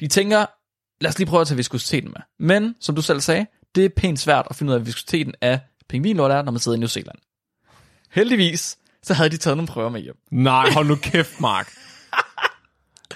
De 0.00 0.08
tænker, 0.08 0.46
lad 1.00 1.08
os 1.10 1.18
lige 1.18 1.28
prøve 1.28 1.40
at 1.40 1.46
tage 1.46 1.56
viskositeten 1.56 2.10
med. 2.10 2.20
Men, 2.46 2.74
som 2.80 2.94
du 2.94 3.02
selv 3.02 3.20
sagde, 3.20 3.46
det 3.74 3.84
er 3.84 3.88
pænt 3.96 4.18
svært 4.20 4.46
at 4.50 4.56
finde 4.56 4.70
ud 4.72 4.78
af, 4.78 4.86
viskositeten 4.86 5.34
af 5.40 5.60
pingvinlort 5.88 6.30
er, 6.30 6.42
når 6.42 6.52
man 6.52 6.58
sidder 6.60 6.76
i 6.76 6.80
New 6.80 6.88
Zealand. 6.88 7.18
Heldigvis, 8.10 8.78
så 9.02 9.14
havde 9.14 9.30
de 9.30 9.36
taget 9.36 9.56
nogle 9.56 9.68
prøver 9.68 9.88
med 9.88 10.00
hjem. 10.00 10.16
Nej, 10.30 10.70
hold 10.70 10.86
nu 10.86 10.94
kæft, 10.96 11.40
Mark. 11.40 11.72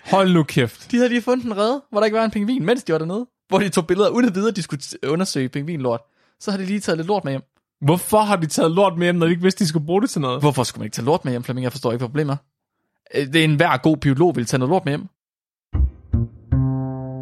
Hold 0.04 0.32
nu 0.32 0.43
kæft. 0.43 0.90
De 0.90 0.96
havde 0.96 1.08
lige 1.08 1.22
fundet 1.22 1.46
en 1.46 1.56
rede, 1.56 1.82
hvor 1.90 2.01
der 2.01 2.04
ikke 2.04 2.19
var 2.19 2.24
en 2.24 2.30
pingvin, 2.30 2.65
mens 2.65 2.85
de 2.85 2.92
var 2.92 2.99
dernede. 2.99 3.26
Hvor 3.49 3.58
de 3.58 3.69
tog 3.69 3.87
billeder, 3.87 4.08
uden 4.08 4.26
at 4.26 4.35
vide, 4.35 4.49
at 4.49 4.56
de 4.56 4.62
skulle 4.62 4.83
undersøge 5.06 5.49
pingvinlort. 5.49 6.01
Så 6.40 6.51
har 6.51 6.58
de 6.58 6.65
lige 6.65 6.81
taget 6.81 6.97
lidt 6.99 7.08
lort 7.08 7.24
med 7.24 7.33
hjem. 7.33 7.42
Hvorfor 7.81 8.21
har 8.21 8.37
de 8.37 8.47
taget 8.47 8.71
lort 8.71 8.99
med 8.99 9.06
hjem, 9.06 9.15
når 9.15 9.26
de 9.26 9.31
ikke 9.33 9.42
vidste, 9.42 9.65
de 9.65 9.69
skulle 9.69 9.87
bruge 9.87 10.03
det 10.03 10.10
til 10.10 10.21
noget? 10.21 10.40
Hvorfor 10.40 10.62
skulle 10.65 10.81
man 10.81 10.87
ikke 10.87 10.94
tage 10.94 11.04
lort 11.04 11.24
med 11.24 11.33
hjem, 11.33 11.44
Flemming? 11.44 11.62
Jeg 11.62 11.72
forstår 11.72 11.92
ikke, 11.92 11.99
hvad 11.99 12.08
problemet 12.08 12.33
er. 12.33 13.21
Øh, 13.21 13.26
Det 13.26 13.37
er 13.37 13.44
en 13.44 13.54
hver 13.56 13.76
god 13.76 13.97
biolog 13.97 14.37
vil 14.37 14.47
tage 14.47 14.58
noget 14.58 14.71
lort 14.71 14.85
med 14.85 14.92
hjem. 14.92 15.08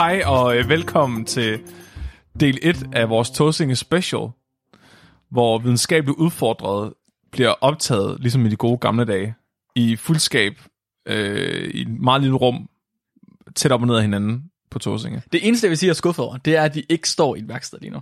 Hej 0.00 0.22
og 0.26 0.56
øh, 0.56 0.68
velkommen 0.68 1.24
til 1.24 1.60
del 2.40 2.58
1 2.62 2.88
af 2.92 3.08
vores 3.08 3.30
Tåsinge 3.30 3.76
Special, 3.76 4.28
hvor 5.30 5.58
videnskabeligt 5.58 6.18
udfordret 6.18 6.92
bliver 7.32 7.48
optaget, 7.60 8.20
ligesom 8.20 8.46
i 8.46 8.48
de 8.48 8.56
gode 8.56 8.78
gamle 8.78 9.04
dage, 9.04 9.34
i 9.76 9.96
fuldskab, 9.96 10.52
øh, 11.08 11.70
i 11.74 11.80
et 11.80 11.88
meget 11.88 12.22
lille 12.22 12.36
rum, 12.36 12.68
tæt 13.56 13.72
op 13.72 13.80
og 13.80 13.86
ned 13.86 13.96
af 13.96 14.02
hinanden 14.02 14.44
på 14.70 14.78
Tåsinge. 14.78 15.22
Det 15.32 15.46
eneste, 15.46 15.64
jeg 15.64 15.70
vil 15.70 15.78
sige, 15.78 15.88
jeg 15.88 15.92
er 15.92 15.94
skuffet 15.94 16.24
over, 16.24 16.36
det 16.36 16.56
er, 16.56 16.62
at 16.62 16.74
de 16.74 16.82
ikke 16.88 17.08
står 17.08 17.36
i 17.36 17.38
et 17.38 17.48
værksted 17.48 17.78
lige 17.80 17.90
nu. 17.90 18.00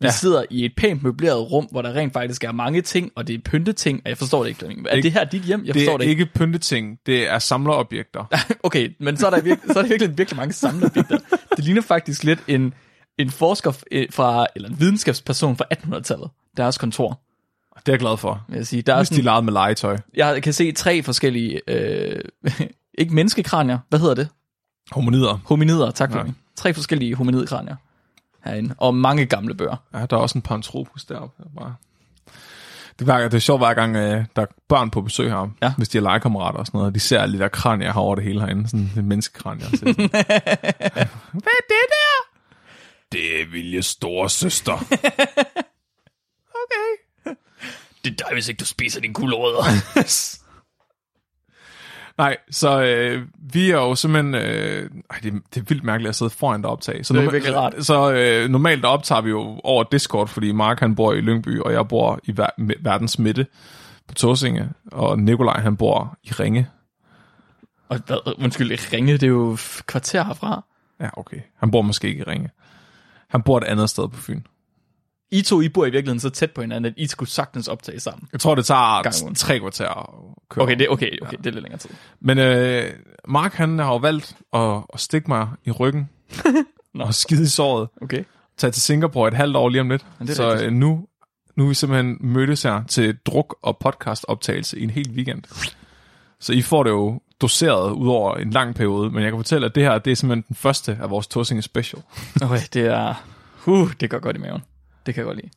Vi 0.00 0.06
Ja. 0.06 0.10
sidder 0.12 0.44
i 0.50 0.64
et 0.64 0.72
pænt 0.76 1.02
møbleret 1.02 1.52
rum, 1.52 1.64
hvor 1.70 1.82
der 1.82 1.92
rent 1.94 2.12
faktisk 2.12 2.44
er 2.44 2.52
mange 2.52 2.80
ting, 2.82 3.12
og 3.14 3.26
det 3.26 3.34
er 3.34 3.38
pynteting, 3.44 4.00
og 4.04 4.08
jeg 4.08 4.18
forstår 4.18 4.42
det 4.42 4.48
ikke, 4.48 4.58
Flemming. 4.58 4.86
Er 4.90 5.00
det 5.00 5.12
her 5.12 5.24
dit 5.24 5.42
hjem? 5.42 5.64
Jeg 5.64 5.74
Det 5.74 5.80
forstår 5.82 5.92
er 5.92 5.98
det 5.98 6.06
ikke. 6.06 6.20
ikke 6.20 6.32
pynteting, 6.34 6.98
det 7.06 7.30
er 7.30 7.38
samlerobjekter. 7.38 8.24
Okay, 8.62 8.90
men 9.00 9.16
så 9.16 9.26
er 9.26 9.30
der, 9.30 9.40
virke, 9.40 9.60
så 9.72 9.78
er 9.78 9.82
der 9.82 9.88
virkelig, 9.88 10.18
virkelig 10.18 10.36
mange 10.36 10.52
samleobjekter. 10.52 11.18
Det 11.56 11.64
ligner 11.64 11.82
faktisk 11.82 12.24
lidt 12.24 12.40
en, 12.48 12.74
en 13.18 13.30
forsker 13.30 13.72
f- 13.72 14.06
fra, 14.10 14.46
eller 14.56 14.68
en 14.68 14.80
videnskabsperson 14.80 15.56
fra 15.56 15.64
1800-tallet. 15.74 16.30
Deres 16.56 16.78
kontor, 16.78 17.20
Det 17.76 17.88
er 17.88 17.92
jeg 17.92 17.98
glad 18.00 18.16
for. 18.16 18.44
jeg 18.52 18.66
sige. 18.66 18.82
Der 18.82 18.92
er 18.92 18.96
Hvis 18.98 19.08
de 19.08 19.14
sådan, 19.14 19.24
legede 19.24 19.42
med 19.42 19.52
legetøj. 19.52 19.98
jeg 20.16 20.42
kan 20.42 20.52
se 20.52 20.72
tre 20.72 21.02
forskellige, 21.02 21.60
øh, 21.68 22.20
ikke 22.98 23.14
menneskekranier, 23.14 23.78
hvad 23.88 23.98
hedder 23.98 24.14
det? 24.14 24.28
Hominider. 24.92 25.40
Hominider, 25.44 25.90
tak 25.90 26.12
for 26.12 26.18
Ja. 26.18 26.24
ja. 26.24 26.32
Tre 26.56 26.74
forskellige 26.74 27.14
hominidkranier 27.14 27.76
herinde, 28.44 28.74
og 28.78 28.94
mange 28.94 29.26
gamle 29.26 29.54
bøger. 29.54 29.76
Ja, 29.94 30.06
der 30.06 30.16
er 30.16 30.20
også 30.20 30.38
en 30.38 30.42
Paranthropus 30.42 31.04
deroppe. 31.04 31.42
Det 31.42 31.50
er 31.56 31.60
Bare... 31.60 31.74
Det, 32.98 33.06
hver- 33.06 33.18
det 33.28 33.34
er 33.34 33.38
sjovt 33.38 33.60
hver 33.60 33.74
gang, 33.74 33.96
øh, 33.96 34.24
der 34.36 34.42
er 34.42 34.46
børn 34.68 34.90
på 34.90 35.00
besøg 35.00 35.30
her, 35.30 35.48
Ja. 35.62 35.72
hvis 35.76 35.88
de 35.88 35.98
er 35.98 36.02
legekammerater 36.02 36.58
og 36.58 36.66
sådan 36.66 36.78
noget, 36.78 36.88
og 36.90 36.94
de 36.94 37.00
ser 37.00 37.20
alle 37.20 37.38
de 37.38 37.42
der 37.42 37.48
kranier 37.48 37.92
her 37.92 38.00
over 38.00 38.14
det 38.14 38.24
hele 38.24 38.40
herinde, 38.40 38.68
sådan 38.68 38.90
en 38.96 39.08
menneskekranier. 39.08 39.64
Så 39.70 39.76
sådan, 39.76 39.94
Hvad 41.42 41.54
er 41.58 41.64
det 41.68 41.84
der? 41.90 42.22
Det 43.12 43.40
er 43.40 43.46
Vilje 43.50 43.82
store 43.82 44.30
søster. 44.30 44.72
okay. 46.62 47.34
Det 48.04 48.10
er 48.10 48.14
dig, 48.16 48.26
hvis 48.32 48.48
ikke 48.48 48.58
du 48.60 48.64
spiser 48.64 49.00
dine 49.00 49.14
gulerødder. 49.14 49.64
Nej, 52.18 52.36
så 52.50 52.82
øh, 52.82 53.22
vi 53.52 53.70
er 53.70 53.74
jo 53.74 53.94
simpelthen... 53.94 54.34
Øh, 54.34 54.90
ej, 55.10 55.18
det, 55.22 55.32
det 55.54 55.60
er 55.60 55.64
vildt 55.68 55.84
mærkeligt 55.84 56.08
at 56.08 56.14
sidde 56.14 56.30
foran 56.30 56.62
der 56.62 56.68
optage. 56.68 57.04
Så 57.04 57.14
Det 57.14 57.24
er 57.24 57.30
virkelig 57.30 57.56
rart. 57.56 57.74
Så 57.84 58.12
øh, 58.12 58.48
normalt 58.50 58.82
der 58.82 58.88
optager 58.88 59.20
vi 59.20 59.30
jo 59.30 59.60
over 59.64 59.84
Discord, 59.92 60.28
fordi 60.28 60.52
Mark 60.52 60.80
han 60.80 60.94
bor 60.94 61.12
i 61.12 61.20
Lyngby, 61.20 61.60
og 61.60 61.72
jeg 61.72 61.88
bor 61.88 62.20
i 62.24 62.30
ver- 62.40 62.74
verdens 62.82 63.18
midte 63.18 63.46
på 64.08 64.14
Tåsinge, 64.14 64.68
og 64.92 65.18
Nikolaj 65.18 65.60
han 65.60 65.76
bor 65.76 66.18
i 66.24 66.32
Ringe. 66.32 66.68
og 67.88 67.98
hvad, 68.06 68.16
undskyld, 68.38 68.92
Ringe, 68.92 69.12
det 69.12 69.22
er 69.22 69.26
jo 69.26 69.56
kvarter 69.86 70.24
herfra. 70.24 70.64
Ja, 71.00 71.08
okay. 71.16 71.40
Han 71.58 71.70
bor 71.70 71.82
måske 71.82 72.08
ikke 72.08 72.20
i 72.20 72.24
Ringe. 72.24 72.50
Han 73.28 73.42
bor 73.42 73.58
et 73.58 73.64
andet 73.64 73.90
sted 73.90 74.08
på 74.08 74.20
Fyn. 74.20 74.40
I 75.34 75.42
to, 75.42 75.60
I 75.60 75.68
bor 75.68 75.86
i 75.86 75.90
virkeligheden 75.90 76.20
så 76.20 76.30
tæt 76.30 76.50
på 76.50 76.60
hinanden, 76.60 76.84
at 76.84 76.92
I 76.96 77.06
skulle 77.06 77.30
sagtens 77.30 77.68
optage 77.68 78.00
sammen. 78.00 78.28
Jeg 78.32 78.40
tror, 78.40 78.54
det 78.54 78.66
tager 78.66 79.32
tre 79.36 79.58
kvarter 79.58 79.88
at 79.88 80.06
køre. 80.48 80.62
Okay, 80.62 80.78
det, 80.78 80.88
okay, 80.88 81.18
okay, 81.22 81.36
det 81.36 81.46
er 81.46 81.50
lidt 81.50 81.62
længere 81.62 81.78
tid. 81.78 81.90
Men 82.20 82.38
øh, 82.38 82.90
Mark 83.28 83.54
han 83.54 83.78
har 83.78 83.92
jo 83.92 83.96
valgt 83.96 84.36
at, 84.52 84.76
at 84.94 85.00
stikke 85.00 85.28
mig 85.28 85.48
i 85.64 85.70
ryggen 85.70 86.08
Nå. 86.94 87.04
og 87.04 87.14
skide 87.14 87.42
i 87.42 87.46
såret. 87.46 87.88
Okay. 88.02 88.24
tage 88.56 88.70
til 88.70 88.82
Singapore 88.82 89.28
et 89.28 89.34
halvt 89.34 89.56
år 89.56 89.68
lige 89.68 89.80
om 89.80 89.90
lidt. 89.90 90.06
så 90.26 90.50
rigtigt. 90.50 90.66
øh, 90.66 90.72
nu, 90.72 91.06
nu 91.56 91.64
er 91.64 91.68
vi 91.68 91.74
simpelthen 91.74 92.16
mødtes 92.20 92.62
her 92.62 92.84
til 92.88 93.16
druk- 93.26 93.58
og 93.62 93.78
podcastoptagelse 93.78 94.78
i 94.78 94.82
en 94.82 94.90
hel 94.90 95.10
weekend. 95.10 95.42
Så 96.40 96.52
I 96.52 96.62
får 96.62 96.82
det 96.82 96.90
jo 96.90 97.20
doseret 97.40 97.92
ud 97.92 98.08
over 98.08 98.34
en 98.36 98.50
lang 98.50 98.74
periode, 98.74 99.10
men 99.10 99.22
jeg 99.22 99.30
kan 99.30 99.38
fortælle, 99.38 99.66
at 99.66 99.74
det 99.74 99.82
her 99.82 99.98
det 99.98 100.10
er 100.10 100.16
simpelthen 100.16 100.44
den 100.48 100.56
første 100.56 100.98
af 101.02 101.10
vores 101.10 101.26
Tåsinge 101.26 101.62
Special. 101.62 102.02
Okay, 102.42 102.60
det 102.72 102.86
er... 102.86 103.14
Uh, 103.66 103.92
det 104.00 104.10
går 104.10 104.18
godt 104.18 104.36
i 104.36 104.38
maven. 104.38 104.62
Det 105.06 105.14
kan 105.14 105.20
jeg 105.20 105.26
godt 105.26 105.36
lide. 105.36 105.50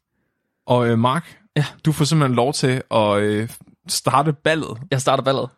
Og 0.65 0.87
øh, 0.89 0.99
Mark, 0.99 1.37
Ja. 1.55 1.65
du 1.85 1.91
får 1.91 2.05
simpelthen 2.05 2.35
lov 2.35 2.53
til 2.53 2.81
at 2.91 3.19
øh, 3.19 3.49
starte 3.87 4.33
ballet. 4.33 4.77
Jeg 4.91 5.01
starter 5.01 5.23
ballet. 5.23 5.49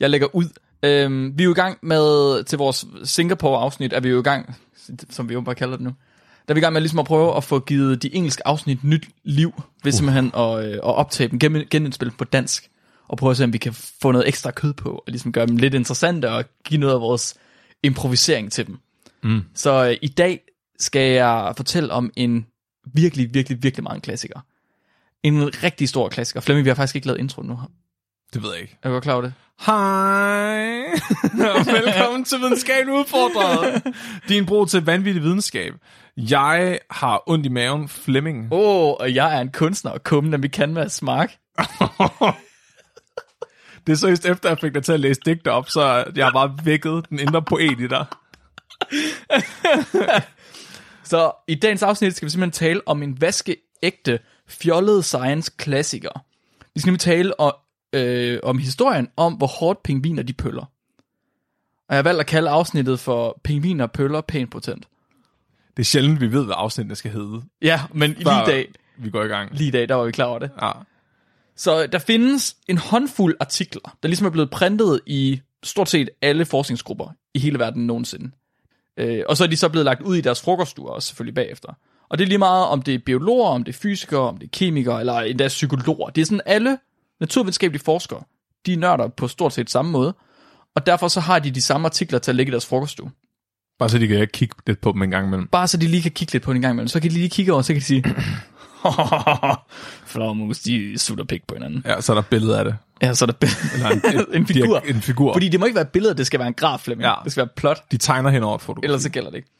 Jeg 0.00 0.10
lægger 0.10 0.34
ud. 0.34 0.44
Øhm, 0.82 1.38
vi 1.38 1.42
er 1.42 1.44
jo 1.44 1.50
i 1.50 1.54
gang 1.54 1.78
med, 1.82 2.44
til 2.44 2.58
vores 2.58 2.86
Singapore-afsnit, 3.04 3.92
er 3.92 4.00
vi 4.00 4.08
jo 4.08 4.18
i 4.20 4.22
gang, 4.22 4.56
som 5.10 5.28
vi 5.28 5.34
jo 5.34 5.40
bare 5.40 5.54
kalder 5.54 5.76
det 5.76 5.84
nu, 5.84 5.90
der 6.48 6.52
er 6.52 6.54
vi 6.54 6.58
i 6.58 6.62
gang 6.62 6.72
med 6.72 6.80
ligesom 6.80 6.98
at 6.98 7.06
prøve 7.06 7.36
at 7.36 7.44
få 7.44 7.58
givet 7.60 8.02
de 8.02 8.14
engelske 8.14 8.46
afsnit 8.46 8.84
nyt 8.84 9.08
liv, 9.24 9.62
ved 9.84 9.92
simpelthen 9.92 10.30
at, 10.36 10.64
øh, 10.64 10.72
at 10.72 10.80
optage 10.82 11.28
dem, 11.28 11.38
gen- 11.38 11.66
genindspille 11.70 12.10
dem 12.10 12.16
på 12.18 12.24
dansk, 12.24 12.70
og 13.08 13.18
prøve 13.18 13.30
at 13.30 13.36
se, 13.36 13.44
om 13.44 13.52
vi 13.52 13.58
kan 13.58 13.72
få 14.02 14.12
noget 14.12 14.28
ekstra 14.28 14.50
kød 14.50 14.72
på, 14.72 14.90
og 14.90 15.04
ligesom 15.06 15.32
gøre 15.32 15.46
dem 15.46 15.56
lidt 15.56 15.74
interessante, 15.74 16.30
og 16.30 16.44
give 16.64 16.80
noget 16.80 16.94
af 16.94 17.00
vores 17.00 17.34
improvisering 17.82 18.52
til 18.52 18.66
dem. 18.66 18.78
Mm. 19.22 19.42
Så 19.54 19.88
øh, 19.88 19.96
i 20.02 20.08
dag 20.08 20.40
skal 20.78 21.12
jeg 21.12 21.52
fortælle 21.56 21.92
om 21.92 22.10
en 22.16 22.46
virkelig, 22.94 23.34
virkelig, 23.34 23.62
virkelig 23.62 23.82
meget 23.82 23.96
en 23.96 24.00
klassiker. 24.00 24.40
En 25.22 25.62
rigtig 25.62 25.88
stor 25.88 26.08
klassiker. 26.08 26.40
Flemming, 26.40 26.64
vi 26.64 26.70
har 26.70 26.74
faktisk 26.74 26.96
ikke 26.96 27.06
lavet 27.06 27.20
intro 27.20 27.42
nu. 27.42 27.58
Det 28.34 28.42
ved 28.42 28.52
jeg 28.52 28.60
ikke. 28.60 28.78
Er 28.82 28.88
du 28.88 28.92
godt 28.92 29.04
klar 29.04 29.12
over 29.14 29.22
det? 29.22 29.32
Hej, 29.66 30.84
og 31.58 31.66
velkommen 31.66 32.24
til 32.24 32.38
Videnskab 32.38 32.88
Udfordret. 32.88 33.82
Din 34.28 34.46
bro 34.46 34.64
til 34.64 34.84
vanvittig 34.84 35.22
videnskab. 35.22 35.74
Jeg 36.16 36.78
har 36.90 37.22
ondt 37.26 37.46
i 37.46 37.48
maven, 37.48 37.88
Flemming. 37.88 38.52
Åh, 38.52 38.58
oh, 38.60 38.94
og 39.00 39.14
jeg 39.14 39.36
er 39.36 39.40
en 39.40 39.52
kunstner 39.52 39.90
og 39.90 40.02
kummen, 40.02 40.42
vi 40.42 40.48
kan 40.48 40.74
med 40.74 40.88
smak. 40.88 41.32
Det 43.86 43.92
er 43.92 43.96
seriøst 43.96 44.26
efter, 44.26 44.48
jeg 44.48 44.58
fik 44.58 44.74
dig 44.74 44.84
til 44.84 44.92
at 44.92 45.00
læse 45.00 45.20
digte 45.26 45.52
op, 45.52 45.68
så 45.68 46.04
jeg 46.16 46.26
har 46.26 46.32
bare 46.32 46.58
vækket 46.64 47.08
den 47.10 47.18
indre 47.18 47.42
poet 47.42 47.80
i 47.80 47.86
dig. 47.86 48.06
Så 51.06 51.32
i 51.48 51.54
dagens 51.54 51.82
afsnit 51.82 52.16
skal 52.16 52.26
vi 52.26 52.30
simpelthen 52.30 52.52
tale 52.68 52.80
om 52.86 53.02
en 53.02 53.20
vaskeægte, 53.20 54.18
fjollet 54.48 55.04
science 55.04 55.52
klassiker. 55.56 56.24
Vi 56.74 56.80
skal 56.80 56.88
nemlig 56.88 57.00
tale 57.00 57.40
om, 57.40 57.52
øh, 57.92 58.40
om 58.42 58.58
historien 58.58 59.08
om, 59.16 59.34
hvor 59.34 59.46
hårdt 59.46 59.82
pingviner 59.82 60.22
de 60.22 60.32
pøller. 60.32 60.62
Og 61.88 61.94
jeg 61.94 61.96
har 61.98 62.02
valgt 62.02 62.20
at 62.20 62.26
kalde 62.26 62.50
afsnittet 62.50 63.00
for 63.00 63.40
Pingviner 63.44 63.86
pøller 63.86 64.20
pænt 64.20 64.50
potent. 64.50 64.88
Det 65.76 65.82
er 65.82 65.84
sjældent, 65.84 66.20
vi 66.20 66.32
ved, 66.32 66.44
hvad 66.44 66.54
afsnittet 66.58 66.98
skal 66.98 67.10
hedde. 67.10 67.42
Ja, 67.62 67.80
men 67.94 68.10
lige 68.10 68.20
i 68.20 68.46
dag, 68.46 68.68
Vi 68.96 69.10
går 69.10 69.24
i 69.24 69.26
gang. 69.26 69.54
lige 69.54 69.68
i 69.68 69.70
dag, 69.70 69.88
der 69.88 69.94
var 69.94 70.04
vi 70.04 70.12
klar 70.12 70.24
over 70.26 70.38
det. 70.38 70.50
Ja. 70.62 70.70
Så 71.56 71.86
der 71.86 71.98
findes 71.98 72.56
en 72.68 72.78
håndfuld 72.78 73.36
artikler, 73.40 73.96
der 74.02 74.08
ligesom 74.08 74.26
er 74.26 74.30
blevet 74.30 74.50
printet 74.50 75.00
i 75.06 75.40
stort 75.62 75.88
set 75.88 76.08
alle 76.22 76.44
forskningsgrupper 76.44 77.08
i 77.34 77.38
hele 77.38 77.58
verden 77.58 77.86
nogensinde. 77.86 78.30
Øh, 78.96 79.22
og 79.28 79.36
så 79.36 79.44
er 79.44 79.48
de 79.48 79.56
så 79.56 79.68
blevet 79.68 79.84
lagt 79.84 80.02
ud 80.02 80.16
i 80.16 80.20
deres 80.20 80.40
frokoststuer 80.40 80.90
også 80.90 81.08
selvfølgelig 81.08 81.34
bagefter. 81.34 81.72
Og 82.08 82.18
det 82.18 82.24
er 82.24 82.28
lige 82.28 82.38
meget, 82.38 82.66
om 82.66 82.82
det 82.82 82.94
er 82.94 82.98
biologer, 83.06 83.48
om 83.48 83.64
det 83.64 83.74
er 83.74 83.78
fysikere, 83.78 84.20
om 84.20 84.36
det 84.36 84.46
er 84.46 84.50
kemikere, 84.52 85.00
eller 85.00 85.20
endda 85.20 85.48
psykologer. 85.48 86.10
Det 86.10 86.20
er 86.20 86.26
sådan 86.26 86.40
alle 86.46 86.78
naturvidenskabelige 87.20 87.82
forskere, 87.84 88.22
de 88.66 88.72
er 88.72 88.76
nørder 88.76 89.08
på 89.08 89.28
stort 89.28 89.52
set 89.52 89.70
samme 89.70 89.90
måde. 89.90 90.14
Og 90.74 90.86
derfor 90.86 91.08
så 91.08 91.20
har 91.20 91.38
de 91.38 91.50
de 91.50 91.62
samme 91.62 91.86
artikler 91.86 92.18
til 92.18 92.30
at 92.30 92.34
lægge 92.34 92.50
i 92.50 92.52
deres 92.52 92.66
frokoststue. 92.66 93.10
Bare 93.78 93.88
så 93.88 93.98
de 93.98 94.08
kan 94.08 94.28
kigge 94.32 94.54
lidt 94.66 94.80
på 94.80 94.92
dem 94.92 95.02
en 95.02 95.10
gang 95.10 95.26
imellem. 95.26 95.48
Bare 95.48 95.68
så 95.68 95.76
de 95.76 95.86
lige 95.86 96.02
kan 96.02 96.10
kigge 96.10 96.32
lidt 96.32 96.42
på 96.42 96.52
den 96.52 96.56
en 96.56 96.62
gang 96.62 96.72
imellem. 96.72 96.88
Så 96.88 97.00
kan 97.00 97.10
de 97.10 97.14
lige 97.14 97.28
kigge 97.28 97.52
over, 97.52 97.62
så 97.62 97.72
kan 97.72 97.80
de 97.80 97.84
sige, 97.84 98.04
Flagmus, 100.12 100.58
de 100.60 100.98
sutter 100.98 101.24
pik 101.24 101.46
på 101.46 101.54
hinanden. 101.54 101.82
Ja, 101.84 102.00
så 102.00 102.12
er 102.12 102.14
der 102.14 102.22
billeder 102.22 102.58
af 102.58 102.64
det. 102.64 102.76
Ja, 103.02 103.14
så 103.14 103.24
er 103.24 103.26
der 103.26 103.48
Eller 103.74 104.24
en, 104.24 104.34
en 104.40 104.46
figur. 104.46 104.78
En 104.78 105.02
figur. 105.02 105.32
Fordi 105.32 105.48
det 105.48 105.60
må 105.60 105.66
ikke 105.66 105.74
være 105.74 105.84
et 105.84 105.92
billede, 105.92 106.14
det 106.14 106.26
skal 106.26 106.40
være 106.40 106.48
en 106.48 106.54
graf, 106.54 106.80
Flemming. 106.80 107.06
Ja. 107.06 107.14
Det 107.24 107.32
skal 107.32 107.40
være 107.40 107.50
plot, 107.56 107.92
de 107.92 107.96
tegner 107.96 108.30
hen 108.30 108.42
over 108.42 108.54
et 108.54 108.60
fotografi. 108.62 108.84
ellers 108.84 109.02
så 109.02 109.10
gælder 109.10 109.30
det 109.30 109.36
ikke. 109.36 109.50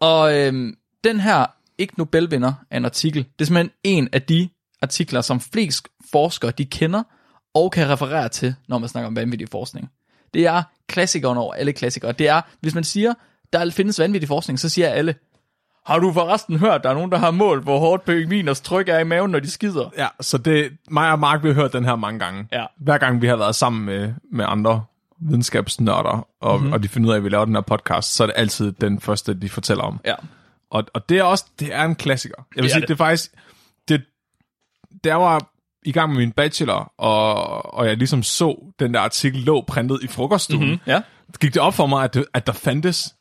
Og 0.00 0.36
øhm, 0.38 0.74
den 1.04 1.20
her 1.20 1.46
ikke 1.78 1.94
Nobelvinder 1.98 2.52
af 2.70 2.76
en 2.76 2.84
artikel, 2.84 3.22
det 3.22 3.40
er 3.40 3.44
simpelthen 3.44 3.70
en 3.84 4.08
af 4.12 4.22
de 4.22 4.48
artikler, 4.82 5.20
som 5.20 5.40
flest 5.40 5.88
forskere 6.10 6.50
de 6.50 6.64
kender 6.64 7.02
og 7.54 7.72
kan 7.72 7.88
referere 7.88 8.28
til, 8.28 8.54
når 8.68 8.78
man 8.78 8.88
snakker 8.88 9.06
om 9.06 9.16
vanvittig 9.16 9.48
forskning. 9.48 9.90
Det 10.34 10.46
er 10.46 10.62
klassikeren 10.88 11.38
over 11.38 11.54
alle 11.54 11.72
klassikere. 11.72 12.12
Det 12.12 12.28
er, 12.28 12.40
hvis 12.60 12.74
man 12.74 12.84
siger, 12.84 13.14
der 13.52 13.70
findes 13.70 13.98
vanvittig 13.98 14.28
forskning, 14.28 14.58
så 14.58 14.68
siger 14.68 14.88
alle, 14.88 15.14
har 15.88 15.98
du 15.98 16.12
forresten 16.12 16.58
hørt, 16.58 16.84
der 16.84 16.90
er 16.90 16.94
nogen, 16.94 17.12
der 17.12 17.18
har 17.18 17.30
målt, 17.30 17.62
hvor 17.62 17.78
hårdt 17.78 18.04
pingviners 18.04 18.60
tryk 18.60 18.88
er 18.88 18.98
i 18.98 19.04
maven, 19.04 19.30
når 19.30 19.38
de 19.40 19.50
skider? 19.50 19.90
Ja, 19.98 20.06
så 20.20 20.38
det, 20.38 20.70
mig 20.90 21.12
og 21.12 21.18
Mark, 21.18 21.42
vi 21.42 21.48
har 21.48 21.54
hørt 21.54 21.72
den 21.72 21.84
her 21.84 21.96
mange 21.96 22.18
gange. 22.18 22.48
Ja. 22.52 22.64
Hver 22.80 22.98
gang 22.98 23.22
vi 23.22 23.26
har 23.26 23.36
været 23.36 23.54
sammen 23.54 23.84
med, 23.86 24.14
med 24.32 24.44
andre 24.48 24.84
videnskabsnørder, 25.20 26.26
og, 26.40 26.54
Mhm. 26.54 26.60
mm-hmm. 26.60 26.72
og 26.72 26.82
de 26.82 26.88
finder 26.88 27.08
ud 27.08 27.12
af, 27.14 27.16
at 27.18 27.24
vi 27.24 27.28
laver 27.28 27.44
den 27.44 27.54
her 27.54 27.60
podcast, 27.62 28.14
så 28.14 28.22
er 28.22 28.26
det 28.26 28.34
altid 28.36 28.72
den 28.72 29.00
første, 29.00 29.34
de 29.34 29.48
fortæller 29.48 29.84
om. 29.84 30.00
Ja. 30.04 30.14
Og, 30.70 30.84
og 30.94 31.08
det 31.08 31.18
er 31.18 31.22
også, 31.22 31.44
det 31.60 31.74
er 31.74 31.84
en 31.84 31.94
klassiker. 31.94 32.34
Jeg 32.56 32.62
vil 32.62 32.64
Det 32.64 32.70
er 32.70 32.72
sige, 32.74 32.80
det. 32.80 32.88
det 32.88 32.94
er 32.94 32.98
faktisk, 32.98 33.30
det, 33.88 34.02
der 35.04 35.14
var 35.14 35.50
i 35.84 35.92
gang 35.92 36.10
med 36.10 36.18
min 36.18 36.32
bachelor, 36.32 36.92
og, 36.98 37.74
og 37.74 37.86
jeg 37.86 37.96
ligesom 37.96 38.22
så 38.22 38.72
den 38.80 38.94
der 38.94 39.00
artikel 39.00 39.40
lå 39.40 39.64
printet 39.66 39.98
i 40.02 40.06
frokoststuen, 40.06 40.64
mm-hmm. 40.64 40.80
Ja. 40.86 41.00
gik 41.40 41.54
det 41.54 41.62
op 41.62 41.74
for 41.74 41.86
mig, 41.86 42.04
at, 42.04 42.14
det, 42.14 42.24
at 42.34 42.46
der 42.46 42.52
fandtes 42.52 43.14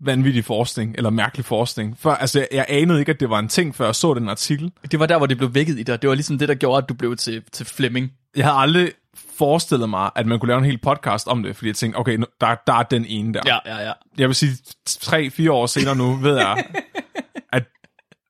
vanvittig 0.00 0.44
forskning, 0.44 0.94
eller 0.96 1.10
mærkelig 1.10 1.44
forskning. 1.44 1.98
For, 1.98 2.10
altså, 2.10 2.38
jeg, 2.38 2.48
jeg 2.52 2.66
anede 2.68 3.00
ikke, 3.00 3.12
at 3.12 3.20
det 3.20 3.30
var 3.30 3.38
en 3.38 3.48
ting, 3.48 3.74
før 3.74 3.84
jeg 3.84 3.94
så 3.94 4.14
den 4.14 4.28
artikel. 4.28 4.72
Det 4.90 5.00
var 5.00 5.06
der, 5.06 5.18
hvor 5.18 5.26
det 5.26 5.36
blev 5.36 5.54
vækket 5.54 5.78
i 5.78 5.82
dig. 5.82 6.02
Det 6.02 6.08
var 6.08 6.14
ligesom 6.14 6.38
det, 6.38 6.48
der 6.48 6.54
gjorde, 6.54 6.82
at 6.82 6.88
du 6.88 6.94
blev 6.94 7.16
til, 7.16 7.42
til 7.52 7.66
Flemming. 7.66 8.12
Jeg 8.36 8.44
havde 8.44 8.56
aldrig 8.56 8.92
forestillet 9.38 9.90
mig, 9.90 10.10
at 10.16 10.26
man 10.26 10.38
kunne 10.38 10.48
lave 10.48 10.58
en 10.58 10.64
hel 10.64 10.78
podcast 10.78 11.28
om 11.28 11.42
det, 11.42 11.56
fordi 11.56 11.68
jeg 11.68 11.76
tænkte, 11.76 11.96
okay, 11.96 12.18
der, 12.40 12.54
der 12.66 12.72
er 12.72 12.82
den 12.82 13.04
ene 13.04 13.34
der. 13.34 13.40
Ja, 13.46 13.58
ja, 13.66 13.86
ja. 13.86 13.92
Jeg 14.18 14.28
vil 14.28 14.34
sige, 14.34 14.52
tre-fire 14.86 15.52
år 15.52 15.66
senere 15.66 15.96
nu, 15.96 16.14
ved 16.14 16.36
jeg, 16.36 16.64
at 17.52 17.64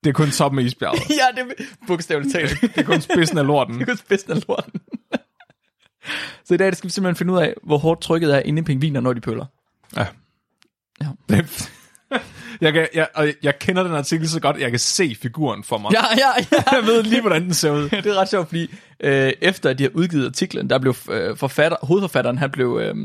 det 0.05 0.11
er 0.11 0.15
kun 0.15 0.31
toppen 0.31 0.59
af 0.59 0.65
isbjerget. 0.65 1.01
ja, 1.11 1.43
det 1.43 1.51
er 1.61 1.65
bogstaveligt 1.87 2.35
talt. 2.35 2.61
Det 2.61 2.79
er 2.79 2.83
kun 2.83 3.01
spidsen 3.01 3.39
af 3.39 3.47
lorten. 3.47 3.75
Det 3.75 3.83
er 3.83 3.87
kun 3.87 3.97
spidsen 3.97 4.33
af 4.33 4.43
lorten. 4.49 4.81
Så 6.45 6.55
i 6.55 6.57
dag 6.57 6.77
skal 6.77 6.89
vi 6.89 6.93
simpelthen 6.93 7.17
finde 7.17 7.33
ud 7.33 7.39
af, 7.39 7.55
hvor 7.63 7.79
hårdt 7.79 8.01
trykket 8.01 8.35
er 8.35 8.39
inde 8.39 8.61
i 8.61 8.63
pingviner, 8.63 9.01
når 9.01 9.13
de 9.13 9.21
pøller. 9.21 9.47
Ja. 9.97 10.07
Ja. 11.01 11.07
Det, 11.29 11.71
jeg, 12.61 12.73
kan, 12.73 12.89
jeg, 12.95 13.09
og 13.15 13.29
jeg 13.43 13.59
kender 13.59 13.83
den 13.83 13.93
artikel 13.93 14.29
så 14.29 14.41
godt, 14.41 14.57
at 14.57 14.63
jeg 14.63 14.71
kan 14.71 14.79
se 14.79 15.17
figuren 15.23 15.65
for 15.65 15.79
mig. 15.79 15.93
Ja, 15.93 16.05
ja, 16.17 16.45
ja. 16.53 16.63
Jeg 16.77 16.87
ved 16.87 17.03
lige, 17.03 17.21
hvordan 17.21 17.43
den 17.45 17.55
ser 17.55 17.71
ud. 17.71 17.89
det 17.89 18.07
er 18.07 18.15
ret 18.15 18.29
sjovt, 18.29 18.49
fordi 18.49 18.75
øh, 19.01 19.33
efter 19.41 19.73
de 19.73 19.83
har 19.83 19.91
udgivet 19.95 20.27
artiklen, 20.27 20.71
der 20.71 20.79
blev 20.79 20.95
øh, 21.11 21.37
forfatter, 21.37 21.77
hovedforfatteren, 21.83 22.39
han 22.39 22.51
blev, 22.51 22.81
øh, 22.83 22.97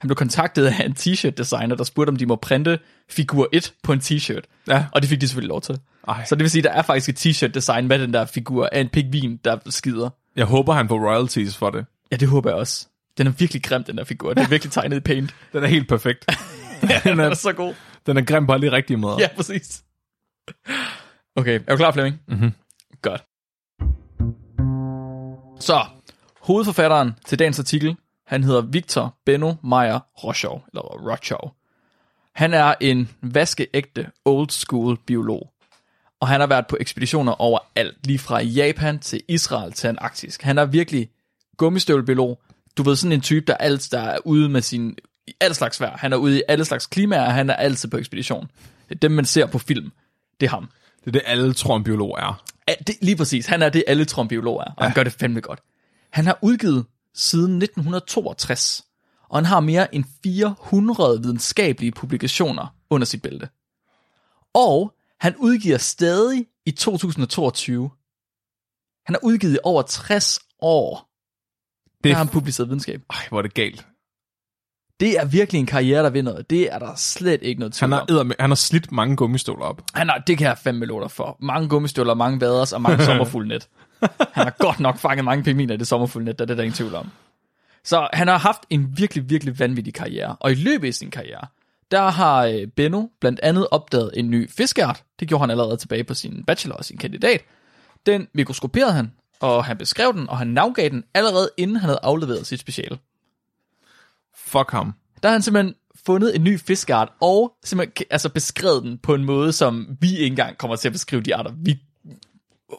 han 0.00 0.08
blev 0.08 0.16
kontaktet 0.16 0.66
af 0.66 0.84
en 0.86 0.92
t-shirt 0.98 1.30
designer, 1.30 1.76
der 1.76 1.84
spurgte, 1.84 2.10
om 2.10 2.16
de 2.16 2.26
må 2.26 2.36
printe 2.36 2.78
figur 3.10 3.48
1 3.52 3.74
på 3.82 3.92
en 3.92 4.00
t-shirt. 4.00 4.64
Ja. 4.68 4.84
Og 4.92 5.02
det 5.02 5.10
fik 5.10 5.20
de 5.20 5.28
selvfølgelig 5.28 5.48
lov 5.48 5.60
til. 5.60 5.78
Ej. 6.08 6.24
Så 6.24 6.34
det 6.34 6.42
vil 6.42 6.50
sige, 6.50 6.62
der 6.62 6.70
er 6.70 6.82
faktisk 6.82 7.08
et 7.08 7.26
t-shirt 7.26 7.52
design 7.52 7.88
med 7.88 7.98
den 7.98 8.12
der 8.12 8.24
figur 8.24 8.68
af 8.72 8.80
en 8.80 8.88
pingvin, 8.88 9.36
der 9.44 9.58
skider. 9.68 10.10
Jeg 10.36 10.44
håber, 10.46 10.72
han 10.72 10.88
får 10.88 11.08
royalties 11.08 11.56
for 11.56 11.70
det. 11.70 11.86
Ja, 12.10 12.16
det 12.16 12.28
håber 12.28 12.50
jeg 12.50 12.58
også. 12.58 12.86
Den 13.18 13.26
er 13.26 13.30
virkelig 13.30 13.62
grim, 13.62 13.84
den 13.84 13.98
der 13.98 14.04
figur. 14.04 14.34
Den 14.34 14.42
er 14.42 14.48
virkelig 14.48 14.72
tegnet 14.72 14.96
i 14.96 15.00
paint. 15.00 15.34
Den 15.52 15.64
er 15.64 15.68
helt 15.68 15.88
perfekt. 15.88 16.24
den, 16.88 17.00
Den 17.12 17.20
er 17.20 17.30
er, 17.30 17.34
så 17.34 17.52
god. 17.52 17.74
den 18.06 18.16
er 18.16 18.22
grim 18.22 18.46
på 18.46 18.52
alle 18.52 18.66
de 18.70 18.72
rigtige 18.76 18.96
måder. 18.96 19.16
Ja, 19.20 19.28
præcis. 19.36 19.84
Okay, 21.36 21.60
er 21.66 21.70
du 21.70 21.76
klar, 21.76 21.92
Flemming? 21.92 22.20
Mhm. 22.28 22.52
Godt. 23.02 23.24
Så, 25.60 25.84
hovedforfatteren 26.40 27.12
til 27.26 27.38
dagens 27.38 27.58
artikel, 27.58 27.96
han 28.26 28.44
hedder 28.44 28.60
Victor 28.60 29.16
Benno 29.26 29.54
Meyer 29.64 30.00
Rochow, 30.24 30.60
eller 30.72 30.82
Rochow. 30.82 31.50
Han 32.34 32.54
er 32.54 32.74
en 32.80 33.08
vaskeægte 33.22 34.10
old 34.24 34.50
school 34.50 34.98
biolog. 35.06 35.50
Og 36.20 36.28
han 36.28 36.40
har 36.40 36.46
været 36.46 36.66
på 36.66 36.76
ekspeditioner 36.80 37.40
overalt, 37.40 38.06
lige 38.06 38.18
fra 38.18 38.42
Japan 38.42 38.98
til 38.98 39.22
Israel 39.28 39.72
til 39.72 39.88
Antarktis. 39.88 40.38
Han 40.42 40.58
er 40.58 40.64
virkelig 40.64 41.10
gummistøvlebiolog. 41.56 42.42
Du 42.76 42.82
ved, 42.82 42.96
sådan 42.96 43.12
en 43.12 43.20
type, 43.20 43.46
der, 43.46 43.54
alt, 43.54 43.88
der 43.92 44.00
er 44.00 44.18
ude 44.24 44.48
med 44.48 44.62
sin 44.62 44.96
i 45.28 45.34
alt 45.40 45.56
slags 45.56 45.80
vejr. 45.80 45.96
Han 45.96 46.12
er 46.12 46.16
ude 46.16 46.38
i 46.38 46.42
alle 46.48 46.64
slags 46.64 46.86
klimaer, 46.86 47.24
og 47.24 47.32
han 47.32 47.50
er 47.50 47.54
altid 47.54 47.88
på 47.88 47.96
ekspedition. 47.96 48.50
Det 48.88 48.94
er 48.94 48.98
dem, 48.98 49.10
man 49.10 49.24
ser 49.24 49.46
på 49.46 49.58
film. 49.58 49.92
Det 50.40 50.46
er 50.46 50.50
ham. 50.50 50.70
Det 51.00 51.06
er 51.06 51.10
det, 51.10 51.22
alle 51.24 51.54
biolog 51.84 52.18
er. 52.18 52.44
Ja, 52.68 52.74
det, 52.86 52.96
lige 53.02 53.16
præcis. 53.16 53.46
Han 53.46 53.62
er 53.62 53.68
det, 53.68 53.84
alle 53.86 54.06
biolog 54.28 54.60
er, 54.60 54.64
og 54.64 54.74
ja. 54.80 54.84
han 54.84 54.94
gør 54.94 55.04
det 55.04 55.12
fandme 55.12 55.40
godt. 55.40 55.60
Han 56.10 56.26
har 56.26 56.38
udgivet 56.42 56.86
siden 57.14 57.62
1962, 57.62 58.84
og 59.28 59.36
han 59.36 59.44
har 59.44 59.60
mere 59.60 59.94
end 59.94 60.04
400 60.22 61.22
videnskabelige 61.22 61.92
publikationer 61.92 62.74
under 62.90 63.04
sit 63.04 63.22
bælte. 63.22 63.48
Og 64.54 64.94
han 65.20 65.36
udgiver 65.36 65.78
stadig 65.78 66.46
i 66.66 66.70
2022. 66.70 67.90
Han 69.06 69.14
har 69.14 69.20
udgivet 69.22 69.58
over 69.62 69.82
60 69.82 70.38
år. 70.60 71.10
Det 71.84 72.04
Det 72.04 72.10
er 72.10 72.14
har 72.14 72.24
han 72.24 72.32
publiceret 72.32 72.68
videnskab. 72.68 73.02
Ej, 73.10 73.26
hvor 73.28 73.38
er 73.38 73.42
det 73.42 73.54
galt. 73.54 73.86
Det 75.00 75.18
er 75.18 75.24
virkelig 75.24 75.58
en 75.58 75.66
karriere, 75.66 76.02
der 76.02 76.10
vinder. 76.10 76.42
Det 76.42 76.72
er 76.72 76.78
der 76.78 76.94
slet 76.96 77.42
ikke 77.42 77.58
noget 77.60 77.74
tvivl 77.74 77.92
Han 77.92 78.00
om. 78.00 78.06
har, 78.10 78.24
edderme- 78.24 78.34
han 78.40 78.50
har 78.50 78.54
slidt 78.54 78.92
mange 78.92 79.16
gummistøvler 79.16 79.64
op. 79.64 79.82
Han 79.94 80.08
har, 80.08 80.18
det 80.26 80.38
kan 80.38 80.46
jeg 80.46 80.58
fandme 80.58 80.86
dig 80.86 81.10
for. 81.10 81.36
Mange 81.40 81.68
gummistøvler, 81.68 82.14
mange 82.14 82.40
vaders 82.40 82.72
og 82.72 82.82
mange 82.82 83.04
sommerfuldnet. 83.08 83.68
Han 84.18 84.44
har 84.44 84.54
godt 84.58 84.80
nok 84.80 84.98
fanget 84.98 85.24
mange 85.24 85.44
pingviner 85.44 85.74
i 85.74 85.76
det 85.76 85.86
sommerfuldnet, 85.86 86.38
der 86.38 86.44
er 86.44 86.46
det 86.46 86.56
der 86.56 86.62
ingen 86.62 86.76
tvivl 86.76 86.94
om. 86.94 87.10
Så 87.84 88.08
han 88.12 88.28
har 88.28 88.38
haft 88.38 88.60
en 88.70 88.98
virkelig, 88.98 89.30
virkelig 89.30 89.58
vanvittig 89.58 89.94
karriere. 89.94 90.36
Og 90.40 90.52
i 90.52 90.54
løbet 90.54 90.88
af 90.88 90.94
sin 90.94 91.10
karriere, 91.10 91.46
der 91.90 92.08
har 92.10 92.44
øh, 92.44 92.66
Benno 92.76 93.06
blandt 93.20 93.40
andet 93.42 93.66
opdaget 93.70 94.10
en 94.16 94.30
ny 94.30 94.50
fiskeart. 94.50 95.02
Det 95.20 95.28
gjorde 95.28 95.42
han 95.42 95.50
allerede 95.50 95.76
tilbage 95.76 96.04
på 96.04 96.14
sin 96.14 96.44
bachelor 96.46 96.76
og 96.76 96.84
sin 96.84 96.98
kandidat. 96.98 97.40
Den 98.06 98.28
mikroskoperede 98.34 98.92
han, 98.92 99.12
og 99.40 99.64
han 99.64 99.76
beskrev 99.76 100.12
den, 100.12 100.28
og 100.30 100.38
han 100.38 100.46
navgav 100.46 100.88
den 100.88 101.04
allerede 101.14 101.50
inden 101.56 101.76
han 101.76 101.88
havde 101.88 102.00
afleveret 102.02 102.46
sit 102.46 102.60
speciale. 102.60 102.98
Fuck 104.48 104.70
ham. 104.70 104.94
Der 105.22 105.28
har 105.28 105.32
han 105.32 105.42
simpelthen 105.42 105.74
fundet 106.06 106.36
en 106.36 106.44
ny 106.44 106.60
fiskart, 106.60 107.08
og 107.20 107.52
simpelthen 107.64 108.06
altså 108.10 108.28
beskrevet 108.28 108.82
den 108.82 108.98
på 108.98 109.14
en 109.14 109.24
måde, 109.24 109.52
som 109.52 109.96
vi 110.00 110.16
ikke 110.16 110.26
engang 110.26 110.58
kommer 110.58 110.76
til 110.76 110.88
at 110.88 110.92
beskrive 110.92 111.22
de 111.22 111.34
arter, 111.36 111.50
vi 111.56 111.78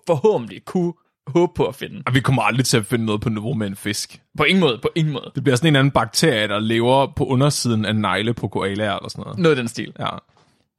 forhåbentlig 0.08 0.66
kunne 0.66 0.94
håbe 1.28 1.52
på 1.56 1.66
at 1.66 1.76
finde. 1.76 2.04
Og 2.06 2.14
vi 2.14 2.20
kommer 2.20 2.42
aldrig 2.42 2.66
til 2.66 2.78
at 2.78 2.86
finde 2.86 3.06
noget 3.06 3.22
på 3.22 3.30
niveau 3.30 3.54
med 3.54 3.68
en 3.68 3.76
fisk. 3.76 4.22
På 4.38 4.44
ingen 4.44 4.60
måde, 4.60 4.80
på 4.82 4.90
ingen 4.96 5.14
måde. 5.14 5.32
Det 5.36 5.44
bliver 5.44 5.56
sådan 5.56 5.68
en 5.68 5.76
eller 5.76 5.80
anden 5.80 5.92
bakterie, 5.92 6.48
der 6.48 6.60
lever 6.60 7.08
på 7.16 7.26
undersiden 7.26 7.86
af 7.86 7.96
negle 7.96 8.34
på 8.34 8.48
koalaer 8.48 8.96
eller 8.96 9.10
sådan 9.10 9.24
noget. 9.24 9.40
Noget 9.40 9.56
af 9.56 9.62
den 9.62 9.68
stil. 9.68 9.94
Ja. 10.00 10.10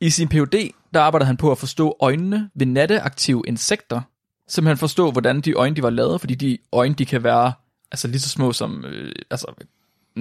I 0.00 0.11
sin 0.11 0.28
PhD, 0.28 0.70
der 0.94 1.00
arbejdede 1.00 1.26
han 1.26 1.37
på 1.37 1.50
at 1.50 1.59
forstå 1.59 1.97
øjnene 2.00 2.50
ved 2.54 2.66
natteaktive 2.66 3.42
insekter. 3.47 4.00
Simpelthen 4.49 4.78
forstå, 4.78 5.11
hvordan 5.11 5.40
de 5.40 5.52
øjne 5.52 5.76
de 5.76 5.82
var 5.82 5.90
lavet, 5.90 6.20
fordi 6.20 6.35
de 6.35 6.59
øjne 6.73 6.94
de 6.94 7.06
kan 7.06 7.25
være 7.25 7.52
altså 7.92 8.09
lige 8.09 8.20
så 8.20 8.28
små 8.28 8.52
som, 8.52 8.85
øh, 8.85 9.12
altså 9.30 9.47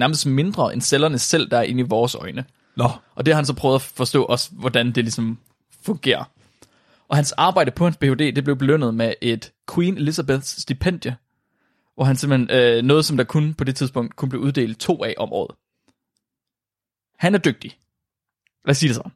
nærmest 0.00 0.26
mindre 0.26 0.72
end 0.72 0.80
cellerne 0.80 1.18
selv, 1.18 1.50
der 1.50 1.58
er 1.58 1.62
inde 1.62 1.80
i 1.80 1.86
vores 1.88 2.14
øjne. 2.14 2.44
Nå, 2.76 2.90
Og 3.14 3.26
det 3.26 3.34
har 3.34 3.36
han 3.38 3.46
så 3.46 3.54
prøvet 3.54 3.74
at 3.74 3.82
forstå 3.82 4.24
også, 4.24 4.50
hvordan 4.52 4.86
det 4.86 5.04
ligesom 5.04 5.38
fungerer. 5.82 6.24
Og 7.08 7.16
hans 7.16 7.32
arbejde 7.32 7.70
på 7.70 7.84
hans 7.84 7.96
Ph.D., 7.96 8.34
det 8.34 8.44
blev 8.44 8.56
belønnet 8.56 8.94
med 8.94 9.14
et 9.20 9.52
Queen 9.74 9.96
Elizabeths 9.96 10.62
stipendie, 10.62 11.16
hvor 11.94 12.04
han 12.04 12.16
simpelthen, 12.16 12.50
øh, 12.50 12.82
noget 12.82 13.04
som 13.04 13.16
der 13.16 13.24
kun 13.24 13.54
på 13.54 13.64
det 13.64 13.76
tidspunkt 13.76 14.16
kunne 14.16 14.28
blive 14.28 14.42
uddelt 14.42 14.78
to 14.78 15.04
af 15.04 15.14
om 15.18 15.32
året. 15.32 15.56
Han 17.18 17.34
er 17.34 17.38
dygtig. 17.38 17.78
Lad 18.64 18.70
os 18.70 18.78
sige 18.78 18.88
det 18.88 18.96
sådan. 18.96 19.12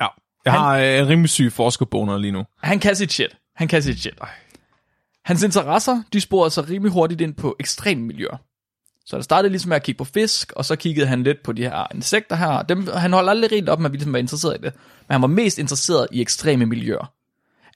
ja. 0.00 0.06
Jeg 0.44 0.52
har 0.52 0.78
øh, 0.78 0.98
en 0.98 1.08
rimelig 1.08 1.30
syg 1.30 1.52
forskerboner 1.52 2.18
lige 2.18 2.32
nu. 2.32 2.44
Han 2.62 2.78
kan 2.78 2.96
sit 2.96 3.12
shit. 3.12 3.36
Han 3.56 3.68
kan 3.68 3.82
sit 3.82 4.00
shit. 4.00 4.14
Hans 5.24 5.42
interesser, 5.42 6.02
de 6.12 6.20
sporede 6.20 6.50
sig 6.50 6.68
rimelig 6.68 6.92
hurtigt 6.92 7.20
ind 7.20 7.34
på 7.34 7.56
ekstreme 7.60 8.02
miljøer. 8.02 8.36
Så 9.06 9.16
det 9.16 9.24
startede 9.24 9.50
ligesom 9.50 9.68
med 9.68 9.76
at 9.76 9.82
kigge 9.82 9.98
på 9.98 10.04
fisk, 10.04 10.52
og 10.56 10.64
så 10.64 10.76
kiggede 10.76 11.06
han 11.06 11.22
lidt 11.22 11.42
på 11.42 11.52
de 11.52 11.62
her 11.62 11.86
insekter 11.94 12.36
her. 12.36 12.62
Dem, 12.62 12.86
han 12.96 13.12
holdt 13.12 13.30
aldrig 13.30 13.52
rent 13.52 13.68
op 13.68 13.78
med, 13.80 13.86
at 13.86 13.92
vi 13.92 13.96
ligesom 13.96 14.12
var 14.12 14.18
interesseret 14.18 14.54
i 14.54 14.62
det. 14.62 14.72
Men 15.08 15.12
han 15.14 15.22
var 15.22 15.28
mest 15.28 15.58
interesseret 15.58 16.06
i 16.12 16.20
ekstreme 16.20 16.66
miljøer. 16.66 17.12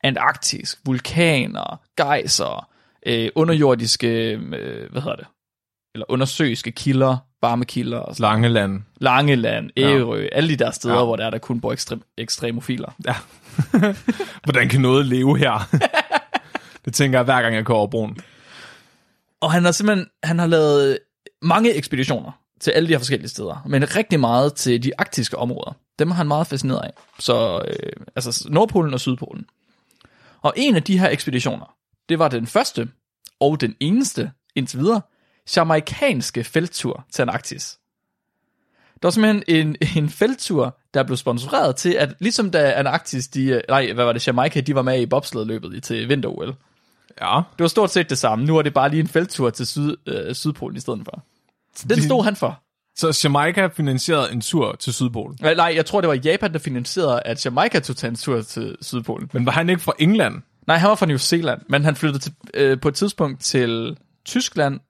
Antarktis, 0.03 0.79
vulkaner, 0.85 1.81
gejser, 1.97 2.69
øh, 3.07 3.29
underjordiske, 3.35 4.09
øh, 4.33 4.91
hvad 4.93 5.03
hedder 5.03 5.17
det? 5.17 5.27
Eller 5.95 6.07
undersøiske 6.09 6.73
kilder, 6.73 7.17
varmekilder 7.43 7.99
og 7.99 8.17
sådan. 8.17 8.31
Langeland. 8.33 8.83
Langeland, 9.01 9.71
Ærø, 9.77 10.17
ja. 10.21 10.29
alle 10.33 10.49
de 10.49 10.57
der 10.57 10.71
steder, 10.71 10.95
Ja. 10.99 11.05
hvor 11.05 11.17
der 11.17 11.27
er, 11.27 11.31
der 11.31 11.39
kun 11.39 11.61
bor 11.61 11.73
ekstrem, 11.73 12.03
ekstremofiler. 12.19 12.95
Ja. 13.07 13.15
Hvordan 14.45 14.69
kan 14.69 14.81
noget 14.81 15.07
leve 15.07 15.39
her? 15.39 15.69
det 16.85 16.95
tænker 16.95 17.19
jeg 17.19 17.25
hver 17.25 17.43
gang, 17.43 17.55
jeg 17.55 17.65
går 17.65 17.77
over 17.77 17.87
broen. 17.87 18.17
Og 19.41 19.53
han 19.53 19.65
har 19.65 19.73
simpelthen 19.73 20.07
han 20.25 20.39
har 20.39 20.47
lavet 20.47 20.99
mange 21.47 21.75
ekspeditioner 21.75 22.33
til 22.61 22.71
alle 22.71 22.87
de 22.89 22.93
her 22.93 22.99
forskellige 22.99 23.29
steder, 23.29 23.63
men 23.67 23.97
rigtig 23.97 24.21
meget 24.21 24.55
til 24.55 24.83
de 24.83 24.93
arktiske 24.99 25.39
områder. 25.39 25.77
Dem 25.99 26.11
er 26.11 26.15
han 26.15 26.27
meget 26.29 26.47
fascineret 26.47 26.81
af. 26.85 26.91
Så 27.19 27.63
øh, 27.69 27.93
altså 28.17 28.47
Nordpolen 28.51 28.95
og 28.95 29.01
Sydpolen. 29.01 29.47
Og 30.43 30.53
en 30.57 30.77
af 30.77 30.83
de 30.83 30.99
her 30.99 31.09
ekspeditioner, 31.09 31.75
det 32.09 32.19
var 32.19 32.29
den 32.29 32.47
første 32.47 32.89
og 33.41 33.61
den 33.61 33.75
eneste 33.81 34.31
indtil 34.55 34.79
videre 34.79 35.01
jamaikanske 35.57 36.45
felttur 36.45 37.05
til 37.13 37.23
Antarktis. 37.23 37.79
Der 39.03 39.09
var 39.09 39.11
simpelthen 39.11 39.67
en, 39.67 39.77
en 40.03 40.09
felttur, 40.11 40.77
der 40.95 41.03
blev 41.03 41.17
sponsoreret 41.17 41.77
til, 41.77 41.93
at 41.93 42.15
ligesom 42.19 42.51
da 42.51 42.73
Antarktis, 42.73 43.29
de, 43.29 43.63
nej, 43.69 43.93
hvad 43.93 44.05
var 44.05 44.13
det, 44.13 44.27
Jamaica, 44.27 44.61
de 44.61 44.75
var 44.75 44.83
med 44.83 45.01
i 45.01 45.07
bobsledløbet 45.07 45.75
i- 45.75 45.81
til 45.81 46.09
vinter-OL. 46.09 46.55
Ja. 47.21 47.37
Det 47.37 47.63
var 47.63 47.69
stort 47.69 47.91
set 47.91 48.11
det 48.11 48.19
samme. 48.19 48.45
Nu 48.45 48.57
er 48.59 48.63
det 48.63 48.75
bare 48.75 48.89
lige 48.91 49.01
en 49.01 49.09
felttur 49.09 49.51
til 49.51 49.67
syd, 49.67 49.97
øh, 50.07 50.35
Sydpolen 50.35 50.77
i 50.77 50.81
stedet 50.81 51.01
for. 51.05 51.25
Den 51.83 52.03
stod 52.03 52.25
han 52.25 52.37
for. 52.37 52.63
Så 52.97 53.21
Jamaica 53.25 53.67
finansierede 53.67 54.33
en 54.33 54.41
tur 54.41 54.73
til 54.73 54.93
Sydpolen. 54.93 55.39
Øh, 55.45 55.57
Nej, 55.57 55.73
jeg 55.77 55.87
tror, 55.87 56.01
det 56.01 56.09
var 56.09 56.15
Japan, 56.25 56.53
der 56.53 56.59
finansierede, 56.59 57.23
at 57.25 57.45
Jamaica 57.45 57.81
tog 57.81 58.09
en 58.09 58.17
tur 58.17 58.43
til 58.43 58.77
Sydpolen. 58.81 59.31
Men 59.33 59.47
var 59.47 59.53
han 59.53 59.71
ikke 59.71 59.83
fra 59.83 59.93
England? 59.99 60.43
Nej, 60.67 60.77
han 60.77 60.89
var 60.89 60.95
fra 60.95 61.07
New 61.07 61.17
Zealand, 61.17 61.61
men 61.69 61.85
han 61.85 61.97
flyttede 61.97 62.23
til, 62.23 62.35
øh, 62.55 62.81
på 62.81 62.89
et 62.89 62.95
tidspunkt 62.95 63.41
til 63.41 63.97
Tyskland, 64.25 64.81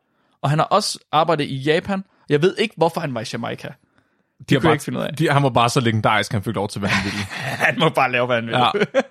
og 0.43 0.51
han 0.51 0.59
har 0.59 0.67
også 0.67 0.99
arbejdet 1.13 1.45
i 1.45 1.57
Japan. 1.57 2.05
Jeg 2.29 2.43
ved 2.43 2.55
ikke, 2.59 2.75
hvorfor 2.77 3.01
han 3.01 3.15
var 3.15 3.21
i 3.21 3.25
Jamaica. 3.33 3.69
De 4.49 4.55
kunne 4.55 4.69
jeg 4.69 4.73
ikke 4.73 4.85
finde 4.85 4.99
ud 4.99 5.05
af. 5.05 5.13
De, 5.15 5.31
han 5.31 5.43
var 5.43 5.49
bare 5.51 5.69
så 5.69 5.81
legendarisk, 5.81 6.33
han 6.33 6.43
fik 6.43 6.55
lov 6.55 6.69
til, 6.69 6.79
hvad 6.79 6.89
han 6.89 7.05
ville. 7.05 7.25
Han 7.67 7.79
må 7.79 7.89
bare 7.89 8.13
lave, 8.13 8.27
hvad 8.27 8.37
han 8.37 8.47
vil. 8.47 8.53
Ja. 8.55 8.71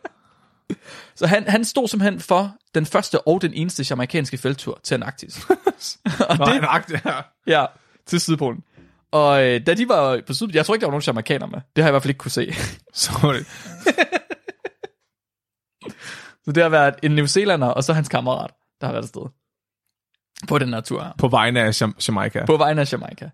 Så 1.15 1.27
han, 1.27 1.47
han 1.47 1.65
stod 1.65 1.87
simpelthen 1.87 2.19
for 2.19 2.55
den 2.75 2.85
første 2.85 3.27
og 3.27 3.41
den 3.41 3.53
eneste 3.53 3.85
jamaikanske 3.89 4.37
felttur 4.37 4.79
til 4.83 4.93
Antarktis. 4.93 5.45
og 6.29 6.37
Nå, 6.37 6.45
det, 6.45 6.59
agte, 6.61 7.01
ja. 7.05 7.21
ja, 7.47 7.65
til 8.05 8.19
Sydpolen. 8.19 8.63
Og 9.11 9.43
øh, 9.45 9.65
da 9.67 9.73
de 9.73 9.89
var 9.89 10.21
på 10.27 10.33
Sydpolen, 10.33 10.55
jeg 10.55 10.65
tror 10.65 10.73
ikke, 10.75 10.81
der 10.81 10.87
var 10.87 10.91
nogen 10.91 11.03
jamaikanere 11.07 11.49
med. 11.49 11.59
Det 11.75 11.83
har 11.83 11.87
jeg 11.87 11.91
i 11.91 11.93
hvert 11.93 12.01
fald 12.03 12.09
ikke 12.09 12.17
kunne 12.17 12.31
se. 12.31 12.53
Sorry. 12.93 13.43
Så 16.45 16.51
det 16.51 16.63
har 16.63 16.69
været 16.69 16.95
en 17.03 17.11
New 17.11 17.25
Zealander, 17.25 17.67
og 17.67 17.83
så 17.83 17.93
hans 17.93 18.09
kammerat, 18.09 18.51
der 18.81 18.87
har 18.87 18.93
været 18.93 19.03
afsted. 19.03 19.21
På 20.47 20.57
den 20.59 20.73
her 20.73 20.81
tur 20.81 21.03
her. 21.03 21.11
På 21.17 21.27
vegne 21.27 21.61
af 21.61 21.81
Jam- 21.81 22.07
Jamaica. 22.07 22.45
På 22.45 22.57
vegne 22.57 22.81
af 22.81 22.93
Jamaica. 22.93 23.29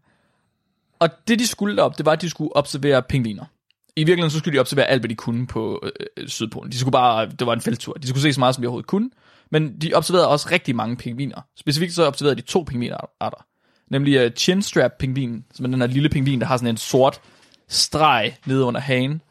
Og 0.99 1.09
det, 1.27 1.39
de 1.39 1.47
skulle 1.47 1.77
derop, 1.77 1.97
det 1.97 2.05
var, 2.05 2.11
at 2.11 2.21
de 2.21 2.29
skulle 2.29 2.55
observere 2.55 3.03
pingviner. 3.03 3.45
I 3.95 4.03
virkeligheden, 4.03 4.31
så 4.31 4.39
skulle 4.39 4.55
de 4.55 4.59
observere 4.59 4.85
alt, 4.85 5.01
hvad 5.01 5.09
de 5.09 5.15
kunne 5.15 5.47
på 5.47 5.83
øh, 6.17 6.27
Sydpolen. 6.27 6.71
De 6.71 6.77
skulle 6.77 6.91
bare, 6.91 7.25
det 7.25 7.47
var 7.47 7.53
en 7.53 7.61
felttur. 7.61 7.93
De 7.93 8.07
skulle 8.07 8.21
se 8.21 8.33
så 8.33 8.39
meget, 8.39 8.55
som 8.55 8.61
de 8.61 8.67
overhovedet 8.67 8.87
kunne. 8.87 9.09
Men 9.51 9.77
de 9.81 9.93
observerede 9.93 10.27
også 10.27 10.47
rigtig 10.51 10.75
mange 10.75 10.95
pingviner. 10.95 11.41
Specifikt 11.55 11.93
så 11.93 12.07
observerede 12.07 12.41
de 12.41 12.45
to 12.47 12.63
pingvinarter. 12.63 13.45
Nemlig 13.89 14.25
uh, 14.25 14.31
chinstrap 14.31 14.91
pingvin, 14.99 15.45
som 15.53 15.65
er 15.65 15.69
den 15.69 15.81
her 15.81 15.87
lille 15.87 16.09
pingvin, 16.09 16.39
der 16.39 16.45
har 16.45 16.57
sådan 16.57 16.69
en 16.69 16.77
sort 16.77 17.21
streg 17.67 18.37
nede 18.45 18.63
under 18.63 18.81
hagen. 18.81 19.21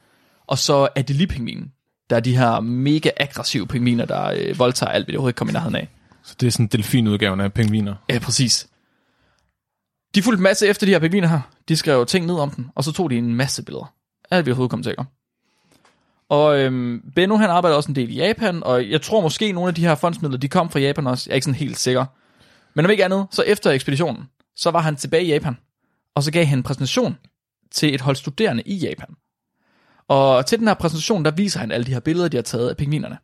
Og 0.46 0.58
så 0.58 0.88
adelie 0.96 1.26
pingvinen, 1.26 1.72
der 2.10 2.16
er 2.16 2.20
de 2.20 2.36
her 2.36 2.60
mega 2.60 3.10
aggressive 3.16 3.66
pingviner, 3.66 4.04
der 4.04 4.26
øh, 4.36 4.58
voldtager 4.58 4.90
alt, 4.92 5.06
hvad 5.06 5.12
de 5.12 5.16
overhovedet 5.16 5.36
kommer 5.36 5.52
i 5.52 5.54
nærheden 5.54 5.76
af. 5.76 5.88
Så 6.22 6.36
det 6.40 6.46
er 6.46 6.50
sådan 6.50 6.66
delfinudgaven 6.66 7.40
af 7.40 7.52
pingviner. 7.52 7.94
Ja, 8.08 8.18
præcis. 8.18 8.68
De 10.14 10.22
fulgte 10.22 10.38
en 10.38 10.42
masse 10.42 10.66
efter 10.66 10.86
de 10.86 10.92
her 10.92 10.98
pingviner 10.98 11.28
her. 11.28 11.40
De 11.68 11.76
skrev 11.76 12.06
ting 12.06 12.26
ned 12.26 12.34
om 12.34 12.50
den, 12.50 12.70
og 12.74 12.84
så 12.84 12.92
tog 12.92 13.10
de 13.10 13.16
en 13.16 13.34
masse 13.34 13.64
billeder. 13.64 13.92
Alt 14.30 14.46
vi 14.46 14.50
overhovedet 14.50 14.70
kom 14.70 14.82
til 14.82 14.90
at 14.90 14.96
gøre. 14.96 15.06
Og 16.28 16.58
øhm, 16.58 17.02
Benno 17.14 17.36
han 17.36 17.50
arbejder 17.50 17.76
også 17.76 17.88
en 17.88 17.94
del 17.94 18.10
i 18.10 18.14
Japan, 18.14 18.62
og 18.62 18.90
jeg 18.90 19.02
tror 19.02 19.20
måske 19.20 19.52
nogle 19.52 19.68
af 19.68 19.74
de 19.74 19.80
her 19.80 19.94
fondsmidler, 19.94 20.38
de 20.38 20.48
kom 20.48 20.70
fra 20.70 20.80
Japan 20.80 21.06
også. 21.06 21.24
Jeg 21.26 21.32
er 21.32 21.34
ikke 21.34 21.44
sådan 21.44 21.58
helt 21.58 21.78
sikker. 21.78 22.04
Men 22.74 22.84
om 22.84 22.90
ikke 22.90 23.04
andet, 23.04 23.26
så 23.30 23.42
efter 23.42 23.70
ekspeditionen, 23.70 24.24
så 24.56 24.70
var 24.70 24.80
han 24.80 24.96
tilbage 24.96 25.24
i 25.24 25.28
Japan, 25.28 25.56
og 26.14 26.22
så 26.22 26.32
gav 26.32 26.44
han 26.44 26.58
en 26.58 26.62
præsentation 26.62 27.16
til 27.70 27.94
et 27.94 28.00
hold 28.00 28.16
studerende 28.16 28.62
i 28.66 28.74
Japan. 28.74 29.14
Og 30.08 30.46
til 30.46 30.58
den 30.58 30.68
her 30.68 30.74
præsentation, 30.74 31.24
der 31.24 31.30
viser 31.30 31.60
han 31.60 31.72
alle 31.72 31.86
de 31.86 31.92
her 31.92 32.00
billeder, 32.00 32.28
de 32.28 32.36
har 32.36 32.42
taget 32.42 32.68
af 32.68 32.76
pingvinerne. 32.76 33.18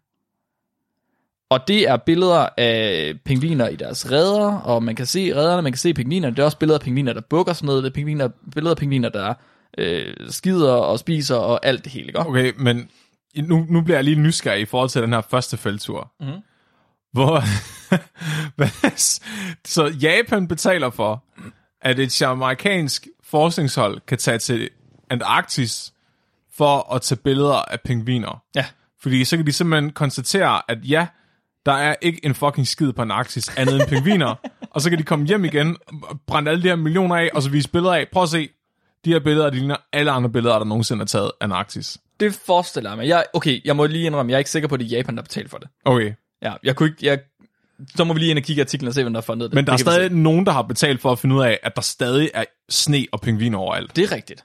Og 1.51 1.61
det 1.69 1.89
er 1.89 1.97
billeder 1.97 2.49
af 2.57 3.15
pingviner 3.25 3.69
i 3.69 3.77
deres 3.77 4.11
redder, 4.11 4.53
og 4.53 4.83
man 4.83 4.97
kan 4.97 5.07
se 5.07 5.35
redderne, 5.35 5.63
man 5.63 5.73
kan 5.73 5.79
se 5.79 5.95
pingvinerne. 5.95 6.37
Det 6.37 6.43
er 6.43 6.45
også 6.45 6.59
billeder 6.59 6.79
af 6.79 6.85
pingviner, 6.85 7.13
der 7.13 7.21
bukker 7.21 7.53
sådan 7.53 7.67
noget. 7.67 7.85
Det 7.85 7.91
er 7.91 7.95
pingviner, 7.95 8.29
billeder 8.55 8.71
af 8.71 8.77
pingviner, 8.77 9.09
der 9.09 9.35
øh, 9.79 10.15
skider 10.31 10.73
og 10.73 10.99
spiser 10.99 11.37
og 11.37 11.67
alt 11.67 11.85
det 11.85 11.93
hele, 11.93 12.07
ikke? 12.07 12.19
Okay, 12.19 12.53
men 12.57 12.91
nu, 13.37 13.67
nu 13.69 13.81
bliver 13.81 13.97
jeg 13.97 14.05
lige 14.05 14.21
nysgerrig 14.21 14.61
i 14.61 14.65
forhold 14.65 14.91
til 14.91 15.03
den 15.03 15.13
her 15.13 15.21
første 15.21 15.57
feltur. 15.57 16.13
Mhm. 16.21 16.41
Hvor... 17.13 17.43
Så 19.65 19.87
Japan 20.03 20.49
betaler 20.49 20.91
for, 20.91 21.25
at 21.81 21.99
et 21.99 22.21
jamaikansk 22.21 23.07
forskningshold 23.25 24.01
kan 24.07 24.19
tage 24.19 24.39
til 24.39 24.71
Antarktis 25.11 25.93
for 26.57 26.95
at 26.95 27.03
tage 27.03 27.19
billeder 27.25 27.55
af 27.55 27.81
pingviner. 27.81 28.43
Ja. 28.55 28.67
Fordi 29.03 29.25
så 29.25 29.37
kan 29.37 29.47
de 29.47 29.53
simpelthen 29.53 29.93
konstatere, 29.93 30.63
at 30.69 30.79
ja, 30.83 31.07
der 31.67 31.73
er 31.73 31.95
ikke 32.03 32.21
en 32.25 32.35
fucking 32.35 32.67
skid 32.67 32.93
på 32.93 33.03
Antarktis 33.03 33.49
andet 33.49 33.75
end 33.75 33.89
pingviner. 33.89 34.35
og 34.75 34.81
så 34.81 34.91
kan 34.91 34.99
de 34.99 35.03
komme 35.03 35.27
hjem 35.27 35.45
igen, 35.45 35.77
brænde 36.27 36.51
alle 36.51 36.63
de 36.63 36.69
her 36.69 36.77
millioner 36.77 37.17
af, 37.17 37.31
og 37.35 37.43
så 37.43 37.51
vise 37.51 37.69
billeder 37.69 37.95
af. 37.95 38.09
Prøv 38.13 38.23
at 38.23 38.29
se, 38.29 38.49
de 39.05 39.13
her 39.13 39.21
billeder, 39.21 39.51
de 39.51 39.57
ligner 39.57 39.77
alle 39.93 40.11
andre 40.11 40.31
billeder, 40.31 40.59
der 40.59 40.65
nogensinde 40.65 41.03
er 41.03 41.07
taget 41.07 41.31
af 41.41 41.45
Antarktis. 41.45 41.99
Det 42.21 42.35
forestiller 42.47 42.91
jeg 42.91 42.97
mig. 42.97 43.09
Jeg, 43.09 43.25
okay, 43.35 43.61
jeg 43.65 43.77
må 43.77 43.87
lige 43.87 44.07
indrømme, 44.07 44.31
jeg 44.31 44.37
er 44.37 44.39
ikke 44.39 44.51
sikker 44.51 44.69
på, 44.69 44.75
at 44.75 44.81
det 44.81 44.93
er 44.93 44.97
Japan, 44.97 45.17
der 45.17 45.23
betaler 45.23 45.49
for 45.49 45.59
det. 45.59 45.69
Okay. 45.85 46.13
Ja, 46.43 46.53
jeg 46.63 46.77
kunne 46.77 46.89
ikke, 46.89 47.07
jeg, 47.07 47.19
så 47.97 48.05
må 48.05 48.13
vi 48.15 48.19
lige 48.21 48.31
ind 48.31 48.39
og 48.39 48.45
kigge 48.45 48.63
artiklen 48.63 48.89
og 48.89 48.95
se, 48.95 49.03
hvem 49.03 49.13
der 49.13 49.21
har 49.21 49.25
fundet 49.25 49.51
det. 49.51 49.55
Men 49.55 49.67
der 49.67 49.73
er 49.73 49.77
det 49.77 49.87
vi 49.87 49.91
stadig 49.91 50.11
nogen, 50.11 50.47
der 50.47 50.53
har 50.53 50.63
betalt 50.63 51.01
for 51.01 51.13
at 51.13 51.19
finde 51.19 51.35
ud 51.37 51.43
af, 51.43 51.59
at 51.63 51.77
der 51.77 51.83
stadig 51.83 52.31
er 52.35 52.45
sne 52.69 53.07
og 53.13 53.21
pingviner 53.21 53.59
overalt. 53.59 53.97
Det 53.97 54.05
er 54.05 54.13
rigtigt. 54.13 54.45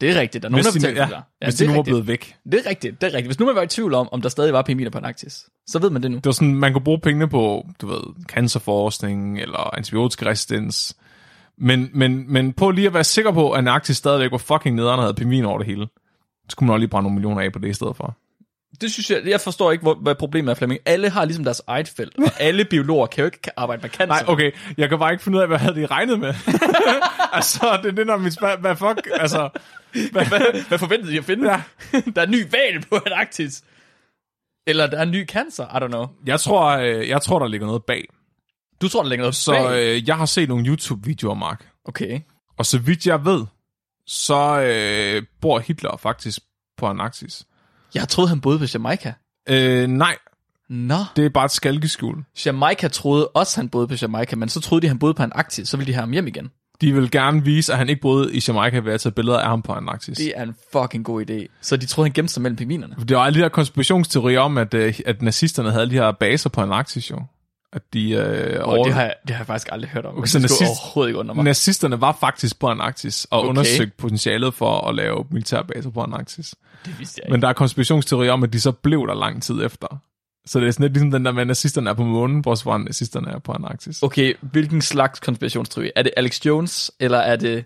Det 0.00 0.10
er 0.10 0.20
rigtigt. 0.20 0.42
Der 0.42 0.48
er 0.48 0.50
nogen, 0.50 0.64
der 0.64 0.70
Hvis 0.72 0.82
de, 0.82 0.88
betaler 0.88 1.06
for 1.06 1.14
ja, 1.14 1.20
det. 1.20 1.46
hvis 1.46 1.54
det 1.54 1.58
de 1.58 1.64
er 1.64 1.68
nu 1.68 1.72
var 1.72 1.78
rigtigt. 1.78 1.92
blevet 1.92 2.06
væk. 2.06 2.36
Det 2.52 2.66
er 2.66 2.70
rigtigt, 2.70 3.00
det 3.00 3.06
er 3.06 3.10
rigtigt. 3.10 3.26
Hvis 3.26 3.38
nu 3.38 3.46
man 3.46 3.54
var 3.54 3.62
i 3.62 3.66
tvivl 3.66 3.94
om, 3.94 4.08
om 4.12 4.22
der 4.22 4.28
stadig 4.28 4.52
var 4.52 4.62
pingviner 4.62 4.90
på 4.90 4.98
Antarktis, 4.98 5.46
så 5.66 5.78
ved 5.78 5.90
man 5.90 6.02
det 6.02 6.10
nu. 6.10 6.16
Det 6.16 6.26
var 6.26 6.32
sådan, 6.32 6.54
man 6.54 6.72
kunne 6.72 6.84
bruge 6.84 7.00
pengene 7.00 7.28
på, 7.28 7.66
du 7.80 7.86
ved, 7.86 8.00
cancerforskning 8.28 9.40
eller 9.40 9.74
antibiotikaresistens. 9.76 10.96
Men, 11.58 11.90
men, 11.94 12.32
men 12.32 12.52
på 12.52 12.70
lige 12.70 12.86
at 12.86 12.94
være 12.94 13.04
sikker 13.04 13.32
på, 13.32 13.50
at 13.50 13.58
Antarktis 13.58 13.96
stadigvæk 13.96 14.30
var 14.30 14.38
fucking 14.38 14.76
nederen 14.76 14.98
og 14.98 15.04
havde 15.04 15.14
pingviner 15.14 15.48
over 15.48 15.58
det 15.58 15.66
hele. 15.66 15.86
Så 16.48 16.56
kunne 16.56 16.66
man 16.66 16.74
også 16.74 16.80
lige 16.80 16.88
brænde 16.88 17.02
nogle 17.02 17.14
millioner 17.14 17.42
af 17.42 17.52
på 17.52 17.58
det 17.58 17.68
i 17.68 17.72
stedet 17.72 17.96
for. 17.96 18.16
Det 18.80 18.92
synes 18.92 19.10
jeg, 19.10 19.22
jeg 19.26 19.40
forstår 19.40 19.72
ikke, 19.72 19.82
hvor, 19.82 19.94
hvad 19.94 20.14
problemet 20.14 20.50
er, 20.50 20.54
Flemming. 20.54 20.80
Alle 20.86 21.10
har 21.10 21.24
ligesom 21.24 21.44
deres 21.44 21.62
eget 21.66 21.88
felt, 21.88 22.18
og 22.18 22.40
alle 22.46 22.64
biologer 22.64 23.06
kan 23.06 23.22
jo 23.22 23.26
ikke 23.26 23.50
arbejde 23.56 23.82
med 23.82 23.90
cancer. 23.90 24.06
Nej, 24.06 24.24
okay, 24.26 24.52
jeg 24.76 24.88
kan 24.88 24.98
bare 24.98 25.12
ikke 25.12 25.24
finde 25.24 25.36
ud 25.36 25.42
af, 25.42 25.48
hvad 25.48 25.58
havde 25.58 25.74
de 25.74 25.86
regnet 25.86 26.20
med. 26.20 26.28
altså, 27.32 27.78
det 27.82 27.88
er 27.88 27.94
det, 27.94 28.06
når 28.06 28.16
vi 28.16 28.30
spørger, 28.30 28.56
hvad 28.56 28.76
fuck, 28.76 29.08
altså... 29.12 29.48
Hvad, 30.12 30.26
hvad, 30.26 30.68
hvad 30.68 30.78
forventede 30.78 31.12
de 31.12 31.18
at 31.18 31.24
finde? 31.24 31.50
Ja. 31.50 31.62
der 32.14 32.20
er 32.20 32.26
en 32.26 32.30
ny 32.30 32.42
valg 32.50 32.84
på 32.90 32.96
Antarktis. 33.06 33.64
Eller 34.66 34.86
der 34.86 34.98
er 34.98 35.02
en 35.02 35.10
ny 35.10 35.26
cancer, 35.26 35.64
I 35.64 35.84
don't 35.84 35.88
know. 35.88 36.06
jeg, 36.26 36.40
tror, 36.40 36.66
øh, 36.66 37.08
jeg 37.08 37.22
tror, 37.22 37.38
der 37.38 37.48
ligger 37.48 37.66
noget 37.66 37.84
bag. 37.84 38.04
Du 38.80 38.88
tror, 38.88 39.02
der 39.02 39.08
ligger 39.08 39.22
noget 39.22 39.34
Så 39.34 39.74
øh, 39.74 40.08
jeg 40.08 40.16
har 40.16 40.26
set 40.26 40.48
nogle 40.48 40.66
YouTube-videoer, 40.66 41.34
Mark. 41.34 41.68
Okay. 41.84 42.20
Og 42.58 42.66
så 42.66 42.78
vidt 42.78 43.06
jeg 43.06 43.24
ved, 43.24 43.44
så 44.06 44.60
øh, 44.60 45.22
bor 45.40 45.58
Hitler 45.58 45.96
faktisk 45.96 46.38
på 46.76 46.86
Antarktis. 46.86 47.46
Jeg 47.94 48.08
troede, 48.08 48.28
han 48.28 48.40
boede 48.40 48.58
på 48.58 48.64
Jamaica. 48.74 49.12
Øh, 49.48 49.86
nej, 49.86 50.16
Nå. 50.68 50.98
det 51.16 51.24
er 51.24 51.28
bare 51.28 51.44
et 51.44 51.50
skalkeskjul. 51.50 52.24
Jamaica 52.46 52.88
troede 52.88 53.28
også, 53.28 53.60
han 53.60 53.68
boede 53.68 53.88
på 53.88 53.94
Jamaica, 54.02 54.36
men 54.36 54.48
så 54.48 54.60
troede 54.60 54.82
de, 54.82 54.88
han 54.88 54.98
boede 54.98 55.14
på 55.14 55.22
Antarktis, 55.22 55.68
så 55.68 55.76
ville 55.76 55.86
de 55.86 55.94
have 55.94 56.02
ham 56.02 56.12
hjem 56.12 56.26
igen. 56.26 56.50
De 56.80 56.92
vil 56.94 57.10
gerne 57.10 57.44
vise, 57.44 57.72
at 57.72 57.78
han 57.78 57.88
ikke 57.88 58.00
boede 58.00 58.34
i 58.34 58.40
Jamaica 58.48 58.78
ved 58.78 58.92
at 58.92 59.00
tage 59.00 59.12
billeder 59.12 59.38
af 59.38 59.48
ham 59.48 59.62
på 59.62 59.72
Antarktis. 59.72 60.18
Det 60.18 60.32
er 60.36 60.42
en 60.42 60.54
fucking 60.72 61.04
god 61.04 61.30
idé. 61.30 61.46
Så 61.60 61.76
de 61.76 61.86
troede, 61.86 62.08
han 62.08 62.12
gemte 62.12 62.32
sig 62.32 62.42
mellem 62.42 62.56
pingvinerne. 62.56 62.94
Det 63.08 63.16
var 63.16 63.22
alle 63.22 63.38
de 63.38 63.42
her 63.42 63.48
konspirationsteorier 63.48 64.40
om, 64.40 64.58
at, 64.58 64.74
øh, 64.74 65.00
at 65.06 65.22
nazisterne 65.22 65.70
havde 65.70 65.82
alle 65.82 65.94
de 65.94 65.96
her 65.96 66.12
baser 66.12 66.50
på 66.50 66.60
Antarktis 66.60 67.10
jo. 67.10 67.22
At 67.76 67.82
de 67.92 68.10
øh, 68.10 68.60
Og 68.60 68.66
over... 68.72 68.84
det 68.84 68.94
har, 68.94 69.02
jeg, 69.02 69.14
det 69.26 69.30
har 69.36 69.40
jeg 69.40 69.46
faktisk 69.46 69.68
aldrig 69.72 69.90
hørt 69.90 70.06
om. 70.06 70.26
Så 70.26 70.38
det 70.38 70.44
nazist- 70.50 70.64
overhovedet 70.68 71.08
ikke 71.10 71.18
under 71.20 71.34
mig. 71.34 71.44
Nazisterne 71.44 72.00
var 72.00 72.16
faktisk 72.20 72.58
på 72.58 72.66
Antarktis 72.68 73.24
og 73.30 73.38
Okay. 73.38 73.48
undersøgte 73.48 73.94
potentialet 73.98 74.54
for 74.54 74.88
at 74.88 74.94
lave 74.94 75.24
militærbaser 75.30 75.90
på 75.90 76.00
Antarktis. 76.02 76.54
Det 76.84 76.98
vidste 76.98 77.18
jeg 77.20 77.26
ikke. 77.28 77.32
Men 77.32 77.42
der 77.42 77.48
er 77.48 77.52
konspirationsteorier 77.52 78.32
om, 78.32 78.42
at 78.42 78.52
de 78.52 78.60
så 78.60 78.72
blev 78.72 79.06
der 79.06 79.14
lang 79.14 79.42
tid 79.42 79.64
efter. 79.64 79.86
Så 80.46 80.60
det 80.60 80.68
er 80.68 80.70
sådan 80.72 80.84
lidt 80.84 80.92
ligesom 80.92 81.10
den 81.10 81.24
der 81.24 81.32
med, 81.32 81.40
at 81.40 81.46
nazisterne 81.46 81.90
er 81.90 81.94
på 81.94 82.04
månen, 82.04 82.40
hvor 82.40 82.54
så 82.54 82.76
nazisterne 82.78 83.30
er 83.30 83.38
på 83.38 83.52
Antarktis. 83.52 84.02
Okay, 84.02 84.34
hvilken 84.40 84.82
slags 84.82 85.20
konspirationsteori? 85.20 85.90
Er 85.96 86.02
det 86.02 86.12
Alex 86.16 86.46
Jones, 86.46 86.90
eller 87.00 87.18
er 87.18 87.36
det 87.36 87.64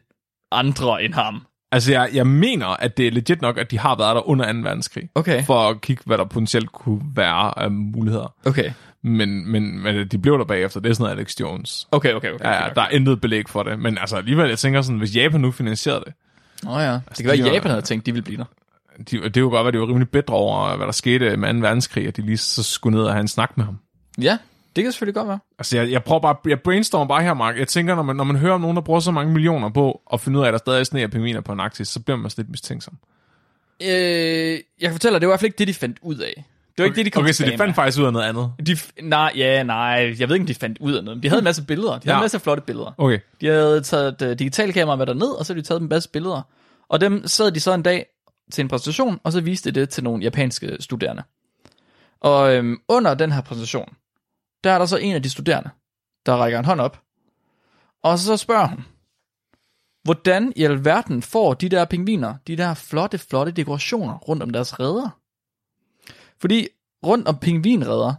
andre 0.52 1.04
end 1.04 1.14
ham? 1.14 1.42
Altså, 1.72 1.92
jeg, 1.92 2.10
jeg 2.12 2.26
mener, 2.26 2.66
at 2.66 2.96
det 2.96 3.06
er 3.06 3.10
legit 3.10 3.42
nok, 3.42 3.58
at 3.58 3.70
de 3.70 3.78
har 3.78 3.96
været 3.96 4.14
der 4.16 4.28
under 4.28 4.52
2. 4.52 4.58
verdenskrig. 4.58 5.08
Okay. 5.14 5.44
For 5.44 5.68
at 5.68 5.80
kigge, 5.80 6.02
hvad 6.06 6.18
der 6.18 6.24
potentielt 6.24 6.72
kunne 6.72 7.00
være 7.14 7.58
af 7.58 7.70
muligheder. 7.70 8.34
Okay. 8.46 8.72
Men, 9.02 9.50
men, 9.52 9.82
men 9.82 10.08
de 10.08 10.18
blev 10.18 10.38
der 10.38 10.44
bagefter. 10.44 10.80
Det 10.80 10.90
er 10.90 10.94
sådan 10.94 11.04
noget 11.04 11.18
Alex 11.18 11.40
Jones. 11.40 11.88
Okay, 11.92 12.12
okay, 12.14 12.32
okay. 12.32 12.44
Ja, 12.44 12.64
okay. 12.64 12.74
der 12.74 12.82
er 12.82 12.88
intet 12.88 13.20
belæg 13.20 13.48
for 13.48 13.62
det. 13.62 13.78
Men 13.78 13.98
altså 13.98 14.16
alligevel, 14.16 14.48
jeg 14.48 14.58
tænker 14.58 14.82
sådan, 14.82 14.98
hvis 14.98 15.16
Japan 15.16 15.40
nu 15.40 15.50
finansierede 15.50 16.02
det, 16.06 16.12
Nå 16.62 16.78
ja. 16.78 16.92
Det 16.92 17.02
kan 17.16 17.26
være, 17.26 17.36
de 17.36 17.40
at 17.42 17.46
var- 17.46 17.52
Japan 17.54 17.70
havde 17.70 17.82
tænkt, 17.82 18.06
de 18.06 18.12
ville 18.12 18.24
blive 18.24 18.38
der. 18.38 18.44
de, 19.10 19.22
det 19.22 19.36
er 19.36 19.40
jo 19.40 19.48
godt, 19.48 19.66
at 19.66 19.72
det 19.72 19.80
var 19.80 19.86
rimelig 19.88 20.08
bedre 20.10 20.34
over, 20.34 20.76
hvad 20.76 20.86
der 20.86 20.92
skete 20.92 21.36
med 21.36 21.54
2. 21.54 21.58
verdenskrig, 21.60 22.06
at 22.08 22.16
de 22.16 22.22
lige 22.22 22.36
så 22.38 22.62
skulle 22.62 22.96
ned 22.98 23.04
og 23.04 23.12
have 23.12 23.20
en 23.20 23.28
snak 23.28 23.56
med 23.56 23.64
ham. 23.64 23.78
Ja, 24.22 24.38
det 24.76 24.84
kan 24.84 24.92
selvfølgelig 24.92 25.14
godt 25.14 25.28
være. 25.28 25.38
Altså, 25.58 25.76
jeg, 25.78 25.90
jeg 25.90 26.04
prøver 26.04 26.20
bare, 26.20 26.36
jeg 26.48 26.60
brainstormer 26.60 27.06
bare 27.08 27.22
her, 27.22 27.34
Mark. 27.34 27.58
Jeg 27.58 27.68
tænker, 27.68 27.94
når 27.94 28.02
man, 28.02 28.16
når 28.16 28.24
man 28.24 28.36
hører 28.36 28.52
om 28.54 28.60
nogen, 28.60 28.76
der 28.76 28.82
bruger 28.82 29.00
så 29.00 29.10
mange 29.10 29.32
millioner 29.32 29.68
på 29.68 30.00
at 30.12 30.20
finde 30.20 30.38
ud 30.38 30.44
af, 30.44 30.48
at 30.48 30.52
der 30.52 30.58
stadig 30.58 30.80
er 30.80 30.84
sne 30.84 31.04
og 31.04 31.10
pingviner 31.10 31.40
på 31.40 31.52
Antarktis, 31.52 31.88
så 31.88 32.00
bliver 32.00 32.16
man 32.16 32.30
sådan 32.30 32.42
lidt 32.42 32.50
mistænksom. 32.50 32.98
Øh, 33.82 33.88
jeg 33.88 34.60
kan 34.82 34.92
fortælle 34.92 35.14
dig, 35.14 35.20
det 35.20 35.28
var 35.28 35.32
i 35.32 35.34
hvert 35.34 35.40
fald 35.40 35.46
ikke 35.48 35.58
det, 35.58 35.68
de 35.68 35.74
fandt 35.74 35.98
ud 36.02 36.16
af. 36.18 36.44
Var 36.80 36.84
ikke 36.86 36.96
det, 36.96 37.06
de 37.06 37.10
kom 37.10 37.22
Okay, 37.22 37.32
så 37.32 37.44
de 37.44 37.56
fandt 37.58 37.74
faktisk 37.74 37.98
ud 38.00 38.04
af 38.04 38.12
noget 38.12 38.26
andet. 38.26 38.52
De, 38.66 38.76
nej, 39.02 39.32
ja, 39.36 39.62
nej, 39.62 40.14
jeg 40.18 40.28
ved 40.28 40.36
ikke, 40.36 40.42
om 40.42 40.46
de 40.46 40.54
fandt 40.54 40.78
ud 40.78 40.92
af 40.94 41.04
noget. 41.04 41.22
De 41.22 41.28
havde 41.28 41.38
en 41.40 41.44
masse 41.44 41.64
billeder. 41.64 41.92
De 41.98 42.00
havde 42.04 42.12
Ja. 42.12 42.18
en 42.18 42.22
masse 42.24 42.40
flotte 42.40 42.62
billeder. 42.62 42.94
Okay. 42.98 43.18
De 43.40 43.46
havde 43.46 43.80
taget 43.80 44.22
et 44.22 44.22
uh, 44.22 44.38
digitalt 44.38 44.74
kamera 44.74 44.96
med 44.96 45.06
derned, 45.06 45.28
og 45.28 45.46
så 45.46 45.52
havde 45.52 45.62
de 45.62 45.68
taget 45.68 45.80
en 45.82 45.88
masse 45.88 46.10
billeder. 46.10 46.42
Og 46.88 47.00
dem 47.00 47.26
sad 47.26 47.52
de 47.52 47.60
så 47.60 47.74
en 47.74 47.82
dag 47.82 48.06
til 48.52 48.62
en 48.62 48.68
præsentation, 48.68 49.20
og 49.24 49.32
så 49.32 49.40
viste 49.40 49.70
de 49.70 49.80
det 49.80 49.88
til 49.88 50.04
nogle 50.04 50.22
japanske 50.22 50.76
studerende. 50.80 51.22
Og 52.20 52.54
øhm, 52.56 52.76
under 52.88 53.14
den 53.14 53.32
her 53.32 53.40
præsentation, 53.40 53.88
der 54.64 54.70
er 54.72 54.78
der 54.78 54.86
så 54.86 54.96
en 54.96 55.14
af 55.14 55.22
de 55.22 55.30
studerende, 55.30 55.70
der 56.26 56.32
rækker 56.36 56.58
en 56.58 56.64
hånd 56.64 56.80
op, 56.80 57.00
og 58.02 58.18
så 58.18 58.36
spørger 58.36 58.66
hun, 58.66 58.84
hvordan 60.04 60.52
i 60.56 60.64
alverden 60.64 61.22
får 61.22 61.54
de 61.54 61.68
der 61.68 61.84
pingviner, 61.84 62.34
de 62.46 62.56
der 62.56 62.74
flotte, 62.74 63.18
flotte 63.18 63.52
dekorationer 63.52 64.18
rundt 64.18 64.42
om 64.42 64.50
deres 64.50 64.80
redder? 64.80 65.19
Fordi 66.40 66.68
rundt 67.06 67.28
om 67.28 67.38
pingvinredder, 67.38 68.14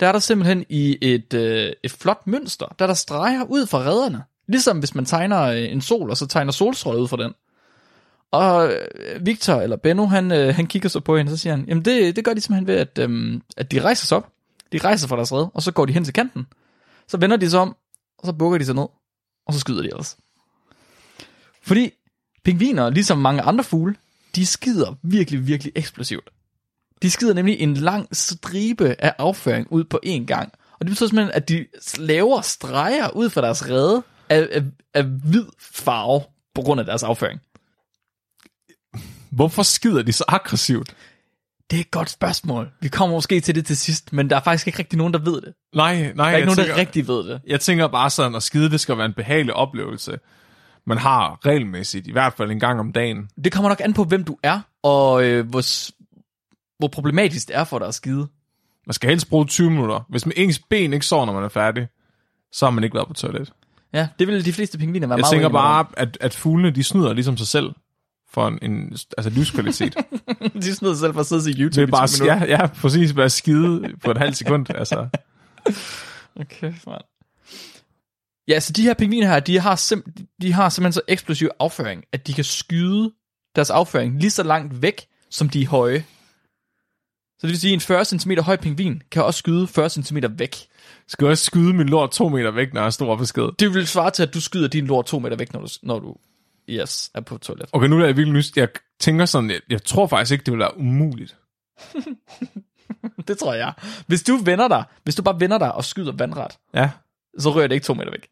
der 0.00 0.08
er 0.08 0.12
der 0.12 0.18
simpelthen 0.18 0.64
i 0.68 0.98
et, 1.00 1.34
øh, 1.34 1.72
et 1.82 1.90
flot 1.90 2.26
mønster, 2.26 2.66
der 2.78 2.86
der 2.86 2.94
streger 2.94 3.44
ud 3.44 3.66
fra 3.66 3.78
redderne. 3.78 4.22
Ligesom 4.46 4.78
hvis 4.78 4.94
man 4.94 5.04
tegner 5.04 5.42
øh, 5.42 5.72
en 5.72 5.80
sol, 5.80 6.10
og 6.10 6.16
så 6.16 6.26
tegner 6.26 6.52
solstråler 6.52 7.00
ud 7.00 7.08
fra 7.08 7.16
den. 7.16 7.34
Og 8.30 8.72
øh, 8.72 9.26
Victor, 9.26 9.54
eller 9.54 9.76
Benno, 9.76 10.06
han, 10.06 10.32
øh, 10.32 10.54
han 10.54 10.66
kigger 10.66 10.88
så 10.88 11.00
på 11.00 11.16
hende, 11.16 11.30
og 11.30 11.38
så 11.38 11.42
siger 11.42 11.56
han, 11.56 11.64
jamen 11.68 11.84
det, 11.84 12.16
det 12.16 12.24
gør 12.24 12.34
de 12.34 12.40
simpelthen 12.40 12.66
ved, 12.66 12.74
at, 12.74 12.98
øh, 12.98 13.40
at 13.56 13.70
de 13.72 13.80
rejser 13.80 14.06
sig 14.06 14.16
op. 14.16 14.28
De 14.72 14.78
rejser 14.78 15.08
fra 15.08 15.16
deres 15.16 15.32
red, 15.32 15.46
og 15.54 15.62
så 15.62 15.72
går 15.72 15.86
de 15.86 15.92
hen 15.92 16.04
til 16.04 16.14
kanten. 16.14 16.46
Så 17.06 17.16
vender 17.16 17.36
de 17.36 17.50
sig 17.50 17.60
om, 17.60 17.76
og 18.18 18.26
så 18.26 18.32
bukker 18.32 18.58
de 18.58 18.64
sig 18.64 18.74
ned, 18.74 18.86
og 19.46 19.54
så 19.54 19.60
skyder 19.60 19.82
de 19.82 19.88
ellers. 19.88 20.16
Fordi 21.62 21.90
pingviner, 22.44 22.90
ligesom 22.90 23.18
mange 23.18 23.42
andre 23.42 23.64
fugle, 23.64 23.94
de 24.36 24.46
skider 24.46 24.94
virkelig, 25.02 25.46
virkelig 25.46 25.72
eksplosivt. 25.76 26.30
De 27.02 27.10
skider 27.10 27.34
nemlig 27.34 27.60
en 27.60 27.74
lang 27.74 28.16
stribe 28.16 28.96
af 28.98 29.14
afføring 29.18 29.66
ud 29.72 29.84
på 29.84 30.00
én 30.06 30.24
gang. 30.24 30.52
Og 30.72 30.78
det 30.80 30.88
betyder 30.88 31.08
simpelthen, 31.08 31.34
at 31.34 31.48
de 31.48 31.66
laver 31.98 32.40
streger 32.40 33.10
ud 33.10 33.30
fra 33.30 33.40
deres 33.40 33.68
rede 33.68 34.02
af, 34.28 34.48
af, 34.52 34.62
af 34.94 35.04
hvid 35.04 35.44
farve 35.60 36.22
på 36.54 36.62
grund 36.62 36.80
af 36.80 36.86
deres 36.86 37.02
afføring. 37.02 37.40
Hvorfor 39.30 39.62
skider 39.62 40.02
de 40.02 40.12
så 40.12 40.24
aggressivt? 40.28 40.94
Det 41.70 41.76
er 41.76 41.80
et 41.80 41.90
godt 41.90 42.10
spørgsmål. 42.10 42.70
Vi 42.80 42.88
kommer 42.88 43.16
måske 43.16 43.40
til 43.40 43.54
det 43.54 43.66
til 43.66 43.76
sidst, 43.76 44.12
men 44.12 44.30
der 44.30 44.36
er 44.36 44.40
faktisk 44.40 44.66
ikke 44.66 44.78
rigtig 44.78 44.98
nogen, 44.98 45.12
der 45.12 45.18
ved 45.18 45.40
det. 45.40 45.54
Nej, 45.74 46.12
nej. 46.12 46.12
Der 46.12 46.24
er 46.24 46.36
ikke 46.36 46.46
nogen, 46.46 46.56
tænker, 46.56 46.72
der 46.72 46.80
rigtig 46.80 47.08
ved 47.08 47.28
det. 47.28 47.40
Jeg 47.46 47.60
tænker 47.60 47.86
bare 47.86 48.10
sådan, 48.10 48.34
at 48.34 48.42
skide, 48.42 48.70
det 48.70 48.80
skal 48.80 48.96
være 48.96 49.06
en 49.06 49.12
behagelig 49.12 49.54
oplevelse. 49.54 50.18
Man 50.86 50.98
har 50.98 51.46
regelmæssigt, 51.46 52.06
i 52.06 52.12
hvert 52.12 52.32
fald 52.32 52.50
en 52.50 52.60
gang 52.60 52.80
om 52.80 52.92
dagen. 52.92 53.28
Det 53.44 53.52
kommer 53.52 53.68
nok 53.68 53.80
an 53.84 53.92
på, 53.92 54.04
hvem 54.04 54.24
du 54.24 54.36
er, 54.42 54.60
og 54.82 55.24
øh, 55.24 55.48
hvor, 55.48 55.62
hvor 56.78 56.88
problematisk 56.88 57.48
det 57.48 57.56
er 57.56 57.64
for 57.64 57.78
dig 57.78 57.88
at 57.88 57.94
skide. 57.94 58.26
Man 58.86 58.94
skal 58.94 59.10
helst 59.10 59.28
bruge 59.28 59.46
20 59.46 59.70
minutter. 59.70 60.00
Hvis 60.08 60.26
man 60.26 60.32
ens 60.36 60.58
ben 60.58 60.92
ikke 60.92 61.06
sover, 61.06 61.26
når 61.26 61.32
man 61.32 61.44
er 61.44 61.48
færdig, 61.48 61.88
så 62.52 62.66
har 62.66 62.70
man 62.70 62.84
ikke 62.84 62.94
været 62.94 63.08
på 63.08 63.14
toilet. 63.14 63.52
Ja, 63.92 64.08
det 64.18 64.26
vil 64.26 64.44
de 64.44 64.52
fleste 64.52 64.78
pingviner 64.78 65.06
være 65.06 65.16
Jeg 65.16 65.20
meget 65.20 65.32
tænker 65.32 65.48
bare, 65.48 65.86
at, 65.96 66.18
at 66.20 66.34
fuglene, 66.34 66.70
de 66.70 66.82
snyder 66.84 67.12
ligesom 67.12 67.36
sig 67.36 67.46
selv 67.46 67.70
for 68.30 68.48
en, 68.48 68.58
en 68.62 68.96
altså 69.18 69.30
livskvalitet. 69.30 69.94
De 70.62 70.74
snyder 70.74 70.94
sig 70.94 71.00
selv 71.00 71.12
for 71.12 71.20
at 71.20 71.26
sidde 71.26 71.38
og 71.38 71.42
se 71.42 71.50
YouTube 71.50 71.74
det 71.74 71.82
er 71.82 71.86
i 71.86 71.90
bare, 71.90 72.06
20 72.06 72.24
minutter. 72.26 72.46
ja, 72.46 72.60
ja, 72.60 72.66
præcis, 72.66 73.12
bare 73.12 73.30
skide 73.30 73.88
på 74.04 74.10
et 74.10 74.18
halvt 74.18 74.36
sekund. 74.36 74.66
Altså, 74.74 75.08
Okay, 76.40 76.72
mand. 76.86 77.00
Ja, 78.48 78.60
så 78.60 78.72
de 78.72 78.82
her 78.82 78.94
pingviner 78.94 79.26
her, 79.26 79.40
de 79.40 79.58
har, 79.60 79.76
sim- 79.76 80.26
de 80.42 80.52
har 80.52 80.68
simpelthen 80.68 80.92
så 80.92 81.00
eksplosiv 81.08 81.48
afføring, 81.60 82.04
at 82.12 82.26
de 82.26 82.34
kan 82.34 82.44
skyde 82.44 83.12
deres 83.56 83.70
afføring 83.70 84.20
lige 84.20 84.30
så 84.30 84.42
langt 84.42 84.82
væk, 84.82 85.06
som 85.30 85.48
de 85.48 85.62
er 85.62 85.66
høje. 85.66 86.04
Så 87.40 87.46
det 87.46 87.50
vil 87.50 87.60
sige, 87.60 87.70
at 87.70 87.74
en 87.74 87.80
40 87.80 88.04
cm 88.04 88.30
høj 88.40 88.56
pingvin 88.56 89.02
kan 89.10 89.24
også 89.24 89.38
skyde 89.38 89.66
40 89.66 89.90
cm 89.90 90.16
væk. 90.30 90.56
skal 91.08 91.24
jeg 91.24 91.30
også 91.30 91.44
skyde 91.44 91.72
min 91.74 91.88
lort 91.88 92.10
to 92.10 92.28
meter 92.28 92.50
væk, 92.50 92.74
når 92.74 92.82
jeg 92.82 92.92
står 92.92 93.12
op 93.12 93.18
besked. 93.18 93.48
Det 93.58 93.74
vil 93.74 93.86
svare 93.86 94.10
til, 94.10 94.22
at 94.22 94.34
du 94.34 94.40
skyder 94.40 94.68
din 94.68 94.86
lort 94.86 95.06
to 95.06 95.18
meter 95.18 95.36
væk, 95.36 95.52
når 95.52 95.60
du, 95.60 95.68
når 95.82 95.98
du 95.98 96.16
yes, 96.68 97.10
er 97.14 97.20
på 97.20 97.38
toilet. 97.38 97.68
Okay, 97.72 97.88
nu 97.88 98.00
er 98.00 98.06
jeg 98.06 98.16
virkelig 98.16 98.32
nys. 98.36 98.52
Jeg 98.56 98.68
tænker 99.00 99.24
sådan, 99.24 99.50
jeg, 99.50 99.60
jeg 99.70 99.82
tror 99.84 100.06
faktisk 100.06 100.32
ikke, 100.32 100.44
det 100.44 100.52
vil 100.52 100.58
være 100.60 100.78
umuligt. 100.78 101.36
Det 103.28 103.38
tror 103.38 103.54
jeg. 103.54 103.72
Hvis 104.06 104.22
du 104.22 104.36
vender 104.36 104.68
dig, 104.68 104.84
hvis 105.04 105.14
du 105.14 105.22
bare 105.22 105.40
vender 105.40 105.58
dig 105.58 105.74
og 105.74 105.84
skyder 105.84 106.12
vandret, 106.12 106.58
Ja. 106.74 106.90
så 107.38 107.50
rører 107.50 107.66
det 107.66 107.74
ikke 107.74 107.84
to 107.84 107.94
meter 107.94 108.10
væk. 108.10 108.28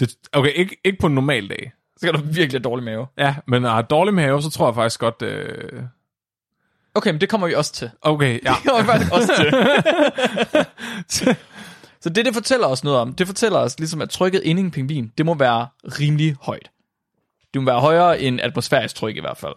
Det, 0.00 0.14
okay, 0.32 0.52
ikke, 0.54 0.76
ikke 0.84 0.98
på 0.98 1.06
en 1.06 1.14
normal 1.14 1.48
dag. 1.48 1.72
Så 1.96 2.06
kan 2.06 2.14
du 2.14 2.20
virkelig 2.20 2.50
have 2.52 2.62
dårlig 2.62 2.84
mave. 2.84 3.06
Ja, 3.18 3.36
men 3.46 3.62
har 3.62 3.82
dårlig 3.82 4.14
mave, 4.14 4.42
så 4.42 4.50
tror 4.50 4.66
jeg 4.66 4.74
faktisk 4.74 5.00
godt... 5.00 5.22
Øh... 5.22 5.82
Okay, 6.94 7.10
men 7.10 7.20
det 7.20 7.28
kommer 7.28 7.46
vi 7.46 7.54
også 7.54 7.72
til. 7.72 7.90
Okay, 8.02 8.40
ja. 8.44 8.54
Det 8.62 8.70
kommer 8.70 8.82
vi 8.82 8.86
faktisk 8.86 9.12
også 9.12 9.32
til. 11.08 11.36
Så 12.00 12.08
det, 12.08 12.24
det 12.24 12.34
fortæller 12.34 12.66
os 12.66 12.84
noget 12.84 12.98
om, 12.98 13.14
det 13.14 13.26
fortæller 13.26 13.58
os 13.58 13.78
ligesom, 13.78 14.00
at 14.02 14.10
trykket 14.10 14.42
inde 14.42 14.62
i 14.62 14.64
en 14.64 14.70
pingvin, 14.70 15.12
det 15.18 15.26
må 15.26 15.34
være 15.34 15.66
rimelig 15.84 16.36
højt. 16.40 16.70
Det 17.54 17.62
må 17.62 17.70
være 17.70 17.80
højere 17.80 18.20
end 18.20 18.40
atmosfærisk 18.40 18.94
tryk 18.94 19.16
i 19.16 19.20
hvert 19.20 19.38
fald. 19.38 19.54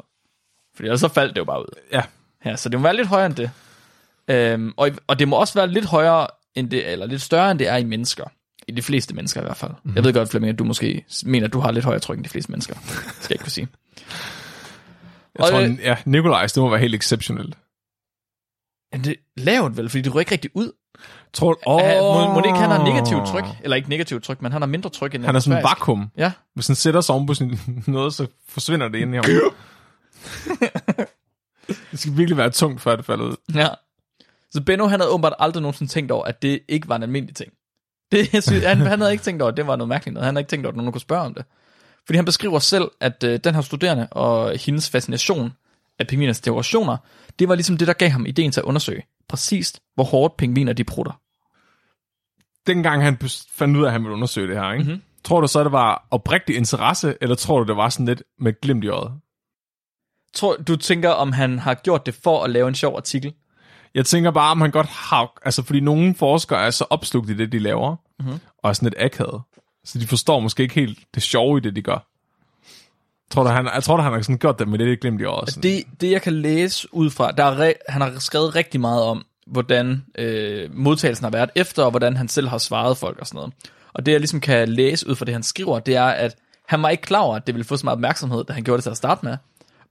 Fordi 0.76 0.88
ellers 0.88 1.00
så 1.00 1.08
faldt 1.08 1.36
det 1.36 1.40
jo 1.40 1.46
bare 1.46 1.60
ud. 1.60 1.66
ja. 1.92 2.02
Ja, 2.46 2.56
så 2.56 2.70
det 2.70 2.80
må 2.80 2.84
være 2.84 2.96
lidt 2.96 3.08
højere 3.08 3.26
end 3.26 3.36
det. 3.36 3.52
Øhm, 4.28 4.74
og, 4.78 4.90
og 5.08 5.20
det 5.20 5.28
må 5.28 5.36
også 5.36 5.54
være 5.54 5.68
lidt 5.68 5.86
højere 5.86 6.28
end 6.56 6.70
det, 6.70 6.92
eller 6.92 7.06
lidt 7.06 7.22
større 7.22 7.52
end 7.52 7.60
det 7.60 7.68
er 7.68 7.76
i 7.78 7.84
mennesker. 7.84 8.24
I 8.68 8.72
de 8.72 8.82
fleste 8.82 9.16
mennesker 9.16 9.42
i 9.42 9.44
hvert 9.44 9.58
fald. 9.58 9.72
Mm-hmm. 9.72 9.96
Jeg 9.96 10.04
ved 10.04 10.14
godt, 10.14 10.30
Flemming, 10.30 10.50
at 10.54 10.60
du 10.60 10.64
måske 10.64 11.06
mener, 11.26 11.48
at 11.48 11.54
du 11.54 11.60
har 11.60 11.72
lidt 11.72 11.86
højere 11.86 12.00
tryk 12.00 12.18
end 12.18 12.24
de 12.24 12.30
fleste 12.30 12.52
mennesker. 12.52 12.76
Skal 12.86 13.04
jeg 13.22 13.32
ikke 13.32 13.44
kunne 13.44 13.52
sige. 13.52 13.68
Jeg 15.36 15.44
Og 15.46 15.50
tror, 15.52 15.60
det- 15.60 15.80
ja, 15.80 15.98
Nikolajs, 16.06 16.54
det 16.54 16.64
må 16.64 16.70
være 16.70 16.80
helt 16.80 16.96
exceptionelt. 16.96 17.58
Men 18.92 19.04
det 19.04 19.16
lavt 19.38 19.78
vel, 19.78 19.90
fordi 19.90 20.02
det 20.02 20.12
rykker 20.16 20.20
ikke 20.20 20.32
rigtig 20.32 20.52
ud. 20.54 20.72
Tror, 21.34 21.60
Oh. 21.66 21.82
oh, 21.84 22.28
Må, 22.28 22.34
må 22.34 22.40
det 22.40 22.46
ikke, 22.46 22.58
han 22.60 22.70
har 22.70 22.84
negativt 22.84 23.28
tryk? 23.28 23.44
Eller 23.64 23.76
ikke 23.78 23.90
negativt 23.90 24.24
tryk, 24.24 24.42
men 24.42 24.52
han 24.52 24.62
har 24.62 24.68
mindre 24.68 24.90
tryk 24.90 25.16
end 25.16 25.26
Han 25.26 25.36
er 25.36 25.40
sådan 25.40 25.58
en 25.60 25.64
vakuum. 25.64 26.12
Ja, 26.18 26.32
Hvis 26.54 26.68
han 26.68 26.76
sætter 26.76 27.02
sig 27.02 27.16
oven 27.16 27.28
på 27.28 27.34
sin 27.34 27.60
noget, 27.88 28.14
så 28.14 28.28
forsvinder 28.48 28.88
det 28.88 29.00
ind 29.00 29.14
i 29.14 29.16
ham. 29.16 29.26
det 31.92 32.00
skal 32.00 32.18
virkelig 32.18 32.38
være 32.38 32.50
tungt, 32.50 32.82
før 32.82 32.96
det 32.96 33.06
falder 33.06 33.26
ud. 33.26 33.36
ja. 33.56 33.68
Så 34.52 34.62
Benno, 34.64 34.88
han 34.88 35.00
havde 35.00 35.12
åbenbart 35.12 35.34
aldrig 35.40 35.62
nogensinde 35.62 35.92
tænkt 35.92 36.12
over, 36.12 36.26
at 36.26 36.42
det 36.42 36.60
ikke 36.68 36.90
var 36.90 36.96
en 36.96 37.04
almindelig 37.04 37.36
ting. 37.36 37.54
Det, 38.12 38.34
jeg 38.34 38.44
synes, 38.44 38.64
han, 38.66 38.78
han 38.78 39.00
havde 39.00 39.12
ikke 39.12 39.24
tænkt 39.24 39.42
over, 39.42 39.52
at 39.52 39.58
det 39.58 39.68
var 39.68 39.76
noget 39.76 39.90
mærkeligt 39.90 40.14
noget. 40.14 40.26
Han 40.26 40.36
havde 40.36 40.42
ikke 40.42 40.50
tænkt 40.50 40.66
over, 40.66 40.72
at 40.72 40.78
nogen 40.78 40.92
kunne 40.92 41.02
spørge 41.02 41.22
om 41.26 41.34
det. 41.34 41.46
Fordi 42.06 42.16
han 42.18 42.26
beskriver 42.26 42.60
selv, 42.60 42.92
at 43.02 43.24
øh, 43.24 43.40
den 43.44 43.56
her 43.56 43.62
studerende 43.62 44.08
og 44.12 44.58
hendes 44.58 44.90
fascination 44.90 45.54
af 46.00 46.08
pingviners 46.08 46.40
dekorationer, 46.40 46.98
det 47.40 47.50
var 47.50 47.56
ligesom 47.56 47.78
det, 47.78 47.88
der 47.88 47.94
gav 47.94 48.10
ham 48.10 48.26
ideen 48.26 48.52
til 48.52 48.60
at 48.60 48.66
undersøge 48.66 49.04
præcist, 49.30 49.82
hvor 49.96 50.04
hårdt 50.04 50.38
pingviner 50.38 50.74
de 50.74 50.84
prutter. 50.84 51.22
Dengang 52.68 53.04
han 53.04 53.18
fandt 53.56 53.78
ud 53.78 53.84
af, 53.84 53.88
at 53.88 53.92
han 53.92 54.02
ville 54.02 54.14
undersøge 54.14 54.48
det 54.48 54.56
her, 54.56 54.72
ikke? 54.72 54.84
Mm-hmm. 54.84 55.02
tror 55.24 55.42
du 55.42 55.48
så, 55.48 55.64
det 55.64 55.72
var 55.72 56.08
oprigtig 56.12 56.56
interesse, 56.56 57.16
eller 57.22 57.36
tror 57.36 57.60
du, 57.60 57.68
det 57.68 57.78
var 57.78 57.90
sådan 57.90 58.06
lidt 58.06 58.24
med 58.40 58.62
glimt 58.62 58.84
i 58.84 58.88
øjet? 58.88 59.12
Tror, 60.34 60.56
du 60.56 60.76
tænker, 60.76 61.10
om 61.10 61.32
han 61.32 61.60
har 61.60 61.74
gjort 61.74 62.06
det 62.06 62.16
for 62.24 62.44
at 62.44 62.50
lave 62.50 62.68
en 62.68 62.76
sjov 62.76 62.96
artikel? 62.96 63.34
Jeg 63.94 64.06
tænker 64.06 64.32
bare, 64.32 64.52
om 64.52 64.62
han 64.62 64.72
godt 64.72 64.88
har... 64.88 65.42
Altså, 65.46 65.64
fordi 65.64 65.80
nogle 65.80 66.16
forskere 66.16 66.66
er 66.66 66.70
så 66.70 66.86
opslugt 66.90 67.30
i 67.30 67.34
det, 67.34 67.52
de 67.52 67.60
laver, 67.60 67.96
mm-hmm. 68.20 68.40
og 68.58 68.70
er 68.70 68.74
sådan 68.74 68.90
lidt 68.90 69.02
akavet. 69.04 69.42
Så 69.86 70.00
de 70.00 70.08
forstår 70.08 70.40
måske 70.40 70.64
ikke 70.64 70.76
helt 70.76 71.00
det 71.16 71.24
sjove 71.24 71.58
i 71.58 71.62
det, 71.62 71.76
de 71.76 71.82
gør. 71.82 72.08
Tror 73.32 73.44
du, 73.44 73.50
han, 73.50 73.70
jeg 73.74 73.84
tror, 73.84 73.98
du, 73.98 74.04
han 74.04 74.14
har 74.14 74.22
sådan 74.22 74.38
gjort 74.38 74.60
det 74.60 74.68
med 74.68 74.80
det 74.80 74.88
lidt 74.88 75.00
glimt 75.00 75.22
i 75.22 75.24
øjet. 75.24 75.50
Sådan. 75.50 75.64
Det, 75.64 75.84
det 76.02 76.12
jeg 76.12 76.22
kan 76.22 76.34
læse 76.34 76.94
ud 76.94 77.10
fra, 77.10 77.32
der 77.32 77.44
er 77.44 77.70
re- 77.70 77.84
han 77.90 78.02
har 78.02 78.20
skrevet 78.20 78.56
rigtig 78.56 78.82
meget 78.82 79.04
om, 79.04 79.26
hvordan 79.48 80.06
øh, 80.18 80.70
modtagelsen 80.74 81.24
har 81.24 81.32
været 81.32 81.50
efter, 81.56 81.84
og 81.84 81.92
hvordan 81.92 82.18
han 82.18 82.28
selv 82.28 82.48
har 82.48 82.58
svaret 82.58 82.98
folk 82.98 83.20
og 83.20 83.28
sådan 83.28 83.38
noget. 83.38 83.54
Og 83.94 84.06
det 84.06 84.12
jeg 84.12 84.20
ligesom 84.20 84.42
kan 84.42 84.70
læse 84.70 85.10
ud 85.10 85.16
fra 85.16 85.26
det, 85.26 85.34
han 85.34 85.44
skriver, 85.44 85.80
det 85.80 85.96
er, 85.96 86.06
at 86.06 86.36
han 86.68 86.84
var 86.84 86.90
ikke 86.90 87.04
klar 87.04 87.20
over, 87.20 87.36
at 87.36 87.48
det 87.48 87.56
ville 87.56 87.66
få 87.66 87.78
så 87.78 87.86
meget 87.86 87.96
opmærksomhed, 87.96 88.44
da 88.44 88.54
han 88.54 88.64
gjorde 88.64 88.78
det 88.78 88.84
til 88.84 88.90
at 88.90 88.98
starte 88.98 89.26
med. 89.26 89.38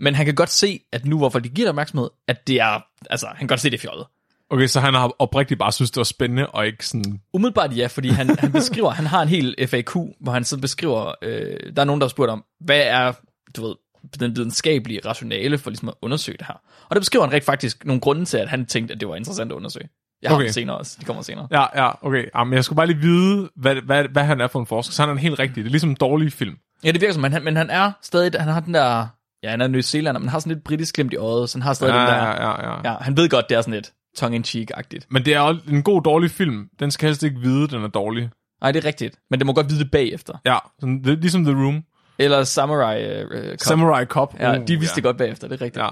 Men 0.00 0.14
han 0.14 0.26
kan 0.26 0.34
godt 0.34 0.50
se, 0.50 0.80
at 0.92 1.04
nu, 1.04 1.18
hvorfor 1.18 1.38
de 1.38 1.48
giver 1.48 1.66
det 1.66 1.70
opmærksomhed, 1.70 2.10
at 2.28 2.46
det 2.46 2.60
er, 2.60 2.84
altså, 3.10 3.26
han 3.26 3.38
kan 3.38 3.46
godt 3.46 3.60
se 3.60 3.70
det 3.70 3.76
er 3.76 3.80
fjollet. 3.80 4.06
Okay, 4.50 4.66
så 4.66 4.80
han 4.80 4.94
har 4.94 5.14
oprigtigt 5.18 5.58
bare 5.58 5.72
synes, 5.72 5.90
det 5.90 5.96
var 5.96 6.04
spændende, 6.04 6.46
og 6.46 6.66
ikke 6.66 6.86
sådan... 6.86 7.20
Umiddelbart 7.32 7.76
ja, 7.76 7.86
fordi 7.86 8.08
han, 8.08 8.38
han 8.38 8.52
beskriver, 8.52 8.90
han 8.90 9.06
har 9.06 9.22
en 9.22 9.28
hel 9.28 9.54
FAQ, 9.68 9.94
hvor 10.20 10.32
han 10.32 10.44
så 10.44 10.58
beskriver, 10.58 11.12
øh, 11.22 11.72
der 11.76 11.82
er 11.82 11.84
nogen, 11.84 12.00
der 12.00 12.06
har 12.06 12.10
spurgt 12.10 12.30
om, 12.30 12.44
hvad 12.60 12.80
er, 12.84 13.12
du 13.56 13.66
ved, 13.66 13.74
den 14.20 14.36
videnskabelige 14.36 15.00
rationale 15.06 15.58
for 15.58 15.70
ligesom 15.70 15.88
at 15.88 15.94
undersøge 16.02 16.38
det 16.38 16.46
her. 16.46 16.54
Og 16.88 16.96
der 16.96 17.00
beskriver 17.00 17.24
han 17.24 17.32
rigtig 17.32 17.46
faktisk 17.46 17.84
nogle 17.84 18.00
grunde 18.00 18.24
til, 18.24 18.36
at 18.36 18.48
han 18.48 18.66
tænkte, 18.66 18.94
at 18.94 19.00
det 19.00 19.08
var 19.08 19.16
interessant 19.16 19.52
at 19.52 19.56
undersøge. 19.56 19.88
Jeg 20.22 20.30
har 20.30 20.36
Okay. 20.36 20.44
dem 20.44 20.52
senere 20.52 20.76
også, 20.78 20.96
de 21.00 21.04
kommer 21.04 21.22
senere. 21.22 21.48
Ja, 21.50 21.84
ja, 21.84 22.06
okay. 22.06 22.24
Jamen, 22.36 22.54
jeg 22.54 22.64
skulle 22.64 22.76
bare 22.76 22.86
lige 22.86 22.98
vide, 22.98 23.50
hvad, 23.56 23.74
hvad, 23.74 24.04
hvad 24.04 24.24
han 24.24 24.40
er 24.40 24.46
for 24.46 24.60
en 24.60 24.66
forsker. 24.66 24.92
Så 24.92 25.02
han 25.02 25.08
er 25.08 25.12
en 25.12 25.18
helt 25.18 25.38
rigtig. 25.38 25.56
Det 25.56 25.66
er 25.66 25.70
ligesom 25.70 25.90
en 25.90 25.96
dårlig 26.00 26.32
film. 26.32 26.56
Ja, 26.84 26.92
det 26.92 27.00
virker 27.00 27.14
som, 27.14 27.24
han, 27.24 27.44
men 27.44 27.56
han 27.56 27.70
er 27.70 27.92
stadig, 28.02 28.40
han 28.40 28.48
har 28.52 28.60
den 28.60 28.74
der, 28.74 29.06
ja, 29.42 29.50
han 29.50 29.60
er 29.60 29.68
New 29.68 29.80
Zealand, 29.80 30.14
men 30.18 30.22
han 30.22 30.28
har 30.28 30.38
sådan 30.38 30.52
lidt 30.52 30.64
britisk 30.64 30.94
glemt 30.94 31.12
i 31.12 31.16
øjet, 31.16 31.50
så 31.50 31.58
han 31.58 31.62
har 31.62 31.72
stadig 31.74 31.94
Ja, 31.94 32.00
den 32.00 32.08
der, 32.08 32.14
ja, 32.14 32.50
ja, 32.50 32.70
ja. 32.70 32.90
ja, 32.92 32.96
han 33.00 33.16
ved 33.16 33.28
godt, 33.28 33.48
det 33.48 33.56
er 33.56 33.60
sådan 33.60 33.74
lidt 33.74 33.92
tongue-in-cheek-agtigt. 34.16 35.06
Men 35.10 35.24
det 35.24 35.34
er 35.34 35.40
også 35.40 35.60
en 35.68 35.82
god, 35.82 36.02
dårlig 36.02 36.30
film. 36.30 36.68
Den 36.80 36.90
skal 36.90 37.06
helst 37.06 37.22
ikke 37.22 37.40
vide, 37.40 37.68
den 37.68 37.84
er 37.84 37.88
dårlig. 37.88 38.30
Nej, 38.60 38.72
det 38.72 38.84
er 38.84 38.88
rigtigt, 38.88 39.18
men 39.30 39.40
det 39.40 39.46
må 39.46 39.52
godt 39.52 39.70
vide 39.70 39.78
det 39.78 39.90
bagefter. 39.90 40.38
Ja, 40.46 40.58
sådan, 40.80 41.04
det, 41.04 41.12
er 41.12 41.16
ligesom 41.16 41.44
The 41.44 41.54
Room. 41.54 41.84
Eller 42.18 42.44
Samurai 42.44 43.24
uh, 43.24 43.30
Cop. 43.30 43.58
Samurai 43.58 44.04
Cop. 44.04 44.40
Ja, 44.40 44.58
Uh, 44.58 44.66
de 44.66 44.78
vidste 44.78 44.96
det 44.96 45.04
godt 45.04 45.16
bagefter, 45.16 45.48
det 45.48 45.60
er 45.60 45.64
rigtigt. 45.64 45.82
Ja. 45.82 45.90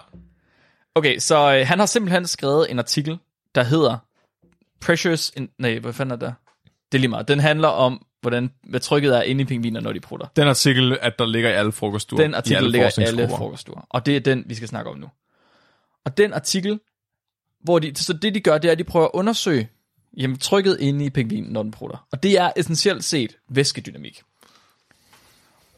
Okay, 0.94 1.18
så 1.18 1.54
øh, 1.54 1.66
han 1.66 1.78
har 1.78 1.86
simpelthen 1.86 2.26
skrevet 2.26 2.70
en 2.70 2.78
artikel, 2.78 3.18
der 3.54 3.62
hedder 3.62 3.96
Pressures... 4.80 5.32
In, 5.36 5.48
nej, 5.58 5.78
hvad 5.78 5.92
fanden 5.92 6.12
er 6.12 6.16
det? 6.16 6.34
Det 6.92 6.98
er 6.98 7.00
lige 7.00 7.10
meget. 7.10 7.28
Den 7.28 7.40
handler 7.40 7.68
om, 7.68 8.06
hvordan 8.20 8.50
hvad 8.68 8.80
trykket 8.80 9.16
er 9.16 9.22
inde 9.22 9.40
i 9.40 9.44
pingviner, 9.44 9.80
når 9.80 9.92
de 9.92 10.00
prutter. 10.00 10.26
Den 10.36 10.48
artikel, 10.48 10.98
at 11.00 11.18
der 11.18 11.26
ligger 11.26 11.50
i 11.50 11.52
alle 11.52 11.72
frokoststuer. 11.72 12.20
Den 12.20 12.34
artikel 12.34 12.52
i 12.52 12.56
alle 12.56 12.70
ligger 12.70 12.90
i 12.98 13.02
alle 13.02 13.28
frokoststuer. 13.36 13.86
Og 13.90 14.06
det 14.06 14.16
er 14.16 14.20
den, 14.20 14.44
vi 14.46 14.54
skal 14.54 14.68
snakke 14.68 14.90
om 14.90 14.98
nu. 14.98 15.06
Og 16.04 16.16
den 16.16 16.32
artikel, 16.32 16.80
hvor 17.62 17.78
de, 17.78 17.92
så 17.96 18.12
det 18.12 18.34
de 18.34 18.40
gør, 18.40 18.58
det 18.58 18.68
er, 18.68 18.72
at 18.72 18.78
de 18.78 18.84
prøver 18.84 19.06
at 19.06 19.10
undersøge 19.14 19.68
jamen, 20.16 20.38
trykket 20.38 20.76
inde 20.80 21.04
i 21.04 21.10
pingvinen, 21.10 21.52
når 21.52 21.62
den 21.62 21.72
prutter. 21.72 22.06
Og 22.12 22.22
det 22.22 22.38
er 22.38 22.50
essentielt 22.56 23.04
set 23.04 23.36
væskedynamik. 23.48 24.22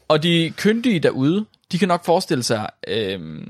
Og 0.07 0.23
de 0.23 0.53
kyndige 0.57 0.99
derude, 0.99 1.45
de 1.71 1.79
kan 1.79 1.87
nok 1.87 2.05
forestille 2.05 2.43
sig, 2.43 2.69
øh, 2.87 3.47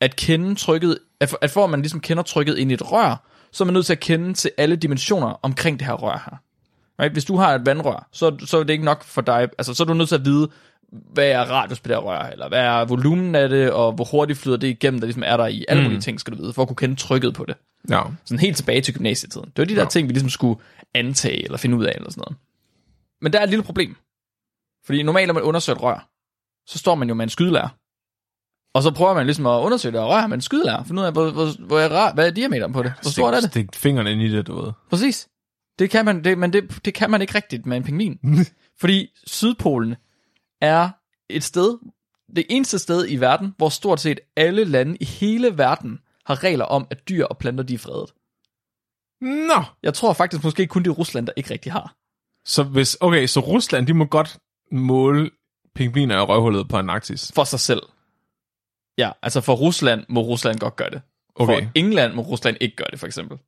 at 0.00 0.16
kende 0.16 0.54
trykket, 0.54 0.98
at 1.20 1.28
for, 1.28 1.38
at 1.40 1.50
for 1.50 1.64
at 1.64 1.70
man 1.70 1.80
ligesom 1.82 2.00
kender 2.00 2.22
trykket 2.22 2.58
ind 2.58 2.70
i 2.70 2.74
et 2.74 2.92
rør, 2.92 3.28
så 3.52 3.64
er 3.64 3.66
man 3.66 3.74
nødt 3.74 3.86
til 3.86 3.92
at 3.92 4.00
kende 4.00 4.34
til 4.34 4.50
alle 4.58 4.76
dimensioner 4.76 5.40
omkring 5.42 5.78
det 5.78 5.86
her 5.86 5.94
rør 5.94 6.22
her. 6.30 6.36
Right? 7.00 7.12
Hvis 7.12 7.24
du 7.24 7.36
har 7.36 7.54
et 7.54 7.66
vandrør, 7.66 8.08
så, 8.12 8.36
så 8.46 8.58
er 8.58 8.62
det 8.62 8.72
ikke 8.72 8.84
nok 8.84 9.04
for 9.04 9.20
dig, 9.20 9.48
altså 9.58 9.74
så 9.74 9.82
er 9.82 9.86
du 9.86 9.94
nødt 9.94 10.08
til 10.08 10.14
at 10.14 10.24
vide, 10.24 10.48
hvad 10.92 11.28
er 11.30 11.40
radius 11.40 11.80
på 11.80 11.88
det 11.88 12.02
rør, 12.04 12.18
eller 12.22 12.48
hvad 12.48 12.60
er 12.60 12.84
volumen 12.84 13.34
af 13.34 13.48
det, 13.48 13.70
og 13.72 13.92
hvor 13.92 14.04
hurtigt 14.04 14.38
flyder 14.38 14.56
det 14.56 14.68
igennem, 14.68 15.00
der 15.00 15.06
ligesom 15.06 15.22
er 15.26 15.36
der 15.36 15.46
i. 15.46 15.64
Alle 15.68 15.82
mulige 15.82 16.00
ting 16.00 16.20
skal 16.20 16.32
du 16.32 16.38
vide, 16.42 16.52
for 16.52 16.62
at 16.62 16.68
kunne 16.68 16.76
kende 16.76 16.96
trykket 16.96 17.34
på 17.34 17.44
det. 17.44 17.56
Ja. 17.90 18.02
Sådan 18.24 18.38
helt 18.38 18.56
tilbage 18.56 18.80
til 18.80 18.94
gymnasietiden. 18.94 19.46
Det 19.48 19.58
var 19.58 19.64
de 19.64 19.74
der 19.74 19.82
Ja. 19.82 19.88
ting, 19.88 20.08
vi 20.08 20.12
ligesom 20.12 20.30
skulle 20.30 20.60
antage, 20.94 21.44
eller 21.44 21.58
finde 21.58 21.76
ud 21.76 21.84
af, 21.84 21.92
eller 21.96 22.10
sådan 22.10 22.20
noget. 22.26 22.36
Men 23.22 23.32
der 23.32 23.38
er 23.38 23.42
et 23.42 23.48
lille 23.50 23.62
problem. 23.64 23.96
Fordi 24.86 25.02
normalt, 25.02 25.26
når 25.26 25.34
man 25.34 25.42
undersøger 25.42 25.76
et 25.76 25.82
rør, 25.82 26.08
så 26.66 26.78
står 26.78 26.94
man 26.94 27.08
jo 27.08 27.14
med 27.14 27.22
en 27.24 27.28
skydelærer. 27.30 27.68
Og 28.74 28.82
så 28.82 28.90
prøver 28.90 29.14
man 29.14 29.26
ligesom 29.26 29.46
at 29.46 29.60
undersøge 29.60 29.92
det 29.92 30.00
her 30.00 30.06
rør 30.08 30.26
med 30.26 30.36
en 30.36 30.40
skydelærer, 30.40 30.84
finde 30.84 31.02
ud 31.02 31.06
af, 31.06 31.12
hvor, 31.12 31.30
hvor, 31.30 31.66
hvor 31.66 31.78
er, 31.78 31.88
rør- 31.88 32.14
hvad 32.14 32.26
er 32.26 32.30
diameteren 32.30 32.72
på 32.72 32.82
det? 32.82 32.92
Hvor 33.02 33.10
stort 33.10 33.34
er 33.34 33.40
det? 33.40 33.50
Stik 33.50 33.74
fingrene 33.74 34.12
ind 34.12 34.22
i 34.22 34.28
det, 34.36 34.46
du 34.46 34.60
ved. 34.64 34.72
Præcis. 34.90 35.28
Det 35.78 35.90
kan 35.90 36.04
man, 36.04 36.24
det, 36.24 36.38
men 36.38 36.52
det, 36.52 36.84
det 36.84 36.94
kan 36.94 37.10
man 37.10 37.20
ikke 37.20 37.34
rigtigt 37.34 37.66
med 37.66 37.76
en 37.76 37.82
pingvin. 37.82 38.18
Fordi 38.80 39.08
Sydpolen 39.26 39.94
er 40.60 40.90
et 41.28 41.44
sted, 41.44 41.78
det 42.36 42.46
eneste 42.50 42.78
sted 42.78 43.06
i 43.08 43.16
verden, 43.16 43.54
hvor 43.56 43.68
stort 43.68 44.00
set 44.00 44.20
alle 44.36 44.64
lande 44.64 44.96
i 45.00 45.04
hele 45.04 45.58
verden 45.58 45.98
har 46.26 46.44
regler 46.44 46.64
om, 46.64 46.86
at 46.90 47.08
dyr 47.08 47.24
og 47.24 47.38
planter 47.38 47.64
de 47.64 47.74
er 47.74 47.78
fredet. 47.78 48.12
Nå! 49.20 49.62
Jeg 49.82 49.94
tror 49.94 50.12
faktisk 50.12 50.44
måske 50.44 50.66
kun 50.66 50.82
det 50.82 50.90
er 50.90 50.94
Rusland, 50.94 51.26
der 51.26 51.32
ikke 51.36 51.50
rigtig 51.50 51.72
har. 51.72 51.94
Så 52.44 52.62
hvis, 52.62 52.96
okay, 53.00 53.26
så 53.26 53.40
Rusland, 53.40 53.86
de 53.86 53.94
må 53.94 54.04
godt 54.04 54.38
måle 54.72 55.30
pingviner 55.74 56.16
i 56.16 56.20
røvhullet 56.20 56.68
på 56.68 56.76
Antarktis. 56.76 57.32
For 57.34 57.44
sig 57.44 57.60
selv. 57.60 57.82
Ja, 58.98 59.10
altså 59.22 59.40
for 59.40 59.54
Rusland 59.54 60.04
må 60.08 60.20
Rusland 60.20 60.58
godt 60.58 60.76
gøre 60.76 60.90
det. 60.90 61.02
Okay. 61.34 61.62
For 61.62 61.70
England 61.74 62.14
må 62.14 62.22
Rusland 62.22 62.56
ikke 62.60 62.76
gøre 62.76 62.88
det, 62.90 63.00
for 63.00 63.06
eksempel. 63.06 63.38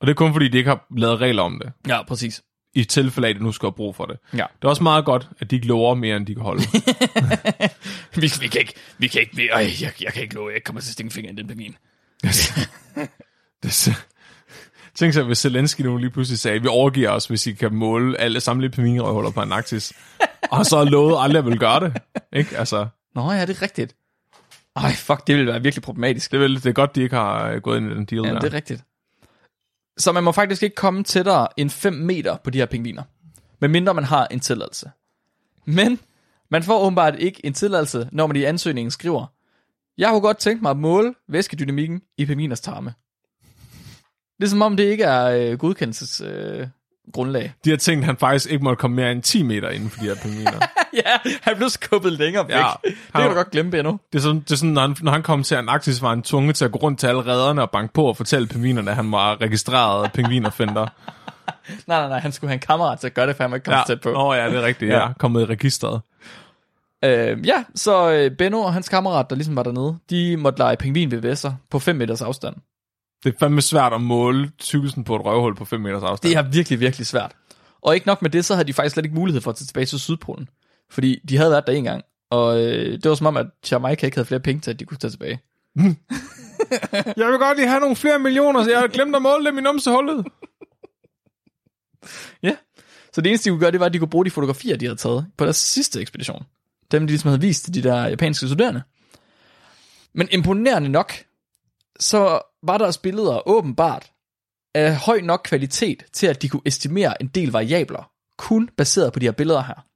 Og 0.00 0.06
det 0.06 0.10
er 0.10 0.14
kun 0.14 0.32
fordi, 0.32 0.48
de 0.48 0.58
ikke 0.58 0.70
har 0.70 0.86
lavet 0.96 1.20
regler 1.20 1.42
om 1.42 1.60
det. 1.64 1.72
Ja, 1.88 2.02
præcis. 2.02 2.42
I 2.74 2.84
tilfælde 2.84 3.28
af, 3.28 3.34
at 3.34 3.40
nu 3.42 3.52
skal 3.52 3.66
have 3.66 3.72
brug 3.72 3.96
for 3.96 4.06
det. 4.06 4.18
Ja. 4.32 4.36
Det 4.36 4.64
er 4.64 4.68
også 4.68 4.82
meget 4.82 5.04
godt, 5.04 5.28
at 5.40 5.50
de 5.50 5.56
ikke 5.56 5.66
lover 5.68 5.94
mere, 5.94 6.16
end 6.16 6.26
de 6.26 6.34
kan 6.34 6.42
holde. 6.42 6.62
Vi, 8.16 8.32
vi 8.40 8.46
kan 8.48 8.60
ikke, 8.60 8.74
vi 8.98 9.06
kan 9.08 9.20
ikke, 9.20 9.36
vi, 9.36 9.48
øj, 9.50 9.60
jeg, 9.80 9.92
jeg 10.02 10.12
kan 10.12 10.22
ikke 10.22 10.34
love, 10.34 10.48
jeg 10.48 10.54
ikke 10.56 10.64
kommer 10.64 10.80
til 10.80 10.88
at 10.88 10.92
stikke 10.92 11.06
en 11.06 11.10
finger 11.12 11.32
i 11.32 11.34
den 11.34 11.46
pingvin. 11.46 11.76
det, 13.62 13.72
så- 13.72 13.94
Tænk 14.94 15.12
sig, 15.14 15.22
hvis 15.24 15.38
Zelensky 15.38 15.80
nu 15.80 15.96
lige 15.96 16.10
pludselig 16.10 16.38
sagde, 16.38 16.56
at 16.56 16.62
vi 16.62 16.68
overgiver 16.68 17.10
os, 17.10 17.26
hvis 17.26 17.46
I 17.46 17.52
kan 17.52 17.74
måle 17.74 18.20
alle 18.20 18.40
samlede 18.40 18.70
pingvinerøvhuller 18.70 19.30
på 19.30 19.40
Antarktis. 19.40 19.92
og 20.52 20.66
så 20.66 20.84
lovet 20.84 21.16
aldrig 21.18 21.38
at 21.38 21.44
vil 21.46 21.58
gøre 21.58 21.80
det. 21.80 21.96
Ikke? 22.32 22.56
Altså, 22.58 22.86
Nå 23.14 23.32
ja, 23.32 23.46
det 23.46 23.56
er 23.56 23.62
rigtigt. 23.62 23.96
Ej, 24.76 24.92
fuck, 24.92 25.26
det 25.26 25.34
ville 25.36 25.52
være 25.52 25.62
virkelig 25.62 25.82
problematisk. 25.82 26.30
det, 26.30 26.36
er 26.36 26.40
vel, 26.40 26.54
det 26.54 26.66
er 26.66 26.72
godt, 26.72 26.94
de 26.96 27.02
ikke 27.02 27.16
har 27.16 27.48
øh, 27.50 27.60
gået 27.60 27.76
ind 27.76 27.92
i 27.92 27.94
den 27.94 28.04
deal 28.04 28.26
Ja, 28.26 28.32
der. 28.32 28.40
det 28.40 28.52
er 28.52 28.56
rigtigt. 28.56 28.82
Så 30.00 30.12
man 30.12 30.24
må 30.24 30.32
faktisk 30.32 30.62
ikke 30.62 30.76
komme 30.76 31.04
tættere 31.04 31.48
end 31.56 31.70
5 31.70 31.92
meter 31.92 32.36
på 32.44 32.50
de 32.50 32.58
her 32.58 32.66
pingviner, 32.66 33.02
medmindre 33.60 33.94
man 33.94 34.04
har 34.04 34.26
en 34.26 34.40
tilladelse. 34.40 34.90
Men 35.64 35.98
man 36.50 36.62
får 36.62 36.78
åbenbart 36.80 37.14
ikke 37.18 37.46
en 37.46 37.52
tilladelse, 37.52 38.08
når 38.12 38.26
man 38.26 38.36
i 38.36 38.44
ansøgningen 38.44 38.90
skriver, 38.90 39.26
jeg 39.98 40.10
kunne 40.10 40.20
godt 40.20 40.38
tænke 40.38 40.62
mig 40.62 40.70
at 40.70 40.76
måle 40.76 41.14
væskedynamikken 41.28 42.02
i 42.18 42.26
pingviners 42.26 42.60
tarme. 42.60 42.94
Det 44.38 44.46
er 44.46 44.50
som 44.50 44.62
om 44.62 44.76
det 44.76 44.84
ikke 44.84 45.04
er 45.04 45.24
øh, 45.24 45.58
godkendelses 45.58 46.20
øh, 46.20 46.66
grundlag. 47.12 47.52
De 47.64 47.70
har 47.70 47.76
tænkt, 47.76 48.02
at 48.02 48.06
han 48.06 48.16
faktisk 48.16 48.50
ikke 48.50 48.64
måtte 48.64 48.80
komme 48.80 48.96
mere 48.96 49.12
end 49.12 49.22
10 49.22 49.42
meter 49.42 49.70
inden 49.70 49.90
for 49.90 50.00
de 50.00 50.06
her 50.06 50.14
pingviner. 50.14 50.60
ja, 51.04 51.30
han 51.42 51.56
blev 51.56 51.68
skubbet 51.68 52.12
længere 52.12 52.48
væk. 52.48 52.56
Ja, 52.56 52.66
det 52.84 52.94
han- 53.12 53.22
kan 53.22 53.30
du 53.30 53.36
godt 53.36 53.50
glemme, 53.50 53.70
Benno. 53.70 53.96
Det 54.12 54.18
er 54.18 54.22
sådan, 54.22 54.40
det 54.40 54.50
er 54.50 54.56
sådan 54.56 54.72
når, 54.72 54.80
han, 54.82 54.96
når 55.02 55.12
han 55.12 55.22
kom 55.22 55.42
til 55.42 55.54
Antarktis, 55.54 56.02
var 56.02 56.08
han 56.08 56.22
tvunget 56.22 56.56
til 56.56 56.64
at 56.64 56.72
gå 56.72 56.78
rundt 56.78 57.00
til 57.00 57.06
alle 57.06 57.26
redderne 57.26 57.62
og 57.62 57.70
banke 57.70 57.94
på 57.94 58.04
og 58.04 58.16
fortælle 58.16 58.48
pingvinerne, 58.48 58.90
at 58.90 58.96
han 58.96 59.12
var 59.12 59.40
registreret 59.40 60.12
pingvinerfinder. 60.12 60.86
Nej, 61.86 61.98
nej, 62.00 62.08
nej, 62.08 62.18
han 62.18 62.32
skulle 62.32 62.48
have 62.48 62.54
en 62.54 62.60
kammerat 62.60 63.00
til 63.00 63.06
at 63.06 63.14
gøre 63.14 63.26
det, 63.26 63.36
for 63.36 63.42
han 63.42 63.50
må 63.50 63.56
ikke 63.56 63.64
komme 63.64 63.78
ja. 63.78 63.84
tæt 63.86 64.00
på. 64.00 64.12
Nå 64.12 64.34
ja, 64.34 64.50
det 64.50 64.56
er 64.56 64.62
rigtigt. 64.62 64.90
Ja. 64.90 64.96
Ja. 64.96 65.06
ja. 65.06 65.12
Kommet 65.18 65.40
i 65.42 65.44
registret. 65.44 66.00
Øh, 67.04 67.46
ja, 67.46 67.64
så 67.74 68.10
øh, 68.10 68.30
Benno 68.30 68.60
og 68.60 68.72
hans 68.72 68.88
kammerat, 68.88 69.30
der 69.30 69.36
ligesom 69.36 69.56
var 69.56 69.62
dernede, 69.62 69.98
de 70.10 70.36
måtte 70.36 70.58
lege 70.58 70.76
pingvin 70.76 71.10
ved 71.10 71.18
Vesser 71.18 71.52
på 71.70 71.78
5 71.78 71.96
meters 71.96 72.22
afstand. 72.22 72.56
Det 73.24 73.34
er 73.34 73.38
fandme 73.40 73.60
svært 73.62 73.92
at 73.92 74.00
måle 74.00 74.50
tykkelsen 74.58 75.04
på 75.04 75.16
et 75.16 75.24
røvhul 75.24 75.56
på 75.56 75.64
5 75.64 75.80
meters 75.80 76.02
afstand. 76.02 76.30
Det 76.30 76.38
er 76.38 76.42
virkelig, 76.42 76.80
virkelig 76.80 77.06
svært. 77.06 77.32
Og 77.82 77.94
ikke 77.94 78.06
nok 78.06 78.22
med 78.22 78.30
det, 78.30 78.44
så 78.44 78.54
havde 78.54 78.66
de 78.66 78.72
faktisk 78.72 78.92
slet 78.94 79.04
ikke 79.04 79.16
mulighed 79.16 79.40
for 79.40 79.50
at 79.50 79.56
tage 79.56 79.66
tilbage 79.66 79.86
til 79.86 80.00
Sydpolen. 80.00 80.48
Fordi 80.90 81.20
de 81.28 81.36
havde 81.36 81.50
været 81.50 81.66
der 81.66 81.72
en 81.72 81.84
gang. 81.84 82.02
Og 82.30 82.60
øh, 82.62 82.92
det 82.92 83.08
var 83.08 83.14
som 83.14 83.26
om, 83.26 83.36
at 83.36 83.46
Jamaica 83.70 84.06
ikke 84.06 84.16
havde 84.16 84.26
flere 84.26 84.40
penge 84.40 84.60
til, 84.60 84.70
at 84.70 84.80
de 84.80 84.84
kunne 84.84 84.98
tage 84.98 85.10
tilbage. 85.10 85.40
Jeg 87.16 87.26
vil 87.26 87.38
godt 87.38 87.58
lige 87.58 87.68
have 87.68 87.80
nogle 87.80 87.96
flere 87.96 88.18
millioner, 88.18 88.64
så 88.64 88.70
jeg 88.70 88.80
har 88.80 88.86
glemt 88.86 89.16
at 89.16 89.22
måle 89.22 89.44
dem 89.44 89.58
i 89.58 89.60
numsehullet. 89.60 90.26
Ja. 92.42 92.56
Så 93.12 93.20
det 93.20 93.30
eneste, 93.30 93.44
de 93.44 93.50
kunne 93.50 93.60
gøre, 93.60 93.70
det 93.70 93.80
var, 93.80 93.86
at 93.86 93.92
de 93.92 93.98
kunne 93.98 94.10
bruge 94.10 94.24
de 94.24 94.30
fotografier, 94.30 94.76
de 94.76 94.86
havde 94.86 94.96
taget 94.96 95.26
på 95.36 95.44
deres 95.44 95.56
sidste 95.56 96.00
ekspedition. 96.00 96.44
Dem, 96.90 97.02
de 97.02 97.06
ligesom 97.06 97.28
havde 97.28 97.40
vist 97.40 97.64
til 97.64 97.74
de 97.74 97.82
der 97.82 98.08
japanske 98.08 98.46
studerende. 98.46 98.82
Men 100.14 100.28
imponerende 100.30 100.88
nok, 100.88 101.12
så 102.00 102.40
var 102.62 102.78
deres 102.78 102.98
billeder 102.98 103.48
åbenbart 103.48 104.10
af 104.74 104.96
høj 104.96 105.20
nok 105.20 105.40
kvalitet 105.44 106.04
til, 106.12 106.26
at 106.26 106.42
de 106.42 106.48
kunne 106.48 106.62
estimere 106.66 107.22
en 107.22 107.28
del 107.28 107.50
variabler, 107.50 108.10
kun 108.38 108.68
baseret 108.76 109.12
på 109.12 109.18
de 109.18 109.26
her 109.26 109.32
billeder 109.32 109.62
her. 109.62 109.86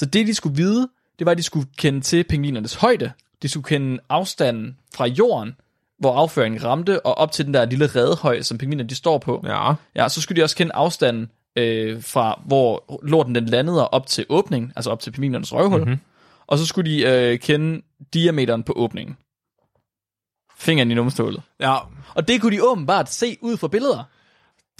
Så 0.00 0.06
det, 0.06 0.26
de 0.26 0.34
skulle 0.34 0.56
vide, 0.56 0.88
det 1.18 1.24
var, 1.24 1.30
at 1.30 1.38
de 1.38 1.42
skulle 1.42 1.66
kende 1.78 2.00
til 2.00 2.24
pingvinernes 2.24 2.74
højde, 2.74 3.12
de 3.42 3.48
skulle 3.48 3.64
kende 3.64 3.98
afstanden 4.08 4.76
fra 4.94 5.06
jorden, 5.06 5.56
hvor 5.98 6.14
afføringen 6.14 6.64
ramte, 6.64 7.06
og 7.06 7.14
op 7.18 7.32
til 7.32 7.46
den 7.46 7.54
der 7.54 7.64
lille 7.64 7.86
redehøj, 7.86 8.42
som 8.42 8.58
pingvinerne 8.58 8.88
de 8.88 8.94
står 8.94 9.18
på. 9.18 9.44
Ja. 9.46 9.72
Ja, 9.94 10.08
så 10.08 10.20
skulle 10.20 10.40
de 10.40 10.44
også 10.44 10.56
kende 10.56 10.72
afstanden 10.72 11.30
øh, 11.56 12.02
fra, 12.02 12.42
hvor 12.46 13.00
lorten 13.02 13.34
den 13.34 13.46
landede, 13.46 13.88
og 13.88 13.92
op 13.92 14.06
til 14.06 14.26
åbningen, 14.28 14.72
altså 14.76 14.90
op 14.90 15.00
til 15.00 15.10
pingvinernes 15.10 15.52
røvhul. 15.52 15.80
Mm-hmm. 15.80 15.98
Og 16.46 16.58
så 16.58 16.66
skulle 16.66 16.90
de 16.90 17.02
øh, 17.02 17.38
kende 17.38 17.82
diameteren 18.14 18.62
på 18.62 18.72
åbningen. 18.76 19.16
Fingeren 20.58 20.90
i 20.90 20.94
numstålet. 20.94 21.42
ja. 21.60 21.76
Og 22.14 22.28
det 22.28 22.40
kunne 22.40 22.56
de 22.56 22.64
åbenbart 22.64 23.12
se 23.12 23.36
ud 23.40 23.56
fra 23.56 23.68
billeder. 23.68 24.04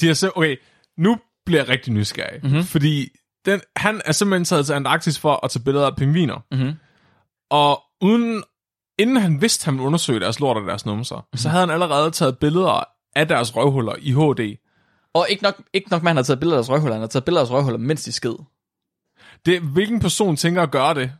De 0.00 0.06
har 0.06 0.14
så, 0.14 0.30
okay, 0.36 0.56
nu 0.96 1.18
bliver 1.46 1.60
jeg 1.60 1.68
rigtig 1.68 1.92
nysgerrig. 1.92 2.40
Mm-hmm. 2.42 2.62
Fordi 2.64 3.08
den, 3.46 3.60
han 3.76 4.00
er 4.04 4.12
simpelthen 4.12 4.44
taget 4.44 4.66
til 4.66 4.72
Antarktis 4.72 5.18
for 5.18 5.44
at 5.44 5.50
tage 5.50 5.64
billeder 5.64 5.86
af 5.86 5.96
pingviner. 5.96 6.44
Mhm. 6.52 6.72
Og 7.50 7.82
uden, 8.00 8.42
inden 8.98 9.16
han 9.16 9.40
vidste, 9.40 9.62
at 9.62 9.64
han 9.64 9.74
ville 9.74 9.86
undersøge 9.86 10.20
deres 10.20 10.40
lort 10.40 10.56
og 10.56 10.66
deres 10.66 10.86
numser, 10.86 11.16
mm-hmm. 11.16 11.38
så 11.38 11.48
havde 11.48 11.60
han 11.60 11.70
allerede 11.70 12.10
taget 12.10 12.38
billeder 12.38 12.84
af 13.16 13.28
deres 13.28 13.56
røvhuller 13.56 13.94
i 13.98 14.12
HD. 14.12 14.56
Og 15.14 15.26
ikke 15.30 15.42
nok, 15.42 15.62
ikke 15.72 15.90
nok 15.90 16.02
han 16.02 16.16
har 16.16 16.22
taget 16.22 16.40
billeder 16.40 16.58
af 16.58 16.62
deres 16.62 16.70
røvhuller, 16.70 16.94
han 16.94 17.00
har 17.00 17.08
taget 17.08 17.24
billeder 17.24 17.40
af 17.40 17.46
deres 17.46 17.54
røvhuller, 17.54 17.78
mens 17.78 18.04
de 18.04 18.12
sked. 18.12 18.34
Det, 19.46 19.60
hvilken 19.60 20.00
person 20.00 20.36
tænker 20.36 20.62
at 20.62 20.70
gøre 20.70 20.94
det? 20.94 21.12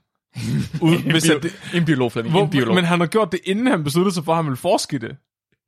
Ud, 0.83 1.03
hvis 1.13 1.31
at 1.31 1.43
det 1.43 1.53
En 1.75 1.85
biolog, 1.85 2.13
Flemming. 2.13 2.39
En 2.39 2.51
biolog. 2.51 2.67
hvor, 2.67 2.75
men 2.75 2.85
han 2.85 3.01
har 3.01 3.07
gjort 3.07 3.33
det, 3.33 3.41
inden 3.45 3.67
han 3.67 3.85
besluttede 3.85 4.15
sig 4.15 4.25
for, 4.25 4.33
at 4.33 4.37
han 4.37 4.45
ville 4.45 4.57
forske 4.57 4.99
det. 4.99 5.17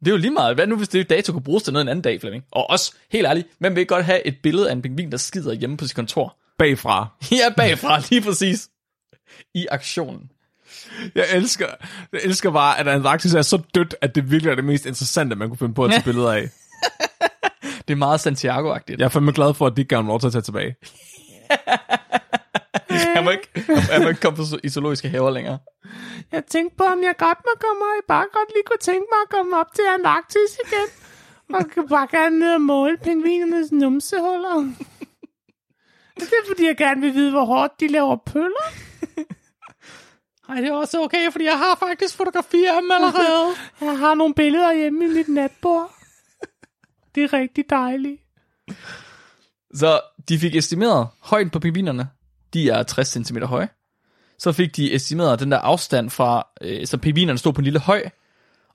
Det 0.00 0.06
er 0.06 0.10
jo 0.10 0.16
lige 0.16 0.30
meget. 0.30 0.54
Hvad 0.56 0.66
nu, 0.66 0.76
hvis 0.76 0.88
det 0.88 1.10
data 1.10 1.32
kunne 1.32 1.42
bruges 1.42 1.62
til 1.62 1.72
noget 1.72 1.84
en 1.84 1.88
anden 1.88 2.02
dag, 2.02 2.20
Flemming? 2.20 2.44
Og 2.52 2.70
også, 2.70 2.94
helt 3.10 3.26
ærligt, 3.26 3.48
hvem 3.58 3.74
vil 3.74 3.80
ikke 3.80 3.94
godt 3.94 4.04
have 4.04 4.26
et 4.26 4.36
billede 4.42 4.68
af 4.68 4.72
en 4.72 4.82
pingvin, 4.82 5.10
der 5.10 5.16
skider 5.16 5.52
hjemme 5.52 5.76
på 5.76 5.86
sit 5.86 5.96
kontor? 5.96 6.38
Bagfra. 6.62 7.06
Ja, 7.38 7.50
bagfra, 7.56 8.00
lige 8.10 8.22
præcis. 8.22 8.68
I 9.54 9.66
aktionen. 9.70 10.30
Jeg 11.14 11.24
elsker, 11.32 11.66
jeg 12.12 12.20
elsker 12.24 12.50
bare, 12.50 12.78
at 12.80 12.88
Antarktis 12.88 13.34
er 13.34 13.42
så 13.42 13.62
dødt, 13.74 13.94
at 14.00 14.14
det 14.14 14.30
virkelig 14.30 14.50
er 14.50 14.54
det 14.54 14.64
mest 14.64 14.86
interessante, 14.86 15.36
man 15.36 15.48
kunne 15.48 15.58
finde 15.58 15.74
på 15.74 15.84
at 15.84 15.90
tage 15.90 16.02
billeder 16.10 16.32
af. 16.32 16.48
Det 17.88 17.94
er 17.94 17.96
meget 17.96 18.20
Santiago-agtigt. 18.20 18.98
Jeg 18.98 19.04
er 19.04 19.08
fandme 19.08 19.32
glad 19.32 19.54
for, 19.54 19.66
at 19.66 19.76
de 19.76 19.80
ikke 19.80 19.88
gav 19.88 20.02
lov 20.02 20.20
til 20.20 20.26
at 20.26 20.32
tage 20.32 20.42
tilbage. 20.42 20.74
Han 23.16 23.24
må 23.24 23.30
ikke, 23.30 23.48
han 23.90 24.02
må 24.02 24.08
ikke 24.08 24.20
komme 24.20 24.36
på 24.36 24.42
i 24.64 24.68
zoologiske 24.68 25.08
haver 25.08 25.30
længere. 25.30 25.58
Jeg 26.32 26.44
tænkte 26.44 26.76
på, 26.76 26.84
om 26.84 27.02
jeg 27.02 27.14
godt 27.18 27.38
må 27.46 27.52
komme, 27.64 27.82
og 27.84 27.92
jeg 27.98 28.02
bare 28.08 28.26
godt 28.32 28.48
lige 28.54 28.64
kunne 28.66 28.84
tænke 28.90 29.06
mig 29.12 29.20
at 29.26 29.30
komme 29.36 29.56
op 29.60 29.70
til 29.74 29.84
Antarktis 29.94 30.52
igen. 30.64 30.88
Og 31.54 31.60
jeg 31.76 31.84
bare 31.88 32.08
gerne 32.10 32.38
ned 32.38 32.54
og 32.54 32.60
måle 32.60 32.96
pingvinernes 33.04 33.72
numsehuller. 33.72 34.72
Det 36.30 36.38
er 36.42 36.48
fordi, 36.48 36.66
jeg 36.66 36.76
gerne 36.76 37.00
vil 37.00 37.14
vide, 37.14 37.30
hvor 37.30 37.44
hårdt 37.44 37.80
de 37.80 37.88
laver 37.88 38.16
pøller. 38.16 38.66
Nej, 40.48 40.60
det 40.60 40.68
er 40.68 40.74
også 40.74 41.02
okay, 41.02 41.32
fordi 41.32 41.44
jeg 41.44 41.58
har 41.58 41.76
faktisk 41.80 42.16
fotografier 42.16 42.72
af 42.72 42.82
dem 42.82 42.90
allerede. 42.90 43.54
Jeg 43.90 43.98
har 43.98 44.14
nogle 44.14 44.34
billeder 44.34 44.72
hjemme 44.72 45.04
i 45.04 45.08
mit 45.08 45.28
natbord. 45.28 45.90
Det 47.14 47.24
er 47.24 47.32
rigtig 47.32 47.64
dejligt. 47.70 48.20
Så 49.74 50.00
de 50.28 50.38
fik 50.38 50.56
estimeret 50.56 51.08
højden 51.20 51.50
på 51.50 51.60
pingvinerne. 51.60 52.08
De 52.54 52.70
er 52.70 52.82
60 52.82 53.08
cm 53.08 53.38
høje. 53.38 53.68
Så 54.38 54.52
fik 54.52 54.76
de 54.76 54.94
estimeret 54.94 55.40
den 55.40 55.52
der 55.52 55.58
afstand 55.58 56.10
fra, 56.10 56.46
øh, 56.60 56.86
så 56.86 56.98
pingvinerne 56.98 57.38
stod 57.38 57.52
på 57.52 57.58
en 57.58 57.64
lille 57.64 57.80
høj, 57.80 58.02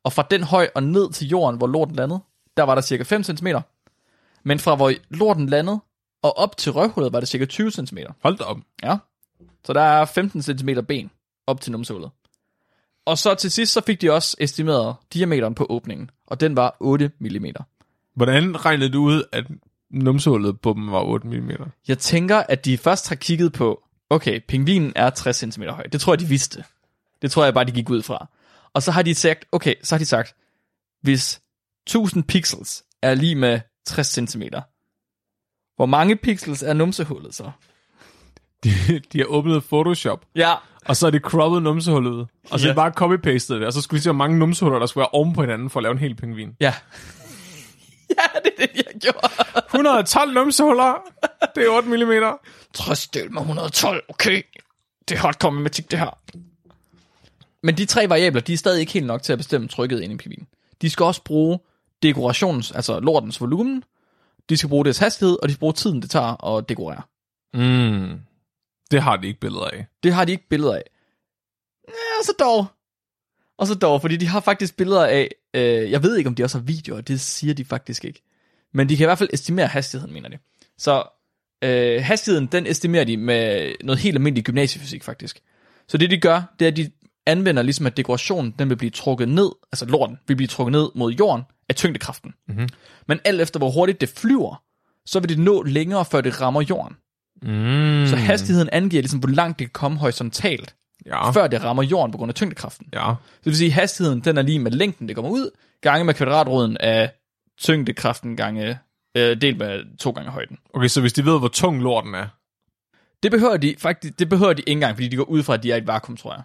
og 0.04 0.14
fra 0.14 0.28
den 0.32 0.44
høj 0.44 0.70
og 0.76 0.84
ned 0.84 1.12
til 1.12 1.28
jorden, 1.28 1.58
hvor 1.58 1.68
lorten 1.68 1.96
landede, 1.96 2.20
der 2.58 2.64
var 2.64 2.76
der 2.76 2.82
cirka 2.82 3.04
5 3.04 3.24
cm. 3.24 3.48
Men 4.44 4.60
fra 4.60 4.76
hvor 4.76 4.94
lorten 5.10 5.50
landede 5.50 5.80
og 6.28 6.38
op 6.38 6.58
til 6.58 6.72
røvhullet 6.72 7.14
var 7.14 7.20
det 7.20 7.30
cirka 7.30 7.46
20 7.46 7.72
cm. 7.72 7.98
Hold 8.24 8.38
da 8.38 8.44
op. 8.44 8.58
Ja. 8.84 8.98
Så 9.66 9.74
der 9.74 9.82
er 9.82 10.06
15 10.06 10.42
cm 10.42 10.70
ben 10.88 11.12
op 11.48 11.62
til 11.62 11.72
numsehullet. 11.72 12.10
Og 13.06 13.18
så 13.18 13.36
til 13.36 13.52
sidst, 13.52 13.74
så 13.74 13.82
fik 13.82 14.02
de 14.02 14.12
også 14.12 14.38
estimeret 14.40 14.96
diameteren 15.14 15.56
på 15.56 15.68
åbningen, 15.70 16.10
og 16.28 16.40
den 16.40 16.56
var 16.56 16.78
8 16.80 17.12
mm. 17.20 17.46
Hvordan 18.16 18.66
regnede 18.66 18.90
du 18.90 19.04
ud, 19.04 19.24
at 19.32 19.46
numsehullet 19.90 20.62
på 20.62 20.74
dem 20.74 20.92
var 20.92 21.04
8 21.04 21.28
mm? 21.28 21.52
Jeg 21.88 21.98
tænker, 21.98 22.38
at 22.38 22.66
de 22.66 22.78
først 22.78 23.10
har 23.10 23.16
kigget 23.16 23.54
på, 23.54 23.84
okay, 24.10 24.40
pingvinen 24.48 24.94
er 24.96 25.10
60 25.10 25.38
cm 25.38 25.64
høj. 25.64 25.84
Det 25.84 26.02
tror 26.02 26.14
jeg, 26.14 26.20
de 26.20 26.26
vidste. 26.26 26.64
Det 27.22 27.32
tror 27.32 27.44
jeg 27.44 27.54
bare, 27.54 27.66
de 27.66 27.72
gik 27.72 27.90
ud 27.90 28.02
fra. 28.02 28.28
Og 28.74 28.84
så 28.84 28.92
har 28.92 29.02
de 29.02 29.16
sagt, 29.16 29.46
okay, 29.52 29.76
så 29.84 29.96
har 29.96 30.00
de 30.00 30.06
sagt, 30.06 30.36
hvis 31.02 31.42
1000 31.88 32.24
pixels 32.24 32.84
er 33.02 33.14
lige 33.14 33.36
med 33.36 33.60
60 33.86 34.08
cm, 34.08 34.42
hvor 35.78 35.86
mange 35.86 36.16
pixels 36.16 36.64
er 36.64 36.74
numsehullet 36.74 37.36
så? 37.36 37.52
De, 38.64 38.70
de 39.14 39.18
har 39.20 39.26
åbnet 39.26 39.64
Photoshop, 39.64 40.26
Ja, 40.36 40.54
og 40.86 40.96
så 40.98 41.08
er 41.08 41.12
det 41.12 41.22
croppet 41.22 41.64
numsehullet 41.64 42.12
ud. 42.12 42.26
Og 42.52 42.60
så 42.60 42.66
Ja. 42.66 42.70
er 42.70 42.74
det 42.74 42.76
bare 42.76 42.92
copy-pastet 43.02 43.56
det, 43.60 43.66
og 43.68 43.74
så 43.74 43.82
skulle 43.82 43.98
vi 43.98 44.02
se, 44.04 44.10
hvor 44.10 44.18
mange 44.18 44.38
numsehuller, 44.40 44.80
der 44.80 44.86
skulle 44.86 45.02
være 45.02 45.10
oven 45.14 45.34
på 45.34 45.42
hinanden 45.42 45.70
for 45.70 45.80
at 45.80 45.84
lave 45.84 45.92
en 45.92 45.98
hel 46.00 46.16
pingvin. 46.16 46.56
ja. 46.60 46.74
ja, 48.18 48.40
det 48.44 48.52
er 48.58 48.66
det, 48.68 48.76
jeg 48.76 49.02
gjorde. 49.02 49.30
112 49.74 50.34
numsehuller, 50.34 50.94
det 51.56 51.64
er 51.64 51.70
8 51.70 51.90
mm. 51.90 52.38
60 52.74 53.08
del 53.08 53.32
med 53.32 53.42
112, 53.42 54.02
okay. 54.10 54.42
Det 55.10 55.16
er 55.16 55.20
hardcore 55.22 55.52
matematik, 55.52 55.92
det 55.92 56.00
her. 56.00 56.18
Men 57.64 57.78
de 57.78 57.86
tre 57.86 58.10
variabler, 58.10 58.42
de 58.42 58.54
er 58.54 58.58
stadig 58.58 58.80
ikke 58.80 58.94
helt 58.94 59.06
nok 59.06 59.22
til 59.24 59.34
at 59.34 59.40
bestemme 59.40 59.68
trykket 59.68 60.02
ind 60.02 60.14
i 60.14 60.16
pingvinen. 60.18 60.48
De 60.82 60.90
skal 60.90 61.04
også 61.04 61.24
bruge 61.24 61.60
dekorations, 62.04 62.72
altså 62.72 63.00
lortens 63.00 63.42
volumen, 63.42 63.84
de 64.50 64.58
skal 64.58 64.70
bruge 64.70 64.86
dets 64.86 65.00
hastighed, 65.00 65.38
og 65.42 65.48
de 65.48 65.54
skal 65.54 65.60
bruge 65.60 65.74
tiden, 65.74 66.02
det 66.02 66.10
tager 66.10 66.46
at 66.46 66.70
dekorere. 66.70 67.02
Mm. 67.54 68.20
Det 68.92 69.02
har 69.02 69.18
de 69.18 69.28
ikke 69.28 69.40
billeder 69.40 69.66
af. 69.66 69.86
Det 70.04 70.14
har 70.14 70.26
de 70.26 70.32
ikke 70.32 70.50
billeder 70.50 70.76
af. 70.76 70.84
Ja, 71.88 72.24
så 72.24 72.34
dog. 72.40 72.66
Og 73.58 73.68
så 73.68 73.76
dog, 73.76 74.02
fordi 74.02 74.18
de 74.18 74.28
har 74.28 74.40
faktisk 74.40 74.78
billeder 74.78 75.06
af, 75.06 75.30
øh, 75.54 75.92
jeg 75.92 76.04
ved 76.04 76.18
ikke, 76.18 76.28
om 76.28 76.36
de 76.36 76.44
også 76.44 76.58
har 76.58 76.66
videoer, 76.66 77.02
det 77.02 77.22
siger 77.22 77.54
de 77.54 77.66
faktisk 77.66 78.06
ikke. 78.06 78.24
Men 78.74 78.90
de 78.90 78.98
kan 78.98 79.04
i 79.04 79.08
hvert 79.08 79.18
fald 79.18 79.30
estimere 79.34 79.68
hastigheden, 79.68 80.14
mener 80.14 80.30
de. 80.30 80.38
Så 80.78 81.04
øh, 81.64 82.04
hastigheden, 82.04 82.48
den 82.48 82.68
estimerer 82.68 83.04
de 83.04 83.18
med 83.18 83.72
noget 83.84 84.00
helt 84.00 84.16
almindelig 84.16 84.44
gymnasiefysik, 84.44 85.04
faktisk. 85.04 85.42
Så 85.88 85.98
det 85.98 86.10
de 86.10 86.18
gør, 86.18 86.42
det 86.60 86.66
er, 86.66 86.72
at 86.72 86.78
de 86.78 86.92
anvender 87.26 87.64
ligesom, 87.64 87.86
at 87.86 87.98
dekorationen, 87.98 88.56
den 88.60 88.70
vil 88.70 88.76
blive 88.76 88.90
trukket 88.90 89.30
ned, 89.30 89.52
altså 89.72 89.86
lorten, 89.86 90.18
vil 90.28 90.36
blive 90.36 90.48
trukket 90.48 90.72
ned 90.72 90.90
mod 90.96 91.12
jorden 91.12 91.44
af 91.70 91.76
tyngdekraften. 91.76 92.34
Mm-hmm. 92.48 92.70
Men 93.08 93.20
alt 93.26 93.42
efter, 93.42 93.60
hvor 93.60 93.70
hurtigt 93.72 94.02
det 94.02 94.10
flyver, 94.10 94.64
så 95.06 95.20
vil 95.20 95.30
det 95.30 95.40
nå 95.40 95.64
længere, 95.64 96.06
før 96.06 96.22
det 96.22 96.42
rammer 96.42 96.62
jorden. 96.70 96.98
Mm. 97.42 98.08
Så 98.08 98.16
hastigheden 98.16 98.70
angiver 98.72 99.02
ligesom, 99.02 99.20
hvor 99.20 99.30
langt 99.30 99.60
det 99.60 99.68
kan 99.68 99.74
komme 99.74 99.98
horisontalt, 99.98 100.76
Ja, 101.06 101.32
før 101.32 101.48
det 101.48 101.64
rammer 101.64 101.84
jorden 101.84 102.12
på 102.12 102.18
grund 102.18 102.30
af 102.30 102.36
tyngdekraften. 102.36 102.88
ja. 102.94 103.00
Så 103.10 103.40
det 103.40 103.46
vil 103.46 103.56
sige, 103.58 103.68
at 103.68 103.74
hastigheden 103.74 104.20
den 104.20 104.38
er 104.38 104.42
lige 104.42 104.60
med 104.60 104.72
længden, 104.72 105.08
det 105.08 105.16
kommer 105.16 105.32
ud, 105.32 105.50
gange 105.82 106.06
med 106.06 106.14
kvadratroden 106.14 106.78
af 106.80 107.12
tyngdekraften 107.60 108.38
gange, 108.38 108.80
øh, 109.18 109.42
delt 109.42 109.58
med 109.58 109.98
to 109.98 110.12
gange 110.12 110.32
højden. 110.32 110.58
Okay, 110.74 110.88
så 110.88 111.02
hvis 111.02 111.14
de 111.14 111.26
ved, 111.26 111.40
hvor 111.40 111.48
tung 111.48 111.82
lorten 111.82 112.16
er, 112.16 112.28
Det 113.24 113.32
behøver 113.32 113.58
de 113.58 113.76
faktisk, 113.78 114.20
det 114.20 114.30
behøver 114.30 114.54
de 114.54 114.62
ikke 114.62 114.72
engang, 114.72 114.96
fordi 114.96 115.08
de 115.08 115.16
går 115.16 115.24
ud 115.24 115.44
fra, 115.44 115.54
at 115.54 115.64
de 115.64 115.72
er 115.72 115.76
i 115.76 115.78
et 115.78 115.88
vakuum, 115.88 116.18
tror 116.18 116.34
jeg. 116.34 116.44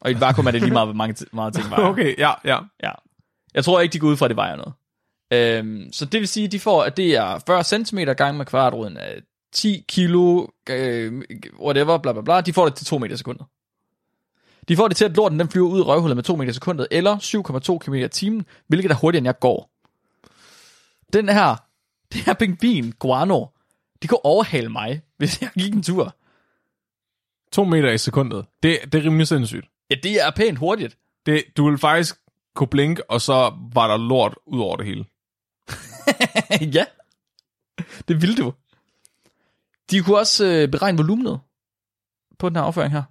Og 0.00 0.10
i 0.10 0.14
et 0.14 0.20
vakuum 0.20 0.46
er 0.46 0.50
det 0.50 0.60
lige 0.60 0.72
meget, 0.72 0.86
hvor 0.86 0.94
mange, 0.94 1.26
meget 1.32 1.54
ting 1.54 1.70
vejer. 1.70 1.84
Okay, 1.92 2.18
ja, 2.18 2.32
ja. 2.44 2.58
Ja. 2.82 2.90
Jeg 3.54 3.64
tror 3.64 3.80
ikke, 3.80 3.92
de 3.92 3.98
går 3.98 4.08
ud 4.08 4.16
fra, 4.16 4.26
at 4.26 4.30
det 4.30 4.36
vejer 4.36 4.56
noget. 4.56 4.72
Øhm, 5.32 5.92
så 5.92 6.04
det 6.04 6.20
vil 6.20 6.28
sige, 6.28 6.46
at 6.46 6.52
de 6.52 6.60
får, 6.60 6.82
at 6.82 6.96
det 6.96 7.14
er 7.14 7.38
40 7.46 7.64
cm 7.64 7.98
gange 7.98 8.38
med 8.38 8.46
kvadratroden 8.46 8.96
af 8.96 9.22
10 9.52 9.84
kilo, 9.88 10.46
øh, 10.70 11.22
whatever, 11.60 11.98
bla 11.98 12.12
bla 12.12 12.22
bla. 12.22 12.40
De 12.40 12.52
får 12.52 12.64
det 12.64 12.74
til 12.74 12.86
2 12.86 12.98
meter 12.98 13.16
sekundet. 13.16 13.46
De 14.68 14.76
får 14.76 14.88
det 14.88 14.96
til, 14.96 15.04
at 15.04 15.16
lorten 15.16 15.38
den 15.40 15.48
flyver 15.48 15.68
ud 15.68 15.78
i 15.78 15.82
røvhullet 15.82 16.16
med 16.16 16.24
2 16.24 16.36
meter 16.36 16.52
sekundet, 16.52 16.88
eller 16.90 17.16
7,2 17.18 17.78
km 17.78 17.94
i 17.94 18.08
timen, 18.08 18.46
hvilket 18.66 18.90
er 18.90 18.94
hurtigere, 18.94 19.20
end 19.20 19.26
jeg 19.26 19.38
går. 19.40 19.70
Den 21.12 21.28
her, 21.28 21.56
det 22.12 22.20
her 22.20 22.34
pingvin, 22.34 22.92
guano, 22.98 23.46
de 24.02 24.08
kunne 24.08 24.24
overhale 24.24 24.68
mig, 24.68 25.02
hvis 25.18 25.42
jeg 25.42 25.50
gik 25.58 25.74
en 25.74 25.82
tur. 25.82 26.16
To 27.52 27.64
meter 27.64 27.92
i 27.92 27.98
sekundet. 27.98 28.46
Det, 28.62 28.78
det 28.92 28.94
er 28.94 29.04
rimelig 29.04 29.28
sindssygt. 29.28 29.66
Ja, 29.90 29.94
det 30.02 30.26
er 30.26 30.30
pænt 30.36 30.58
hurtigt. 30.58 30.98
Det, 31.26 31.44
du 31.56 31.70
vil 31.70 31.78
faktisk 31.78 32.16
kunne 32.54 32.68
blinke, 32.68 33.10
og 33.10 33.20
så 33.20 33.52
var 33.72 33.88
der 33.88 33.96
lort 33.96 34.34
ud 34.46 34.60
over 34.60 34.76
det 34.76 34.86
hele. 34.86 35.04
ja, 36.76 36.84
det 38.08 38.22
vil 38.22 38.36
du. 38.36 38.52
De 39.90 40.00
kunne 40.00 40.18
også 40.18 40.46
øh, 40.46 40.68
beregne 40.68 40.98
volumenet 40.98 41.40
på 42.38 42.48
den 42.48 42.56
her 42.56 42.62
afføring 42.62 42.92
her. 42.92 43.02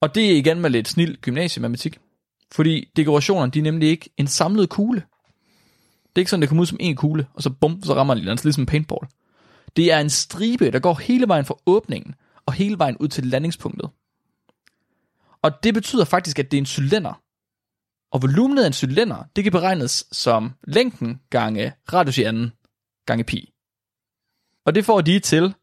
Og 0.00 0.14
det 0.14 0.32
er 0.32 0.36
igen 0.36 0.60
med 0.60 0.70
lidt 0.70 0.88
snil 0.88 1.18
gymnasiematematik. 1.20 1.98
Fordi 2.52 2.90
dekorationerne, 2.96 3.52
de 3.52 3.58
er 3.58 3.62
nemlig 3.62 3.88
ikke 3.88 4.10
en 4.16 4.26
samlet 4.26 4.68
kugle. 4.68 5.00
Det 6.08 6.14
er 6.14 6.20
ikke 6.20 6.30
sådan, 6.30 6.40
det 6.40 6.48
kommer 6.48 6.62
ud 6.62 6.66
som 6.66 6.78
en 6.80 6.96
kugle, 6.96 7.26
og 7.34 7.42
så 7.42 7.50
bum, 7.50 7.82
så 7.82 7.94
rammer 7.94 8.14
den 8.14 8.24
lidt, 8.24 8.44
ligesom 8.44 8.62
en 8.62 8.66
paintball. 8.66 9.06
Det 9.76 9.92
er 9.92 9.98
en 9.98 10.10
stribe, 10.10 10.70
der 10.70 10.78
går 10.78 10.94
hele 10.94 11.28
vejen 11.28 11.44
fra 11.44 11.54
åbningen, 11.66 12.14
og 12.46 12.52
hele 12.52 12.78
vejen 12.78 12.96
ud 12.96 13.08
til 13.08 13.26
landingspunktet. 13.26 13.90
Og 15.42 15.52
det 15.62 15.74
betyder 15.74 16.04
faktisk, 16.04 16.38
at 16.38 16.50
det 16.50 16.56
er 16.56 16.62
en 16.62 16.66
cylinder. 16.66 17.22
Og 18.12 18.22
volumenet 18.22 18.62
af 18.62 18.66
en 18.66 18.72
cylinder, 18.72 19.24
det 19.36 19.44
kan 19.44 19.52
beregnes 19.52 20.04
som 20.12 20.52
længden 20.64 21.20
gange 21.30 21.72
radius 21.92 22.18
i 22.18 22.22
anden 22.22 22.52
gange 23.06 23.24
pi. 23.24 23.52
Og 24.66 24.74
det 24.74 24.84
får 24.84 25.00
de 25.00 25.18
til 25.18 25.54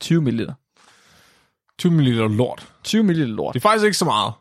20 0.00 0.20
ml. 0.22 0.46
20 1.78 1.92
ml 1.92 2.08
lort. 2.36 2.68
20 2.84 3.02
ml 3.02 3.12
lort. 3.16 3.54
Det 3.54 3.60
er 3.60 3.62
faktisk 3.62 3.84
ikke 3.84 3.96
så 3.96 4.04
meget. 4.04 4.32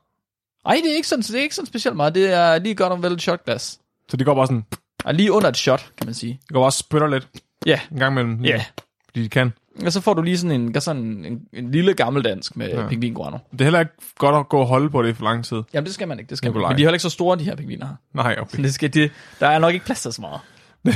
Ej, 0.66 0.80
det 0.84 0.92
er 0.92 0.96
ikke 0.96 1.08
sådan, 1.08 1.24
det 1.24 1.36
er 1.36 1.42
ikke 1.42 1.56
sådan 1.56 1.66
specielt 1.68 1.96
meget. 1.98 2.16
Det 2.16 2.34
er 2.34 2.60
lige 2.60 2.76
godt 2.76 2.94
om 2.94 3.04
vel 3.04 3.12
et 3.14 3.22
shotglas. 3.22 3.80
Så 4.10 4.18
det 4.18 4.26
går 4.26 4.36
bare 4.36 4.48
sådan, 4.48 4.66
Og 5.06 5.14
lige 5.14 5.32
under 5.32 5.50
et 5.50 5.58
shot, 5.58 5.92
kan 5.98 6.08
man 6.08 6.14
sige. 6.14 6.40
det 6.48 6.50
går 6.54 6.62
bare 6.64 6.72
spytter 6.72 7.08
lidt 7.08 7.28
Ja, 7.66 7.80
en 7.92 8.00
gang 8.00 8.14
imellem. 8.14 8.46
ja. 8.46 8.66
Fordi 9.06 9.24
de 9.24 9.30
kan. 9.30 9.54
Og 9.86 9.94
så 9.94 10.02
får 10.02 10.14
du 10.14 10.22
lige 10.22 10.38
sådan 10.38 10.62
en, 10.62 10.82
sådan 10.82 11.26
en, 11.26 11.42
en 11.54 11.72
lille 11.72 11.94
gammeldansk 11.94 12.56
med 12.56 12.70
ja. 12.70 12.82
Ja. 12.82 12.88
pingvin 12.88 13.14
guano. 13.14 13.38
Det 13.52 13.62
er 13.62 13.66
heller 13.66 13.80
ikke 13.80 13.92
godt 14.18 14.36
at 14.36 14.50
gå 14.50 14.60
og 14.60 14.68
holde 14.68 14.90
på 14.90 15.04
det 15.04 15.18
for 15.18 15.24
lang 15.24 15.46
tid. 15.46 15.64
Jamen, 15.74 15.86
det 15.86 15.94
skal 15.94 16.08
man 16.08 16.20
ikke. 16.20 16.30
Det 16.30 16.38
skal 16.38 16.48
man. 16.48 16.54
Nikolaj. 16.54 16.70
Men 16.70 16.78
de 16.78 16.84
er 16.84 16.86
heller 16.86 16.96
ikke 16.96 17.04
så 17.04 17.10
store, 17.10 17.38
de 17.38 17.44
her 17.44 17.56
pingviner 17.56 17.88
her. 17.88 17.96
Nej, 18.14 18.36
okay. 18.40 18.56
Så 18.56 18.62
Det 18.62 18.74
skal, 18.74 18.94
det, 18.94 19.12
der 19.40 19.48
er 19.48 19.60
nok 19.60 19.74
ikke 19.74 19.86
plads 19.86 20.02
til 20.02 20.14
så 20.14 20.22
meget. 20.22 20.42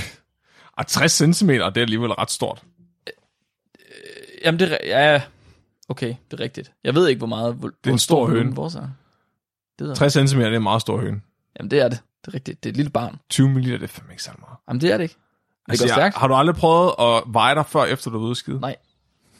Og 0.78 0.88
60 0.88 1.12
cm, 1.12 1.50
det 1.50 1.62
er 1.62 1.82
alligevel 1.82 2.12
ret 2.12 2.32
stort. 2.32 2.64
Jamen, 4.46 4.60
det 4.60 4.72
er... 4.72 5.12
Ja, 5.14 5.22
okay, 5.90 6.08
det 6.32 6.40
er 6.40 6.44
rigtigt. 6.44 6.72
Jeg 6.84 6.96
ved 6.96 7.08
ikke, 7.08 7.18
hvor 7.18 7.28
meget... 7.28 7.56
Hvor, 7.56 7.72
er 7.84 7.92
en 7.92 8.00
stor 8.00 8.28
høne. 8.30 8.56
Vores 8.56 8.76
er. 8.76 8.88
Det 9.80 9.88
jeg. 9.88 9.96
60 9.96 10.14
cm, 10.14 10.38
det 10.38 10.48
er 10.48 10.56
en 10.56 10.64
meget 10.64 10.82
stor 10.82 10.98
høne. 11.02 11.22
Jamen, 11.60 11.72
det 11.72 11.80
er 11.80 11.88
det. 11.90 12.00
Det 12.26 12.32
er 12.32 12.34
rigtigt. 12.34 12.64
Det 12.64 12.70
er 12.70 12.72
et 12.74 12.78
lille 12.78 12.90
barn. 12.92 13.20
20 13.30 13.50
ml, 13.50 13.64
det 13.64 13.84
er 13.84 13.88
fandme 13.88 14.14
ikke 14.14 14.24
så 14.24 14.32
meget. 14.40 14.58
Jamen, 14.68 14.82
det 14.82 14.92
er 14.92 14.98
det 14.98 15.04
ikke. 15.04 15.16
Det 15.66 15.72
Altså, 15.72 15.86
går 15.88 15.94
stærkt. 15.94 16.18
har 16.18 16.28
du 16.28 16.34
aldrig 16.34 16.56
prøvet 16.56 16.94
at 17.00 17.24
veje 17.28 17.56
dig 17.56 17.66
før, 17.66 17.84
efter 17.84 18.12
du 18.12 18.30
er 18.30 18.34
skide? 18.34 18.60
Nej. 18.60 18.76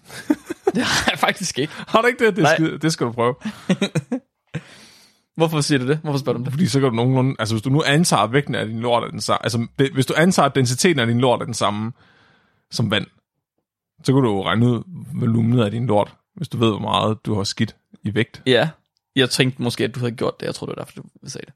det 0.76 0.84
har 0.84 1.12
jeg 1.12 1.20
faktisk 1.20 1.60
ikke. 1.60 1.74
Har 1.78 2.02
du 2.02 2.08
ikke 2.08 2.26
det? 2.26 2.36
Det, 2.36 2.48
skide, 2.56 2.78
det 2.78 2.94
skal 2.94 3.08
du 3.08 3.12
prøve. 3.12 3.36
Hvorfor 5.38 5.62
siger 5.62 5.80
du 5.80 5.88
det? 5.88 5.98
Hvorfor 5.98 6.20
spørger 6.20 6.34
du 6.34 6.40
om 6.40 6.44
det? 6.44 6.54
Fordi 6.54 6.68
så 6.68 6.80
kan 6.80 6.90
du 6.90 6.96
nogenlunde... 6.96 7.36
Altså, 7.40 7.56
hvis 7.56 7.62
du 7.62 7.70
nu 7.70 7.84
antager, 7.86 8.22
at 8.22 8.34
vægten 8.34 8.56
af 8.56 8.66
din 8.68 8.80
lort 8.80 9.04
er 9.04 9.08
den 9.08 9.22
samme... 9.22 9.40
Altså, 9.44 9.68
hvis 9.94 10.06
du 10.06 10.14
antager, 10.18 10.46
at 10.50 10.56
densiteten 10.56 11.00
af 11.00 11.08
din 11.08 11.20
lort 11.20 11.42
er 11.42 11.46
den 11.46 11.54
samme 11.54 11.92
som 12.72 12.92
vand, 12.92 13.06
så 14.04 14.14
kan 14.14 14.24
du 14.24 14.30
jo 14.30 14.46
regne 14.46 14.66
ud 14.66 14.84
volumenet 15.20 15.64
af 15.66 15.72
din 15.72 15.86
lort, 15.88 16.16
hvis 16.36 16.48
du 16.50 16.58
ved, 16.58 16.70
hvor 16.70 16.80
meget 16.80 17.26
du 17.26 17.36
har 17.36 17.44
skidt 17.44 17.76
i 18.04 18.16
vægt. 18.16 18.42
Ja. 18.46 18.70
Jeg 19.16 19.30
tænkte 19.30 19.62
måske, 19.62 19.84
at 19.84 19.96
du 19.96 20.00
havde 20.00 20.12
gjort 20.12 20.40
det. 20.40 20.46
Jeg 20.46 20.56
tror, 20.56 20.68
det 20.68 20.76
var 20.78 20.84
derfor, 20.84 21.02
du 21.24 21.30
sagde 21.30 21.46
det. 21.46 21.54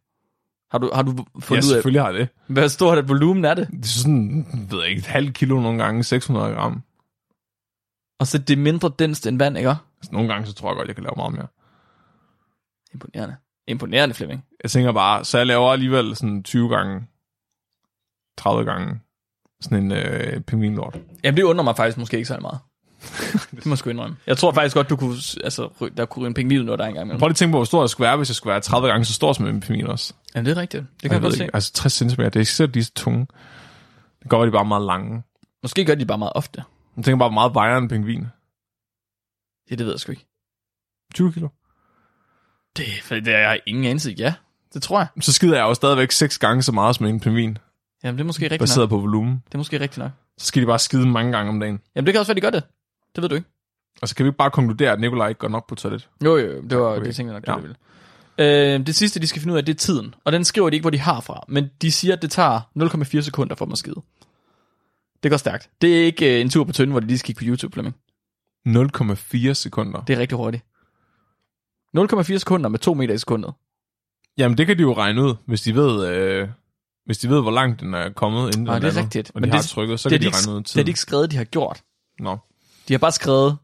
Har 0.71 0.77
du, 0.77 0.91
har 0.93 1.01
du 1.01 1.11
Ja, 1.11 1.39
fundet 1.39 1.63
ud 1.63 1.69
af, 1.69 1.75
selvfølgelig 1.75 2.01
har 2.01 2.09
jeg 2.11 2.19
det. 2.19 2.29
hvad 2.53 2.69
stort 2.69 2.97
et 2.97 3.09
volumen 3.09 3.45
er 3.45 3.53
det? 3.53 3.67
Det 3.71 3.83
er 3.83 3.87
sådan, 3.87 4.45
ved 4.69 4.79
jeg 4.79 4.89
ikke, 4.89 4.99
et 4.99 5.05
halvt 5.05 5.33
kilo 5.35 5.59
nogle 5.61 5.83
gange, 5.83 6.03
600 6.03 6.53
gram. 6.53 6.83
Og 8.19 8.27
så 8.27 8.37
det 8.37 8.53
er 8.53 8.61
mindre 8.61 8.91
denst 8.99 9.27
end 9.27 9.37
vand, 9.37 9.57
ikke? 9.57 9.69
Altså, 9.69 10.11
nogle 10.11 10.27
gange, 10.33 10.47
så 10.47 10.53
tror 10.53 10.69
jeg 10.69 10.75
godt, 10.75 10.87
jeg 10.87 10.95
kan 10.95 11.03
lave 11.03 11.13
meget 11.17 11.33
mere. 11.33 11.47
Imponerende. 12.93 13.35
Imponerende, 13.67 14.15
Flemming. 14.15 14.45
Jeg 14.63 14.71
tænker 14.71 14.91
bare, 14.91 15.25
så 15.25 15.37
jeg 15.37 15.47
laver 15.47 15.71
alligevel 15.71 16.15
sådan 16.15 16.43
20 16.43 16.69
gange, 16.69 17.07
30 18.37 18.65
gange, 18.65 18.99
sådan 19.61 19.83
en 19.83 19.91
øh, 19.91 20.41
pingvinlort. 20.41 20.99
Jamen, 21.23 21.37
det 21.37 21.43
undrer 21.43 21.63
mig 21.63 21.75
faktisk 21.75 21.97
måske 21.97 22.17
ikke 22.17 22.27
så 22.27 22.37
meget. 22.41 22.59
det 23.55 23.65
må 23.65 23.75
sgu 23.75 23.89
indrømme. 23.89 24.17
Jeg 24.27 24.37
tror 24.37 24.51
faktisk 24.51 24.75
godt, 24.75 24.89
du 24.89 24.95
kunne, 24.95 25.15
altså, 25.43 25.89
der 25.97 26.05
kunne 26.05 26.21
ryge 26.23 26.27
en 26.27 26.33
pingvin 26.33 26.65
noget 26.65 26.79
der 26.79 26.85
engang. 26.85 27.09
Prøv 27.09 27.17
lige 27.27 27.29
at 27.29 27.35
tænke 27.35 27.51
på, 27.51 27.57
hvor 27.57 27.65
stor 27.65 27.81
jeg 27.81 27.89
skulle 27.89 28.07
være, 28.07 28.17
hvis 28.17 28.29
jeg 28.29 28.35
skulle 28.35 28.51
være 28.51 28.61
30 28.61 28.87
gange 28.87 29.05
så 29.05 29.13
stor 29.13 29.33
som 29.33 29.47
en 29.47 29.59
pingvin 29.59 29.87
også. 29.87 30.13
Jamen, 30.35 30.45
det 30.45 30.57
er 30.57 30.61
rigtigt. 30.61 30.83
Det 30.83 31.01
kan 31.01 31.11
jeg 31.11 31.13
jeg 31.15 31.21
godt 31.21 31.33
se. 31.33 31.43
ikke, 31.43 31.55
altså 31.55 31.73
60 31.73 31.93
cm, 31.93 32.05
det 32.07 32.35
er 32.35 32.39
ikke 32.39 32.67
de 32.73 32.79
er 32.79 32.83
så 32.83 32.91
tunge. 32.95 33.27
Det 34.21 34.29
går, 34.29 34.41
at 34.41 34.47
de 34.47 34.51
bare 34.51 34.65
meget 34.65 34.85
lange. 34.85 35.23
Måske 35.63 35.85
gør 35.85 35.95
de 35.95 36.05
bare 36.05 36.17
meget 36.17 36.33
ofte. 36.35 36.63
Jeg 36.97 37.03
tænker 37.05 37.17
bare, 37.19 37.29
hvor 37.29 37.33
meget 37.33 37.53
vejer 37.53 37.77
en 37.77 37.87
pingvin? 37.87 38.27
Ja, 39.71 39.75
det 39.75 39.85
ved 39.85 39.93
jeg 39.93 39.99
sgu 39.99 40.11
ikke. 40.11 40.25
20 41.13 41.33
kilo. 41.33 41.47
Det, 42.77 42.85
det 43.09 43.27
er 43.35 43.39
jeg 43.39 43.59
ingen 43.65 43.85
anelse. 43.85 44.15
Ja, 44.17 44.33
det 44.73 44.83
tror 44.83 44.99
jeg. 44.99 45.07
Så 45.21 45.33
skider 45.33 45.55
jeg 45.55 45.63
jo 45.63 45.73
stadigvæk 45.73 46.11
seks 46.11 46.37
gange 46.37 46.63
så 46.63 46.71
meget 46.71 46.95
som 46.95 47.05
en 47.05 47.19
pingvin, 47.19 47.57
Jamen, 48.03 48.17
det 48.17 48.23
er 48.23 48.25
måske 48.25 48.43
rigtigt 48.43 48.59
nok. 48.61 48.67
baseret 48.67 48.89
på 48.89 48.97
volumen. 48.97 49.43
Det 49.47 49.53
er 49.53 49.57
måske 49.57 49.79
rigtigt 49.79 49.97
nok. 49.97 50.11
Så 50.37 50.45
skal 50.47 50.61
de 50.61 50.67
bare 50.67 50.79
skide 50.79 51.07
mange 51.07 51.31
gange 51.31 51.49
om 51.49 51.59
dagen. 51.59 51.79
Jamen, 51.95 52.05
det 52.05 52.13
kan 52.13 52.19
også 52.19 52.29
være, 52.33 52.35
de 52.35 52.41
gør 52.41 52.49
det. 52.49 52.63
Det 53.17 53.21
ved 53.21 53.29
du 53.29 53.35
ikke. 53.35 53.47
Og 54.01 54.07
så 54.07 54.15
kan 54.15 54.23
vi 54.23 54.27
ikke 54.29 54.37
bare 54.37 54.51
konkludere, 54.51 54.91
at 54.91 54.99
Nikolaj 54.99 55.27
ikke 55.29 55.39
går 55.39 55.47
nok 55.47 55.67
på 55.69 55.75
toilet. 55.75 56.09
Jo, 56.25 56.37
jo. 56.37 56.61
Det 56.61 56.77
var 56.77 56.83
Okay. 56.85 57.05
det, 57.05 57.15
tænkte 57.15 57.33
jeg 57.33 57.41
nok, 57.41 57.45
det 57.45 57.51
Ja. 57.51 57.57
ville. 58.37 58.73
Øh, 58.79 58.87
det 58.87 58.95
sidste, 58.95 59.19
de 59.19 59.27
skal 59.27 59.41
finde 59.41 59.53
ud 59.53 59.57
af, 59.57 59.65
det 59.65 59.73
er 59.73 59.77
tiden. 59.77 60.15
Og 60.25 60.31
den 60.31 60.43
skriver 60.43 60.69
de 60.69 60.75
ikke, 60.75 60.83
hvor 60.83 60.89
de 60.89 60.99
har 60.99 61.21
fra. 61.21 61.43
Men 61.47 61.69
de 61.81 61.91
siger, 61.91 62.15
at 62.15 62.21
det 62.21 62.31
tager 62.31 62.61
0,4 62.75 63.21
sekunder 63.21 63.55
for 63.55 63.65
dem 63.65 63.71
at 63.71 63.77
skide. 63.77 64.01
Det 65.23 65.31
går 65.31 65.37
stærkt. 65.37 65.69
Det 65.81 65.99
er 66.01 66.05
ikke 66.05 66.35
øh, 66.35 66.41
en 66.41 66.49
tur 66.49 66.63
på 66.63 66.71
tynden, 66.73 66.91
hvor 66.91 66.99
de 66.99 67.07
lige 67.07 67.17
skal 67.17 67.35
kigge 67.35 67.39
på 67.39 67.49
YouTube, 67.51 67.73
Flemming. 67.73 67.95
0,4 68.67 69.53
sekunder. 69.53 70.01
Det 70.01 70.13
er 70.15 70.19
rigtig 70.19 70.37
hurtigt. 70.37 70.63
0,4 71.97 72.37
sekunder 72.37 72.69
med 72.69 72.79
2 72.79 72.93
meter 72.93 73.13
i 73.13 73.17
sekundet. 73.17 73.53
Jamen, 74.37 74.57
det 74.57 74.67
kan 74.67 74.77
de 74.77 74.81
jo 74.81 74.93
regne 74.93 75.23
ud, 75.23 75.35
hvis 75.45 75.61
de 75.61 75.75
ved, 75.75 76.07
øh, 76.07 76.47
hvis 77.05 77.17
de 77.17 77.29
ved 77.29 77.41
hvor 77.41 77.51
langt 77.51 77.79
den 77.81 77.93
er 77.93 78.09
kommet, 78.09 78.47
inden 78.47 78.63
Nej, 78.63 78.73
den 78.73 78.81
det 78.81 78.87
er 78.89 78.93
lander, 78.93 79.03
rigtigt. 79.03 79.31
Og 79.35 79.41
Men 79.41 79.49
de 79.49 79.53
har 79.55 79.61
det- 79.61 79.69
trykket, 79.69 79.99
så 79.99 80.09
det, 80.09 80.19
kan 80.21 80.25
de 80.27 80.31
de, 80.31 80.37
regne 80.37 80.51
ud 80.51 80.57
det 80.57 80.67
har 80.67 80.71
tiden. 80.73 80.85
de 80.85 80.89
ikke 80.89 80.99
skrevet, 80.99 81.31
de 81.31 81.37
har 81.37 81.43
gjort. 81.43 81.81
Nå. 82.19 82.37
De 82.87 82.93
har 82.93 82.97
bare 82.97 83.11
skrevet, 83.11 83.57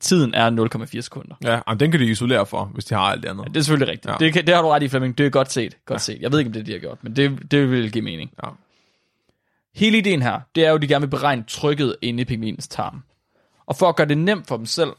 tiden 0.00 0.34
er 0.34 0.86
0,4 0.96 1.00
sekunder. 1.00 1.36
Ja, 1.44 1.60
jamen, 1.68 1.80
den 1.80 1.90
kan 1.90 2.00
de 2.00 2.06
isolere 2.06 2.46
for, 2.46 2.64
hvis 2.64 2.84
de 2.84 2.94
har 2.94 3.02
alt 3.02 3.22
det 3.22 3.28
andet. 3.28 3.44
Ja, 3.44 3.48
det 3.48 3.56
er 3.56 3.60
selvfølgelig 3.60 3.92
rigtigt. 3.92 4.12
Ja. 4.12 4.16
Det, 4.24 4.32
kan, 4.32 4.46
det 4.46 4.54
har 4.54 4.62
du 4.62 4.68
ret 4.68 4.82
i, 4.82 4.88
Flemming. 4.88 5.18
Det 5.18 5.26
er 5.26 5.30
godt 5.30 5.52
set. 5.52 5.76
Godt 5.86 5.96
ja. 5.96 5.98
set. 6.12 6.22
Jeg 6.22 6.32
ved 6.32 6.38
ikke, 6.38 6.48
om 6.48 6.52
det 6.52 6.60
er 6.60 6.64
det, 6.64 6.66
de 6.66 6.72
har 6.72 6.80
gjort, 6.80 7.04
men 7.04 7.16
det, 7.16 7.50
det 7.50 7.70
vil 7.70 7.92
give 7.92 8.04
mening. 8.04 8.30
Ja. 8.44 8.48
Hele 9.74 9.98
ideen 9.98 10.22
her, 10.22 10.40
det 10.54 10.64
er 10.64 10.68
jo, 10.68 10.74
at 10.74 10.82
de 10.82 10.88
gerne 10.88 11.02
vil 11.02 11.10
beregne 11.10 11.44
trykket 11.48 11.96
inde 12.02 12.20
i 12.20 12.24
pingvinens 12.24 12.68
tarm. 12.68 13.02
Og 13.66 13.76
for 13.76 13.88
at 13.88 13.96
gøre 13.96 14.08
det 14.08 14.18
nemt 14.18 14.46
for 14.48 14.56
dem 14.56 14.66
selv, 14.66 14.90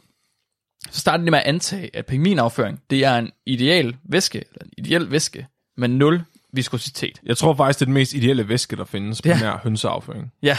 så 0.91 0.99
starter 0.99 1.23
de 1.25 1.31
med 1.31 1.39
at 1.39 1.45
antage, 1.45 1.95
at 1.95 2.05
pingvinafføring, 2.05 2.81
det 2.89 3.05
er 3.05 3.15
en 3.17 3.31
ideal 3.45 3.95
væske, 4.03 4.37
eller 4.37 4.65
en 4.65 4.71
ideel 4.77 5.11
væske, 5.11 5.47
med 5.77 5.87
nul 5.87 6.21
viskositet. 6.53 7.19
Jeg 7.23 7.37
tror 7.37 7.53
faktisk, 7.55 7.79
det 7.79 7.83
er 7.83 7.87
den 7.87 7.93
mest 7.93 8.13
ideelle 8.13 8.47
væske, 8.49 8.75
der 8.75 8.83
findes 8.85 9.21
på 9.21 9.27
Ja. 9.27 9.33
den 9.33 9.41
her 9.41 9.57
hønseafføring. 9.63 10.31
Ja, 10.43 10.57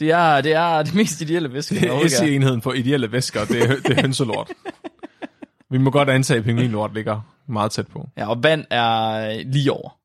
det 0.00 0.10
er 0.10 0.40
det, 0.40 0.52
er 0.52 0.82
det 0.82 0.94
mest 0.94 1.20
ideelle 1.20 1.52
væske. 1.52 1.74
Det 1.74 1.88
er. 1.88 2.08
SI-enheden 2.08 2.62
for 2.62 2.72
ideelle 2.72 3.12
væsker, 3.12 3.44
det 3.44 3.62
er, 3.62 3.76
det 3.76 3.98
er 3.98 4.02
hønselort. 4.02 4.52
Vi 5.70 5.78
må 5.78 5.90
godt 5.90 6.10
antage, 6.10 6.38
at 6.38 6.44
pingvinlort 6.44 6.94
ligger 6.94 7.20
meget 7.46 7.72
tæt 7.72 7.86
på. 7.86 8.08
Ja, 8.16 8.30
og 8.30 8.42
vand 8.42 8.64
er 8.70 9.42
lige 9.44 9.72
over. 9.72 9.98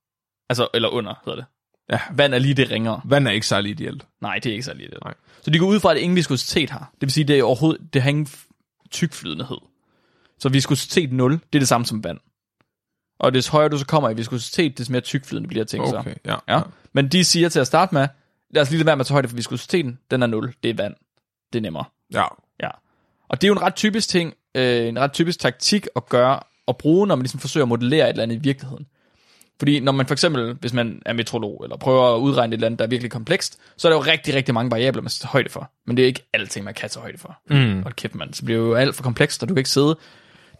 Altså, 0.49 0.67
eller 0.73 0.89
under, 0.89 1.13
hedder 1.25 1.39
det. 1.39 1.45
Ja. 1.91 1.99
Vand 2.12 2.34
er 2.34 2.39
lige 2.39 2.53
det 2.53 2.71
ringere. 2.71 3.01
Vand 3.05 3.27
er 3.27 3.31
ikke 3.31 3.47
særlig 3.47 3.71
ideelt. 3.71 4.05
Nej, 4.21 4.36
det 4.36 4.49
er 4.49 4.53
ikke 4.53 4.65
så 4.65 4.73
lige 4.73 4.89
det. 4.89 4.97
Nej. 5.03 5.13
Så 5.41 5.51
de 5.51 5.60
går 5.60 5.67
ud 5.67 5.79
fra, 5.79 5.91
at 5.91 5.97
ingen 5.97 6.15
viskositet 6.15 6.69
har. 6.69 6.91
Det 6.93 7.01
vil 7.01 7.12
sige, 7.12 7.23
det 7.23 7.39
er 7.39 7.43
overhovedet, 7.43 7.93
det 7.93 8.01
har 8.01 8.10
ingen 8.10 8.27
tykflydendehed. 8.91 9.58
Så 10.39 10.49
viskositet 10.49 11.13
0, 11.13 11.31
det 11.31 11.39
er 11.55 11.60
det 11.60 11.67
samme 11.67 11.86
som 11.86 12.03
vand. 12.03 12.17
Og 13.19 13.34
des 13.34 13.47
højere 13.47 13.69
du 13.69 13.77
så 13.77 13.86
kommer 13.86 14.10
i 14.10 14.13
viskositet, 14.13 14.77
des 14.77 14.89
mere 14.89 15.01
tykflydende 15.01 15.47
bliver 15.47 15.65
ting 15.65 15.88
så. 15.88 15.97
Okay, 15.97 16.15
ja. 16.25 16.36
Ja. 16.47 16.62
Men 16.93 17.08
de 17.08 17.23
siger 17.23 17.49
til 17.49 17.60
at 17.60 17.67
starte 17.67 17.95
med, 17.95 18.08
lad 18.56 18.62
os 18.62 18.72
lige 18.72 18.86
være 18.86 18.96
med 18.96 19.02
at 19.02 19.08
tage 19.08 19.15
højde 19.15 19.28
for 19.28 19.36
viskositeten. 19.36 20.00
Den 20.12 20.24
er 20.24 20.28
0, 20.28 20.54
det 20.63 20.70
er 20.70 20.74
vand. 20.74 20.94
Det 21.54 21.60
er 21.60 21.62
nemmere. 21.62 21.86
ja. 22.13 22.24
Ja. 22.63 22.70
Og 23.30 23.41
det 23.41 23.48
er 23.48 23.50
jo 23.50 23.54
en 23.54 23.62
ret 23.62 23.76
typisk 23.76 24.10
ting, 24.10 24.34
øh, 24.56 24.88
en 24.88 25.00
ret 25.00 25.13
typisk 25.13 25.39
taktik 25.39 25.88
at 25.96 26.10
gøre, 26.10 26.39
og 26.65 26.78
bruge, 26.78 27.08
når 27.08 27.15
man 27.15 27.24
ligesom 27.24 27.39
forsøger 27.39 27.63
at 27.63 27.68
modellere 27.70 28.06
et 28.06 28.10
eller 28.10 28.24
andet 28.24 28.36
i 28.36 28.39
virkeligheden. 28.39 28.86
Fordi 29.60 29.80
når 29.80 29.91
man 29.91 30.06
for 30.08 30.13
eksempel, 30.13 30.54
hvis 30.54 30.74
man 30.74 31.02
er 31.06 31.13
metrolog, 31.13 31.62
eller 31.63 31.78
prøver 31.78 32.15
at 32.15 32.20
udregne 32.20 32.54
et 32.54 32.58
eller 32.58 32.65
andet, 32.65 32.80
der 32.80 32.86
er 32.86 32.89
virkelig 32.89 33.12
komplekst, 33.12 33.60
så 33.78 33.88
er 33.88 33.91
der 33.91 33.98
jo 33.98 34.04
rigtig, 34.04 34.34
rigtig 34.34 34.54
mange 34.54 34.72
variabler, 34.72 35.02
man 35.02 35.10
skal 35.10 35.24
tage 35.24 35.32
højde 35.32 35.50
for. 35.50 35.72
Men 35.86 35.98
det 35.98 36.04
er 36.04 36.08
ikke 36.08 36.30
alting, 36.34 36.65
man 36.65 36.74
kan 36.74 36.89
tage 36.89 37.02
højde 37.02 37.18
for. 37.18 37.38
Mm. 37.50 37.84
Og 37.86 37.96
kæft, 37.96 38.15
man, 38.15 38.34
så 38.34 38.46
bliver 38.46 38.62
det 38.62 38.68
jo 38.68 38.76
alt 38.76 38.96
for 38.96 39.04
komplekst, 39.04 39.44
og 39.44 39.50
du 39.50 39.54
kan 39.54 39.60
ikke 39.60 39.70
sidde... 39.70 39.98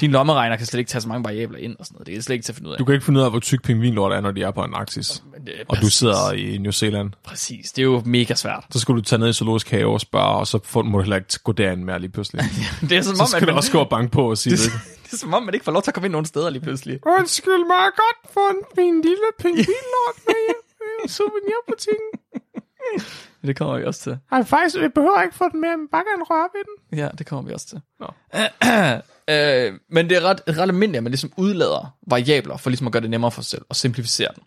Din 0.01 0.12
lommeregner 0.12 0.55
kan 0.55 0.65
slet 0.65 0.79
ikke 0.79 0.89
tage 0.89 1.01
så 1.01 1.08
mange 1.08 1.23
variabler 1.23 1.60
ind 1.60 1.75
og 1.79 1.86
sådan 1.86 1.95
noget. 1.95 2.08
Det 2.08 2.17
er 2.17 2.21
slet 2.21 2.34
ikke 2.34 2.45
til 2.45 2.51
at 2.51 2.55
finde 2.55 2.69
ud 2.69 2.73
af. 2.73 2.77
Du 2.77 2.86
kan 2.86 2.93
ikke 2.93 3.05
finde 3.05 3.19
ud 3.19 3.25
af, 3.25 3.31
hvor 3.31 3.39
tyk 3.39 3.63
pingvinlort 3.63 4.13
er, 4.13 4.21
når 4.21 4.31
de 4.31 4.43
er 4.43 4.51
på 4.51 4.62
Antarktis. 4.62 5.23
Det 5.45 5.60
er 5.60 5.63
Og 5.67 5.77
du 5.81 5.89
sidder 5.89 6.31
i 6.31 6.58
New 6.58 6.71
Zealand. 6.71 7.12
Præcis, 7.23 7.71
det 7.71 7.81
er 7.81 7.84
jo 7.84 8.01
mega 8.05 8.36
svært. 8.36 8.65
Så 8.71 8.79
skal 8.79 8.95
du 8.95 9.01
tage 9.01 9.19
ned 9.19 9.29
i 9.29 9.34
zoologisk 9.34 9.71
have 9.71 9.93
og 9.93 10.01
spørge, 10.01 10.36
og 10.36 10.47
så 10.47 10.60
får, 10.63 10.81
må 10.81 10.97
du 10.97 11.03
heller 11.03 11.15
ikke 11.15 11.39
gå 11.43 11.51
derind 11.51 11.84
mere 11.84 11.99
lige 11.99 12.12
pludselig. 12.12 12.41
Det 12.89 12.91
er 12.91 13.01
som 13.01 13.15
Så 13.15 13.23
om, 13.23 13.27
skal 13.27 13.41
du 13.41 13.45
man, 13.45 13.55
også 13.55 13.71
gå 13.71 13.79
og 13.79 13.89
banke 13.89 14.12
på 14.12 14.29
og 14.29 14.38
sige 14.38 14.55
det, 14.55 14.65
det. 14.65 14.71
det 15.05 15.13
er 15.13 15.17
som 15.17 15.34
om, 15.34 15.43
man 15.43 15.53
ikke 15.53 15.63
får 15.63 15.71
lov 15.71 15.81
til 15.81 15.89
at 15.91 15.93
komme 15.93 16.05
ind 16.08 16.12
nogen 16.12 16.25
steder 16.25 16.49
lige 16.49 16.62
pludselig. 16.62 16.99
Undskyld 17.19 17.63
mig, 17.71 17.81
jeg 17.86 17.91
godt 18.03 18.55
en, 18.55 18.60
min 18.77 19.01
lille 19.01 19.29
pingvinlort 19.39 20.17
med 20.27 20.36
hjem. 20.47 20.62
Souvenirbutikken. 21.08 22.10
Det 23.47 23.55
kommer 23.58 23.77
vi 23.77 23.86
også 23.86 24.01
til. 24.01 24.17
Ej, 24.31 24.43
faktisk, 24.43 24.75
vi 24.81 24.88
behøver 24.88 25.21
ikke 25.21 25.36
få 25.36 25.49
den 25.51 25.62
med, 25.62 25.77
men 25.77 25.88
bare 25.91 26.03
gerne 26.12 26.23
røre 26.23 26.49
ved 26.53 26.63
den. 26.67 26.99
Ja, 26.99 27.10
det 27.17 27.25
kommer 27.25 27.47
vi 27.47 27.53
også 27.53 27.67
til. 27.67 27.81
Nå. 27.99 28.08
øh, 29.29 29.73
men 29.89 30.09
det 30.09 30.17
er 30.17 30.21
ret, 30.21 30.41
ret 30.47 30.61
almindeligt, 30.61 30.97
at 30.97 31.03
man 31.03 31.11
ligesom 31.11 31.33
udlader 31.38 31.97
variabler 32.07 32.57
for 32.57 32.69
ligesom 32.69 32.88
at 32.88 32.93
gøre 32.93 33.01
det 33.01 33.09
nemmere 33.09 33.31
for 33.31 33.41
sig 33.41 33.49
selv 33.49 33.65
og 33.69 33.75
simplificere 33.75 34.29
den. 34.35 34.43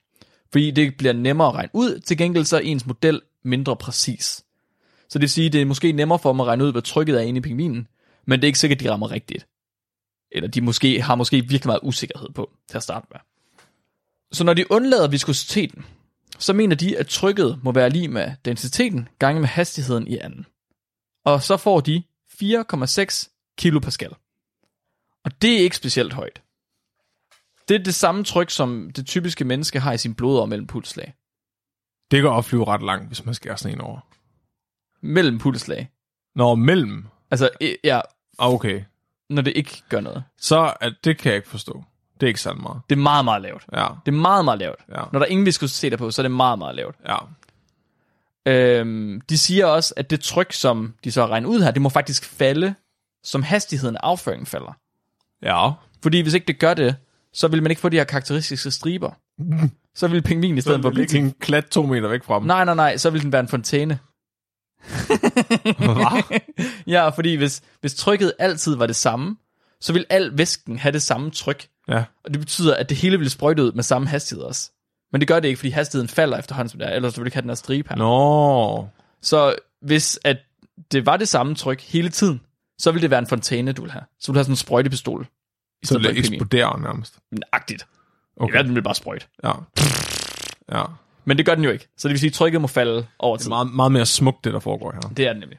Fordi 0.52 0.70
det 0.70 0.96
bliver 0.96 1.12
nemmere 1.12 1.48
at 1.48 1.54
regne 1.54 1.70
ud, 1.72 2.00
til 2.00 2.18
gengæld 2.18 2.44
så 2.44 2.56
er 2.56 2.60
ens 2.60 2.86
model 2.86 3.20
mindre 3.44 3.76
præcis. 3.76 4.44
Så 5.08 5.18
det 5.18 5.20
vil 5.20 5.30
sige, 5.30 5.46
at 5.46 5.52
det 5.52 5.62
er 5.62 5.66
måske 5.66 5.92
nemmere 5.92 6.18
for 6.18 6.32
dem 6.32 6.40
at 6.40 6.46
regne 6.46 6.64
ud, 6.64 6.72
hvad 6.72 6.82
trykket 6.82 7.16
er 7.16 7.20
inde 7.20 7.38
i 7.38 7.40
pingvinen, 7.40 7.88
men 8.26 8.40
det 8.40 8.44
er 8.44 8.48
ikke 8.48 8.58
sikkert, 8.58 8.78
at 8.78 8.84
de 8.84 8.90
rammer 8.90 9.10
rigtigt. 9.10 9.46
Eller 10.32 10.48
de 10.48 10.60
måske, 10.60 11.02
har 11.02 11.14
måske 11.14 11.36
virkelig 11.36 11.66
meget 11.66 11.80
usikkerhed 11.82 12.28
på 12.34 12.50
til 12.68 12.76
at 12.76 12.82
starte 12.82 13.06
med. 13.10 13.20
Så 14.32 14.44
når 14.44 14.54
de 14.54 14.72
undlader 14.72 15.08
viskositeten, 15.08 15.84
så 16.38 16.52
mener 16.52 16.76
de, 16.76 16.98
at 16.98 17.06
trykket 17.06 17.60
må 17.62 17.72
være 17.72 17.90
lige 17.90 18.08
med 18.08 18.32
densiteten 18.44 19.08
gange 19.18 19.40
med 19.40 19.48
hastigheden 19.48 20.08
i 20.08 20.18
anden. 20.18 20.46
Og 21.24 21.42
så 21.42 21.56
får 21.56 21.80
de 21.80 22.02
4,6 22.42 23.54
kilopascal. 23.58 24.14
Og 25.28 25.42
det 25.42 25.52
er 25.54 25.58
ikke 25.58 25.76
specielt 25.76 26.12
højt. 26.12 26.42
Det 27.68 27.74
er 27.74 27.84
det 27.84 27.94
samme 27.94 28.24
tryk, 28.24 28.50
som 28.50 28.90
det 28.96 29.06
typiske 29.06 29.44
menneske 29.44 29.80
har 29.80 29.92
i 29.92 29.98
sin 29.98 30.14
blodår 30.14 30.46
mellem 30.46 30.66
pulslag. 30.66 31.14
Det 32.10 32.22
kan 32.22 32.30
opflyve 32.30 32.64
ret 32.64 32.82
langt, 32.82 33.06
hvis 33.06 33.24
man 33.24 33.34
skærer 33.34 33.56
sådan 33.56 33.76
en 33.76 33.80
over. 33.80 34.00
Mellem 35.02 35.38
pulslag. 35.38 35.90
Nå, 36.34 36.54
mellem. 36.54 37.06
Altså, 37.30 37.50
ja, 37.84 38.00
Ah, 38.38 38.54
Okay. 38.54 38.84
når 39.30 39.42
det 39.42 39.52
ikke 39.56 39.82
gør 39.88 40.00
noget. 40.00 40.24
Så 40.38 40.74
at 40.80 40.92
det 41.04 41.18
kan 41.18 41.28
jeg 41.30 41.36
ikke 41.36 41.48
forstå. 41.48 41.84
Det 42.14 42.22
er 42.22 42.28
ikke 42.28 42.40
særlig 42.40 42.62
meget. 42.62 42.80
Det 42.90 42.96
er 42.96 43.00
meget, 43.02 43.24
meget 43.24 43.42
lavt. 43.42 43.64
Ja, 43.72 43.86
Det 44.06 44.12
er 44.12 44.16
meget, 44.16 44.44
meget 44.44 44.58
lavt. 44.60 44.80
ja, 44.88 45.02
Når 45.12 45.18
der 45.18 45.26
ingen 45.26 45.46
viskositet 45.46 45.92
er 45.92 45.96
på, 45.96 46.10
så 46.10 46.20
er 46.20 46.24
det 46.24 46.30
meget, 46.30 46.58
meget 46.58 46.74
lavt. 46.76 46.96
ja. 47.08 47.16
Øhm, 48.46 49.20
de 49.20 49.38
siger 49.38 49.66
også, 49.66 49.94
at 49.96 50.10
det 50.10 50.20
tryk, 50.20 50.52
som 50.52 50.94
de 51.04 51.12
så 51.12 51.20
har 51.20 51.28
regnet 51.28 51.48
ud 51.48 51.60
her, 51.62 51.70
det 51.70 51.82
må 51.82 51.88
faktisk 51.88 52.24
falde, 52.24 52.74
som 53.24 53.42
hastigheden 53.42 53.96
af 53.96 54.00
afføringen 54.02 54.46
falder. 54.46 54.72
Ja. 55.42 55.70
Fordi 56.02 56.20
hvis 56.20 56.34
ikke 56.34 56.46
det 56.46 56.58
gør 56.58 56.74
det, 56.74 56.96
så 57.32 57.48
vil 57.48 57.62
man 57.62 57.70
ikke 57.70 57.80
få 57.80 57.88
de 57.88 57.96
her 57.96 58.04
karakteristiske 58.04 58.70
striber. 58.70 59.10
Så 59.94 60.08
vil 60.08 60.22
pingvinen 60.22 60.58
i 60.58 60.60
stedet 60.60 60.82
for 60.82 60.90
blive 60.90 61.06
ligge 61.06 61.18
en 61.18 61.34
klat 61.40 61.66
to 61.66 61.86
meter 61.86 62.08
væk 62.08 62.24
fra 62.24 62.38
dem. 62.38 62.46
Nej, 62.46 62.64
nej, 62.64 62.74
nej, 62.74 62.96
så 62.96 63.10
vil 63.10 63.22
den 63.22 63.32
være 63.32 63.40
en 63.40 63.48
fontæne. 63.48 63.98
Hvad? 65.78 66.40
Ja, 66.86 67.08
fordi 67.08 67.34
hvis, 67.34 67.62
hvis 67.80 67.94
trykket 67.94 68.32
altid 68.38 68.76
var 68.76 68.86
det 68.86 68.96
samme, 68.96 69.36
så 69.80 69.92
vil 69.92 70.06
al 70.10 70.38
væsken 70.38 70.78
have 70.78 70.92
det 70.92 71.02
samme 71.02 71.30
tryk. 71.30 71.68
Ja. 71.88 72.04
Og 72.24 72.30
det 72.32 72.40
betyder, 72.40 72.76
at 72.76 72.88
det 72.88 72.96
hele 72.96 73.18
vil 73.18 73.30
sprøjte 73.30 73.64
ud 73.64 73.72
med 73.72 73.82
samme 73.82 74.08
hastighed 74.08 74.44
også. 74.44 74.70
Men 75.12 75.20
det 75.20 75.28
gør 75.28 75.40
det 75.40 75.48
ikke, 75.48 75.58
fordi 75.58 75.70
hastigheden 75.70 76.08
falder 76.08 76.38
efterhånden, 76.38 76.68
som 76.68 76.78
det 76.78 76.88
er, 76.88 76.92
ellers 76.92 77.16
vil 77.16 77.24
du 77.24 77.26
ikke 77.26 77.36
have 77.36 77.42
den 77.42 77.50
her 77.50 77.54
stribe 77.54 77.88
her. 77.88 77.96
Nå. 77.96 78.88
Så 79.22 79.54
hvis 79.82 80.18
at 80.24 80.36
det 80.92 81.06
var 81.06 81.16
det 81.16 81.28
samme 81.28 81.54
tryk 81.54 81.80
hele 81.80 82.08
tiden, 82.08 82.40
så 82.78 82.90
ville 82.90 83.02
det 83.02 83.10
være 83.10 83.18
en 83.18 83.26
fontæne, 83.26 83.72
du 83.72 83.82
vil 83.82 83.90
have. 83.90 84.02
Så 84.20 84.32
vil 84.32 84.34
du 84.34 84.38
have 84.38 84.44
sådan 84.44 84.52
en 84.52 84.56
sprøjtepistol. 84.56 85.26
I 85.82 85.86
Så 85.86 85.98
det 85.98 86.18
eksploderer 86.18 86.76
nærmest. 86.78 87.18
Agtigt. 87.52 87.86
Okay. 88.36 88.52
I 88.54 88.56
verden 88.56 88.74
vil 88.74 88.82
bare 88.82 88.94
sprøjte. 88.94 89.26
Ja. 89.44 89.52
Ja. 90.72 90.84
Men 91.24 91.36
det 91.38 91.46
gør 91.46 91.54
den 91.54 91.64
jo 91.64 91.70
ikke. 91.70 91.88
Så 91.96 92.08
det 92.08 92.12
vil 92.12 92.20
sige, 92.20 92.28
at 92.30 92.34
trykket 92.34 92.60
må 92.60 92.66
falde 92.66 93.06
over 93.18 93.36
Det 93.36 93.42
tid. 93.42 93.46
er 93.50 93.54
meget, 93.54 93.74
meget 93.74 93.92
mere 93.92 94.06
smukt, 94.06 94.44
det 94.44 94.52
der 94.52 94.60
foregår 94.60 94.92
her. 94.92 95.00
Det 95.00 95.26
er 95.26 95.32
det 95.32 95.40
nemlig. 95.40 95.58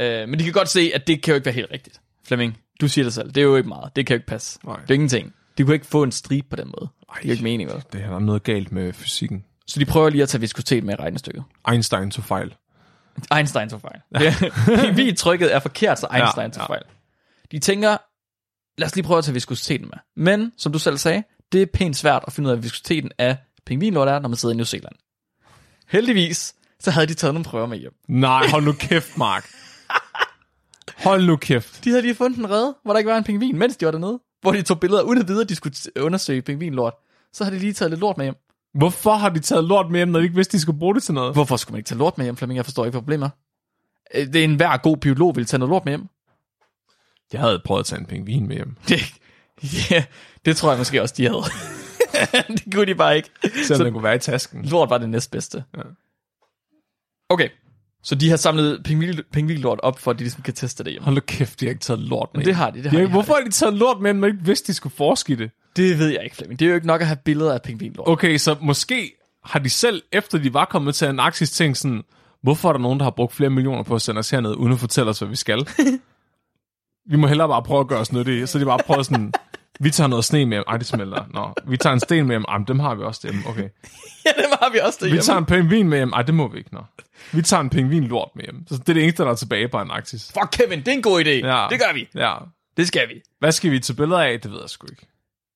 Øh, 0.00 0.28
men 0.28 0.38
de 0.38 0.44
kan 0.44 0.52
godt 0.52 0.68
se, 0.68 0.90
at 0.94 1.06
det 1.06 1.22
kan 1.22 1.32
jo 1.32 1.34
ikke 1.34 1.44
være 1.44 1.54
helt 1.54 1.70
rigtigt. 1.70 2.00
Flemming, 2.24 2.58
du 2.80 2.88
siger 2.88 3.04
det 3.04 3.14
selv. 3.14 3.28
Det 3.28 3.36
er 3.36 3.42
jo 3.44 3.56
ikke 3.56 3.68
meget. 3.68 3.96
Det 3.96 4.06
kan 4.06 4.14
jo 4.14 4.18
ikke 4.18 4.26
passe. 4.26 4.58
Nej. 4.64 4.80
Det 4.80 4.90
er 4.90 4.94
ingenting. 4.94 5.34
De 5.58 5.64
kunne 5.64 5.74
ikke 5.74 5.86
få 5.86 6.02
en 6.02 6.12
stribe 6.12 6.48
på 6.48 6.56
den 6.56 6.66
måde. 6.66 6.88
Det 7.14 7.22
er 7.24 7.28
jo 7.28 7.30
ikke 7.32 7.44
meningen, 7.44 7.74
vel? 7.74 7.84
Det 7.92 8.00
er 8.02 8.18
noget 8.18 8.42
galt 8.42 8.72
med 8.72 8.92
fysikken. 8.92 9.44
Så 9.66 9.80
de 9.80 9.84
prøver 9.84 10.10
lige 10.10 10.22
at 10.22 10.28
tage 10.28 10.40
viskositet 10.40 10.84
med 10.84 10.94
i 10.94 10.96
regnestykket. 10.96 11.44
Einstein 11.70 12.10
tog 12.10 12.24
fejl. 12.24 12.54
Einstein 13.36 13.68
tog 13.68 13.80
fejl. 13.80 14.00
Ja. 14.20 14.92
Vi 14.92 15.12
trykket 15.12 15.54
er 15.54 15.58
forkert, 15.58 15.98
så 15.98 16.06
Einstein 16.14 16.46
Ja, 16.46 16.52
tog 16.52 16.62
ja. 16.62 16.66
fejl. 16.66 16.82
De 17.52 17.58
tænker, 17.58 17.96
lad 18.78 18.86
os 18.86 18.94
lige 18.94 19.04
prøve 19.04 19.18
at 19.18 19.24
tage 19.24 19.32
viskositeten 19.32 19.86
med. 19.86 20.24
Men, 20.24 20.52
som 20.58 20.72
du 20.72 20.78
selv 20.78 20.98
sagde, 20.98 21.22
det 21.52 21.62
er 21.62 21.66
pænt 21.74 21.96
svært 21.96 22.24
at 22.26 22.32
finde 22.32 22.48
ud 22.50 22.54
af, 22.54 22.62
viskositeten 22.62 23.10
af 23.18 23.36
pingvinlort 23.66 24.08
er, 24.08 24.18
når 24.18 24.28
man 24.28 24.36
sidder 24.36 24.54
i 24.54 24.56
New 24.56 24.64
Zealand. 24.64 24.94
Heldigvis, 25.88 26.54
så 26.80 26.90
havde 26.90 27.06
de 27.06 27.14
taget 27.14 27.34
nogle 27.34 27.44
prøver 27.44 27.66
med 27.66 27.78
hjem. 27.78 27.92
Nej, 28.08 28.46
hold 28.48 28.64
nu 28.64 28.72
kæft, 28.72 29.18
Mark. 29.18 29.48
Hold 31.04 31.26
nu 31.26 31.36
kæft. 31.36 31.84
De 31.84 31.90
havde 31.90 32.02
lige 32.02 32.14
fundet 32.14 32.38
en 32.38 32.50
rede, 32.50 32.74
hvor 32.82 32.92
der 32.92 32.98
ikke 32.98 33.10
var 33.10 33.16
en 33.18 33.24
pingvin, 33.24 33.58
mens 33.58 33.76
de 33.76 33.84
var 33.84 33.92
dernede. 33.92 34.20
Hvor 34.40 34.52
de 34.52 34.62
tog 34.62 34.80
billeder, 34.80 35.02
uden 35.02 35.18
at 35.18 35.28
vide, 35.28 35.40
at 35.40 35.48
de 35.48 35.54
skulle 35.54 35.74
undersøge 36.00 36.42
pingvinlort. 36.42 36.94
Så 37.32 37.44
har 37.44 37.50
de 37.50 37.58
lige 37.58 37.72
taget 37.72 37.90
lidt 37.90 38.00
lort 38.00 38.16
med 38.16 38.26
hjem. 38.26 38.34
Hvorfor 38.78 39.12
har 39.14 39.28
de 39.28 39.40
taget 39.40 39.64
lort 39.64 39.90
med 39.90 39.98
hjem, 39.98 40.08
når 40.08 40.18
de 40.18 40.24
ikke 40.24 40.34
vidste, 40.36 40.56
de 40.56 40.60
skulle 40.62 40.78
bruge 40.78 40.94
det 40.94 41.02
til 41.02 41.14
noget? 41.14 41.32
Hvorfor 41.34 41.56
skulle 41.56 41.72
man 41.72 41.78
ikke 41.78 41.88
tage 41.88 41.98
lort 41.98 42.18
med 42.18 42.26
hjem, 42.26 42.36
Flemming? 42.36 42.56
Jeg 42.56 42.64
forstår 42.64 42.84
ikke, 42.84 42.90
hvad 42.90 43.00
problemet 43.02 43.30
er. 44.14 44.20
Øh, 44.20 44.26
Det 44.26 44.36
er 44.36 44.44
en 44.44 44.54
hver 44.56 44.76
god 44.76 44.96
biolog, 44.96 45.36
vil 45.36 45.46
tage 45.46 45.58
noget 45.58 45.70
lort 45.70 45.84
med 45.84 45.92
hjem. 45.92 46.06
Jeg 47.32 47.40
havde 47.40 47.62
prøvet 47.64 47.80
at 47.80 47.86
tage 47.86 47.98
en 48.00 48.06
pingvin 48.06 48.46
med 48.48 48.56
hjem. 48.56 48.76
Det, 48.88 49.00
ja, 49.90 50.04
det 50.44 50.56
tror 50.56 50.70
jeg 50.70 50.78
måske 50.78 51.02
også, 51.02 51.14
de 51.18 51.22
havde. 51.24 51.42
det 52.56 52.74
kunne 52.74 52.86
de 52.86 52.94
bare 52.94 53.16
ikke. 53.16 53.30
Selvom 53.66 53.84
den 53.84 53.92
kunne 53.92 54.02
være 54.04 54.14
i 54.16 54.18
tasken. 54.18 54.64
Lort 54.64 54.90
var 54.90 54.98
det 54.98 55.08
næstbedste. 55.10 55.64
Ja. 55.76 55.82
Okay, 57.28 57.48
så 58.02 58.14
de 58.14 58.30
har 58.30 58.36
samlet 58.36 58.82
pingvin, 58.84 59.20
pingvinlort 59.32 59.80
op, 59.82 59.98
for 59.98 60.10
at 60.10 60.18
de 60.18 60.22
ligesom 60.24 60.42
kan 60.42 60.54
teste 60.54 60.84
det 60.84 60.92
hjemme. 60.92 61.04
Hold 61.04 61.14
nu 61.14 61.20
kæft, 61.26 61.60
de 61.60 61.64
har 61.64 61.70
ikke 61.70 61.80
taget 61.80 62.00
lort 62.00 62.28
med 62.34 62.38
Det 62.40 62.46
hjem. 62.46 62.56
har 62.56 62.70
de, 62.70 62.76
det 62.76 62.84
de 62.84 62.90
har 62.90 62.98
har, 62.98 63.06
de. 63.06 63.10
Hvorfor 63.12 63.34
har 63.34 63.40
de 63.40 63.50
taget 63.50 63.74
lort 63.74 64.00
med 64.00 64.10
hjem, 64.10 64.16
når 64.16 64.28
de 64.28 64.34
ikke 64.34 64.46
vidste, 64.46 64.66
de 64.66 64.74
skulle 64.74 64.94
forske 64.96 65.32
i 65.32 65.36
det? 65.36 65.50
Det 65.76 65.98
ved 65.98 66.08
jeg 66.08 66.24
ikke, 66.24 66.36
Flemming. 66.36 66.58
Det 66.60 66.64
er 66.66 66.68
jo 66.68 66.74
ikke 66.74 66.86
nok 66.86 67.00
at 67.00 67.06
have 67.06 67.18
billeder 67.24 67.54
af 67.54 67.62
pingvinlort. 67.62 68.08
Okay, 68.08 68.36
så 68.38 68.56
måske 68.60 69.12
har 69.44 69.58
de 69.58 69.70
selv, 69.70 70.02
efter 70.12 70.38
de 70.38 70.54
var 70.54 70.64
kommet 70.64 70.94
til 70.94 71.06
Antarktis, 71.06 71.50
tænkt 71.50 71.78
sådan, 71.78 72.02
hvorfor 72.42 72.68
er 72.68 72.72
der 72.72 72.80
nogen, 72.80 72.98
der 72.98 73.04
har 73.04 73.10
brugt 73.10 73.34
flere 73.34 73.50
millioner 73.50 73.82
på 73.82 73.94
at 73.94 74.02
sende 74.02 74.18
os 74.18 74.30
herned, 74.30 74.54
uden 74.54 74.72
at 74.72 74.78
fortælle 74.78 75.10
os, 75.10 75.18
hvad 75.18 75.28
vi 75.28 75.36
skal? 75.36 75.68
vi 77.10 77.16
må 77.16 77.26
hellere 77.26 77.48
bare 77.48 77.62
prøve 77.62 77.80
at 77.80 77.88
gøre 77.88 77.98
os 78.00 78.12
nyttige. 78.12 78.46
Så 78.46 78.58
de 78.58 78.64
bare 78.64 78.78
prøver 78.86 79.02
sådan, 79.02 79.32
vi 79.80 79.90
tager 79.90 80.08
noget 80.08 80.24
sne 80.24 80.46
med 80.46 80.56
hjem. 80.56 80.64
Ej, 80.68 80.76
det 80.76 80.86
smelter. 80.86 81.24
Nå, 81.34 81.54
vi 81.70 81.76
tager 81.76 81.94
en 81.94 82.00
sten 82.00 82.26
med 82.26 82.32
hjem. 82.34 82.44
Ej, 82.48 82.58
dem 82.68 82.78
har 82.78 82.94
vi 82.94 83.02
også 83.02 83.20
derhjemme. 83.22 83.48
Okay. 83.50 83.62
ja, 84.26 84.30
det 84.36 84.44
har 84.62 84.70
vi 84.72 84.78
også 84.78 84.98
Vi 85.00 85.04
derhjemme. 85.04 85.22
tager 85.22 85.38
en 85.38 85.44
pingvin 85.46 85.88
med 85.88 85.98
hjem. 85.98 86.12
Ej, 86.12 86.22
det 86.22 86.34
må 86.34 86.48
vi 86.48 86.58
ikke. 86.58 86.74
Nå. 86.74 86.80
Vi 87.32 87.42
tager 87.42 87.60
en 87.60 87.70
pingvin 87.70 88.04
lort 88.04 88.28
med 88.36 88.44
hjem. 88.44 88.66
Så 88.68 88.78
det 88.78 88.88
er 88.88 88.94
det 88.94 89.02
eneste, 89.02 89.22
der 89.22 89.30
er 89.30 89.34
tilbage 89.34 89.68
på 89.68 89.76
Antarktis. 89.78 90.32
Fuck 90.40 90.48
Kevin, 90.52 90.78
det 90.78 90.88
er 90.88 90.92
en 90.92 91.02
god 91.02 91.20
idé. 91.24 91.28
Ja. 91.28 91.66
Det 91.70 91.78
gør 91.80 91.94
vi. 91.94 92.08
Ja. 92.14 92.34
Det 92.76 92.88
skal 92.88 93.08
vi. 93.08 93.14
Hvad 93.38 93.52
skal 93.52 93.70
vi 93.70 93.80
til 93.80 93.92
billeder 93.92 94.20
af? 94.20 94.40
Det 94.40 94.50
ved 94.52 94.58
jeg 94.60 94.70
sgu 94.70 94.86
ikke. 94.90 95.06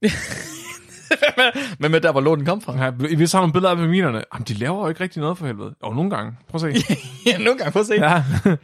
Men 1.80 1.90
med 1.90 2.00
der, 2.00 2.12
hvor 2.12 2.20
låten 2.20 2.46
kom 2.46 2.60
fra. 2.60 2.84
Ja, 2.84 2.90
vi 2.90 3.26
tager 3.26 3.40
nogle 3.40 3.52
billeder 3.52 3.70
af 3.70 3.76
pingvinerne. 3.76 4.24
Jamen, 4.34 4.44
de 4.48 4.54
laver 4.54 4.82
jo 4.82 4.88
ikke 4.88 5.00
rigtig 5.00 5.20
noget 5.20 5.38
for 5.38 5.46
helvede. 5.46 5.74
Jo, 5.84 5.92
nogle 5.92 6.10
gange. 6.10 6.32
Prøv 6.48 6.68
at 6.68 6.76
se. 6.76 6.96
ja, 7.26 7.38
nogle 7.38 7.58
gange. 7.58 7.72
Prøv 7.72 7.80
at 7.80 7.86
se. 7.86 7.94
Ja. 7.94 8.24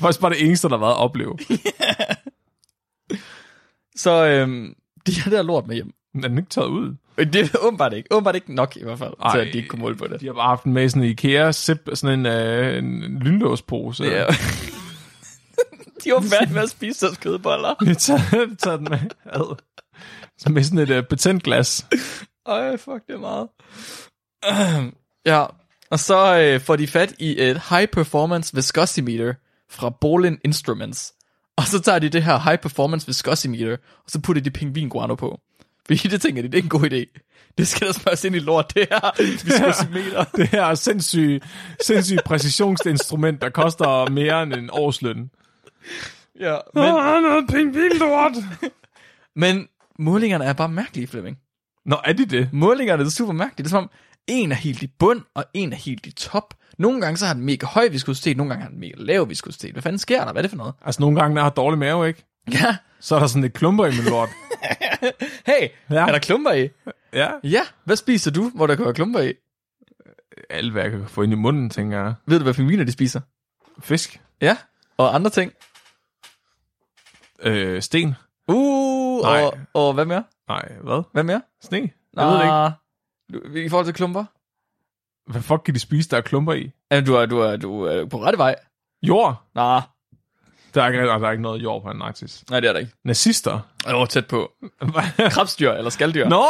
Faktisk 0.00 0.20
bare 0.20 0.30
det 0.30 0.46
eneste, 0.46 0.68
der 0.68 0.74
har 0.78 0.84
været 0.84 0.92
at 0.92 0.98
opleve. 0.98 1.38
Så 3.96 4.26
øhm, 4.26 4.74
de 5.06 5.20
har 5.20 5.30
der 5.30 5.42
lort 5.42 5.66
med 5.66 5.74
hjem. 5.74 5.92
Den 6.12 6.24
er 6.24 6.28
den 6.28 6.38
ikke 6.38 6.50
taget 6.50 6.68
ud. 6.68 6.94
Det 7.18 7.36
er 7.36 7.58
åbenbart 7.60 7.92
ikke. 7.92 8.08
Åbenbart 8.10 8.34
ikke 8.34 8.54
nok 8.54 8.76
i 8.76 8.82
hvert 8.82 8.98
fald, 8.98 9.12
Ej, 9.22 9.32
til 9.32 9.46
at 9.46 9.52
de 9.52 9.58
ikke 9.58 9.68
kunne 9.68 9.82
måle 9.82 9.96
på 9.96 10.06
det. 10.06 10.20
De 10.20 10.26
har 10.26 10.32
bare 10.32 10.48
haft 10.48 10.64
den 10.64 10.72
med 10.72 10.84
i 10.84 10.88
sådan 10.88 11.02
en 11.02 11.08
IKEA 11.08 11.52
zip, 11.52 11.88
sådan 11.94 12.18
en, 12.18 12.26
øh, 12.26 12.78
en 12.78 13.18
lynlåspose. 13.18 14.04
Ja. 14.04 14.24
de 16.04 16.12
var 16.12 16.20
færdige 16.20 16.54
med 16.54 16.62
at 16.62 16.70
spise 16.70 17.06
deres 17.06 17.18
kødboller. 17.18 17.74
Vi 17.84 17.94
tager, 17.94 18.54
tager 18.58 18.76
den 18.76 18.86
med. 18.90 18.98
Ad. 19.24 19.56
Så 20.38 20.52
med 20.52 20.62
sådan 20.62 20.78
et 20.78 20.90
uh, 20.90 21.04
betændt 21.10 21.42
glas. 21.42 21.86
Ej, 22.46 22.76
fuck, 22.76 23.06
det 23.06 23.14
er 23.14 23.18
meget. 23.18 23.48
ja, 25.32 25.46
og 25.90 25.98
så 25.98 26.38
øh, 26.38 26.60
får 26.60 26.76
de 26.76 26.86
fat 26.86 27.14
i 27.18 27.42
et 27.42 27.62
High 27.68 27.86
Performance 27.86 28.54
Viscosimeter 28.54 29.34
fra 29.70 29.90
Bolin 29.90 30.38
Instruments. 30.44 31.12
Og 31.56 31.64
så 31.64 31.80
tager 31.80 31.98
de 31.98 32.08
det 32.08 32.22
her 32.22 32.38
High 32.38 32.58
Performance 32.58 33.06
Viscosimeter, 33.06 33.72
og 34.04 34.10
så 34.10 34.20
putter 34.20 34.42
de 34.42 34.50
pingvin 34.50 34.88
guano 34.88 35.14
på. 35.14 35.40
Fordi 35.86 36.08
det 36.08 36.20
tænker 36.20 36.42
de, 36.42 36.48
det 36.48 36.58
er 36.58 36.62
en 36.62 36.68
god 36.68 36.92
idé. 36.92 37.24
Det 37.58 37.68
skal 37.68 37.86
der 37.86 37.92
smøres 37.92 38.24
ind 38.24 38.36
i 38.36 38.38
lort, 38.38 38.74
det 38.74 38.86
her 38.90 39.22
Viscosimeter. 39.44 40.24
Det 40.24 40.48
her 40.48 40.74
sindssyge, 40.74 41.40
sindssyge 41.82 42.20
præcisionsinstrument, 42.24 43.42
der 43.42 43.48
koster 43.48 44.10
mere 44.10 44.42
end 44.42 44.54
en 44.54 44.70
årsløn. 44.72 45.30
Ja, 46.40 46.56
Men, 46.74 46.84
Åh, 46.84 47.22
noget 47.22 47.44
pingvinlort. 47.50 48.32
men 49.36 49.68
målingerne 49.98 50.44
er 50.44 50.52
bare 50.52 50.68
mærkelige, 50.68 51.06
Flemming. 51.06 51.38
Nå, 51.84 51.96
er 52.04 52.12
de 52.12 52.26
det? 52.26 52.48
Målingerne 52.52 53.04
er 53.04 53.08
super 53.08 53.32
mærkelige. 53.32 53.64
Det 53.64 53.68
er 53.70 53.70
som 53.70 53.84
om, 53.84 53.90
en 54.26 54.52
er 54.52 54.56
helt 54.56 54.82
i 54.82 54.86
bund, 54.98 55.20
og 55.34 55.44
en 55.54 55.72
er 55.72 55.76
helt 55.76 56.06
i 56.06 56.12
top. 56.12 56.54
Nogle 56.78 57.00
gange 57.00 57.16
så 57.16 57.26
har 57.26 57.34
den 57.34 57.44
mega 57.44 57.66
høj 57.66 57.88
viskositet, 57.88 58.36
nogle 58.36 58.50
gange 58.50 58.62
har 58.62 58.70
den 58.70 58.80
mega 58.80 58.94
lav 58.96 59.28
viskositet. 59.28 59.72
Hvad 59.72 59.82
fanden 59.82 59.98
sker 59.98 60.24
der? 60.24 60.32
Hvad 60.32 60.40
er 60.40 60.42
det 60.42 60.50
for 60.50 60.56
noget? 60.58 60.74
Altså, 60.84 61.00
nogle 61.02 61.20
gange, 61.20 61.36
jeg 61.36 61.42
har 61.44 61.50
dårlig 61.50 61.78
mave, 61.78 62.08
ikke? 62.08 62.24
Ja, 62.52 62.76
Så 63.00 63.14
er 63.14 63.18
der 63.18 63.26
sådan 63.26 63.44
et 63.44 63.52
klumper 63.52 63.86
i 63.86 63.90
min 63.90 64.04
lort. 64.04 64.28
hey, 65.46 65.68
Ja. 65.90 65.94
ja. 65.94 66.06
er 66.06 66.12
der 66.12 66.18
klumper 66.18 66.52
i? 66.52 66.68
Ja. 67.12 67.30
Ja, 67.44 67.60
hvad 67.84 67.96
spiser 67.96 68.30
du, 68.30 68.50
hvor 68.54 68.66
der 68.66 68.74
kan 68.76 68.84
være 68.84 68.94
klumper 68.94 69.20
i? 69.20 69.32
Alt, 70.50 70.72
hvad 70.72 70.82
jeg 70.82 70.90
kan 70.90 71.04
få 71.08 71.22
ind 71.22 71.32
i 71.32 71.36
munden, 71.36 71.70
tænker 71.70 71.98
jeg. 71.98 72.14
Ved 72.26 72.38
du, 72.38 72.42
hvad 72.42 72.54
pingviner 72.54 72.84
de 72.84 72.92
spiser? 72.92 73.20
Fisk. 73.80 74.20
Ja, 74.40 74.56
og 74.96 75.14
andre 75.14 75.30
ting. 75.30 75.52
Øh, 77.42 77.82
sten. 77.82 78.14
Uh, 78.48 79.22
Nej. 79.22 79.42
og, 79.42 79.58
og 79.74 79.92
hvad 79.94 80.04
mere? 80.04 80.24
Nej, 80.48 80.68
hvad? 80.82 81.02
Hvad 81.12 81.22
mere? 81.22 81.42
Sne? 81.62 81.90
Jeg 82.16 82.26
ved 82.26 82.34
det 82.34 82.42
ikke. 82.42 83.48
ikke. 83.54 83.66
I 83.66 83.68
forhold 83.68 83.86
til 83.86 83.94
klumper? 83.94 84.24
Hvad 85.30 85.42
fuck 85.42 85.62
kan 85.64 85.74
de 85.74 85.80
spise, 85.80 86.08
der 86.10 86.16
er 86.16 86.20
klumper 86.20 86.52
i? 86.52 86.70
Ja, 86.90 87.00
du 87.00 87.14
er, 87.14 87.26
du 87.26 87.38
er, 87.38 87.56
du 87.56 87.82
er 87.82 88.04
på 88.06 88.22
rette 88.22 88.38
vej. 88.38 88.54
Jord? 89.02 89.42
Nej, 89.54 89.80
Der 90.74 90.82
er 90.82 90.86
ikke, 90.88 91.02
der 91.02 91.26
er 91.26 91.30
ikke 91.30 91.42
noget 91.42 91.62
jord 91.62 91.82
på 91.82 91.88
Antarktis. 91.88 92.44
nej, 92.50 92.60
det 92.60 92.68
er 92.68 92.72
der 92.72 92.80
ikke. 92.80 92.92
Nazister? 93.04 93.60
Var 93.86 94.04
tæt 94.06 94.26
på. 94.26 94.52
Krabsdyr 95.30 95.70
eller 95.72 95.90
skalddyr. 95.90 96.28
Nå, 96.28 96.44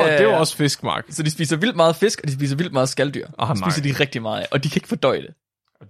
Ja, 0.00 0.12
det 0.12 0.20
er 0.20 0.22
jo 0.24 0.30
ja. 0.30 0.38
også 0.38 0.56
fisk, 0.56 0.82
Mark. 0.82 1.04
Så 1.10 1.22
de 1.22 1.30
spiser 1.30 1.56
vildt 1.56 1.76
meget 1.76 1.96
fisk, 1.96 2.20
og 2.22 2.28
de 2.28 2.34
spiser 2.34 2.56
vildt 2.56 2.72
meget 2.72 2.88
skalddyr. 2.88 3.26
Det 3.26 3.58
spiser 3.58 3.82
de 3.82 4.00
rigtig 4.00 4.22
meget 4.22 4.40
af, 4.40 4.46
og 4.50 4.64
de 4.64 4.68
kan 4.68 4.76
ikke 4.76 4.88
fordøje 4.88 5.22
det. 5.22 5.34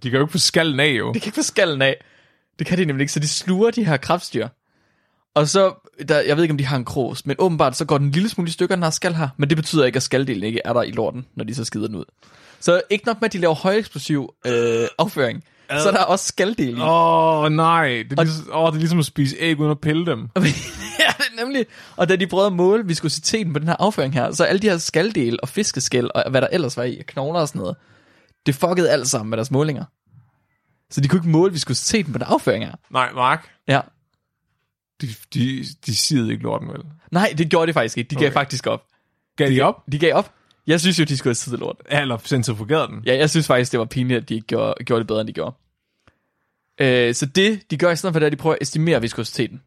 De 0.03 0.09
kan 0.09 0.17
jo 0.17 0.23
ikke 0.25 0.31
få 0.31 0.37
skallen 0.37 0.79
af, 0.79 0.87
jo. 0.89 1.13
De 1.13 1.19
kan 1.19 1.27
ikke 1.27 1.35
få 1.35 1.41
skallen 1.43 1.81
af. 1.81 2.03
Det 2.59 2.67
kan 2.67 2.77
de 2.77 2.85
nemlig 2.85 3.03
ikke, 3.03 3.13
så 3.13 3.19
de 3.19 3.27
sluger 3.27 3.71
de 3.71 3.85
her 3.85 3.97
krabstyr. 3.97 4.47
Og 5.35 5.47
så, 5.47 5.89
der, 6.07 6.19
jeg 6.19 6.35
ved 6.35 6.43
ikke 6.43 6.51
om 6.53 6.57
de 6.57 6.65
har 6.65 6.77
en 6.77 6.85
kros, 6.85 7.25
men 7.25 7.35
åbenbart 7.39 7.77
så 7.77 7.85
går 7.85 7.97
den 7.97 8.07
en 8.07 8.11
lille 8.11 8.29
smule 8.29 8.47
i 8.47 8.51
stykker, 8.51 8.75
den 8.75 8.83
har 8.83 8.89
skal 8.89 9.13
her. 9.13 9.29
Men 9.37 9.49
det 9.49 9.57
betyder 9.57 9.85
ikke, 9.85 9.97
at 9.97 10.03
skaldelen 10.03 10.43
ikke 10.43 10.61
er 10.65 10.73
der 10.73 10.81
i 10.81 10.91
lorten, 10.91 11.25
når 11.35 11.43
de 11.43 11.55
så 11.55 11.65
skider 11.65 11.87
den 11.87 11.95
ud. 11.95 12.05
Så 12.59 12.81
ikke 12.89 13.05
nok 13.05 13.21
med, 13.21 13.29
at 13.29 13.33
de 13.33 13.37
laver 13.37 13.55
højeksplosiv 13.55 14.33
øh, 14.45 14.87
afføring, 14.97 15.43
så 15.69 15.87
er 15.87 15.91
der 15.91 16.03
også 16.03 16.25
skaldel 16.25 16.77
i. 16.77 16.81
Åh, 16.81 17.43
oh, 17.43 17.51
nej. 17.51 17.87
Det 18.09 18.19
er, 18.19 18.23
ligesom, 18.23 18.49
oh, 18.51 18.67
det 18.67 18.75
er 18.75 18.79
ligesom 18.79 18.99
at 18.99 19.05
spise 19.05 19.35
æg 19.39 19.59
uden 19.59 19.71
at 19.71 19.79
pille 19.79 20.05
dem. 20.05 20.19
ja, 20.99 21.11
det 21.17 21.25
er 21.37 21.45
nemlig. 21.45 21.65
Og 21.95 22.09
da 22.09 22.15
de 22.15 22.27
prøvede 22.27 22.47
at 22.47 22.53
måle 22.53 22.85
viskositeten 22.85 23.53
på 23.53 23.59
den 23.59 23.67
her 23.67 23.75
afføring 23.79 24.13
her, 24.13 24.31
så 24.31 24.43
alle 24.43 24.59
de 24.59 24.69
her 24.69 24.77
skaldel 24.77 25.39
og 25.41 25.49
fiskeskæl, 25.49 26.11
og 26.15 26.31
hvad 26.31 26.41
der 26.41 26.47
ellers 26.51 26.77
var 26.77 26.83
i, 26.83 26.97
og 26.99 27.05
knogler 27.05 27.39
og 27.39 27.47
sådan 27.47 27.59
noget, 27.59 27.75
det 28.45 28.55
fuckede 28.55 28.89
alt 28.89 29.07
sammen 29.07 29.29
med 29.29 29.37
deres 29.37 29.51
målinger. 29.51 29.85
Så 30.93 31.01
de 31.01 31.07
kunne 31.07 31.17
ikke 31.19 31.29
måle 31.29 31.51
viskositeten 31.51 32.13
på 32.13 32.17
den 32.19 32.27
afføring 32.27 32.65
her. 32.65 32.75
Nej, 32.89 33.13
Mark. 33.13 33.49
Ja. 33.67 33.81
De, 35.01 35.07
de, 35.33 35.65
de 35.85 35.95
sidder 35.95 36.31
ikke 36.31 36.43
lorten, 36.43 36.67
vel? 36.67 36.81
Nej, 37.11 37.33
det 37.37 37.49
gjorde 37.49 37.67
de 37.67 37.73
faktisk 37.73 37.97
ikke. 37.97 38.09
De 38.09 38.15
gav 38.15 38.25
Okay. 38.27 38.33
faktisk 38.33 38.67
op. 38.67 38.85
Gav 39.37 39.49
de 39.49 39.61
op? 39.61 39.83
De 39.91 39.99
gav 39.99 40.13
op. 40.13 40.33
Jeg 40.67 40.79
synes 40.79 40.99
jo, 40.99 41.03
de 41.03 41.17
skulle 41.17 41.29
have 41.29 41.35
siddet 41.35 41.59
lort. 41.59 41.77
Eller 41.85 42.17
centrifugerede 42.17 42.87
den? 42.87 43.03
Ja, 43.05 43.15
jeg 43.17 43.29
synes 43.29 43.47
faktisk, 43.47 43.71
det 43.71 43.79
var 43.79 43.85
pinligt, 43.85 44.21
at 44.21 44.29
de 44.29 44.33
ikke 44.35 44.47
gjorde, 44.47 44.83
gjorde 44.83 44.99
det 44.99 45.07
bedre, 45.07 45.21
end 45.21 45.27
de 45.27 45.33
gjorde. 45.33 45.55
Øh, 46.81 47.13
så 47.13 47.25
det, 47.25 47.71
de 47.71 47.77
gør 47.77 47.91
i 47.91 47.95
stedet 47.95 48.13
for 48.13 48.19
det, 48.19 48.25
er, 48.25 48.27
at 48.27 48.31
de 48.31 48.37
prøver 48.37 48.55
at 48.55 48.61
estimere 48.61 49.01
viskositeten. 49.01 49.61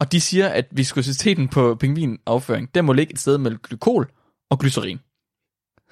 Og 0.00 0.12
de 0.12 0.20
siger, 0.20 0.48
at 0.48 0.66
viskositeten 0.70 1.48
på 1.48 1.74
pingvinafføring, 1.74 2.74
den 2.74 2.84
må 2.84 2.92
ligge 2.92 3.12
et 3.12 3.18
sted 3.18 3.38
mellem 3.38 3.60
glykol 3.62 4.10
og 4.50 4.58
glycerin. 4.58 5.00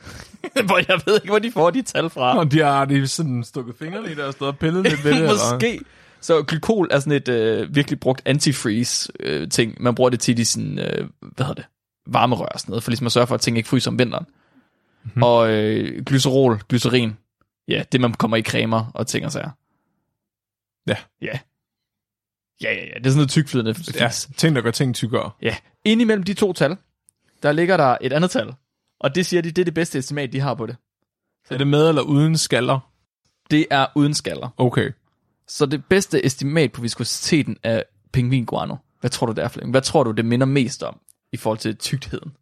hvor 0.66 0.78
jeg 0.88 1.00
ved 1.06 1.14
ikke, 1.14 1.26
hvor 1.26 1.38
de 1.38 1.52
får 1.52 1.70
de 1.70 1.82
tal 1.82 2.10
fra. 2.10 2.38
Og 2.38 2.52
de 2.52 2.58
har 2.58 2.84
de 2.84 3.06
sådan 3.06 3.44
stukket 3.44 3.74
fingrene 3.78 4.12
i 4.12 4.14
der 4.14 4.24
og 4.24 4.32
stået 4.32 4.48
og 4.48 4.58
pillet 4.58 4.82
lidt 4.82 5.04
ved 5.04 5.10
det, 5.12 5.18
eller? 5.18 5.52
Måske. 5.52 5.80
Så 6.20 6.42
glykol 6.42 6.88
er 6.90 6.98
sådan 6.98 7.12
et 7.12 7.28
øh, 7.28 7.74
virkelig 7.74 8.00
brugt 8.00 8.22
antifreeze 8.24 9.12
øh, 9.20 9.48
ting. 9.48 9.82
Man 9.82 9.94
bruger 9.94 10.10
det 10.10 10.20
til 10.20 10.36
de 10.36 10.44
sådan, 10.44 10.78
øh, 10.78 11.08
hvad 11.20 11.46
hedder 11.46 11.54
det, 11.54 11.64
varmerør 12.06 12.46
og 12.46 12.60
sådan 12.60 12.70
noget, 12.70 12.82
for 12.82 12.90
ligesom 12.90 13.06
at 13.06 13.12
sørge 13.12 13.26
for, 13.26 13.34
at 13.34 13.40
ting 13.40 13.56
ikke 13.56 13.68
fryser 13.68 13.90
om 13.90 13.98
vinteren. 13.98 14.24
Mhm. 14.28 15.04
Mm-hmm. 15.04 15.22
Og 15.22 15.50
øh, 15.52 16.04
glycerol, 16.04 16.60
glycerin, 16.68 17.16
ja, 17.68 17.82
det 17.92 18.00
man 18.00 18.14
kommer 18.14 18.36
i 18.36 18.42
cremer 18.42 18.90
og 18.94 19.06
ting 19.06 19.26
og 19.26 19.32
sager. 19.32 19.50
Ja. 20.86 20.96
Ja. 21.22 21.38
Ja, 22.62 22.72
ja, 22.72 22.84
ja, 22.84 22.94
det 22.94 23.06
er 23.06 23.10
sådan 23.10 23.16
noget 23.16 23.30
tykflydende. 23.30 23.74
Ja, 24.00 24.08
ting, 24.36 24.56
der 24.56 24.62
gør 24.62 24.70
ting 24.70 24.94
tykkere. 24.94 25.30
ja. 25.42 25.56
Ind 25.84 26.00
imellem 26.00 26.22
de 26.22 26.34
to 26.34 26.52
tal, 26.52 26.76
der 27.42 27.52
ligger 27.52 27.76
der 27.76 27.96
et 28.00 28.12
andet 28.12 28.30
tal. 28.30 28.54
Og 29.00 29.14
det 29.14 29.26
siger 29.26 29.42
de, 29.42 29.50
det 29.50 29.58
er 29.62 29.64
det 29.64 29.74
bedste 29.74 29.98
estimat, 29.98 30.32
de 30.32 30.40
har 30.40 30.54
på 30.54 30.66
det. 30.66 30.76
Er 31.50 31.58
det 31.58 31.66
med 31.66 31.88
eller 31.88 32.02
uden 32.02 32.36
skaller? 32.36 32.90
Det 33.50 33.66
er 33.70 33.86
uden 33.94 34.14
skaller. 34.14 34.48
Okay. 34.56 34.90
Så 35.48 35.66
det 35.66 35.84
bedste 35.84 36.26
estimat 36.26 36.72
på 36.72 36.80
viskositeten 36.80 37.56
af 37.62 37.84
pingvinguano, 38.12 38.76
hvad 39.00 39.10
tror 39.10 39.26
du 39.26 39.32
det 39.32 39.44
er, 39.44 39.48
Flemming? 39.48 39.70
Hvad 39.70 39.82
tror 39.82 40.02
du, 40.02 40.10
det 40.10 40.24
minder 40.24 40.46
mest 40.46 40.82
om 40.82 41.00
i 41.32 41.36
forhold 41.36 41.58
til 41.58 41.76
tygtheden? 41.76 42.32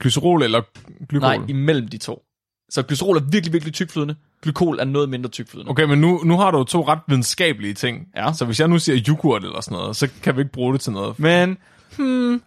Glycerol 0.00 0.42
eller 0.42 0.62
glykol? 1.08 1.20
Nej, 1.20 1.46
imellem 1.48 1.88
de 1.88 1.98
to. 1.98 2.22
Så 2.68 2.82
glycerol 2.82 3.16
er 3.16 3.20
virkelig, 3.20 3.52
virkelig 3.52 3.74
tykflydende. 3.74 4.16
Glykol 4.42 4.78
er 4.78 4.84
noget 4.84 5.08
mindre 5.08 5.30
tykflydende. 5.30 5.70
Okay, 5.70 5.84
men 5.84 6.00
nu, 6.00 6.20
nu 6.24 6.36
har 6.36 6.50
du 6.50 6.58
jo 6.58 6.64
to 6.64 6.88
ret 6.88 6.98
videnskabelige 7.08 7.74
ting. 7.74 8.08
Ja. 8.16 8.32
Så 8.32 8.44
hvis 8.44 8.60
jeg 8.60 8.68
nu 8.68 8.78
siger 8.78 9.04
yoghurt 9.08 9.44
eller 9.44 9.60
sådan 9.60 9.78
noget, 9.78 9.96
så 9.96 10.08
kan 10.22 10.36
vi 10.36 10.40
ikke 10.40 10.52
bruge 10.52 10.72
det 10.72 10.80
til 10.80 10.92
noget. 10.92 11.18
Men, 11.18 11.58
hmm, 11.96 12.42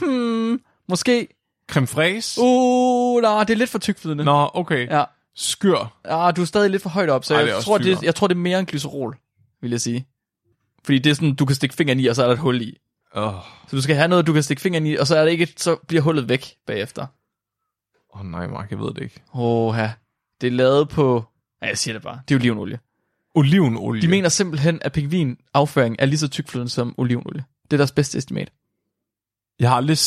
hmm, 0.00 0.60
måske, 0.88 1.28
Creme 1.70 1.86
fraise? 1.86 2.40
uh, 2.42 3.22
nej, 3.22 3.44
det 3.44 3.52
er 3.54 3.58
lidt 3.58 3.70
for 3.70 3.78
tykflydende. 3.78 4.24
Nå, 4.24 4.50
okay. 4.54 4.88
Ja, 4.88 5.04
Skyr. 5.34 5.76
ja, 6.08 6.30
du 6.30 6.40
er 6.40 6.44
stadig 6.44 6.70
lidt 6.70 6.82
for 6.82 6.90
højt 6.90 7.10
op, 7.10 7.24
så 7.24 7.34
Ej, 7.34 7.40
det 7.40 7.44
er 7.44 7.48
jeg, 7.48 7.56
også 7.56 7.66
tror, 7.66 7.78
det, 7.78 7.84
tykkere. 7.84 8.04
jeg 8.04 8.14
tror, 8.14 8.26
det 8.26 8.34
er 8.34 8.38
mere 8.38 8.58
end 8.58 8.66
glycerol, 8.66 9.16
vil 9.62 9.70
jeg 9.70 9.80
sige. 9.80 10.06
Fordi 10.84 10.98
det 10.98 11.10
er 11.10 11.14
sådan, 11.14 11.34
du 11.34 11.44
kan 11.44 11.56
stikke 11.56 11.74
fingeren 11.74 12.00
i, 12.00 12.06
og 12.06 12.16
så 12.16 12.22
er 12.22 12.26
der 12.26 12.32
et 12.34 12.38
hul 12.40 12.62
i. 12.62 12.76
Åh, 13.14 13.34
Så 13.68 13.76
du 13.76 13.82
skal 13.82 13.96
have 13.96 14.08
noget, 14.08 14.26
du 14.26 14.32
kan 14.32 14.42
stikke 14.42 14.62
fingeren 14.62 14.86
i, 14.86 14.96
og 14.96 15.06
så, 15.06 15.16
er 15.16 15.24
det 15.24 15.30
ikke, 15.32 15.48
så 15.56 15.76
bliver 15.88 16.02
hullet 16.02 16.28
væk 16.28 16.54
bagefter. 16.66 17.06
oh, 18.10 18.26
nej, 18.26 18.46
Mark, 18.46 18.70
jeg 18.70 18.78
ved 18.78 18.94
det 18.94 19.02
ikke. 19.02 19.22
Åh, 19.34 19.74
ja. 19.78 19.92
Det 20.40 20.46
er 20.46 20.50
lavet 20.50 20.88
på... 20.88 21.24
Ja, 21.62 21.66
jeg 21.66 21.78
siger 21.78 21.94
det 21.94 22.02
bare. 22.02 22.20
Det 22.28 22.34
er 22.34 22.38
olivenolie. 22.38 22.78
Olivenolie. 23.34 24.02
De 24.02 24.08
mener 24.08 24.28
simpelthen, 24.28 24.78
at 24.82 24.92
pingvinafføring 24.92 25.96
er 25.98 26.06
lige 26.06 26.18
så 26.18 26.28
tykflydende 26.28 26.70
som 26.70 26.94
olivenolie. 26.98 27.44
Det 27.64 27.72
er 27.72 27.76
deres 27.76 27.92
bedste 27.92 28.18
estimat. 28.18 28.52
Jeg 29.60 29.68
har 29.68 29.76
aldrig 29.76 29.98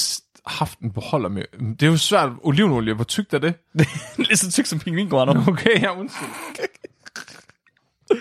haft 0.45 0.79
en 0.79 0.91
beholder 0.91 1.29
med. 1.29 1.43
Det 1.79 1.83
er 1.83 1.87
jo 1.91 1.97
svært. 1.97 2.29
Olivenolie, 2.43 2.93
hvor 2.93 3.03
tykt 3.03 3.33
er 3.33 3.39
det? 3.39 3.53
lige 4.17 4.37
så 4.37 4.51
tyk 4.51 4.65
som 4.65 4.79
pingvinguano. 4.79 5.41
Okay, 5.47 5.81
ja, 5.81 5.99
undskyld. 5.99 6.29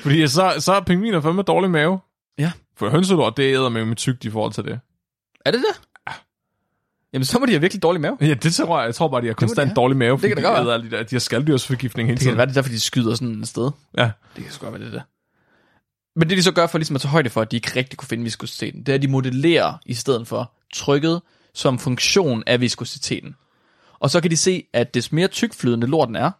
Fordi 0.03 0.29
så, 0.29 0.55
så 0.59 0.73
er 0.73 0.81
pingviner 0.81 1.21
fandme 1.21 1.43
dårlig 1.43 1.71
mave. 1.71 1.99
Ja. 2.39 2.53
For 2.77 2.89
hønselort, 2.91 3.37
det 3.37 3.43
æder 3.43 3.69
med 3.69 3.85
med 3.85 3.97
tykt 3.97 4.25
i 4.25 4.31
forhold 4.31 4.53
til 4.53 4.65
det. 4.65 4.81
Er 5.47 5.51
det 5.51 5.61
det? 5.61 5.81
Jamen, 7.13 7.25
så 7.25 7.39
må 7.39 7.47
de 7.47 7.51
have 7.51 7.61
virkelig 7.61 7.83
dårlig 7.83 8.01
mave. 8.01 8.17
Ja, 8.21 8.35
det 8.35 8.55
tror 8.55 8.79
jeg. 8.81 8.87
Jeg 8.87 8.95
tror 8.95 9.09
bare, 9.09 9.21
de 9.21 9.27
har 9.27 9.35
konstant 9.35 9.69
have. 9.69 9.75
dårlig 9.75 9.97
mave, 9.97 10.19
fordi 10.19 10.35
kan 10.35 10.43
da 10.43 10.49
de 10.55 10.61
æder 10.61 10.75
alle 10.75 10.91
de 10.91 10.97
der. 10.97 11.03
De 11.03 11.15
har 11.15 11.21
skalddyrsforgiftning 11.21 12.09
hele 12.09 12.17
Det 12.17 12.21
kan 12.21 12.27
tiden. 12.27 12.37
være, 12.39 12.47
det 12.47 12.53
er 12.53 12.55
derfor, 12.55 12.71
de 12.71 12.81
skyder 12.81 13.15
sådan 13.15 13.41
et 13.41 13.49
sted. 13.49 13.71
Ja. 13.99 14.11
Det 14.37 14.45
kan 14.45 14.53
sgu 14.53 14.65
godt 14.67 14.75
være, 14.81 14.83
det 14.89 14.95
er 14.95 14.99
det. 14.99 15.03
Men 16.17 16.29
det, 16.31 16.39
de 16.39 16.43
så 16.43 16.53
gør 16.53 16.67
for 16.67 16.79
ligesom 16.79 16.97
at 16.97 17.01
tage 17.03 17.11
højde 17.11 17.31
for, 17.31 17.41
at 17.43 17.51
de 17.51 17.57
ikke 17.57 17.73
rigtig 17.77 17.99
kunne 17.99 18.09
finde 18.09 18.25
viskositeten, 18.25 18.81
det 18.81 18.89
er, 18.89 18.95
at 18.95 19.03
de 19.03 19.09
modellerer 19.09 19.79
i 19.87 19.95
stedet 19.95 20.29
for 20.29 20.53
trykket 20.73 21.23
som 21.55 21.79
funktion 21.79 22.43
af 22.47 22.61
viskositeten. 22.61 23.37
Og 23.99 24.11
så 24.11 24.21
kan 24.21 24.31
de 24.31 24.37
se, 24.37 24.67
at 24.73 24.95
des 24.95 25.13
mere 25.13 25.29
tykflydende 25.29 25.87
lorten 25.87 26.17
er, 26.17 26.31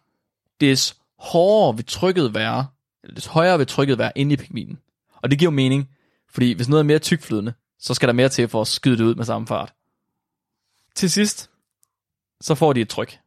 des 0.61 0.97
hårdere 1.19 1.75
vil 1.75 1.85
trykket 1.85 2.33
være, 2.33 2.67
eller 3.03 3.15
des 3.15 3.25
højere 3.25 3.57
vil 3.57 3.67
trykket 3.67 3.97
være 3.97 4.11
inde 4.15 4.33
i 4.33 4.37
pingvinen. 4.37 4.79
Og 5.15 5.31
det 5.31 5.39
giver 5.39 5.51
jo 5.51 5.55
mening, 5.55 5.89
fordi 6.29 6.53
hvis 6.53 6.69
noget 6.69 6.79
er 6.79 6.85
mere 6.87 6.99
tykflydende, 6.99 7.53
så 7.79 7.93
skal 7.93 8.07
der 8.07 8.13
mere 8.13 8.29
til 8.29 8.47
for 8.47 8.61
at 8.61 8.67
skyde 8.67 8.97
det 8.97 9.03
ud 9.03 9.15
med 9.15 9.25
samme 9.25 9.47
fart. 9.47 9.73
Til 10.95 11.11
sidst, 11.11 11.49
så 12.41 12.55
får 12.55 12.73
de 12.73 12.81
et 12.81 12.89
tryk. 12.89 13.19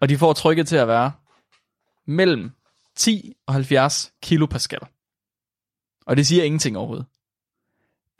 Og 0.00 0.08
de 0.08 0.18
får 0.18 0.32
trykket 0.32 0.68
til 0.68 0.76
at 0.76 0.88
være 0.88 1.12
mellem 2.06 2.50
10 2.96 3.32
og 3.46 3.54
70 3.54 4.12
kilopascal. 4.22 4.80
Og 6.06 6.16
det 6.16 6.26
siger 6.26 6.44
ingenting 6.44 6.76
overhovedet. 6.76 7.06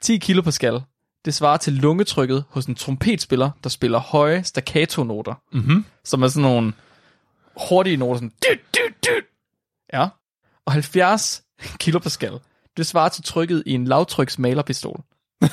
10 0.01 0.17
kilopascal, 0.17 0.81
det 1.25 1.33
svarer 1.33 1.57
til 1.57 1.73
lungetrykket 1.73 2.43
hos 2.49 2.65
en 2.65 2.75
trompetspiller, 2.75 3.51
der 3.63 3.69
spiller 3.69 3.99
høje 3.99 4.43
staccato-noter, 4.43 5.33
Mm-hmm. 5.51 5.85
som 6.03 6.23
er 6.23 6.27
sådan 6.27 6.41
nogle 6.41 6.73
hurtige 7.69 7.97
noter, 7.97 8.15
sådan 8.15 8.31
dyt, 8.49 8.59
dyt, 8.75 9.03
dyt. 9.03 9.23
Ja. 9.93 10.07
Og 10.65 10.73
70 10.73 11.43
kilopascal, 11.81 12.39
det 12.77 12.85
svarer 12.85 13.09
til 13.09 13.23
trykket 13.23 13.63
i 13.65 13.71
en 13.73 13.85
lavtryks 13.85 14.39
malerpistol. 14.39 15.03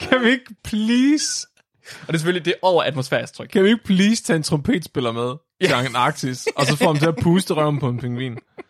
kan 0.00 0.20
vi 0.22 0.30
ikke 0.30 0.54
please... 0.64 1.46
Og 2.00 2.06
det 2.06 2.14
er 2.14 2.18
selvfølgelig 2.18 2.44
det 2.44 2.50
er 2.50 2.56
over 2.62 2.82
atmosfærisk 2.82 3.34
tryk. 3.34 3.48
Kan 3.48 3.64
vi 3.64 3.68
ikke 3.68 3.84
please 3.84 4.22
tage 4.22 4.36
en 4.36 4.42
trompetspiller 4.42 5.12
med 5.12 5.34
til 5.62 5.72
Antarktis, 5.72 6.46
og 6.56 6.66
så 6.66 6.76
få 6.76 6.84
ham 6.84 6.98
til 6.98 7.06
at 7.06 7.16
puste 7.16 7.54
røven 7.54 7.80
på 7.80 7.88
en 7.88 7.98
pingvin? 7.98 8.38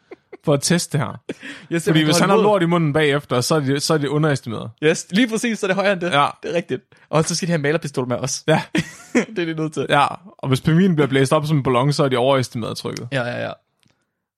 For 0.45 0.55
at 0.55 0.63
teste 0.63 0.99
det 0.99 1.07
her. 1.07 1.21
Yes, 1.73 1.85
Fordi 1.85 2.03
hvis 2.03 2.19
han 2.19 2.29
har 2.29 2.37
lort 2.37 2.63
i 2.63 2.67
munden 2.67 2.93
bagefter, 2.93 3.41
så 3.41 3.55
er 3.55 3.61
det, 3.61 3.83
så 3.83 3.95
er 3.95 3.99
det 3.99 4.09
underestimeret. 4.09 4.71
Yes, 4.83 5.07
lige 5.11 5.29
præcis, 5.29 5.59
så 5.59 5.67
er 5.67 5.69
det 5.69 5.75
højere 5.77 5.93
end 5.93 6.01
det. 6.01 6.11
Ja. 6.13 6.27
Det 6.43 6.51
er 6.51 6.55
rigtigt. 6.55 6.83
Og 7.11 7.25
så 7.25 7.35
skal 7.35 7.47
de 7.47 7.53
have 7.53 7.59
malerpistol 7.63 8.09
med 8.09 8.17
os. 8.17 8.45
Ja, 8.49 8.63
det 9.37 9.39
er 9.39 9.45
de 9.45 9.55
nødt 9.55 9.73
til. 9.73 9.87
ja. 9.89 10.07
Og 10.39 10.49
hvis 10.49 10.61
pingvinen 10.61 10.97
bliver 10.97 11.09
blæst 11.09 11.33
op 11.33 11.47
som 11.47 11.57
en 11.57 11.63
ballon, 11.63 11.93
så 11.93 12.05
er 12.05 12.09
de 12.09 12.17
overestimeret 12.17 12.77
trykket. 12.77 13.09
Ja, 13.13 13.23
ja, 13.23 13.43
ja. 13.47 13.53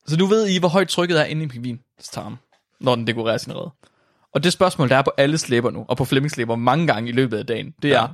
Så 0.06 0.16
nu 0.16 0.26
ved 0.26 0.46
I, 0.48 0.58
hvor 0.58 0.68
højt 0.68 0.88
trykket 0.88 1.20
er 1.20 1.24
inde 1.24 1.40
i 1.40 1.44
en 1.44 1.48
pingvins 1.50 1.80
tarm, 2.12 2.38
når 2.80 2.94
den 2.94 3.06
dekorerer 3.06 3.36
sin 3.38 3.52
redde. 3.56 3.70
Og 4.34 4.44
det 4.44 4.52
spørgsmål, 4.52 4.88
der 4.88 4.96
er 4.96 5.02
på 5.02 5.12
alle 5.16 5.38
slæber 5.38 5.70
nu, 5.70 5.84
og 5.88 5.96
på 5.96 6.04
Flemmings 6.04 6.34
slæber 6.34 6.56
mange 6.56 6.86
gange 6.86 7.08
i 7.08 7.12
løbet 7.12 7.38
af 7.38 7.46
dagen, 7.46 7.74
det 7.82 7.90
er, 7.94 8.00
Ja. 8.00 8.06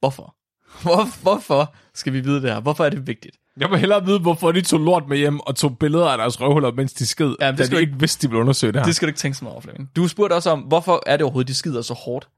hvorfor? 0.00 0.34
Hvor, 0.82 1.22
hvorfor 1.22 1.74
skal 1.94 2.12
vi 2.12 2.20
vide 2.20 2.42
det 2.42 2.50
her? 2.50 2.60
Hvorfor 2.60 2.84
er 2.84 2.90
det 2.90 3.06
vigtigt? 3.06 3.36
Jeg 3.60 3.70
vil 3.70 3.78
hellere 3.78 4.04
vide, 4.06 4.18
hvorfor 4.18 4.52
de 4.52 4.60
tog 4.60 4.80
lort 4.80 5.08
med 5.08 5.16
hjem 5.18 5.40
og 5.40 5.56
tog 5.56 5.78
billeder 5.78 6.06
af 6.06 6.18
deres 6.18 6.40
røvhuller, 6.40 6.72
mens 6.72 6.92
de 6.92 7.06
sked, 7.06 7.34
Ja, 7.40 7.50
det 7.50 7.58
da 7.58 7.64
skal 7.64 7.76
de 7.76 7.82
ikke 7.82 7.98
vidste, 8.00 8.22
de 8.26 8.30
ville 8.30 8.40
undersøge 8.40 8.72
det 8.72 8.80
her. 8.80 8.86
Det 8.86 8.96
skal 8.96 9.06
du 9.06 9.10
ikke 9.10 9.18
tænke 9.18 9.38
så 9.38 9.44
meget 9.44 9.52
over, 9.52 9.62
Flemming. 9.62 9.90
Du 9.96 10.08
spurgte 10.08 10.34
også 10.34 10.50
om, 10.50 10.60
hvorfor 10.60 11.02
er 11.06 11.16
det 11.16 11.24
overhovedet, 11.24 11.48
de 11.48 11.54
skider 11.54 11.82
så 11.82 11.94
hårdt? 11.94 12.28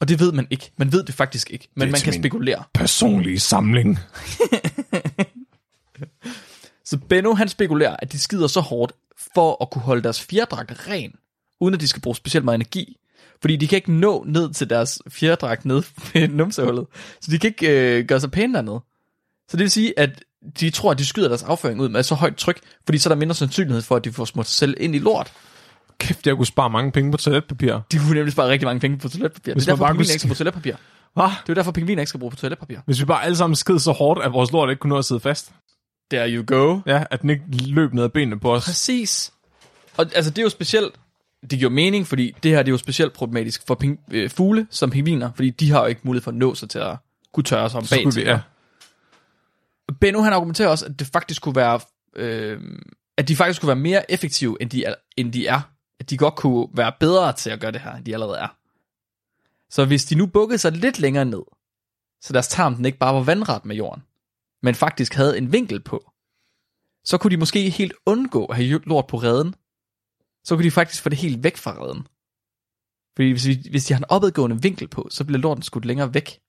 Og 0.00 0.08
det 0.08 0.20
ved 0.20 0.32
man 0.32 0.46
ikke. 0.50 0.70
Man 0.76 0.92
ved 0.92 1.04
det 1.04 1.14
faktisk 1.14 1.50
ikke, 1.50 1.68
men 1.74 1.82
Det 1.82 1.92
man 1.92 2.00
kan 2.00 2.12
spekulere. 2.12 2.62
personlige 2.74 3.40
samling. 3.40 3.98
Så 6.84 6.98
Benno, 7.08 7.34
han 7.34 7.48
spekulerer, 7.48 7.96
at 7.98 8.12
de 8.12 8.18
skider 8.18 8.46
så 8.46 8.60
hårdt, 8.60 8.92
for 9.34 9.62
at 9.62 9.70
kunne 9.70 9.82
holde 9.82 10.02
deres 10.02 10.20
fjerdragt 10.22 10.88
ren, 10.88 11.12
uden 11.60 11.74
at 11.74 11.80
de 11.80 11.88
skal 11.88 12.02
bruge 12.02 12.16
specielt 12.16 12.44
meget 12.44 12.54
energi. 12.54 12.96
Fordi 13.40 13.56
de 13.56 13.68
kan 13.68 13.76
ikke 13.76 13.92
nå 13.92 14.24
ned 14.28 14.52
til 14.52 14.70
deres 14.70 15.02
fjerdragt 15.08 15.64
ned 15.64 15.82
ved 16.12 16.28
numsehullet. 16.28 16.86
Så 17.20 17.30
de 17.30 17.38
kan 17.38 17.48
ikke 17.48 17.98
øh, 17.98 18.04
gøre 18.06 18.20
sig 18.20 18.30
pæne 18.30 18.54
dernede. 18.54 18.80
Så 19.48 19.56
det 19.56 19.60
vil 19.60 19.70
sige, 19.70 19.98
at 19.98 20.24
de 20.60 20.70
tror, 20.70 20.90
at 20.90 20.98
de 20.98 21.06
skyder 21.06 21.28
deres 21.28 21.42
afføring 21.42 21.80
ud 21.80 21.88
med 21.88 22.02
så 22.02 22.14
højt 22.14 22.36
tryk, 22.36 22.60
fordi 22.84 22.98
så 22.98 23.08
er 23.08 23.14
der 23.14 23.18
mindre 23.18 23.34
sandsynlighed 23.34 23.82
for, 23.82 23.96
at 23.96 24.04
de 24.04 24.12
får 24.12 24.24
smurt 24.24 24.46
sig 24.46 24.54
selv 24.54 24.74
ind 24.80 24.94
i 24.94 24.98
lort. 24.98 25.32
Kæft, 25.98 26.26
jeg 26.26 26.36
kunne 26.36 26.46
spare 26.46 26.70
mange 26.70 26.92
penge 26.92 27.10
på 27.10 27.16
toiletpapir. 27.16 27.80
De 27.92 27.98
kunne 27.98 28.14
nemlig 28.14 28.32
spare 28.32 28.48
rigtig 28.48 28.66
mange 28.66 28.80
penge 28.80 28.98
på 28.98 29.08
toiletpapir. 29.08 29.52
Hvis 29.52 29.64
det 29.64 29.70
er 29.70 29.76
derfor, 29.76 29.86
pingviner 29.86 30.10
ikke 30.10 30.20
skal 30.20 30.28
bruge 30.28 30.36
toiletpapir. 30.36 30.74
Hvad? 31.14 31.24
Det 31.24 31.30
er 31.30 31.42
jo 31.48 31.54
derfor, 31.54 31.72
pingviner 31.72 32.02
ikke 32.02 32.08
skal 32.08 32.20
bruge 32.20 32.32
toiletpapir. 32.32 32.78
Hvis 32.86 33.00
vi 33.00 33.04
bare 33.04 33.24
alle 33.24 33.36
sammen 33.36 33.56
sked 33.56 33.78
så 33.78 33.92
hårdt, 33.92 34.24
at 34.24 34.32
vores 34.32 34.52
lort 34.52 34.70
ikke 34.70 34.80
kunne 34.80 34.88
nå 34.88 34.98
at 34.98 35.04
sidde 35.04 35.20
fast. 35.20 35.52
There 36.10 36.30
you 36.30 36.44
go. 36.46 36.80
Ja, 36.86 37.04
at 37.10 37.22
den 37.22 37.30
ikke 37.30 37.44
løb 37.50 37.94
ned 37.94 38.04
ad 38.04 38.08
benene 38.08 38.40
på 38.40 38.54
os. 38.54 38.64
Præcis. 38.64 39.32
Og 39.96 40.06
altså, 40.14 40.30
det 40.30 40.38
er 40.38 40.42
jo 40.42 40.48
specielt, 40.48 40.94
det 41.50 41.58
giver 41.58 41.70
mening, 41.70 42.06
fordi 42.06 42.34
det 42.42 42.50
her 42.50 42.58
det 42.58 42.68
er 42.68 42.72
jo 42.72 42.78
specielt 42.78 43.12
problematisk 43.12 43.66
for 43.66 43.74
ping, 43.74 43.98
øh, 44.10 44.30
fugle 44.30 44.66
som 44.70 44.90
pingviner, 44.90 45.30
fordi 45.34 45.50
de 45.50 45.70
har 45.70 45.80
jo 45.80 45.86
ikke 45.86 46.00
mulighed 46.04 46.22
for 46.22 46.30
at 46.30 46.36
nå 46.36 46.54
sig 46.54 46.70
til 46.70 46.78
at 46.78 46.96
kunne 47.34 47.44
tørre 47.44 47.70
sig 47.70 47.78
om 47.78 47.86
bag 47.90 48.24
ja. 48.24 48.40
Benno 50.00 50.20
han 50.20 50.32
argumenterer 50.32 50.68
også, 50.68 50.86
at 50.86 50.98
det 50.98 51.06
faktisk 51.06 51.42
kunne 51.42 51.56
være, 51.56 51.80
øh, 52.16 52.60
at 53.16 53.28
de 53.28 53.36
faktisk 53.36 53.60
kunne 53.60 53.68
være 53.68 53.76
mere 53.76 54.10
effektive, 54.12 54.56
end 54.60 54.70
de, 54.70 54.84
er, 54.84 54.94
end 55.16 55.32
de 55.32 55.46
er. 55.46 55.60
At 56.00 56.10
de 56.10 56.16
godt 56.16 56.36
kunne 56.36 56.68
være 56.74 56.92
bedre 57.00 57.32
til 57.32 57.50
at 57.50 57.60
gøre 57.60 57.72
det 57.72 57.80
her, 57.80 57.92
end 57.92 58.04
de 58.04 58.14
allerede 58.14 58.38
er. 58.38 58.48
Så 59.70 59.84
hvis 59.84 60.04
de 60.04 60.14
nu 60.14 60.26
bukkede 60.26 60.58
sig 60.58 60.72
lidt 60.72 60.98
længere 60.98 61.24
ned, 61.24 61.42
så 62.20 62.32
deres 62.32 62.48
tarm 62.48 62.74
den 62.74 62.84
ikke 62.84 62.98
bare 62.98 63.14
var 63.14 63.22
vandret 63.22 63.64
med 63.64 63.76
jorden, 63.76 64.02
men 64.62 64.74
faktisk 64.74 65.14
havde 65.14 65.38
en 65.38 65.52
vinkel 65.52 65.80
på, 65.82 66.10
så 67.04 67.18
kunne 67.18 67.30
de 67.30 67.36
måske 67.36 67.70
helt 67.70 67.92
undgå 68.06 68.44
at 68.44 68.56
have 68.56 68.80
lort 68.86 69.06
på 69.06 69.16
redden. 69.16 69.54
Så 70.44 70.56
kunne 70.56 70.64
de 70.64 70.70
faktisk 70.70 71.02
få 71.02 71.08
det 71.08 71.18
helt 71.18 71.44
væk 71.44 71.56
fra 71.56 71.82
redden. 71.82 72.06
Fordi 73.16 73.30
hvis, 73.30 73.46
vi, 73.46 73.68
hvis 73.70 73.84
de 73.84 73.94
har 73.94 74.00
en 74.00 74.08
opadgående 74.08 74.62
vinkel 74.62 74.88
på, 74.88 75.08
så 75.10 75.24
bliver 75.24 75.38
lorten 75.38 75.62
skudt 75.62 75.84
længere 75.84 76.14
væk. 76.14 76.40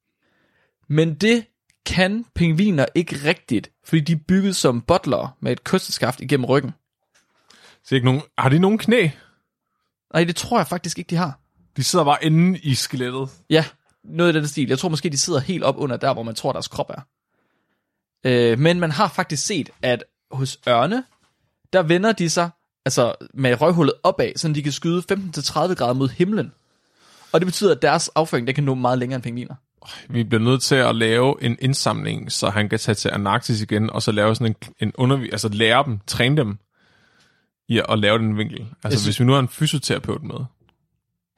Men 0.87 1.15
det 1.15 1.45
kan 1.85 2.25
pingviner 2.35 2.85
ikke 2.95 3.15
rigtigt, 3.23 3.71
fordi 3.83 4.01
de 4.01 4.13
er 4.13 4.19
bygget 4.27 4.55
som 4.55 4.81
butler 4.81 5.37
med 5.39 5.51
et 5.51 5.63
kosteskaft 5.63 6.21
igennem 6.21 6.45
ryggen. 6.45 6.71
Så 7.83 7.95
ikke 7.95 8.05
nogen, 8.05 8.21
har 8.37 8.49
de 8.49 8.59
nogen 8.59 8.77
knæ? 8.77 9.09
Nej, 10.13 10.23
det 10.23 10.35
tror 10.35 10.59
jeg 10.59 10.67
faktisk 10.67 10.99
ikke, 10.99 11.09
de 11.09 11.15
har. 11.15 11.39
De 11.77 11.83
sidder 11.83 12.05
bare 12.05 12.25
inde 12.25 12.59
i 12.59 12.75
skelettet. 12.75 13.29
Ja, 13.49 13.65
noget 14.03 14.35
i 14.35 14.37
den 14.37 14.47
stil. 14.47 14.67
Jeg 14.67 14.79
tror 14.79 14.89
måske, 14.89 15.09
de 15.09 15.17
sidder 15.17 15.39
helt 15.39 15.63
op 15.63 15.77
under 15.77 15.97
der, 15.97 16.13
hvor 16.13 16.23
man 16.23 16.35
tror, 16.35 16.51
deres 16.51 16.67
krop 16.67 16.89
er. 16.89 17.01
Øh, 18.23 18.59
men 18.59 18.79
man 18.79 18.91
har 18.91 19.07
faktisk 19.07 19.45
set, 19.45 19.69
at 19.81 20.03
hos 20.31 20.59
ørne, 20.67 21.03
der 21.73 21.83
vender 21.83 22.11
de 22.11 22.29
sig 22.29 22.49
altså 22.85 23.15
med 23.33 23.61
røghullet 23.61 23.95
opad, 24.03 24.31
så 24.35 24.47
de 24.47 24.63
kan 24.63 24.71
skyde 24.71 25.03
15-30 25.11 25.73
grader 25.73 25.93
mod 25.93 26.09
himlen. 26.09 26.51
Og 27.31 27.41
det 27.41 27.45
betyder, 27.45 27.75
at 27.75 27.81
deres 27.81 28.09
afføring, 28.15 28.47
det 28.47 28.55
kan 28.55 28.63
nå 28.63 28.73
meget 28.73 28.99
længere 28.99 29.15
end 29.15 29.23
pingviner. 29.23 29.55
Vi 30.09 30.23
bliver 30.23 30.41
nødt 30.43 30.61
til 30.61 30.75
at 30.75 30.95
lave 30.95 31.43
en 31.43 31.57
indsamling, 31.61 32.31
så 32.31 32.49
han 32.49 32.69
kan 32.69 32.79
tage 32.79 32.95
til 32.95 33.09
Antarktis 33.13 33.61
igen, 33.61 33.89
og 33.89 34.01
så 34.01 34.11
lave 34.11 34.35
sådan 34.35 34.55
en, 34.61 34.73
en 34.87 34.91
undervis, 34.95 35.29
altså 35.31 35.49
lære 35.49 35.83
dem, 35.85 35.99
træne 36.07 36.37
dem 36.37 36.57
i 37.69 37.81
at 37.89 37.99
lave 37.99 38.17
den 38.17 38.37
vinkel. 38.37 38.65
Altså 38.83 38.99
synes- 38.99 39.05
hvis 39.05 39.19
vi 39.19 39.25
nu 39.25 39.31
har 39.33 39.39
en 39.39 39.47
fysioterapeut 39.47 40.23
med. 40.23 40.35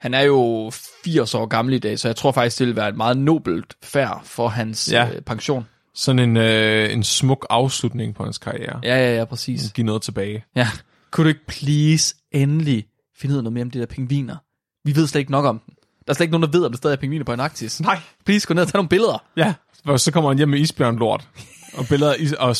Han 0.00 0.14
er 0.14 0.20
jo 0.22 0.70
80 1.04 1.34
år 1.34 1.46
gammel 1.46 1.74
i 1.74 1.78
dag, 1.78 1.98
så 1.98 2.08
jeg 2.08 2.16
tror 2.16 2.32
faktisk, 2.32 2.58
det 2.58 2.66
vil 2.66 2.76
være 2.76 2.88
et 2.88 2.96
meget 2.96 3.16
nobelt 3.16 3.74
færd 3.82 4.20
for 4.24 4.48
hans 4.48 4.92
ja. 4.92 5.08
øh, 5.14 5.20
pension. 5.22 5.66
Sådan 5.94 6.18
en, 6.18 6.36
øh, 6.36 6.92
en 6.92 7.02
smuk 7.04 7.46
afslutning 7.50 8.14
på 8.14 8.24
hans 8.24 8.38
karriere. 8.38 8.80
Ja, 8.82 8.96
ja, 8.96 9.16
ja, 9.16 9.24
præcis. 9.24 9.72
Give 9.72 9.84
noget 9.86 10.02
tilbage. 10.02 10.44
Ja. 10.56 10.68
Kunne 11.10 11.24
du 11.24 11.28
ikke 11.28 11.46
please 11.46 12.14
endelig 12.32 12.86
finde 13.18 13.32
ud 13.32 13.38
af 13.38 13.44
noget 13.44 13.52
mere 13.52 13.62
om 13.62 13.70
de 13.70 13.78
der 13.78 13.86
pingviner? 13.86 14.36
Vi 14.84 14.96
ved 14.96 15.06
slet 15.06 15.18
ikke 15.18 15.30
nok 15.30 15.44
om 15.44 15.58
dem. 15.66 15.74
Der 16.08 16.12
er 16.12 16.14
slet 16.14 16.24
ikke 16.24 16.38
nogen, 16.38 16.52
der 16.52 16.58
ved, 16.58 16.64
om 16.66 16.72
der 16.72 16.76
stadig 16.76 16.96
er 16.96 17.00
pingviner 17.00 17.24
på 17.24 17.32
Antarktis. 17.32 17.80
Nej. 17.80 18.00
Please, 18.24 18.46
gå 18.48 18.54
ned 18.54 18.62
og 18.62 18.68
tage 18.68 18.78
nogle 18.78 18.88
billeder. 18.88 19.24
Ja, 19.36 19.54
og 19.84 20.00
så 20.00 20.12
kommer 20.12 20.30
han 20.30 20.36
hjem 20.36 20.48
med 20.48 20.58
isbjørnlort. 20.58 21.28
Og 21.74 21.84
billeder 21.88 22.12
af 22.12 22.16
is- 22.18 22.32
og 22.32 22.56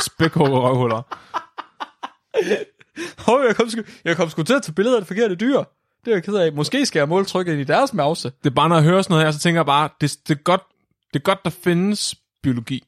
spækhuggerøvhuller. 0.00 1.02
Hov, 3.18 3.44
jeg 3.46 3.56
kom, 3.56 3.68
sgu, 3.68 3.82
jeg 4.04 4.16
kom 4.16 4.30
sgu 4.30 4.42
til 4.42 4.54
at 4.54 4.62
tage 4.62 4.74
billeder 4.74 4.96
af 4.96 5.00
det 5.00 5.08
forkerte 5.08 5.34
dyr. 5.34 5.58
Det 6.04 6.10
er 6.10 6.12
jeg 6.12 6.24
ked 6.24 6.34
af. 6.34 6.52
Måske 6.52 6.86
skal 6.86 7.00
jeg 7.00 7.08
måle 7.08 7.24
trykket 7.24 7.58
i 7.58 7.64
deres 7.64 7.94
mause. 7.94 8.32
Det 8.44 8.50
er 8.50 8.54
bare, 8.54 8.68
når 8.68 8.76
jeg 8.76 8.84
hører 8.84 9.02
sådan 9.02 9.14
noget 9.14 9.26
her, 9.26 9.32
så 9.32 9.38
tænker 9.38 9.58
jeg 9.60 9.66
bare, 9.66 9.88
det, 10.00 10.16
det, 10.28 10.34
er, 10.38 10.42
godt, 10.42 10.62
det 11.14 11.18
er 11.18 11.22
godt, 11.22 11.44
der 11.44 11.50
findes 11.50 12.14
biologi. 12.42 12.84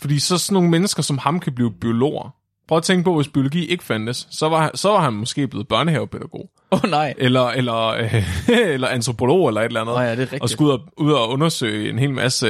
Fordi 0.00 0.18
så 0.18 0.38
sådan 0.38 0.54
nogle 0.54 0.70
mennesker 0.70 1.02
som 1.02 1.18
ham 1.18 1.40
kan 1.40 1.54
blive 1.54 1.72
biologer. 1.80 2.34
Prøv 2.68 2.78
at 2.78 2.84
tænke 2.84 3.04
på, 3.04 3.14
hvis 3.16 3.28
biologi 3.28 3.66
ikke 3.66 3.84
fandtes, 3.84 4.28
så 4.30 4.48
var, 4.48 4.60
han- 4.62 4.70
så 4.76 4.88
var 4.88 5.00
han 5.00 5.12
måske 5.12 5.48
blevet 5.48 5.68
børnehavepædagog. 5.68 6.50
Åh 6.72 6.84
oh, 6.84 6.90
nej. 6.90 7.14
Eller, 7.18 7.48
eller, 7.48 7.86
øh, 7.88 8.48
eller 8.74 8.88
antropolog 8.88 9.48
eller 9.48 9.60
et 9.60 9.64
eller 9.66 9.80
andet. 9.80 9.94
Nå 9.94 10.00
ja, 10.00 10.10
det 10.10 10.16
er 10.18 10.20
rigtigt. 10.22 10.42
Og 10.42 10.50
skulle 10.50 10.68
ud 10.72 10.78
og, 10.78 10.80
ud 10.96 11.12
og 11.12 11.28
undersøge 11.28 11.90
en 11.90 11.98
hel 11.98 12.10
masse 12.14 12.46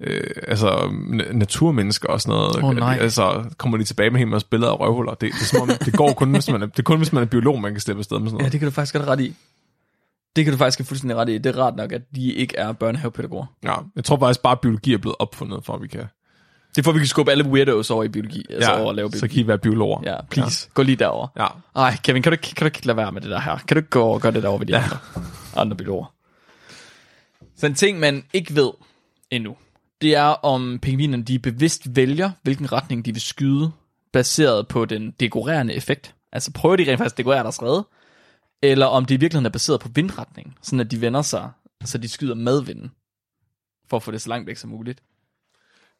øh, 0.00 0.30
altså, 0.48 0.68
na- 1.12 1.32
naturmennesker 1.32 2.08
og 2.08 2.20
sådan 2.20 2.38
noget. 2.38 2.56
Åh, 2.64 2.76
nej. 2.76 2.98
Altså, 3.00 3.44
kommer 3.58 3.78
de 3.78 3.84
tilbage 3.84 4.10
med 4.10 4.20
en 4.20 4.26
hel 4.26 4.28
masse 4.28 4.48
billeder 4.48 4.72
af 4.72 4.80
røvhuller. 4.80 5.14
Det, 5.14 5.20
det, 5.20 5.40
er, 5.40 5.44
som 5.44 5.60
om, 5.62 5.68
det 5.84 5.92
går 5.96 6.12
kun, 6.12 6.30
hvis 6.32 6.50
man 6.50 6.62
er, 6.62 6.66
det 6.66 6.78
er 6.78 6.82
kun, 6.82 6.98
hvis 6.98 7.12
man 7.12 7.22
er 7.22 7.26
biolog, 7.26 7.60
man 7.60 7.72
kan 7.72 7.80
slippe 7.80 8.00
afsted 8.00 8.18
med 8.18 8.26
sådan 8.26 8.38
Ja, 8.38 8.42
noget. 8.42 8.52
det 8.52 8.60
kan 8.60 8.66
du 8.68 8.72
faktisk 8.74 8.94
godt 8.94 9.08
ret 9.08 9.20
i. 9.20 9.34
Det 10.36 10.44
kan 10.44 10.52
du 10.52 10.58
faktisk 10.58 10.78
have 10.78 10.86
fuldstændig 10.86 11.16
ret 11.16 11.28
i. 11.28 11.38
Det 11.38 11.56
er 11.56 11.62
rart 11.62 11.76
nok, 11.76 11.92
at 11.92 12.02
de 12.14 12.32
ikke 12.32 12.56
er 12.56 12.72
børnehavepædagoger. 12.72 13.46
Ja, 13.64 13.74
jeg 13.96 14.04
tror 14.04 14.18
faktisk 14.18 14.42
bare, 14.42 14.52
at 14.52 14.60
biologi 14.60 14.92
er 14.94 14.98
blevet 14.98 15.16
opfundet, 15.18 15.64
for 15.64 15.72
at 15.72 15.82
vi 15.82 15.86
kan, 15.88 16.00
Det 16.76 16.88
at 16.88 16.94
vi 16.94 16.98
kan 16.98 17.06
skubbe 17.06 17.32
alle 17.32 17.44
weirdos 17.44 17.90
over 17.90 18.04
i 18.04 18.08
biologi. 18.08 18.44
Altså 18.50 18.72
over 18.74 18.90
at 18.90 18.96
lave 18.96 19.10
så 19.10 19.12
biologi. 19.12 19.34
kan 19.34 19.44
I 19.44 19.46
være 19.46 19.58
biologer. 19.58 20.00
Ja, 20.04 20.16
please. 20.30 20.68
Ja. 20.68 20.74
Gå 20.74 20.82
lige 20.82 20.96
derover. 20.96 21.28
Ja. 21.36 21.46
Ej, 21.76 21.96
Kevin, 22.02 22.22
kan 22.22 22.32
du, 22.32 22.38
kan 22.42 22.54
du 22.60 22.64
ikke 22.64 22.86
lade 22.86 22.96
være 22.96 23.12
med 23.12 23.20
det 23.20 23.30
der 23.30 23.40
her? 23.40 23.56
Kan 23.56 23.74
du 23.74 23.78
ikke 23.78 23.90
gå 23.90 24.02
og 24.02 24.20
gøre 24.20 24.32
det 24.32 24.42
derovre 24.42 24.60
ved 24.60 24.66
de 24.66 24.72
ja. 24.72 24.82
andre, 24.84 24.98
andre 25.56 25.76
biologer? 25.76 26.14
Så 27.56 27.66
en 27.66 27.74
ting, 27.74 28.00
man 28.00 28.24
ikke 28.32 28.54
ved 28.54 28.70
endnu, 29.30 29.56
det 30.00 30.14
er, 30.14 30.24
om 30.24 30.78
pingvinerne 30.82 31.22
de 31.22 31.38
bevidst 31.38 31.96
vælger, 31.96 32.30
hvilken 32.42 32.72
retning 32.72 33.04
de 33.04 33.12
vil 33.12 33.22
skyde, 33.22 33.70
baseret 34.12 34.68
på 34.68 34.84
den 34.84 35.10
dekorerende 35.20 35.74
effekt. 35.74 36.14
Altså 36.32 36.52
prøver 36.52 36.76
de 36.76 36.82
rent 36.82 36.98
faktisk 36.98 37.14
at 37.14 37.18
dekorere 37.18 37.42
deres 37.42 37.62
redde, 37.62 37.86
eller 38.62 38.86
om 38.86 39.04
det 39.04 39.14
i 39.14 39.20
virkeligheden 39.20 39.46
er 39.46 39.50
baseret 39.50 39.80
på 39.80 39.88
vindretning, 39.94 40.56
sådan 40.62 40.80
at 40.80 40.90
de 40.90 41.00
vender 41.00 41.22
sig, 41.22 41.50
så 41.84 41.98
de 41.98 42.08
skyder 42.08 42.34
med 42.34 42.62
vinden, 42.62 42.90
for 43.90 43.96
at 43.96 44.02
få 44.02 44.10
det 44.10 44.22
så 44.22 44.28
langt 44.28 44.46
væk 44.46 44.56
som 44.56 44.70
muligt. 44.70 45.02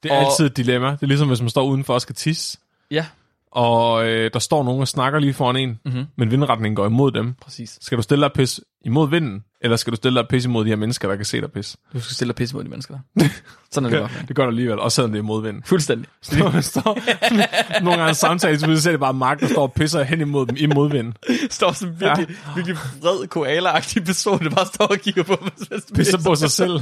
Det 0.03 0.13
er 0.13 0.17
Og- 0.17 0.25
altid 0.27 0.47
et 0.47 0.57
dilemma. 0.57 0.91
Det 0.91 1.03
er 1.03 1.07
ligesom, 1.07 1.29
hvis 1.29 1.41
man 1.41 1.51
står 1.51 1.65
udenfor 1.65 1.95
og 1.95 2.01
skal 2.01 2.15
tisse, 2.15 2.59
Ja, 2.91 3.07
og 3.53 4.09
øh, 4.09 4.31
der 4.33 4.39
står 4.39 4.65
nogen 4.65 4.81
og 4.81 4.89
snakker 4.89 5.19
lige 5.19 5.35
foran 5.35 5.57
en, 5.57 5.79
mm-hmm. 5.85 6.07
men 6.17 6.31
vindretningen 6.31 6.77
går 6.77 6.87
imod 6.87 7.13
dem. 7.13 7.35
præcis. 7.43 7.79
Skal 7.81 7.99
du 7.99 8.03
stille 8.03 8.23
dig 8.25 8.33
pis 8.33 8.61
imod 8.85 9.09
vinden, 9.11 9.45
eller 9.61 9.77
skal 9.77 9.91
du 9.91 9.97
stille 9.97 10.21
dig 10.21 10.29
pis 10.29 10.45
imod 10.45 10.65
de 10.65 10.69
her 10.69 10.77
mennesker, 10.77 11.09
der 11.09 11.17
kan 11.17 11.25
se 11.25 11.41
dig 11.41 11.53
pis? 11.53 11.77
Du 11.93 12.01
skal 12.01 12.15
stille 12.15 12.29
dig 12.29 12.37
pisse 12.37 12.57
mod 12.57 12.65
de 12.65 12.69
mennesker 12.71 12.95
der. 13.21 13.29
Sådan 13.71 13.87
er 13.87 13.91
det 13.91 14.01
godt. 14.01 14.29
Det 14.29 14.37
gør 14.37 14.43
du 14.43 14.49
alligevel, 14.51 14.79
også 14.79 14.95
selvom 14.97 15.11
det 15.13 15.19
er 15.19 15.23
imod 15.23 15.43
vinden. 15.43 15.63
Fuldstændig. 15.67 16.09
Så 16.23 16.61
står, 16.61 16.99
nogle 17.85 17.99
gange 18.01 18.15
samtale, 18.15 18.59
så 18.61 18.77
ser 18.81 18.91
det 18.91 19.01
bare 19.01 19.15
Mark, 19.15 19.41
der 19.41 19.49
står 19.49 19.63
og 19.63 19.73
pisser 19.73 20.03
hen 20.03 20.21
imod 20.21 20.47
dem 20.47 20.57
i 20.59 20.67
modvind. 20.67 21.13
står 21.51 21.73
sådan 21.73 21.95
en 21.95 22.01
virkelig, 22.01 22.29
ja. 22.29 22.53
virkelig 22.55 22.77
vred 23.01 23.27
koala-agtig 23.29 24.05
person, 24.05 24.45
der 24.45 24.51
bare 24.51 24.67
står 24.67 24.87
og 24.87 24.99
kigger 24.99 25.23
på 25.23 25.37
han 25.41 25.81
Pisser 25.95 26.19
på 26.27 26.35
sig 26.35 26.51
selv. 26.51 26.81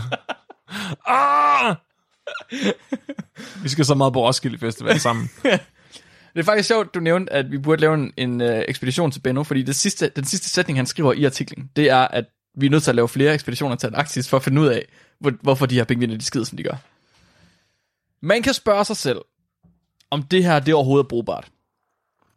ah! 1.06 1.76
Vi 3.62 3.68
skal 3.68 3.84
så 3.84 3.94
meget 3.94 4.12
på 4.12 4.26
Roskilde 4.26 4.58
Festival 4.58 5.00
sammen. 5.00 5.30
Det 6.34 6.40
er 6.40 6.44
faktisk 6.44 6.68
sjovt, 6.68 6.94
du 6.94 7.00
nævnte, 7.00 7.32
at 7.32 7.50
vi 7.50 7.58
burde 7.58 7.80
lave 7.80 7.94
en, 7.94 8.12
en 8.16 8.40
uh, 8.40 8.48
ekspedition 8.68 9.10
til 9.10 9.20
Benno, 9.20 9.42
fordi 9.42 9.62
det 9.62 9.74
sidste, 9.74 10.08
den 10.16 10.24
sidste 10.24 10.50
sætning, 10.50 10.78
han 10.78 10.86
skriver 10.86 11.12
i 11.12 11.24
artiklen, 11.24 11.70
det 11.76 11.90
er, 11.90 11.96
at 11.96 12.24
vi 12.54 12.66
er 12.66 12.70
nødt 12.70 12.82
til 12.82 12.90
at 12.90 12.94
lave 12.94 13.08
flere 13.08 13.34
ekspeditioner 13.34 13.76
til 13.76 13.86
Antarktis, 13.86 14.28
for 14.28 14.36
at 14.36 14.42
finde 14.42 14.60
ud 14.60 14.66
af, 14.66 14.84
hvor, 15.20 15.32
hvorfor 15.42 15.66
de 15.66 15.74
her 15.74 15.84
pingviner, 15.84 16.16
de 16.16 16.24
skider, 16.24 16.44
som 16.44 16.56
de 16.56 16.62
gør. 16.62 16.76
Man 18.22 18.42
kan 18.42 18.54
spørge 18.54 18.84
sig 18.84 18.96
selv, 18.96 19.18
om 20.10 20.22
det 20.22 20.44
her, 20.44 20.58
det 20.58 20.74
overhovedet 20.74 21.04
er 21.04 21.08
brugbart. 21.08 21.48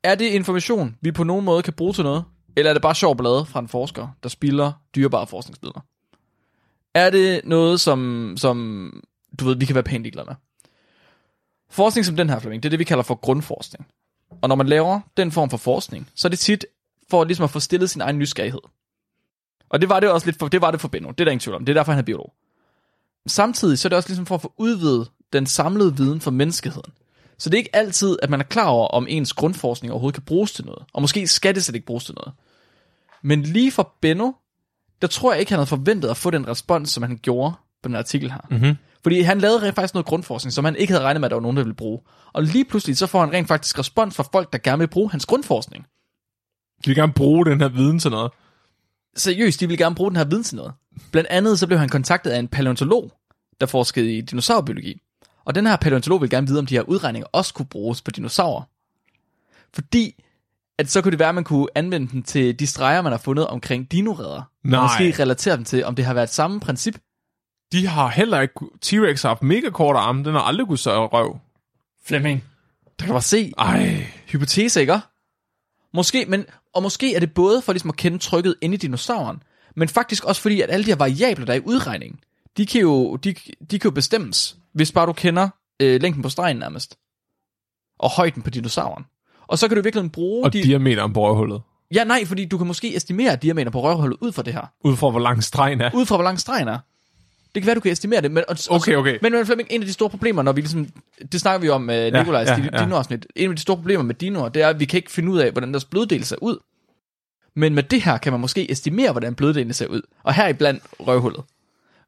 Er 0.04 0.16
det 0.16 0.26
information, 0.26 0.98
vi 1.02 1.12
på 1.12 1.24
nogen 1.24 1.46
måde 1.46 1.64
kan 1.64 1.74
bruge 1.74 1.94
til 1.94 2.04
noget? 2.04 2.24
Eller 2.56 2.70
er 2.70 2.74
det 2.74 2.82
bare 2.82 2.96
sjov 2.96 3.18
blade 3.18 3.46
fra 3.46 3.60
en 3.60 3.68
forsker, 3.68 4.08
der 4.24 4.30
spilder 4.30 4.72
dyrebare 4.96 5.28
forskningsmidler? 5.28 5.82
Er 6.94 7.10
det 7.10 7.42
noget, 7.44 7.80
som, 7.80 8.34
som 8.38 9.04
du 9.46 9.50
ved, 9.50 9.56
vi 9.56 9.66
kan 9.66 9.76
være 9.76 9.84
pænt 9.84 10.04
ligeglade 10.04 10.26
med? 10.26 10.36
Forskning 11.70 12.06
som 12.06 12.16
den 12.16 12.30
her, 12.30 12.40
Flemming, 12.40 12.64
det 12.64 12.68
er 12.68 12.70
det, 12.70 12.80
vi 12.80 12.84
kalder 12.84 13.04
for 13.04 13.16
grundforskning. 13.16 13.88
Og 14.42 14.50
når 14.50 14.56
man 14.56 14.68
laver 14.68 15.00
den 15.18 15.32
form 15.32 15.50
for 15.50 15.58
forskning, 15.58 16.10
så 16.16 16.28
er 16.28 16.30
det 16.30 16.40
tit 16.40 16.66
for 17.10 17.24
ligesom 17.24 17.44
at 17.44 17.50
få 17.50 17.60
stillet 17.60 17.90
sin 17.90 18.02
egen 18.02 18.20
nysgerrighed. 18.20 18.62
Og 19.70 19.82
det 19.82 19.90
var 19.90 20.00
det 20.00 20.10
også 20.10 20.28
lidt 20.28 20.40
for, 20.40 20.48
det 20.48 20.62
var 20.62 20.72
det 20.72 20.82
for 20.82 20.88
Benno. 20.88 21.10
Det 21.12 21.20
er 21.20 21.26
der 21.26 21.32
ingen 21.32 21.40
tvivl 21.40 21.56
om. 21.56 21.66
Det 21.66 21.74
er 21.74 21.80
derfor, 21.80 21.92
han 21.92 22.00
er 22.00 22.06
biolog. 22.06 22.34
Samtidig 23.28 23.80
så 23.80 23.88
er 23.88 23.90
det 23.90 23.98
også 23.98 24.10
ligesom 24.10 24.26
for 24.26 24.36
at 24.36 24.42
få 24.42 24.54
udvidet 24.58 25.12
den 25.34 25.46
samlede 25.46 25.98
viden 25.98 26.22
for 26.22 26.32
menneskeheden. 26.32 26.92
Så 27.38 27.50
det 27.50 27.56
er 27.56 27.58
ikke 27.58 27.76
altid, 27.76 28.20
at 28.22 28.30
man 28.30 28.40
er 28.40 28.44
klar 28.44 28.68
over, 28.68 28.88
om 28.88 29.06
ens 29.10 29.34
grundforskning 29.34 29.92
overhovedet 29.92 30.16
kan 30.16 30.24
bruges 30.24 30.52
til 30.52 30.66
noget. 30.66 30.84
Og 30.94 31.02
måske 31.02 31.28
skal 31.28 31.56
det 31.56 31.64
slet 31.64 31.76
ikke 31.76 31.88
bruges 31.88 32.06
til 32.06 32.16
noget. 32.16 32.34
Men 33.22 33.44
lige 33.44 33.72
for 33.72 33.94
Benno, 34.02 34.32
der 35.02 35.08
tror 35.08 35.32
jeg 35.32 35.40
ikke, 35.40 35.52
han 35.52 35.58
havde 35.58 35.68
forventet 35.68 36.10
at 36.10 36.18
få 36.18 36.30
den 36.30 36.48
respons, 36.48 36.90
som 36.90 37.04
han 37.04 37.20
gjorde 37.22 37.54
på 37.84 37.88
den 37.88 37.96
artikel 37.96 38.32
her. 38.32 38.48
Mm-hmm. 38.50 38.76
Fordi 39.04 39.22
han 39.22 39.40
lavede 39.40 39.62
rent 39.62 39.76
faktisk 39.76 39.94
noget 39.94 40.06
grundforskning, 40.06 40.54
som 40.54 40.66
han 40.66 40.76
ikke 40.76 40.94
havde 40.94 41.04
regnet 41.04 41.22
med, 41.22 41.28
at 41.28 41.30
der 41.30 41.36
var 41.36 41.42
nogen, 41.42 41.58
der 41.58 41.64
ville 41.64 41.76
bruge. 41.76 42.00
Og 42.34 42.44
lige 42.44 42.66
pludselig 42.66 42.98
så 42.98 43.08
får 43.08 43.20
han 43.20 43.34
rent 43.34 43.48
faktisk 43.48 43.80
respons 43.80 44.16
fra 44.16 44.24
folk, 44.32 44.54
der 44.54 44.60
gerne 44.60 44.80
vil 44.80 44.88
bruge 44.88 45.12
hans 45.12 45.26
grundforskning. 45.26 45.86
De 46.86 46.90
vil 46.90 46.96
gerne 46.96 47.14
bruge 47.14 47.46
den 47.46 47.62
her 47.62 47.70
viden 47.70 48.00
til 48.00 48.12
noget. 48.12 48.32
Seriøst, 49.16 49.60
de 49.60 49.68
vil 49.68 49.78
gerne 49.78 49.96
bruge 49.96 50.10
den 50.10 50.18
her 50.18 50.26
viden 50.26 50.44
til 50.44 50.56
noget. 50.56 50.74
Blandt 51.12 51.30
andet 51.30 51.60
så 51.60 51.68
blev 51.68 51.80
han 51.80 51.90
kontaktet 51.90 52.32
af 52.32 52.40
en 52.40 52.48
paleontolog, 52.48 53.12
der 53.60 53.66
forskede 53.66 54.18
i 54.18 54.22
dinosaurbiologi. 54.22 55.02
Og 55.46 55.56
den 55.56 55.66
her 55.66 55.76
paleontolog 55.76 56.22
vil 56.22 56.30
gerne 56.30 56.48
vide, 56.48 56.60
om 56.60 56.66
de 56.66 56.76
her 56.76 56.82
udregninger 56.82 57.28
også 57.32 57.54
kunne 57.54 57.66
bruges 57.66 58.02
på 58.02 58.12
dinosaurer. 58.12 58.64
Fordi, 59.74 60.24
at 60.78 60.90
så 60.90 61.02
kunne 61.02 61.12
det 61.12 61.20
være, 61.20 61.30
at 61.30 61.36
man 61.36 61.44
kunne 61.44 61.68
anvende 61.76 62.12
den 62.12 62.24
til 62.24 62.60
de 62.60 62.68
streger, 62.68 63.02
man 63.02 63.12
har 63.12 63.18
fundet 63.20 63.48
omkring 63.48 63.92
dinoredder. 63.92 64.42
Nej. 64.64 64.80
Og 64.80 64.84
måske 64.84 65.24
relatere 65.24 65.56
dem 65.56 65.66
til, 65.66 65.86
om 65.86 65.96
det 65.96 66.06
har 66.06 66.14
været 66.14 66.30
samme 66.30 66.60
princip. 66.60 66.98
De 67.72 67.88
har 67.88 68.10
heller 68.10 68.42
ikke... 68.42 68.54
T-Rex 68.86 69.22
har 69.22 69.30
haft 69.30 69.44
mega 69.44 69.70
korte 69.70 70.00
arme. 70.00 70.24
Den 70.24 70.34
har 70.34 70.42
aldrig 70.42 70.68
kunne 70.68 70.78
sørge 70.78 71.08
røv. 71.08 71.40
Flemming. 72.06 72.44
Der 72.84 73.06
kan 73.06 73.08
du 73.08 73.14
bare 73.14 73.22
se. 73.22 73.54
Ej. 73.58 74.06
Hypotese, 74.28 74.82
ikke? 74.82 75.00
Måske, 75.94 76.26
men, 76.28 76.46
og 76.74 76.84
måske 76.84 77.16
er 77.16 77.20
det 77.20 77.34
både 77.34 77.62
for 77.62 77.74
ligesom 77.74 77.90
at 77.90 77.96
kende 77.96 78.18
trykket 78.18 78.56
inde 78.62 78.76
i 78.76 78.78
dinosauren, 78.78 79.44
men 79.76 79.90
faktisk 79.90 80.24
også 80.24 80.42
fordi, 80.42 80.62
at 80.62 80.72
alle 80.72 80.86
de 80.86 80.90
her 80.90 80.96
variabler, 80.96 81.46
der 81.46 81.54
er 81.54 81.58
i 81.58 81.62
udregningen, 81.66 82.20
de 82.58 82.66
kan 82.66 82.82
jo, 82.82 83.16
de, 83.16 83.36
de 83.72 83.80
kan 83.80 83.90
jo 83.90 83.92
bestemmes, 83.92 84.58
hvis 84.74 84.92
bare 84.92 85.06
du 85.06 85.14
kender 85.14 85.50
øh, 85.80 86.02
længden 86.02 86.24
på 86.24 86.30
stregen 86.30 86.58
nærmest, 86.58 86.98
og 88.00 88.10
højden 88.10 88.42
på 88.42 88.50
dinosauren. 88.50 89.06
Og 89.48 89.58
så 89.58 89.68
kan 89.68 89.78
du 89.78 89.84
virkelig 89.84 90.12
bruge 90.12 90.46
Og 90.46 90.54
de... 90.54 90.64
diameteren 90.64 91.14
på 91.14 91.28
røvhullet. 91.28 91.62
Ja, 91.94 92.04
nej, 92.04 92.26
fordi 92.26 92.46
du 92.46 92.58
kan 92.58 92.68
måske 92.68 92.96
estimere 92.96 93.36
diameter 93.36 93.72
på 93.72 93.82
rørhullet 93.82 94.18
ud 94.22 94.32
fra 94.32 94.42
det 94.42 94.54
her. 94.54 94.72
Ud 94.84 94.96
fra, 94.96 95.10
hvor 95.10 95.20
lang 95.20 95.44
stregen 95.44 95.82
er. 95.82 95.92
Ud 95.94 96.06
fra, 96.06 96.16
hvor 96.16 96.24
lang 96.24 96.40
stregen 96.40 96.68
er. 96.68 96.80
Det 97.56 97.64
kan 97.64 97.68
være, 97.68 97.76
du 97.76 97.80
kan 97.80 97.92
estimere 97.92 98.22
det. 98.22 98.32
Men, 98.32 98.44
og, 98.48 98.58
Okay, 98.70 98.96
okay. 98.96 99.20
Men, 99.22 99.32
men 99.32 99.46
Flemming, 99.46 99.68
en 99.72 99.82
af 99.82 99.88
de 99.88 99.94
store 99.94 100.10
problemer, 100.10 100.42
når 100.42 100.52
vi 100.52 100.62
ligesom, 100.62 100.88
det 101.32 101.42
snakker 101.42 101.60
vi 101.60 101.70
om 101.70 101.82
med 101.82 102.14
uh, 102.14 102.20
Nikolajs 102.20 102.48
ja, 102.50 102.58
ja, 102.58 102.70
ja. 102.74 102.84
dinoafsnit, 102.84 103.26
en 103.36 103.50
af 103.50 103.56
de 103.56 103.62
store 103.62 103.78
problemer 103.78 104.04
med 104.04 104.16
dinoer, 104.16 104.50
det 104.50 104.62
er, 104.62 104.68
at 104.68 104.80
vi 104.80 104.86
kan 104.86 104.98
ikke 104.98 105.12
finde 105.12 105.32
ud 105.32 105.40
af, 105.40 105.52
hvordan 105.52 105.72
deres 105.72 105.86
bløddel 105.86 106.26
ser 106.26 106.36
ud. 106.42 106.58
Men 107.56 107.76
med 107.76 107.84
det 107.84 108.02
her 108.02 108.18
kan 108.18 108.34
man 108.34 108.40
måske 108.40 108.72
estimere, 108.72 109.12
hvordan 109.12 109.36
bløddelen 109.36 109.74
ser 109.74 109.88
ud. 109.88 110.02
Og 110.24 110.34
her 110.34 110.54
blandt 110.54 110.84
røvhullet. 111.00 111.44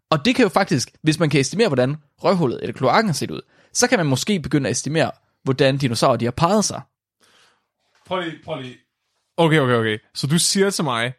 Og 0.10 0.26
det 0.26 0.36
kan 0.36 0.44
jo 0.44 0.50
faktisk, 0.50 0.92
hvis 1.02 1.20
man 1.20 1.30
kan 1.30 1.40
estimere, 1.40 1.68
hvordan 1.68 1.96
røvhullet 2.24 2.60
eller 2.62 2.74
kloakken 2.74 3.10
har 3.10 3.14
set 3.14 3.32
ud, 3.32 3.42
så 3.74 3.88
kan 3.88 4.00
man 4.00 4.06
måske 4.06 4.40
begynde 4.40 4.70
at 4.70 4.72
estimere, 4.72 5.12
hvordan 5.44 5.78
dinosaurer 5.78 6.18
de 6.18 6.26
har 6.26 6.32
parret 6.32 6.66
sig. 6.66 6.82
Prøv 8.06 8.22
lige, 8.22 8.36
prøv 8.46 8.62
lige. 8.62 8.78
Okay, 9.38 9.60
okay, 9.60 9.74
okay. 9.74 9.98
Så 10.14 10.28
du 10.28 10.40
siger 10.40 10.70
til 10.70 10.84
mig, 10.84 11.14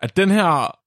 at 0.00 0.16
den 0.16 0.30
her 0.30 0.78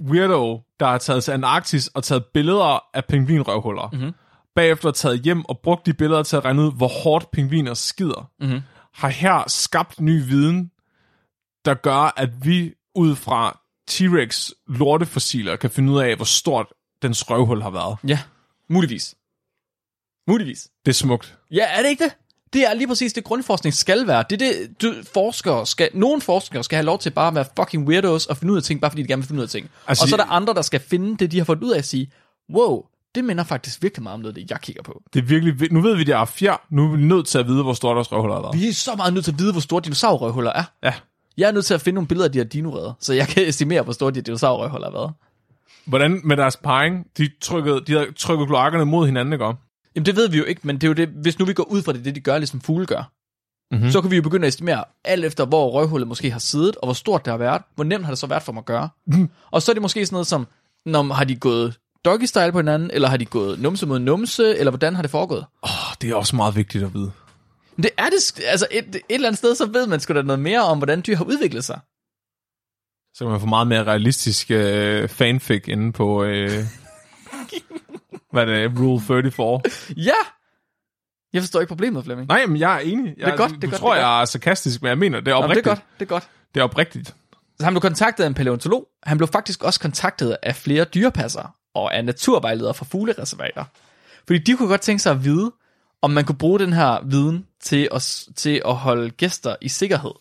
weirdo, 0.00 0.62
der 0.80 0.86
har 0.86 0.98
taget 0.98 1.24
til 1.24 1.32
Antarktis 1.32 1.88
og 1.88 2.04
taget 2.04 2.24
billeder 2.34 2.84
af 2.94 3.04
pingvinrøvhuller, 3.04 3.90
mm-hmm. 3.92 4.12
bagefter 4.54 4.90
taget 4.90 5.20
hjem 5.20 5.44
og 5.44 5.58
brugt 5.58 5.86
de 5.86 5.94
billeder 5.94 6.22
til 6.22 6.36
at 6.36 6.44
regne 6.44 6.62
ud, 6.62 6.72
hvor 6.72 6.88
hårdt 6.88 7.30
pingviner 7.30 7.74
skider, 7.74 8.30
mm-hmm. 8.40 8.60
har 8.94 9.08
her 9.08 9.44
skabt 9.46 10.00
ny 10.00 10.24
viden, 10.28 10.70
der 11.64 11.74
gør, 11.74 12.12
at 12.16 12.44
vi 12.44 12.74
ud 12.94 13.16
fra 13.16 13.60
T-Rex 13.90 14.50
lortefossiler 14.66 15.56
kan 15.56 15.70
finde 15.70 15.92
ud 15.92 16.00
af, 16.00 16.16
hvor 16.16 16.24
stort 16.24 16.66
dens 17.02 17.30
røvhul 17.30 17.62
har 17.62 17.70
været. 17.70 17.96
Ja, 18.08 18.18
muligvis. 18.68 19.14
Muligvis. 20.28 20.68
Det 20.84 20.92
er 20.92 20.94
smukt. 20.94 21.38
Ja, 21.50 21.78
er 21.78 21.82
det 21.82 21.88
ikke 21.88 22.04
det? 22.04 22.16
Det 22.52 22.66
er 22.70 22.74
lige 22.74 22.88
præcis 22.88 23.12
det, 23.12 23.24
grundforskning 23.24 23.74
skal 23.74 24.06
være. 24.06 24.24
Det 24.30 24.42
er 24.42 24.46
det, 24.52 24.82
du, 24.82 24.94
forskere 25.14 25.66
skal, 25.66 25.88
nogle 25.94 26.20
forskere 26.20 26.64
skal 26.64 26.76
have 26.76 26.84
lov 26.86 26.98
til 26.98 27.10
bare 27.10 27.28
at 27.28 27.34
være 27.34 27.44
fucking 27.56 27.88
weirdos 27.88 28.26
og 28.26 28.36
finde 28.36 28.52
ud 28.52 28.56
af 28.58 28.62
ting, 28.62 28.80
bare 28.80 28.90
fordi 28.90 29.02
de 29.02 29.08
gerne 29.08 29.22
vil 29.22 29.26
finde 29.28 29.38
ud 29.40 29.44
af 29.44 29.50
ting. 29.50 29.70
Altså, 29.86 30.04
og 30.04 30.08
så 30.08 30.16
er 30.16 30.20
der 30.20 30.30
andre, 30.30 30.54
der 30.54 30.62
skal 30.62 30.80
finde 30.80 31.16
det, 31.16 31.32
de 31.32 31.38
har 31.38 31.44
fundet 31.44 31.64
ud 31.64 31.70
af 31.70 31.78
at 31.78 31.84
sige, 31.84 32.12
wow, 32.54 32.82
det 33.14 33.24
minder 33.24 33.44
faktisk 33.44 33.82
virkelig 33.82 34.02
meget 34.02 34.14
om 34.14 34.20
noget, 34.20 34.36
det 34.36 34.50
jeg 34.50 34.60
kigger 34.60 34.82
på. 34.82 35.02
Det 35.14 35.18
er 35.22 35.24
virkelig... 35.26 35.60
vi- 35.60 35.68
Nu 35.70 35.80
ved 35.80 35.96
vi, 35.96 36.04
det 36.04 36.14
er 36.14 36.24
fjer. 36.24 36.56
Nu 36.70 36.84
er 36.92 36.96
vi 36.96 37.02
nødt 37.02 37.26
til 37.26 37.38
at 37.38 37.46
vide, 37.46 37.62
hvor 37.62 37.72
stort 37.72 37.94
deres 37.96 38.12
røvhul 38.12 38.30
har 38.30 38.40
været. 38.40 38.58
Vi 38.60 38.68
er 38.68 38.72
så 38.72 38.94
meget 38.96 39.14
nødt 39.14 39.24
til 39.24 39.32
at 39.32 39.38
vide, 39.38 39.52
hvor 39.52 39.60
store 39.60 39.80
dinosaurrøvhuller 39.84 40.52
er. 40.52 40.64
Ja. 40.82 40.94
Jeg 41.36 41.48
er 41.48 41.52
nødt 41.52 41.64
til 41.66 41.74
at 41.74 41.80
finde 41.80 41.94
nogle 41.94 42.08
billeder 42.08 42.28
af 42.28 42.32
de 42.32 42.38
her 42.38 42.44
dinoredder, 42.44 42.92
så 43.00 43.12
jeg 43.12 43.28
kan 43.28 43.48
estimere, 43.48 43.82
hvor 43.82 43.92
store 43.92 44.10
de 44.10 44.20
dinosaurrøvhuller 44.20 44.86
har 44.86 44.92
været. 44.98 45.12
Hvordan 45.84 46.20
med 46.24 46.36
deres 46.36 46.56
parring, 46.56 47.06
de 47.18 47.30
trykkede, 47.42 47.80
de 47.86 47.92
havde 47.92 48.12
trykket 48.12 48.46
kloakkerne 48.48 48.84
mod 48.84 49.06
hinanden, 49.06 49.32
ikke? 49.32 49.44
Jamen 49.96 50.06
det 50.06 50.16
ved 50.16 50.28
vi 50.28 50.38
jo 50.38 50.44
ikke, 50.44 50.60
men 50.64 50.76
det 50.76 50.84
er 50.84 50.88
jo 50.88 50.94
det, 50.94 51.08
hvis 51.08 51.38
nu 51.38 51.44
vi 51.44 51.52
går 51.52 51.64
ud 51.64 51.82
fra 51.82 51.92
det, 51.92 52.04
det 52.04 52.14
de 52.14 52.20
gør, 52.20 52.38
ligesom 52.38 52.60
fugle 52.60 52.86
gør, 52.86 53.12
Mhm. 53.72 53.78
mm-hmm. 53.78 53.92
så 53.92 54.00
kan 54.00 54.10
vi 54.10 54.16
jo 54.16 54.22
begynde 54.22 54.46
at 54.46 54.48
estimere 54.48 54.84
alt 55.04 55.24
efter, 55.24 55.46
hvor 55.46 55.70
røvhullet 55.70 56.08
måske 56.08 56.30
har 56.30 56.38
siddet, 56.38 56.76
og 56.76 56.86
hvor 56.86 56.92
stort 56.94 57.24
det 57.24 57.30
har 57.30 57.38
været, 57.38 57.62
hvor 57.74 57.84
nemt 57.84 58.04
har 58.04 58.12
det 58.12 58.18
så 58.18 58.26
været 58.26 58.42
for 58.42 58.52
mig 58.52 58.60
at 58.60 58.64
gøre. 58.66 58.88
Mm. 59.06 59.30
Og 59.50 59.62
så 59.62 59.72
er 59.72 59.74
det 59.74 59.82
måske 59.82 60.06
sådan 60.06 60.14
noget 60.14 60.26
som, 60.26 60.46
når, 60.86 61.02
har 61.02 61.24
de 61.24 61.36
gået 61.36 61.78
doggy 62.04 62.24
style 62.24 62.52
på 62.52 62.58
hinanden, 62.58 62.90
eller 62.90 63.08
har 63.08 63.16
de 63.16 63.24
gået 63.24 63.58
numse 63.60 63.86
mod 63.86 63.98
numse, 63.98 64.56
eller 64.58 64.70
hvordan 64.70 64.94
har 64.94 65.02
det 65.02 65.10
foregået? 65.10 65.44
Oh, 65.62 65.70
det 66.02 66.10
er 66.10 66.14
også 66.14 66.36
meget 66.36 66.56
vigtigt 66.56 66.84
at 66.84 66.94
vide. 66.94 67.12
Men 67.76 67.82
det 67.82 67.90
er 67.98 68.06
det, 68.10 68.40
altså 68.46 68.66
et, 68.70 68.84
et 68.94 69.00
eller 69.10 69.28
andet 69.28 69.38
sted, 69.38 69.54
så 69.54 69.66
ved 69.66 69.86
man 69.86 70.00
sgu 70.00 70.14
da 70.14 70.22
noget 70.22 70.40
mere 70.40 70.60
om, 70.64 70.78
hvordan 70.78 71.02
dyr 71.06 71.16
har 71.16 71.24
udviklet 71.24 71.64
sig. 71.64 71.80
Så 73.14 73.24
kan 73.24 73.30
man 73.30 73.40
få 73.40 73.46
meget 73.46 73.66
mere 73.66 73.84
realistisk 73.84 74.50
øh, 74.50 75.08
fanfic 75.08 75.64
inde 75.68 75.92
på, 75.92 76.22
øh, 76.24 76.50
hvad 78.32 78.42
er 78.42 78.46
det, 78.68 78.78
Rule 78.80 79.00
34. 79.00 79.60
Ja! 80.06 80.12
Jeg 81.32 81.42
forstår 81.42 81.60
ikke 81.60 81.68
problemet, 81.68 82.04
Flemming. 82.04 82.28
Nej, 82.28 82.46
men 82.46 82.56
jeg 82.56 82.74
er 82.76 82.78
enig. 82.78 83.14
Jeg, 83.18 83.30
er 83.30 83.36
godt, 83.36 83.50
det 83.50 83.56
er 83.56 83.60
du 83.60 83.66
godt, 83.66 83.80
tror, 83.80 83.94
det 83.94 84.02
er 84.02 84.06
jeg 84.06 84.20
er 84.20 84.24
sarkastisk, 84.24 84.82
men 84.82 84.88
jeg 84.88 84.98
mener, 84.98 85.20
det 85.20 85.28
er 85.28 85.34
Nå, 85.34 85.42
oprigtigt. 85.42 85.64
det 85.64 85.70
er 85.70 85.74
godt, 85.74 85.84
det 85.98 86.06
er 86.06 86.08
godt. 86.08 86.28
Det 86.54 86.60
er 86.60 86.64
oprigtigt. 86.64 87.14
Så 87.58 87.64
han 87.64 87.72
blev 87.72 87.80
kontaktet 87.80 88.24
af 88.24 88.28
en 88.28 88.34
paleontolog. 88.34 88.88
Han 89.02 89.16
blev 89.16 89.28
faktisk 89.28 89.62
også 89.64 89.80
kontaktet 89.80 90.36
af 90.42 90.56
flere 90.56 90.84
dyrepassere 90.84 91.50
og 91.74 91.94
af 91.94 92.04
naturvejledere 92.04 92.74
fra 92.74 92.84
fuglereservater. 92.90 93.64
Fordi 94.26 94.38
de 94.38 94.56
kunne 94.56 94.68
godt 94.68 94.80
tænke 94.80 95.02
sig 95.02 95.12
at 95.12 95.24
vide, 95.24 95.52
om 96.02 96.10
man 96.10 96.24
kunne 96.24 96.38
bruge 96.38 96.58
den 96.58 96.72
her 96.72 96.98
viden 97.04 97.46
til 97.62 97.88
at, 97.92 98.24
til 98.36 98.62
at 98.64 98.74
holde 98.74 99.10
gæster 99.10 99.56
i 99.60 99.68
sikkerhed. 99.68 100.12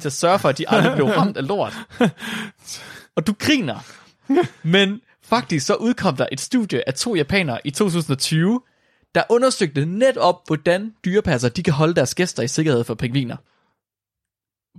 Til 0.00 0.08
at 0.08 0.12
sørge 0.12 0.38
for, 0.38 0.48
at 0.48 0.58
de 0.58 0.68
aldrig 0.68 0.94
blev 0.96 1.06
ramt 1.06 1.36
af 1.36 1.48
lort. 1.48 1.74
Og 3.16 3.26
du 3.26 3.34
griner. 3.38 3.78
Men 4.62 5.00
faktisk 5.24 5.66
så 5.66 5.74
udkom 5.74 6.16
der 6.16 6.26
et 6.32 6.40
studie 6.40 6.88
af 6.88 6.94
to 6.94 7.14
japanere 7.14 7.60
i 7.64 7.70
2020, 7.70 8.60
der 9.14 9.22
undersøgte 9.30 9.86
netop, 9.86 10.46
hvordan 10.46 10.94
dyrepasser 11.04 11.48
de 11.48 11.62
kan 11.62 11.72
holde 11.72 11.94
deres 11.94 12.14
gæster 12.14 12.42
i 12.42 12.48
sikkerhed 12.48 12.84
for 12.84 12.94
pingviner. 12.94 13.36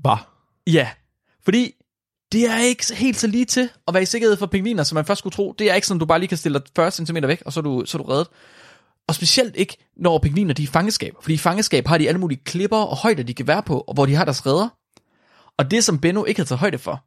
Hvad? 0.02 0.18
Ja, 0.68 0.90
fordi 1.44 1.72
det 2.32 2.50
er 2.50 2.58
ikke 2.58 2.96
helt 2.96 3.18
så 3.18 3.28
lige 3.28 3.46
til 3.46 3.70
at 3.88 3.94
være 3.94 4.04
i 4.04 4.06
sikkerhed 4.06 4.38
for 4.38 4.46
pingviner, 4.46 4.84
som 4.84 4.96
man 4.96 5.06
først 5.06 5.20
skulle 5.20 5.34
tro. 5.34 5.56
Det 5.60 5.72
er 5.72 5.76
ikke 5.76 5.88
sådan, 5.88 6.00
du 6.00 6.06
bare 6.06 6.20
lige 6.20 6.28
kan 6.28 6.38
stille 6.38 6.60
dig 6.60 6.68
40 6.76 6.92
cm 6.92 7.18
væk, 7.22 7.44
og 7.46 7.54
så 7.54 7.60
er 7.60 7.62
du, 7.62 7.84
så 7.86 7.98
er 7.98 8.02
du 8.04 8.10
reddet. 8.10 8.28
Og 9.08 9.16
specielt 9.16 9.56
ikke, 9.56 9.78
når 9.98 10.20
pingviner 10.20 10.54
de 10.54 10.62
er 10.62 10.64
i 10.64 10.68
fangeskab. 10.68 11.14
Fordi 11.22 11.34
i 11.34 11.38
fangeskab 11.38 11.88
har 11.88 11.98
de 11.98 12.08
alle 12.08 12.20
mulige 12.20 12.42
klipper 12.46 12.78
og 12.78 12.98
højder, 12.98 13.24
de 13.24 13.34
kan 13.34 13.48
være 13.48 13.64
på, 13.64 13.80
og 13.80 13.94
hvor 13.94 14.06
de 14.06 14.16
har 14.16 14.26
deres 14.26 14.46
redder. 14.46 14.70
Og 15.58 15.72
det, 15.72 15.84
som 15.84 16.00
Benno 16.00 16.24
ikke 16.24 16.40
havde 16.40 16.50
taget 16.50 16.60
højde 16.60 16.78
for, 16.78 17.04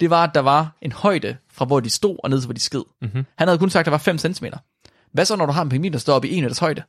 det 0.00 0.10
var, 0.10 0.24
at 0.24 0.30
der 0.34 0.40
var 0.40 0.78
en 0.82 0.92
højde 0.92 1.36
fra, 1.52 1.64
hvor 1.64 1.80
de 1.80 1.90
stod, 1.90 2.16
og 2.24 2.30
ned 2.30 2.40
til, 2.40 2.46
hvor 2.46 2.54
de 2.54 2.60
sked. 2.60 2.82
Mm-hmm. 3.02 3.24
Han 3.38 3.48
havde 3.48 3.58
kun 3.58 3.70
sagt, 3.70 3.80
at 3.80 3.86
der 3.86 3.90
var 3.90 3.98
5 3.98 4.18
cm. 4.18 4.44
Hvad 5.12 5.24
så, 5.24 5.36
når 5.36 5.46
du 5.46 5.52
har 5.52 5.62
en 5.62 5.68
pingvin, 5.68 5.92
der 5.92 5.98
står 5.98 6.14
oppe 6.14 6.28
i 6.28 6.36
1 6.38 6.42
meters 6.42 6.58
højde? 6.58 6.82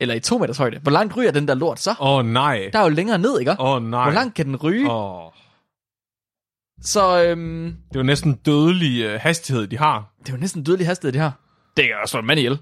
Eller 0.00 0.14
i 0.14 0.20
2 0.20 0.38
meters 0.38 0.58
højde? 0.58 0.78
Hvor 0.78 0.92
langt 0.92 1.16
ryger 1.16 1.30
den 1.30 1.48
der 1.48 1.54
lort 1.54 1.80
så? 1.80 1.90
Åh, 1.90 1.96
oh, 2.08 2.26
nej. 2.26 2.70
Der 2.72 2.78
er 2.78 2.82
jo 2.82 2.88
længere 2.88 3.18
ned, 3.18 3.38
ikke? 3.40 3.50
Åh, 3.50 3.56
oh, 3.60 3.82
nej. 3.82 4.02
Hvor 4.04 4.12
langt 4.12 4.34
kan 4.34 4.46
den 4.46 4.56
ryge? 4.56 4.90
Oh. 4.90 5.32
Så 6.82 7.24
øhm, 7.24 7.76
Det 7.88 7.96
er 7.96 8.00
jo 8.00 8.02
næsten 8.02 8.34
dødelig 8.34 9.02
øh, 9.02 9.20
hastighed, 9.20 9.66
de 9.66 9.78
har. 9.78 10.14
det 10.20 10.28
er 10.28 10.32
jo 10.32 10.40
næsten 10.40 10.64
dødelig 10.64 10.86
hastighed, 10.86 11.12
det 11.12 11.20
her. 11.20 11.30
Det 11.76 11.84
kan 11.84 11.94
også 12.02 12.10
slå 12.12 12.20
en 12.20 12.26
mand 12.26 12.38
ihjel. 12.38 12.58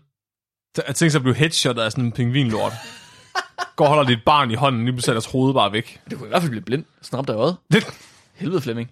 Jeg 0.87 0.95
tænker 0.95 1.11
sig 1.11 1.19
at 1.19 1.23
blive 1.23 1.35
headshotet 1.35 1.83
af 1.83 1.93
sådan 1.93 2.05
en 2.05 2.13
pingvinlort. 2.13 2.73
Går 3.77 3.85
og 3.85 3.89
holder 3.89 4.05
dit 4.05 4.19
barn 4.27 4.51
i 4.51 4.55
hånden, 4.55 4.85
lige 4.85 4.93
pludselig 4.93 5.11
er 5.13 5.15
deres 5.15 5.27
hoved 5.33 5.55
bare 5.55 5.73
væk. 5.73 6.01
Det 6.11 6.19
kunne 6.19 6.27
i 6.27 6.29
hvert 6.29 6.43
fald 6.43 6.51
blive 6.51 6.65
blind. 6.65 6.85
Sådan 7.03 7.19
ramt 7.19 7.31
af 7.31 7.35
øjet. 7.35 7.57
Det 7.73 7.87
Helvede, 8.35 8.61
Flemming. 8.61 8.91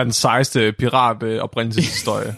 Er 0.00 0.04
den 0.04 0.12
sejeste 0.12 0.72
pirat 0.72 1.22
øh, 1.22 1.42
oprindelseshistorie. 1.42 2.36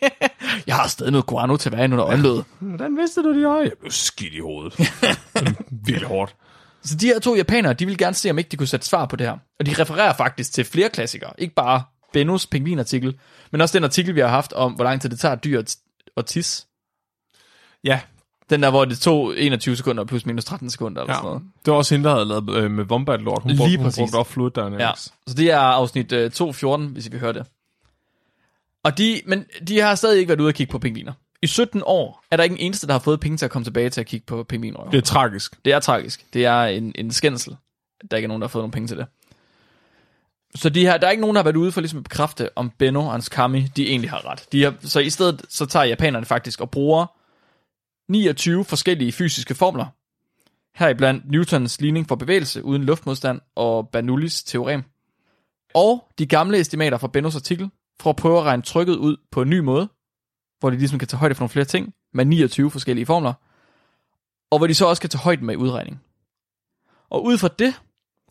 Jeg 0.66 0.74
har 0.74 0.88
stadig 0.88 1.12
noget 1.12 1.26
guano 1.26 1.56
til 1.56 1.72
vejen 1.72 1.92
under 1.92 2.06
øjenlåget. 2.06 2.44
Hvordan 2.60 2.96
vidste 2.96 3.22
du 3.22 3.34
det, 3.34 3.42
jeg? 3.42 3.60
Jeg 3.64 3.72
blev 3.80 3.90
skidt 3.90 4.34
i 4.34 4.40
hovedet. 4.40 4.78
Virkelig 5.86 6.08
hårdt. 6.08 6.36
Så 6.84 6.96
de 6.96 7.06
her 7.06 7.18
to 7.18 7.34
japanere, 7.34 7.72
de 7.72 7.86
ville 7.86 7.98
gerne 7.98 8.14
se, 8.14 8.30
om 8.30 8.38
ikke 8.38 8.48
de 8.50 8.56
kunne 8.56 8.66
sætte 8.66 8.86
svar 8.86 9.06
på 9.06 9.16
det 9.16 9.26
her. 9.26 9.38
Og 9.58 9.66
de 9.66 9.74
refererer 9.78 10.12
faktisk 10.12 10.52
til 10.52 10.64
flere 10.64 10.88
klassikere. 10.88 11.32
Ikke 11.38 11.54
bare 11.54 11.82
Bennos 12.12 12.46
pingvinartikel, 12.46 13.18
men 13.52 13.60
også 13.60 13.78
den 13.78 13.84
artikel, 13.84 14.14
vi 14.14 14.20
har 14.20 14.28
haft 14.28 14.52
om, 14.52 14.72
hvor 14.72 14.84
lang 14.84 15.00
tid 15.00 15.10
det 15.10 15.20
tager 15.20 15.34
dyr 15.34 15.62
at 16.16 16.26
tisse. 16.26 16.66
Ja, 17.84 18.00
Den 18.50 18.62
der, 18.62 18.70
hvor 18.70 18.84
det 18.84 18.98
tog 18.98 19.34
21 19.38 19.76
sekunder 19.76 20.04
plus 20.04 20.26
minus 20.26 20.44
13 20.44 20.70
sekunder 20.70 21.02
eller 21.02 21.14
ja. 21.14 21.18
sådan 21.18 21.26
noget. 21.28 21.42
Det 21.64 21.70
var 21.70 21.78
også 21.78 21.94
hende, 21.94 22.08
der 22.08 22.14
havde 22.14 22.26
lavet 22.28 22.50
øh, 22.64 22.70
med 22.70 22.84
Wombat-lort. 22.84 23.42
Hun 23.42 23.50
Lige 23.50 23.58
brugte, 23.58 23.76
hun 23.76 23.84
præcis. 23.84 23.98
brugte 23.98 24.16
også 24.16 24.32
Fluid 24.32 24.50
Dynamics. 24.50 24.80
Ja, 24.80 24.92
så 25.26 25.34
det 25.34 25.50
er 25.50 25.58
afsnit 25.58 26.12
øh, 26.12 26.30
2.14, 26.34 26.80
hvis 26.80 27.06
I 27.06 27.10
vil 27.10 27.20
høre 27.20 27.32
det. 27.32 27.46
Og 28.84 28.98
de, 28.98 29.20
men 29.26 29.44
de 29.68 29.80
har 29.80 29.94
stadig 29.94 30.18
ikke 30.18 30.28
været 30.28 30.40
ude 30.40 30.48
at 30.48 30.54
kigge 30.54 30.70
på 30.70 30.78
pingviner. 30.78 31.12
I 31.42 31.46
17 31.46 31.82
år 31.86 32.24
er 32.30 32.36
der 32.36 32.44
ikke 32.44 32.54
en 32.54 32.60
eneste, 32.60 32.86
der 32.86 32.92
har 32.92 33.00
fået 33.00 33.20
penge 33.20 33.36
til 33.38 33.44
at 33.44 33.50
komme 33.50 33.64
tilbage 33.64 33.90
til 33.90 34.00
at 34.00 34.06
kigge 34.06 34.26
på 34.26 34.42
pingvinrøver. 34.44 34.90
Det 34.90 34.98
er 34.98 35.02
tragisk. 35.02 35.64
Det 35.64 35.72
er 35.72 35.78
tragisk. 35.80 36.24
Det 36.32 36.44
er 36.44 36.62
en, 36.62 36.92
en 36.94 37.10
skændsel, 37.12 37.56
at 38.00 38.10
der 38.10 38.16
ikke 38.16 38.26
er 38.26 38.28
nogen, 38.28 38.40
der 38.40 38.48
har 38.48 38.50
fået 38.50 38.62
nogle 38.62 38.72
penge 38.72 38.88
til 38.88 38.96
det. 38.96 39.06
Så 40.54 40.68
de 40.68 40.80
her, 40.80 40.96
der 40.96 41.06
er 41.06 41.10
ikke 41.10 41.20
nogen, 41.20 41.34
der 41.36 41.42
har 41.42 41.44
været 41.44 41.56
ude 41.56 41.72
for 41.72 41.80
ligesom 41.80 41.98
at 41.98 42.04
bekræfte, 42.04 42.48
om 42.56 42.70
Benno 42.78 43.00
og 43.00 43.12
hans 43.12 43.28
Kami, 43.28 43.60
de 43.76 43.88
egentlig 43.88 44.10
har 44.10 44.30
ret. 44.30 44.44
De 44.52 44.62
har, 44.62 44.74
så 44.80 45.00
i 45.00 45.10
stedet, 45.10 45.42
så 45.48 45.66
tager 45.66 45.84
japanerne 45.84 46.26
faktisk 46.26 46.60
og 46.60 46.70
bruger 46.70 47.06
29 48.10 48.64
forskellige 48.64 49.12
fysiske 49.12 49.54
formler. 49.54 49.86
Heriblandt 50.74 51.30
Newtons 51.30 51.80
ligning 51.80 52.08
for 52.08 52.14
bevægelse 52.14 52.64
uden 52.64 52.84
luftmodstand 52.84 53.40
og 53.54 53.88
Bernoullis 53.88 54.42
teorem. 54.42 54.82
Og 55.74 56.12
de 56.18 56.26
gamle 56.26 56.58
estimater 56.58 56.98
fra 56.98 57.08
Bennos 57.08 57.36
artikel, 57.36 57.70
for 58.00 58.10
at 58.10 58.16
prøve 58.16 58.38
at 58.38 58.44
regne 58.44 58.62
trykket 58.62 58.96
ud 58.96 59.16
på 59.30 59.42
en 59.42 59.50
ny 59.50 59.58
måde, 59.58 59.88
hvor 60.60 60.70
de 60.70 60.76
ligesom 60.76 60.98
kan 60.98 61.08
tage 61.08 61.18
højde 61.18 61.34
for 61.34 61.42
nogle 61.42 61.50
flere 61.50 61.64
ting, 61.64 61.94
med 62.14 62.24
29 62.24 62.70
forskellige 62.70 63.06
formler, 63.06 63.32
og 64.50 64.58
hvor 64.58 64.66
de 64.66 64.74
så 64.74 64.86
også 64.86 65.02
kan 65.02 65.10
tage 65.10 65.22
højde 65.22 65.44
med 65.44 65.54
i 65.54 65.56
udregning. 65.56 66.00
Og 67.10 67.24
ud 67.24 67.38
fra 67.38 67.48
det, 67.48 67.80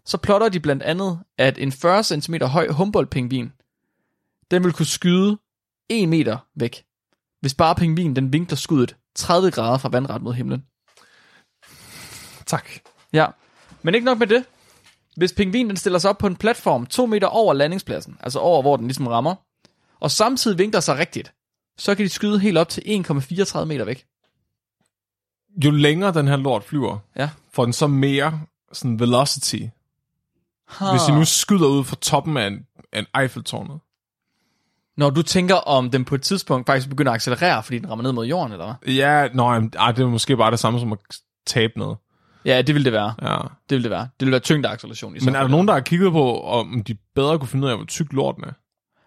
så 0.05 0.17
plotter 0.17 0.49
de 0.49 0.59
blandt 0.59 0.83
andet, 0.83 1.19
at 1.37 1.57
en 1.57 1.71
40 1.71 2.03
cm 2.03 2.35
høj 2.35 2.67
Humboldt-pingvin, 2.67 3.51
den 4.51 4.63
vil 4.63 4.73
kunne 4.73 4.85
skyde 4.85 5.37
1 5.89 6.09
meter 6.09 6.37
væk, 6.55 6.85
hvis 7.41 7.55
bare 7.55 7.75
pingvinen 7.75 8.15
den 8.15 8.33
vinkler 8.33 8.57
skuddet 8.57 8.95
30 9.19 9.51
grader 9.51 9.77
fra 9.77 9.89
vandret 9.89 10.21
mod 10.21 10.33
himlen. 10.33 10.63
Tak. 12.45 12.69
Ja, 13.13 13.27
men 13.81 13.95
ikke 13.95 14.05
nok 14.05 14.17
med 14.19 14.27
det. 14.27 14.45
Hvis 15.17 15.33
pingvinen 15.33 15.77
stiller 15.77 15.99
sig 15.99 16.09
op 16.09 16.17
på 16.17 16.27
en 16.27 16.35
platform 16.35 16.85
2 16.85 17.05
meter 17.05 17.27
over 17.27 17.53
landingspladsen, 17.53 18.17
altså 18.19 18.39
over 18.39 18.61
hvor 18.61 18.77
den 18.77 18.87
ligesom 18.87 19.07
rammer, 19.07 19.35
og 19.99 20.11
samtidig 20.11 20.57
vinkler 20.57 20.79
sig 20.79 20.97
rigtigt, 20.97 21.33
så 21.77 21.95
kan 21.95 22.05
de 22.05 22.09
skyde 22.09 22.39
helt 22.39 22.57
op 22.57 22.69
til 22.69 22.81
1,34 22.81 23.65
meter 23.65 23.85
væk. 23.85 24.05
Jo 25.65 25.71
længere 25.71 26.13
den 26.13 26.27
her 26.27 26.35
lort 26.35 26.63
flyver, 26.63 26.97
Ja. 27.15 27.29
får 27.51 27.63
den 27.63 27.73
så 27.73 27.87
mere 27.87 28.41
sådan 28.71 28.99
velocity. 28.99 29.55
Hvis 30.91 31.07
I 31.09 31.11
nu 31.11 31.25
skyder 31.25 31.67
ud 31.67 31.83
fra 31.83 31.95
toppen 32.01 32.37
af 32.37 32.47
en, 32.47 32.67
af 32.93 32.99
en 32.99 33.21
Eiffeltårnet. 33.21 33.79
Når 34.99 35.09
du 35.09 35.21
tænker 35.21 35.55
om 35.55 35.89
den 35.89 36.05
på 36.05 36.15
et 36.15 36.21
tidspunkt 36.21 36.67
faktisk 36.67 36.89
begynder 36.89 37.11
at 37.11 37.15
accelerere, 37.15 37.63
fordi 37.63 37.79
den 37.79 37.89
rammer 37.89 38.03
ned 38.03 38.11
mod 38.11 38.25
jorden, 38.25 38.51
eller 38.53 38.65
hvad? 38.65 38.93
Ja, 38.93 39.21
jamen, 39.21 39.73
ej, 39.79 39.91
det 39.91 40.03
er 40.03 40.07
måske 40.07 40.37
bare 40.37 40.51
det 40.51 40.59
samme 40.59 40.79
som 40.79 40.91
at 40.91 40.97
tabe 41.47 41.73
noget. 41.79 41.97
Ja, 42.45 42.61
det 42.61 42.75
vil 42.75 42.85
det 42.85 42.93
være. 42.93 43.13
Ja. 43.21 43.37
Det 43.69 43.75
vil 43.75 43.83
det 43.83 43.91
være. 43.91 44.07
Det 44.19 44.25
vil 44.25 44.31
være 44.31 44.39
tyngdeacceleration 44.39 45.15
i 45.15 45.19
Men 45.25 45.35
er 45.35 45.41
der 45.41 45.47
nogen, 45.47 45.67
der 45.67 45.73
har 45.73 45.79
kigget 45.79 46.11
på, 46.11 46.41
om 46.41 46.83
de 46.87 46.95
bedre 47.15 47.39
kunne 47.39 47.47
finde 47.47 47.65
ud 47.65 47.71
af, 47.71 47.77
hvor 47.77 47.85
tyk 47.85 48.13
lorten 48.13 48.43
er? 48.43 48.51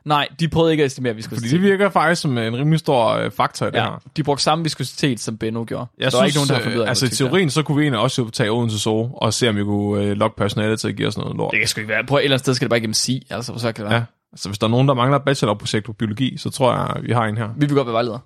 Nej, 0.09 0.28
de 0.40 0.49
prøvede 0.49 0.72
ikke 0.72 0.82
at 0.82 0.86
estimere 0.86 1.14
viskositet. 1.14 1.51
Fordi 1.51 1.62
det 1.62 1.70
virker 1.70 1.90
faktisk 1.90 2.22
som 2.22 2.38
en 2.38 2.57
rimelig 2.57 2.78
stor 2.78 3.09
øh, 3.09 3.30
faktor 3.30 3.66
i 3.66 3.70
det 3.70 3.76
Ja, 3.76 3.82
her. 3.84 4.03
de 4.16 4.22
brugte 4.22 4.43
samme 4.45 4.64
viskositet, 4.64 5.20
som 5.20 5.38
Benno 5.38 5.64
gjorde. 5.68 5.86
Jeg 5.99 6.05
der 6.05 6.11
synes, 6.18 6.26
ikke 6.28 6.36
nogen, 6.38 6.49
der 6.49 6.55
har 6.55 6.62
fundet 6.62 6.82
øh, 6.82 6.88
altså 6.88 7.07
i 7.07 7.09
det 7.09 7.20
er. 7.20 7.26
teorien, 7.28 7.51
så 7.51 7.62
kunne 7.62 7.76
vi 7.76 7.82
egentlig 7.82 8.01
også 8.01 8.30
tage 8.30 8.51
Odense 8.51 8.78
Zoo 8.78 9.11
og 9.14 9.34
se, 9.34 9.49
om 9.49 9.57
vi 9.57 9.64
kunne 9.64 10.05
øh, 10.05 10.16
lokke 10.16 10.36
personalet 10.36 10.80
til 10.80 10.88
at 10.88 10.97
give 10.97 11.09
os 11.09 11.16
noget 11.18 11.36
lort. 11.36 11.51
Det 11.53 11.61
kan 11.61 11.68
sgu 11.68 11.80
ikke 11.80 11.88
være. 11.93 12.05
Prøv 12.07 12.18
et 12.18 12.24
eller 12.24 12.34
andet 12.34 12.45
sted 12.45 12.55
skal 12.55 12.64
det 12.66 12.70
bare 12.70 12.78
igennem 12.78 12.95
sig. 12.95 13.22
Altså, 13.30 13.59
så 13.59 13.72
kan 13.72 13.84
det 13.84 13.90
være. 13.90 13.99
Ja. 14.01 14.05
Altså 14.33 14.49
hvis 14.49 14.59
der 14.59 14.66
er 14.66 14.70
nogen, 14.70 14.89
der 14.89 14.95
mangler 14.95 15.18
et 15.18 15.24
bachelorprojekt 15.24 15.87
på 15.87 15.93
biologi, 15.93 16.37
så 16.37 16.51
tror 16.51 16.74
jeg, 16.74 17.03
vi 17.03 17.12
har 17.12 17.24
en 17.24 17.37
her. 17.37 17.49
Vi 17.57 17.66
vil 17.66 17.74
godt 17.74 17.87
være 17.87 17.95
vejledere. 17.95 18.20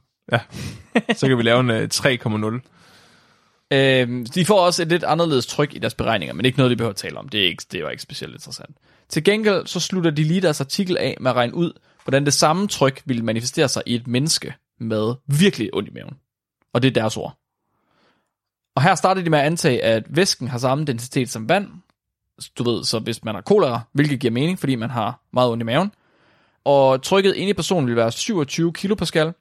Så 1.14 1.28
kan 1.28 1.38
vi 1.38 1.42
lave 1.42 1.60
en 1.60 1.70
øh, 1.70 1.88
3,0. 1.94 2.72
Øh, 3.70 4.26
de 4.34 4.44
får 4.44 4.60
også 4.60 4.82
et 4.82 4.88
lidt 4.88 5.04
anderledes 5.04 5.46
tryk 5.46 5.74
i 5.74 5.78
deres 5.78 5.94
beregninger, 5.94 6.34
men 6.34 6.44
ikke 6.44 6.58
noget, 6.58 6.70
de 6.70 6.76
behøver 6.76 6.90
at 6.90 6.96
tale 6.96 7.18
om. 7.18 7.28
Det, 7.28 7.40
er 7.40 7.46
ikke, 7.46 7.64
det 7.72 7.84
var 7.84 7.90
ikke 7.90 8.02
specielt 8.02 8.34
interessant. 8.34 8.76
Til 9.08 9.24
gengæld 9.24 9.66
så 9.66 9.80
slutter 9.80 10.10
de 10.10 10.24
lige 10.24 10.40
deres 10.40 10.60
artikel 10.60 10.96
af 10.98 11.16
med 11.20 11.30
at 11.30 11.36
regne 11.36 11.54
ud, 11.54 11.72
hvordan 12.04 12.24
det 12.24 12.32
samme 12.32 12.68
tryk 12.68 13.02
ville 13.04 13.24
manifestere 13.24 13.68
sig 13.68 13.82
i 13.86 13.94
et 13.94 14.06
menneske 14.06 14.54
med 14.80 15.14
virkelig 15.26 15.74
ondt 15.74 15.88
i 15.88 15.92
maven. 15.92 16.14
Og 16.72 16.82
det 16.82 16.88
er 16.88 16.92
deres 16.92 17.16
ord. 17.16 17.38
Og 18.76 18.82
her 18.82 18.94
starter 18.94 19.22
de 19.22 19.30
med 19.30 19.38
at 19.38 19.44
antage, 19.44 19.82
at 19.82 20.04
væsken 20.08 20.48
har 20.48 20.58
samme 20.58 20.84
densitet 20.84 21.30
som 21.30 21.48
vand. 21.48 21.68
Du 22.58 22.70
ved, 22.70 22.84
så 22.84 22.98
hvis 22.98 23.24
man 23.24 23.34
har 23.34 23.42
kolera, 23.42 23.80
hvilket 23.92 24.20
giver 24.20 24.32
mening, 24.32 24.58
fordi 24.58 24.74
man 24.74 24.90
har 24.90 25.20
meget 25.32 25.50
ondt 25.50 25.62
i 25.62 25.64
maven. 25.64 25.92
Og 26.64 27.02
trykket 27.02 27.34
inde 27.34 27.50
i 27.50 27.54
personen 27.54 27.88
vil 27.88 27.96
være 27.96 28.12
27 28.12 28.72
kilopascal. 28.72 29.32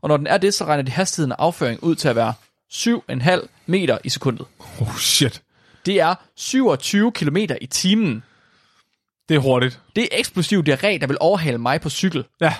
Og 0.00 0.08
når 0.08 0.16
den 0.16 0.26
er 0.26 0.38
det, 0.38 0.54
så 0.54 0.64
regner 0.64 0.82
de 0.82 0.90
hastigheden 0.90 1.32
af 1.32 1.36
afføring 1.38 1.82
ud 1.82 1.94
til 1.94 2.08
at 2.08 2.16
være 2.16 2.34
7,5 2.72 3.46
meter 3.66 3.98
i 4.04 4.08
sekundet. 4.08 4.46
Oh 4.80 4.96
shit. 4.96 5.42
Det 5.86 6.00
er 6.00 6.14
27 6.36 7.12
km 7.12 7.36
i 7.36 7.66
timen. 7.66 8.22
Det 9.28 9.34
er 9.34 9.38
hurtigt. 9.38 9.80
Det 9.96 10.02
er 10.04 10.08
eksplosiv 10.12 10.58
diarré, 10.58 10.98
der 10.98 11.06
vil 11.06 11.16
overhale 11.20 11.58
mig 11.58 11.80
på 11.80 11.90
cykel. 11.90 12.24
Ja. 12.40 12.54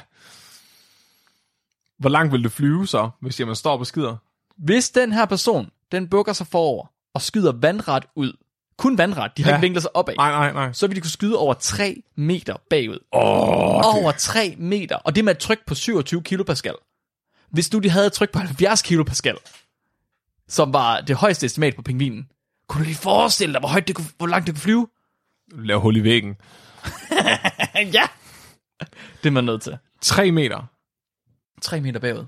Hvor 1.98 2.08
langt 2.08 2.32
vil 2.32 2.44
det 2.44 2.52
flyve 2.52 2.86
så, 2.86 3.10
hvis 3.20 3.40
man 3.40 3.56
står 3.56 3.76
på 3.78 3.84
skider? 3.84 4.16
Hvis 4.56 4.90
den 4.90 5.12
her 5.12 5.24
person, 5.24 5.70
den 5.92 6.08
bukker 6.08 6.32
sig 6.32 6.46
forover 6.46 6.86
og 7.14 7.22
skyder 7.22 7.52
vandret 7.52 8.04
ud, 8.14 8.32
kun 8.76 8.98
vandret, 8.98 9.36
de 9.36 9.42
har 9.42 9.50
Ja. 9.50 9.56
ikke 9.56 9.60
vinklet 9.64 9.82
sig 9.82 9.96
opad, 9.96 10.14
Nej, 10.16 10.30
nej, 10.30 10.52
nej. 10.52 10.72
så 10.72 10.86
vil 10.86 10.96
de 10.96 11.00
kunne 11.00 11.10
skyde 11.10 11.38
over 11.38 11.54
3 11.54 12.02
meter 12.16 12.56
bagud. 12.70 12.98
Oh, 13.12 13.96
Over 13.96 14.12
3 14.12 14.54
meter, 14.58 14.96
og 14.96 15.14
det 15.16 15.24
med 15.24 15.32
et 15.32 15.38
tryk 15.38 15.66
på 15.66 15.74
27 15.74 16.22
kilopascal. 16.22 16.74
Hvis 17.50 17.72
nu 17.72 17.78
de 17.78 17.90
havde 17.90 18.06
et 18.06 18.12
tryk 18.12 18.30
på 18.32 18.38
70 18.38 18.82
kilopascal, 18.82 19.36
som 20.48 20.72
var 20.72 21.00
det 21.00 21.16
højeste 21.16 21.46
estimat 21.46 21.76
på 21.76 21.82
pingvinen, 21.82 22.28
Kunne 22.68 22.80
du 22.80 22.84
lige 22.84 22.96
forestille 22.96 23.52
dig, 23.52 23.60
hvor 23.60 23.68
højt 23.68 23.88
det 23.88 23.96
kunne, 23.96 24.06
hvor 24.18 24.26
langt 24.26 24.46
det 24.46 24.54
kunne 24.54 24.60
flyve? 24.62 24.88
Lave 25.52 25.80
hul 25.80 25.96
i 25.96 26.02
væggen. 26.04 26.36
ja! 27.96 28.02
Det 29.22 29.26
er 29.26 29.30
man 29.30 29.44
nødt 29.44 29.62
til. 29.62 29.78
3 30.00 30.30
meter. 30.32 30.62
3 31.62 31.80
meter 31.80 32.00
bagud. 32.00 32.24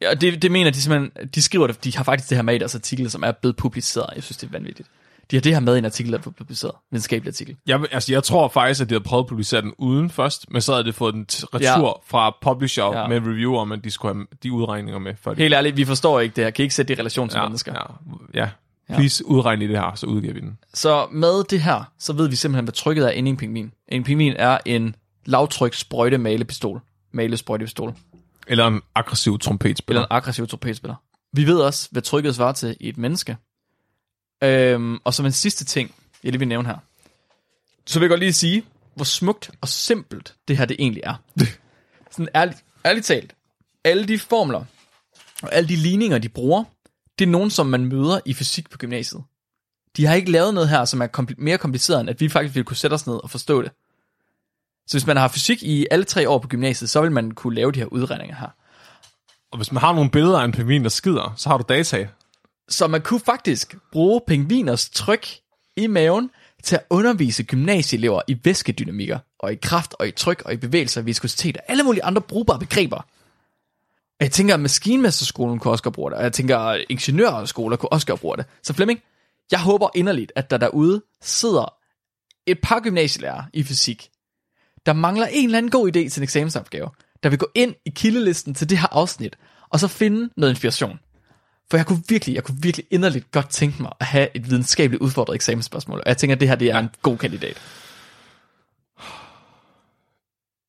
Ja, 0.00 0.14
det, 0.14 0.42
det 0.42 0.50
mener 0.52 0.70
de 0.70 0.82
simpelthen, 0.82 1.28
de 1.28 1.42
skriver 1.42 1.66
det, 1.66 1.84
de 1.84 1.96
har 1.96 2.04
faktisk 2.04 2.28
det 2.30 2.38
her 2.38 2.42
med 2.42 2.54
i 2.54 2.58
deres 2.58 2.74
artikel, 2.74 3.10
som 3.10 3.22
er 3.24 3.32
blevet 3.32 3.56
publiceret. 3.56 4.10
Jeg 4.14 4.22
synes, 4.22 4.36
det 4.36 4.46
er 4.46 4.50
vanvittigt. 4.50 4.88
De 5.32 5.36
har 5.36 5.40
det 5.42 5.52
her 5.52 5.60
med 5.60 5.74
i 5.74 5.78
en 5.78 5.84
artikel, 5.84 6.12
der 6.12 6.18
er 6.18 6.22
publiceret. 6.22 6.72
Videnskabelig 6.90 7.30
artikel. 7.30 7.56
Jeg, 7.66 7.80
altså, 7.92 8.12
jeg 8.12 8.22
tror 8.24 8.48
faktisk, 8.48 8.80
at 8.80 8.88
de 8.88 8.94
havde 8.94 9.04
prøvet 9.04 9.24
at 9.24 9.28
publicere 9.28 9.62
den 9.62 9.72
uden 9.78 10.10
først, 10.10 10.50
men 10.50 10.62
så 10.62 10.72
havde 10.72 10.84
de 10.84 10.92
fået 10.92 11.14
den 11.14 11.26
t- 11.32 11.44
retur 11.54 12.02
ja. 12.12 12.18
fra 12.18 12.36
publisher 12.42 12.84
Ja. 12.84 13.00
ja. 13.00 13.08
med 13.08 13.16
reviewer, 13.20 13.60
om 13.60 13.72
at 13.72 13.84
de 13.84 13.90
skulle 13.90 14.14
have 14.14 14.26
de 14.42 14.52
udregninger 14.52 14.98
med. 14.98 15.14
Før 15.22 15.34
Helt 15.34 15.54
ærligt, 15.54 15.76
vi 15.76 15.84
forstår 15.84 16.20
ikke 16.20 16.36
det 16.36 16.44
her. 16.44 16.50
Kan 16.50 16.62
I 16.62 16.64
ikke 16.64 16.74
sætte 16.74 16.88
det 16.88 16.98
i 16.98 17.00
relation 17.00 17.28
til 17.28 17.36
ja, 17.38 17.44
mennesker? 17.44 17.96
ja, 18.34 18.48
ja. 18.88 18.96
Please 18.96 19.26
udregn 19.26 19.58
lige 19.58 19.68
det 19.68 19.78
her, 19.78 19.94
så 19.94 20.06
udgiver 20.06 20.34
vi 20.34 20.40
den. 20.40 20.58
Så 20.74 21.06
med 21.12 21.44
det 21.44 21.60
her, 21.62 21.90
så 21.98 22.12
ved 22.12 22.28
vi 22.28 22.36
simpelthen, 22.36 22.64
hvad 22.64 22.72
trykket 22.74 23.06
er 23.06 23.10
inde 23.10 23.28
i 23.28 23.30
en 23.30 23.36
pingvin. 23.36 23.72
En 23.88 24.04
pingvin 24.04 24.34
er 24.38 24.58
en 24.66 24.94
lavtryk 25.26 25.74
sprøjte 25.74 26.18
malepistol. 26.18 26.80
Malesprøjtepistol. 27.12 27.94
Eller 28.46 28.66
en 28.66 28.80
aggressiv 28.94 29.38
trompetspiller. 29.38 30.00
Eller 30.00 30.06
en 30.06 30.16
aggressiv 30.16 30.46
trompetspiller. 30.46 30.94
Vi 31.32 31.46
ved 31.46 31.58
også, 31.60 31.88
hvad 31.90 32.02
trykket 32.02 32.34
svarer 32.34 32.52
til 32.52 32.76
i 32.80 32.88
et 32.88 32.98
menneske. 32.98 33.36
Øhm, 34.42 34.98
og 35.04 35.14
som 35.14 35.26
en 35.26 35.32
sidste 35.32 35.64
ting, 35.64 35.94
jeg 36.24 36.32
lige 36.32 36.38
vil 36.38 36.48
nævne 36.48 36.68
her, 36.68 36.76
så 37.86 37.98
vil 37.98 38.04
jeg 38.04 38.10
godt 38.10 38.20
lige 38.20 38.32
sige, 38.32 38.64
hvor 38.94 39.04
smukt 39.04 39.50
og 39.60 39.68
simpelt 39.68 40.34
det 40.48 40.56
her 40.56 40.64
det 40.64 40.76
egentlig 40.78 41.02
er. 41.04 41.14
Sådan 42.10 42.28
ærligt, 42.34 42.64
ærligt 42.84 43.06
talt, 43.06 43.34
alle 43.84 44.08
de 44.08 44.18
formler 44.18 44.64
og 45.42 45.54
alle 45.54 45.68
de 45.68 45.76
ligninger, 45.76 46.18
de 46.18 46.28
bruger, 46.28 46.64
det 47.18 47.26
er 47.26 47.30
nogen, 47.30 47.50
som 47.50 47.66
man 47.66 47.84
møder 47.86 48.20
i 48.24 48.34
fysik 48.34 48.70
på 48.70 48.78
gymnasiet. 48.78 49.22
De 49.96 50.06
har 50.06 50.14
ikke 50.14 50.30
lavet 50.30 50.54
noget 50.54 50.68
her, 50.68 50.84
som 50.84 51.02
er 51.02 51.08
kompl- 51.18 51.34
mere 51.38 51.58
kompliceret, 51.58 52.00
end 52.00 52.10
at 52.10 52.20
vi 52.20 52.28
faktisk 52.28 52.54
ville 52.54 52.64
kunne 52.64 52.76
sætte 52.76 52.94
os 52.94 53.06
ned 53.06 53.14
og 53.14 53.30
forstå 53.30 53.62
det. 53.62 53.70
Så 54.86 54.94
hvis 54.94 55.06
man 55.06 55.16
har 55.16 55.28
fysik 55.28 55.62
i 55.62 55.86
alle 55.90 56.04
tre 56.04 56.28
år 56.28 56.38
på 56.38 56.48
gymnasiet, 56.48 56.90
så 56.90 57.00
vil 57.00 57.12
man 57.12 57.30
kunne 57.30 57.54
lave 57.54 57.72
de 57.72 57.78
her 57.78 57.86
udregninger 57.86 58.36
her. 58.36 58.48
Og 59.50 59.56
hvis 59.56 59.72
man 59.72 59.80
har 59.80 59.92
nogle 59.92 60.10
billeder 60.10 60.38
af 60.40 60.44
en 60.44 60.52
pingvin, 60.52 60.82
der 60.82 60.88
skider, 60.88 61.34
så 61.36 61.48
har 61.48 61.58
du 61.58 61.64
data. 61.68 62.08
Så 62.72 62.86
man 62.86 63.02
kunne 63.02 63.20
faktisk 63.20 63.76
bruge 63.92 64.20
pingviners 64.26 64.90
tryk 64.90 65.26
i 65.76 65.86
maven 65.86 66.30
til 66.62 66.76
at 66.76 66.84
undervise 66.90 67.42
gymnasieelever 67.42 68.22
i 68.28 68.38
væskedynamikker, 68.44 69.18
og 69.38 69.52
i 69.52 69.54
kraft, 69.54 69.94
og 69.98 70.08
i 70.08 70.10
tryk, 70.10 70.42
og 70.44 70.52
i 70.52 70.56
bevægelser, 70.56 71.00
og 71.00 71.06
viskositet, 71.06 71.56
og 71.56 71.62
alle 71.68 71.82
mulige 71.82 72.04
andre 72.04 72.22
brugbare 72.22 72.58
begreber. 72.58 72.96
Og 74.20 74.20
jeg 74.20 74.30
tænker, 74.30 74.54
at 74.54 74.60
maskinmesterskolen 74.60 75.58
kunne 75.58 75.72
også 75.72 75.84
godt 75.84 75.94
bruge 75.94 76.10
det, 76.10 76.18
og 76.18 76.24
jeg 76.24 76.32
tænker, 76.32 76.58
at 76.58 76.84
ingeniørskoler 76.88 77.76
kunne 77.76 77.92
også 77.92 78.06
godt 78.06 78.20
bruge 78.20 78.36
det. 78.36 78.44
Så 78.62 78.72
Flemming, 78.72 79.00
jeg 79.50 79.60
håber 79.60 79.88
inderligt, 79.94 80.32
at 80.36 80.50
der 80.50 80.56
derude 80.56 81.02
sidder 81.22 81.74
et 82.46 82.58
par 82.62 82.80
gymnasielærer 82.80 83.42
i 83.52 83.62
fysik, 83.62 84.08
der 84.86 84.92
mangler 84.92 85.26
en 85.26 85.44
eller 85.44 85.58
anden 85.58 85.70
god 85.70 85.88
idé 85.88 86.08
til 86.08 86.20
en 86.20 86.22
eksamensopgave, 86.22 86.90
der 87.22 87.28
vil 87.28 87.38
gå 87.38 87.50
ind 87.54 87.74
i 87.84 87.90
kildelisten 87.90 88.54
til 88.54 88.70
det 88.70 88.78
her 88.78 88.88
afsnit, 88.90 89.38
og 89.70 89.80
så 89.80 89.88
finde 89.88 90.30
noget 90.36 90.50
inspiration. 90.50 90.98
For 91.72 91.76
jeg 91.76 91.86
kunne 91.86 92.02
virkelig, 92.08 92.34
jeg 92.34 92.44
kunne 92.44 92.62
virkelig 92.62 92.86
inderligt 92.90 93.30
godt 93.30 93.48
tænke 93.48 93.82
mig 93.82 93.92
at 94.00 94.06
have 94.06 94.28
et 94.34 94.50
videnskabeligt 94.50 95.02
udfordret 95.02 95.34
eksamensspørgsmål. 95.34 95.98
Og 95.98 96.04
jeg 96.06 96.16
tænker, 96.16 96.36
at 96.36 96.40
det 96.40 96.48
her 96.48 96.54
det 96.54 96.70
er 96.70 96.78
en 96.78 96.90
god 97.02 97.18
kandidat. 97.18 97.62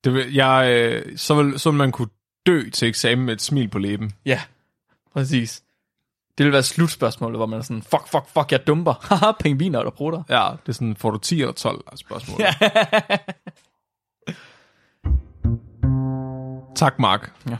Det 0.04 0.14
vil, 0.14 0.34
jeg, 0.34 0.68
øh, 0.70 1.18
så, 1.18 1.44
vil, 1.44 1.60
så 1.60 1.72
vil 1.72 1.78
man 1.78 1.92
kunne 1.92 2.08
dø 2.46 2.70
til 2.70 2.88
eksamen 2.88 3.26
med 3.26 3.34
et 3.34 3.42
smil 3.42 3.68
på 3.68 3.80
læben. 3.80 4.12
Ja, 4.26 4.42
præcis. 5.14 5.64
Det 6.38 6.46
vil 6.46 6.54
være 6.54 6.64
slutspørgsmålet, 6.64 7.40
hvor 7.40 7.46
man 7.46 7.60
er 7.60 7.64
sådan, 7.64 7.82
fuck, 7.82 8.08
fuck, 8.08 8.28
fuck, 8.28 8.52
jeg 8.52 8.68
dumper. 8.68 8.94
Haha, 9.10 9.32
pingviner, 9.40 9.84
der 9.84 9.90
prutter. 9.92 10.24
Ja, 10.30 10.52
det 10.66 10.70
er 10.70 10.74
sådan, 10.74 10.96
får 10.96 11.12
du 11.12 11.18
10 11.18 11.42
eller 11.42 11.54
12 11.54 11.84
er 11.92 11.96
spørgsmål. 11.96 12.40
Tak, 16.76 17.00
Mark. 17.00 17.34
Ja. 17.46 17.58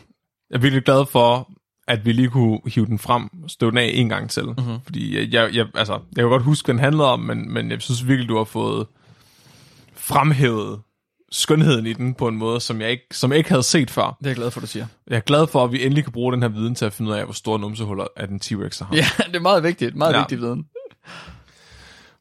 Jeg 0.50 0.56
er 0.56 0.60
virkelig 0.60 0.84
glad 0.84 1.06
for, 1.06 1.50
at 1.88 2.06
vi 2.06 2.12
lige 2.12 2.30
kunne 2.30 2.60
hive 2.66 2.86
den 2.86 3.00
frem 3.00 3.30
støve 3.48 3.72
den 3.72 3.78
af 3.78 3.92
en 3.94 4.10
gang 4.10 4.30
til. 4.30 4.46
Mm-hmm. 4.46 4.82
Fordi 4.84 5.36
jeg, 5.36 5.56
jeg, 5.56 5.68
altså, 5.76 5.94
jeg 5.94 6.24
kan 6.24 6.30
godt 6.30 6.44
huske, 6.44 6.66
hvad 6.66 6.74
den 6.74 6.84
handlede 6.84 7.12
om, 7.12 7.20
men, 7.20 7.54
men 7.54 7.72
jeg 7.72 7.82
synes 7.82 8.08
virkelig, 8.08 8.30
du 8.30 8.38
har 8.38 8.44
fået 8.44 8.88
fremhævet 9.94 10.82
skønheden 11.32 11.86
i 11.86 11.94
den 11.94 12.14
på 12.14 12.28
en 12.28 12.36
måde, 12.38 12.60
som 12.60 12.82
jeg 12.82 12.92
ikke, 12.92 13.04
som 13.12 13.32
jeg 13.32 13.38
ikke 13.38 13.50
havde 13.50 13.64
set 13.64 13.92
før. 13.92 14.16
Det 14.20 14.26
er 14.26 14.30
jeg 14.30 14.36
glad 14.36 14.52
for, 14.52 14.60
du 14.60 14.68
siger. 14.68 14.86
Jeg 15.08 15.16
er 15.16 15.20
glad 15.20 15.48
for, 15.48 15.64
at 15.64 15.72
vi 15.72 15.84
endelig 15.84 16.04
kan 16.04 16.14
bruge 16.14 16.34
den 16.34 16.42
her 16.42 16.50
viden 16.50 16.76
til 16.76 16.86
at 16.86 16.94
finde 16.94 17.12
ud 17.12 17.16
af, 17.16 17.24
hvor 17.24 17.34
store 17.34 17.60
numsehuller 17.60 18.06
at 18.16 18.30
en 18.30 18.40
T-Rex 18.44 18.84
har. 18.84 18.96
Ja, 18.96 19.06
det 19.28 19.36
er 19.36 19.40
meget 19.40 19.64
vigtigt. 19.64 19.96
Meget 19.96 20.14
ja. 20.14 20.20
Vigtig 20.20 20.40
viden. 20.40 20.66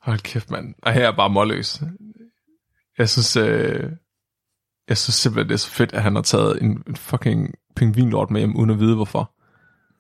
Hold 0.02 0.18
kæft, 0.18 0.50
mand. 0.50 0.74
Og 0.82 0.92
her 0.92 1.08
er 1.08 1.16
bare 1.16 1.30
målløs. 1.30 1.82
Jeg 2.98 3.08
synes, 3.08 3.36
øh, 3.36 3.90
jeg 4.88 4.98
synes 4.98 5.14
simpelthen, 5.14 5.48
det 5.48 5.54
er 5.54 5.58
så 5.58 5.70
fedt, 5.70 5.92
at 5.92 6.02
han 6.02 6.14
har 6.14 6.22
taget 6.22 6.62
en, 6.62 6.82
en 6.86 6.96
fucking 6.96 7.54
pingvinlort 7.76 8.30
med 8.30 8.40
hjem, 8.40 8.56
uden 8.56 8.70
at 8.70 8.80
vide 8.80 8.94
hvorfor. 8.94 9.32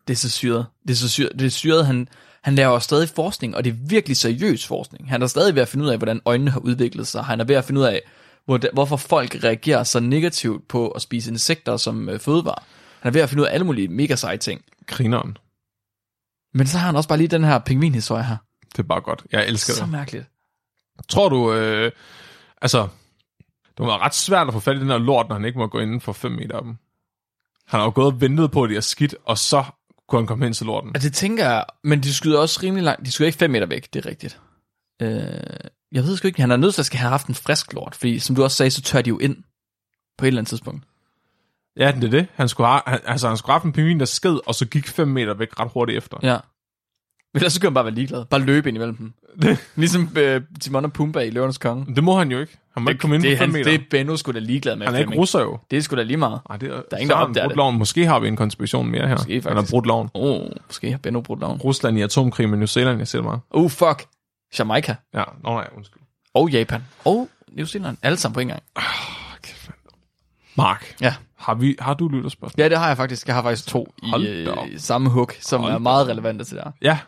Det 0.08 0.14
er 0.14 0.18
så 0.18 0.30
syret. 0.30 0.66
Det 0.82 0.90
er 0.90 0.94
så 0.96 1.08
syret. 1.08 1.32
Det 1.38 1.46
er 1.46 1.50
syret. 1.50 1.86
Han, 1.86 2.08
han 2.42 2.54
laver 2.54 2.78
stadig 2.78 3.08
forskning, 3.08 3.56
og 3.56 3.64
det 3.64 3.70
er 3.70 3.76
virkelig 3.88 4.16
seriøs 4.16 4.66
forskning. 4.66 5.08
Han 5.10 5.22
er 5.22 5.26
stadig 5.26 5.54
ved 5.54 5.62
at 5.62 5.68
finde 5.68 5.84
ud 5.84 5.90
af, 5.90 5.96
hvordan 5.98 6.20
øjnene 6.24 6.50
har 6.50 6.60
udviklet 6.60 7.06
sig. 7.06 7.24
Han 7.24 7.40
er 7.40 7.44
ved 7.44 7.54
at 7.54 7.64
finde 7.64 7.80
ud 7.80 7.86
af, 7.86 8.02
hvor, 8.44 8.60
hvorfor 8.72 8.96
folk 8.96 9.44
reagerer 9.44 9.84
så 9.84 10.00
negativt 10.00 10.68
på 10.68 10.88
at 10.88 11.02
spise 11.02 11.30
insekter 11.30 11.76
som 11.76 12.08
øh, 12.08 12.20
fødevare. 12.20 12.62
Han 13.00 13.10
er 13.10 13.12
ved 13.12 13.20
at 13.20 13.28
finde 13.28 13.42
ud 13.42 13.46
af 13.46 13.54
alle 13.54 13.66
mulige 13.66 13.88
mega 13.88 14.16
seje 14.16 14.36
ting. 14.36 14.64
Grineren. 14.86 15.36
Men 16.54 16.66
så 16.66 16.78
har 16.78 16.86
han 16.86 16.96
også 16.96 17.08
bare 17.08 17.18
lige 17.18 17.28
den 17.28 17.44
her 17.44 17.58
pingvinhistorie 17.58 18.24
her. 18.24 18.36
Det 18.72 18.78
er 18.78 18.82
bare 18.82 19.00
godt. 19.00 19.24
Jeg 19.32 19.46
elsker 19.48 19.72
Så 19.72 19.82
det. 19.82 19.90
mærkeligt. 19.92 20.24
Tror 21.08 21.28
du, 21.28 21.52
øh, 21.54 21.92
altså, 22.62 22.88
det 23.78 23.86
var 23.86 23.98
ret 23.98 24.14
svært 24.14 24.46
at 24.48 24.52
få 24.54 24.60
fat 24.60 24.76
i 24.76 24.80
den 24.80 24.88
her 24.88 24.98
lort, 24.98 25.28
når 25.28 25.36
han 25.36 25.44
ikke 25.44 25.58
må 25.58 25.66
gå 25.66 25.78
inden 25.78 26.00
for 26.00 26.12
5 26.12 26.32
meter 26.32 26.56
af 26.56 26.62
dem. 26.62 26.76
Han 27.66 27.80
har 27.80 27.84
jo 27.84 27.92
gået 27.94 28.06
og 28.06 28.20
ventet 28.20 28.50
på, 28.50 28.62
at 28.62 28.70
de 28.70 28.76
er 28.76 28.80
skidt, 28.80 29.14
og 29.24 29.38
så 29.38 29.64
kunne 30.08 30.20
han 30.20 30.26
komme 30.26 30.44
hen 30.44 30.52
til 30.52 30.66
lorten. 30.66 30.90
Og 30.94 31.02
det 31.02 31.12
tænker 31.14 31.44
jeg, 31.44 31.64
men 31.84 32.00
de 32.00 32.14
skyder 32.14 32.38
også 32.38 32.60
rimelig 32.62 32.84
langt. 32.84 33.06
De 33.06 33.12
skyder 33.12 33.26
ikke 33.26 33.38
5 33.38 33.50
meter 33.50 33.66
væk, 33.66 33.94
det 33.94 34.06
er 34.06 34.10
rigtigt. 34.10 34.40
Øh, 35.02 35.08
jeg 35.92 36.04
ved 36.04 36.16
sgu 36.16 36.26
ikke, 36.26 36.40
han 36.40 36.50
er 36.50 36.56
nødt 36.56 36.74
til 36.74 36.82
at 36.82 36.86
skal 36.86 36.98
have 36.98 37.10
haft 37.10 37.26
en 37.26 37.34
frisk 37.34 37.72
lort, 37.72 37.94
fordi 37.94 38.18
som 38.18 38.36
du 38.36 38.42
også 38.42 38.56
sagde, 38.56 38.70
så 38.70 38.82
tør 38.82 39.02
de 39.02 39.08
jo 39.08 39.18
ind 39.18 39.36
på 40.18 40.24
et 40.24 40.26
eller 40.26 40.40
andet 40.40 40.48
tidspunkt. 40.48 40.84
Ja, 41.76 41.92
det 41.92 42.04
er 42.04 42.10
det. 42.10 42.26
Han 42.34 42.48
skulle 42.48 42.66
have, 42.66 42.82
han, 42.86 43.00
altså, 43.06 43.28
han 43.28 43.36
skulle 43.36 43.52
have 43.52 43.60
haft 43.60 43.64
en 43.64 43.72
pingvin, 43.72 44.00
der 44.00 44.06
sked, 44.06 44.38
og 44.46 44.54
så 44.54 44.66
gik 44.66 44.88
5 44.88 45.08
meter 45.08 45.34
væk 45.34 45.60
ret 45.60 45.70
hurtigt 45.72 45.98
efter. 45.98 46.18
Ja. 46.22 46.38
Men 47.34 47.38
ellers 47.38 47.52
så 47.52 47.60
kan 47.60 47.66
han 47.66 47.74
bare 47.74 47.84
være 47.84 47.94
ligeglad. 47.94 48.24
Bare 48.24 48.40
løbe 48.40 48.68
ind 48.68 48.76
imellem 48.76 48.96
dem. 48.96 49.12
Ligesom 49.76 50.08
øh, 50.16 50.42
Timon 50.60 50.84
og 50.84 50.92
Pumba 50.92 51.20
i 51.20 51.30
Løvernes 51.30 51.58
Konge. 51.58 51.94
Det 51.94 52.04
må 52.04 52.18
han 52.18 52.30
jo 52.30 52.40
ikke. 52.40 52.58
Han 52.74 52.82
må 52.82 52.90
ikke 52.90 53.00
komme 53.00 53.16
ind 53.16 53.22
det, 53.22 53.36
på 53.38 53.40
5 53.42 53.48
han, 53.50 53.52
meter. 53.52 53.70
det 53.70 53.80
er 53.80 53.84
Benno 53.90 54.16
sgu 54.16 54.32
da 54.32 54.38
ligeglad 54.38 54.76
med. 54.76 54.86
han 54.86 54.94
er 54.94 54.98
ikke 54.98 55.14
russer 55.16 55.40
jo. 55.40 55.58
Det 55.70 55.76
er 55.76 55.80
sgu 55.82 55.96
da 55.96 56.02
lige 56.02 56.16
meget. 56.16 56.40
Nej, 56.48 56.56
det 56.58 56.68
er, 56.68 56.72
Der 56.72 56.80
er 56.92 56.96
ingen, 56.96 57.10
der 57.10 57.16
opdager 57.16 57.48
det. 57.48 57.56
Loven. 57.56 57.78
Måske 57.78 58.06
har 58.06 58.18
vi 58.20 58.28
en 58.28 58.36
konspiration 58.36 58.86
mere 58.90 59.08
her. 59.08 59.14
Måske, 59.16 59.32
Han 59.32 59.42
har 59.42 59.50
faktisk. 59.54 59.70
brudt 59.70 59.86
loven. 59.86 60.08
Åh, 60.14 60.40
oh, 60.40 60.48
måske 60.66 60.90
har 60.90 60.98
Benno 60.98 61.20
brudt 61.20 61.40
loven. 61.40 61.58
Rusland 61.58 61.98
i 61.98 62.02
atomkrig 62.02 62.48
med 62.48 62.58
New 62.58 62.66
Zealand, 62.66 62.98
jeg 62.98 63.06
det 63.12 63.24
meget. 63.24 63.40
Oh, 63.50 63.70
fuck. 63.70 64.04
Jamaica. 64.58 64.94
Ja, 65.14 65.24
nå 65.44 65.50
nej, 65.50 65.68
undskyld. 65.76 66.02
Og 66.34 66.50
Japan. 66.50 66.82
Og 67.04 67.28
New 67.52 67.66
Zealand. 67.66 67.96
Alle 68.02 68.16
sammen 68.18 68.34
på 68.34 68.40
en 68.40 68.48
gang. 68.48 68.62
Mark, 70.56 70.94
Ja. 71.00 71.14
har, 71.38 71.54
vi, 71.54 71.76
har 71.80 71.94
du 71.94 72.08
lytterspørgsmål? 72.08 72.62
Ja, 72.64 72.68
det 72.68 72.78
har 72.78 72.88
jeg 72.88 72.96
faktisk. 72.96 73.26
Jeg 73.26 73.34
har 73.34 73.42
faktisk 73.42 73.68
to 73.68 73.94
i, 74.02 74.10
Hold 74.10 74.48
op. 74.48 74.66
øh, 74.68 74.74
i 74.74 74.78
samme 74.78 75.10
hook, 75.10 75.34
som 75.40 75.60
Hold 75.60 75.72
er 75.72 75.78
meget 75.78 76.08
relevante 76.08 76.44
til 76.44 76.56
det 76.56 76.64
her. 76.64 76.72
Ja. 76.82 76.98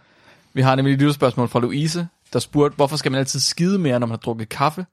Vi 0.54 0.62
har 0.62 0.74
nemlig 0.74 0.92
et 0.94 0.98
lytterspørgsmål 1.00 1.48
fra 1.48 1.60
Louise, 1.60 2.08
der 2.32 2.38
spurgte, 2.38 2.76
hvorfor 2.76 2.96
skal 2.96 3.12
man 3.12 3.18
altid 3.18 3.40
skide 3.40 3.78
mere, 3.78 4.00
når 4.00 4.06
man 4.06 4.10
har 4.12 4.16
drukket 4.16 4.48
kaffe? 4.48 4.86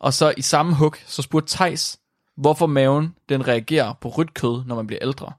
Og 0.00 0.14
så 0.14 0.34
i 0.36 0.42
samme 0.42 0.74
hook, 0.74 0.98
så 1.06 1.22
spurgte 1.22 1.48
Tejs, 1.56 1.98
hvorfor 2.36 2.66
maven 2.66 3.14
den 3.28 3.48
reagerer 3.48 3.92
på 4.00 4.08
rødt 4.08 4.34
kød, 4.34 4.64
når 4.64 4.74
man 4.76 4.86
bliver 4.86 5.02
ældre. 5.02 5.32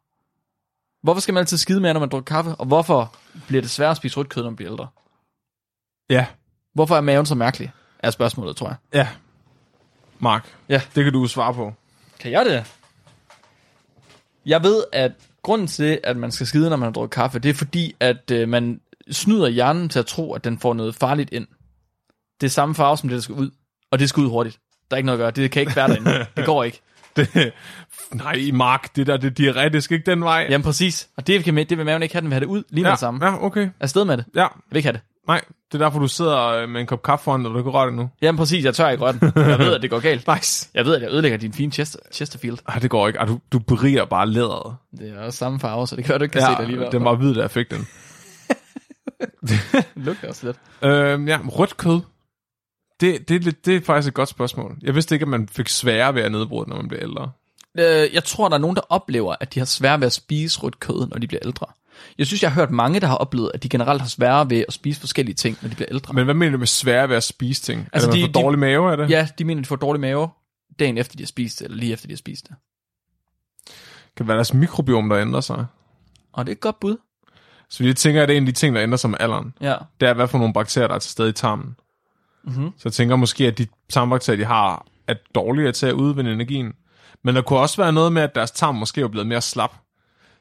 Hvorfor 1.04 1.22
skal 1.22 1.34
man 1.34 1.42
altid 1.42 1.58
skide 1.58 1.80
mere, 1.82 1.94
når 1.94 2.00
man 2.00 2.10
drikker 2.10 2.36
kaffe? 2.36 2.56
Og 2.56 2.66
hvorfor 2.66 3.16
bliver 3.48 3.62
det 3.62 3.72
sværere 3.72 3.92
at 3.92 3.98
spise 3.98 4.18
rødt 4.18 4.30
kød, 4.30 4.44
når 4.44 4.50
man 4.50 4.56
bliver 4.56 4.72
ældre? 4.72 4.88
Ja. 6.10 6.26
Hvorfor 6.74 6.96
er 6.96 7.02
maven 7.02 7.26
så 7.26 7.36
mærkelig? 7.36 7.72
Er 8.00 8.12
spørgsmålet, 8.12 8.56
tror 8.56 8.68
jeg. 8.68 8.76
Ja. 8.94 9.08
Mark, 10.20 10.56
Ja. 10.70 10.82
det 10.96 11.04
kan 11.04 11.14
du 11.14 11.28
svare 11.28 11.54
på. 11.54 11.74
Kan 12.20 12.32
jeg 12.32 12.46
det? 12.46 12.74
Jeg 14.46 14.64
ved, 14.64 14.84
at 14.94 15.12
grunden 15.42 15.68
til, 15.68 16.00
at 16.04 16.18
man 16.18 16.32
skal 16.32 16.48
skide, 16.48 16.70
når 16.70 16.78
man 16.78 16.86
har 16.88 16.92
drukket 16.94 17.12
kaffe, 17.16 17.40
det 17.40 17.50
er 17.50 17.54
fordi, 17.54 17.96
at 18.00 18.32
øh, 18.32 18.50
man 18.50 18.82
snyder 19.12 19.48
hjernen 19.48 19.90
til 19.90 20.00
at 20.00 20.06
tro, 20.06 20.34
at 20.34 20.44
den 20.44 20.60
får 20.60 20.74
noget 20.74 20.96
farligt 20.96 21.30
ind. 21.34 21.48
Det 22.42 22.48
er 22.48 22.52
samme 22.52 22.76
farve, 22.76 22.98
som 22.98 23.10
det, 23.10 23.16
der 23.16 23.22
skal 23.22 23.36
ud. 23.36 23.52
Og 23.92 24.00
det 24.00 24.10
skal 24.10 24.24
ud 24.24 24.30
hurtigt. 24.30 24.60
Der 24.92 24.96
er 24.96 24.98
ikke 24.98 25.06
noget 25.06 25.20
at 25.20 25.24
gøre. 25.24 25.32
Det 25.44 25.52
kan 25.52 25.60
ikke 25.62 25.76
være 25.76 25.88
derinde. 25.88 26.26
Det 26.38 26.46
går 26.46 26.64
ikke. 26.64 26.82
Det, 27.16 27.52
nej, 28.14 28.40
Mark, 28.54 28.96
det 28.96 29.08
der, 29.08 29.18
det 29.18 29.40
diarré, 29.40 29.70
det 29.70 29.84
skal 29.84 29.96
ikke 29.98 30.12
den 30.12 30.24
vej. 30.24 30.48
Jamen 30.50 30.64
præcis. 30.64 31.08
Og 31.18 31.28
det, 31.28 31.44
kan, 31.44 31.56
det 31.58 31.78
vil 31.78 31.86
maven 31.86 32.04
ikke 32.04 32.16
have, 32.16 32.22
den 32.22 32.30
vil 32.30 32.34
have 32.34 32.40
det 32.40 32.46
ud 32.46 32.64
lige 32.70 32.82
med 32.84 32.90
ja, 32.90 32.92
det 32.92 33.00
samme. 33.00 33.26
ja, 33.26 33.46
okay. 33.46 33.70
Afsted 33.80 34.06
med 34.06 34.18
det. 34.18 34.26
Ja, 34.36 34.40
Jeg 34.42 34.50
vil 34.70 34.78
ikke 34.78 34.88
have 34.88 34.94
det. 34.94 35.02
nej, 35.28 35.42
det 35.72 35.82
er 35.82 35.86
derfor, 35.86 36.00
du 36.00 36.08
sidder 36.08 36.48
øh, 36.48 36.70
med 36.70 36.82
en 36.82 36.88
kop 36.88 37.04
kaffe 37.04 37.24
foran, 37.24 37.46
og 37.46 37.54
du 37.54 37.64
kan 37.64 37.72
røre 37.72 37.86
det 37.88 37.94
nu. 37.96 38.10
Jamen 38.22 38.38
præcis, 38.38 38.66
jeg 38.66 38.76
tør 38.76 38.90
ikke 38.90 39.04
røre 39.04 39.14
den. 39.14 39.32
Jeg 39.36 39.60
ved, 39.60 39.74
at 39.76 39.82
det 39.82 39.90
går 39.90 40.00
galt. 40.00 40.28
Nice. 40.36 40.70
Jeg 40.74 40.86
ved, 40.86 40.96
at 40.96 41.02
jeg 41.02 41.12
ødelægger 41.12 41.38
din 41.38 41.54
fine 41.54 41.72
Chester, 41.72 42.00
Chesterfield. 42.14 42.58
Ej, 42.70 42.80
det 42.80 42.90
går 42.90 43.08
ikke. 43.08 43.20
Ej, 43.20 43.26
du, 43.26 43.40
du 43.52 43.60
beriger 43.60 44.06
bare 44.06 44.28
læderet. 44.28 44.76
Det 45.00 45.10
er 45.18 45.20
også 45.22 45.38
samme 45.38 45.60
farve, 45.60 45.88
så 45.88 45.96
det 45.96 46.06
kan 46.06 46.18
du 46.18 46.24
ikke 46.24 46.34
kan 46.34 46.42
se 46.42 46.48
det 46.48 46.60
alligevel. 46.60 46.88
den 46.92 47.04
var 47.04 47.16
hvid, 47.16 47.34
da 47.34 47.42
jeg 47.42 47.52
fik 47.52 47.72
den. 47.72 47.88
det 49.48 49.60
lugter 49.96 50.28
også 50.28 50.46
lidt. 50.46 50.58
Øhm, 50.82 51.28
ja, 51.28 51.40
rødt 51.50 51.78
kød. 51.78 52.00
Det, 53.02 53.30
det, 53.30 53.36
er 53.36 53.40
lidt, 53.40 53.66
det 53.66 53.76
er 53.76 53.82
faktisk 53.82 54.08
et 54.08 54.14
godt 54.14 54.30
spørgsmål. 54.30 54.78
Jeg 54.82 54.96
vidste 54.96 55.16
ikke, 55.16 55.24
at 55.24 55.28
man 55.30 55.48
fik 55.48 55.70
sværere 55.70 56.16
ved 56.16 56.22
at 56.22 56.32
nedbryde, 56.32 56.70
når 56.70 56.76
man 56.76 56.88
bliver 56.88 57.04
ældre. 57.04 57.32
Øh, 57.80 58.14
jeg 58.14 58.24
tror, 58.24 58.50
der 58.50 58.56
er 58.56 58.60
nogen, 58.60 58.76
der 58.76 58.82
oplever, 58.90 59.36
at 59.40 59.54
de 59.54 59.60
har 59.60 59.66
svært 59.66 60.00
ved 60.00 60.06
at 60.06 60.14
spise 60.14 60.60
rødt 60.60 60.80
kød, 60.80 61.08
når 61.08 61.18
de 61.18 61.28
bliver 61.28 61.42
ældre. 61.46 61.66
Jeg 62.18 62.28
synes, 62.28 62.44
jeg 62.44 62.52
har 62.52 62.62
hørt 62.62 62.72
mange, 62.72 63.00
der 63.00 63.08
har 63.08 63.16
oplevet, 63.16 63.52
at 63.54 63.64
de 63.64 63.70
generelt 63.70 64.02
har 64.02 64.08
sværere 64.08 64.50
ved 64.50 64.66
at 64.68 64.74
spise 64.74 65.00
forskellige 65.00 65.36
ting, 65.36 65.58
når 65.62 65.70
de 65.70 65.76
bliver 65.76 65.90
ældre. 65.92 66.14
Men 66.14 66.26
hvad 66.26 66.34
mener 66.34 66.52
du 66.52 66.58
med 66.58 66.68
sværere 66.68 67.10
ved 67.10 67.16
at 67.16 67.24
spise 67.24 67.62
ting? 67.62 67.88
Altså, 67.94 68.10
er 68.10 68.12
det, 68.12 68.20
de- 68.20 68.26
man 68.26 68.34
får 68.34 68.42
dårlig 68.42 68.60
mave 68.60 68.92
af 68.92 68.98
det? 68.98 69.10
Ja, 69.10 69.28
de 69.38 69.46
mener, 69.46 69.62
de 69.62 69.66
får 69.68 69.76
dårlig 69.76 70.00
mave 70.02 70.30
dagen 70.80 70.98
efter, 70.98 71.16
de 71.18 71.24
har 71.24 71.28
spist 71.28 71.60
det, 71.60 71.66
eller 71.66 71.78
lige 71.78 71.94
efter, 71.94 72.08
de 72.08 72.14
har 72.14 72.18
spist 72.18 72.48
det. 72.48 72.56
Kan 74.18 74.24
det 74.26 74.28
være 74.28 74.36
deres 74.38 74.54
mikrobiom, 74.54 75.10
der 75.10 75.18
ændrer 75.18 75.42
sig? 75.42 75.66
Og 76.34 76.46
det 76.46 76.52
er 76.52 76.56
et 76.56 76.60
godt 76.60 76.80
bud. 76.80 76.98
Så 77.70 77.84
jeg 77.84 77.96
tænker, 77.96 78.22
at 78.24 78.28
det 78.30 78.34
er 78.34 78.38
en 78.38 78.48
af 78.48 78.54
de 78.54 78.60
ting, 78.60 78.76
der 78.76 78.84
ændrer 78.84 78.98
sig 78.98 79.10
med 79.10 79.18
alderen. 79.20 79.54
Ja. 79.62 79.76
Det 80.02 80.10
er, 80.10 80.14
hvad 80.14 80.28
for 80.28 80.38
nogle 80.38 80.54
bakterier, 80.54 80.88
der 80.88 80.96
er 80.96 81.00
til 81.00 81.12
stede 81.12 81.30
i 81.30 81.32
tarmen. 81.32 81.76
Mm-hmm. 82.44 82.72
Så 82.78 82.82
jeg 82.86 82.94
tænker 82.94 83.16
måske, 83.16 83.48
at 83.48 83.58
de 83.58 83.68
tarmbakterier, 83.90 84.38
de 84.38 84.46
har, 84.46 84.86
er 85.08 85.14
dårligere 85.36 85.72
til 85.72 85.86
at 85.86 85.94
udvinde 85.94 86.32
energien. 86.34 86.74
Men 87.24 87.36
der 87.36 87.42
kunne 87.42 87.60
også 87.60 87.78
være 87.78 87.94
noget 87.94 88.14
med, 88.14 88.22
at 88.22 88.36
deres 88.36 88.52
tarm 88.52 88.76
måske 88.76 89.02
er 89.02 89.08
blevet 89.08 89.28
mere 89.28 89.42
slap. 89.42 89.76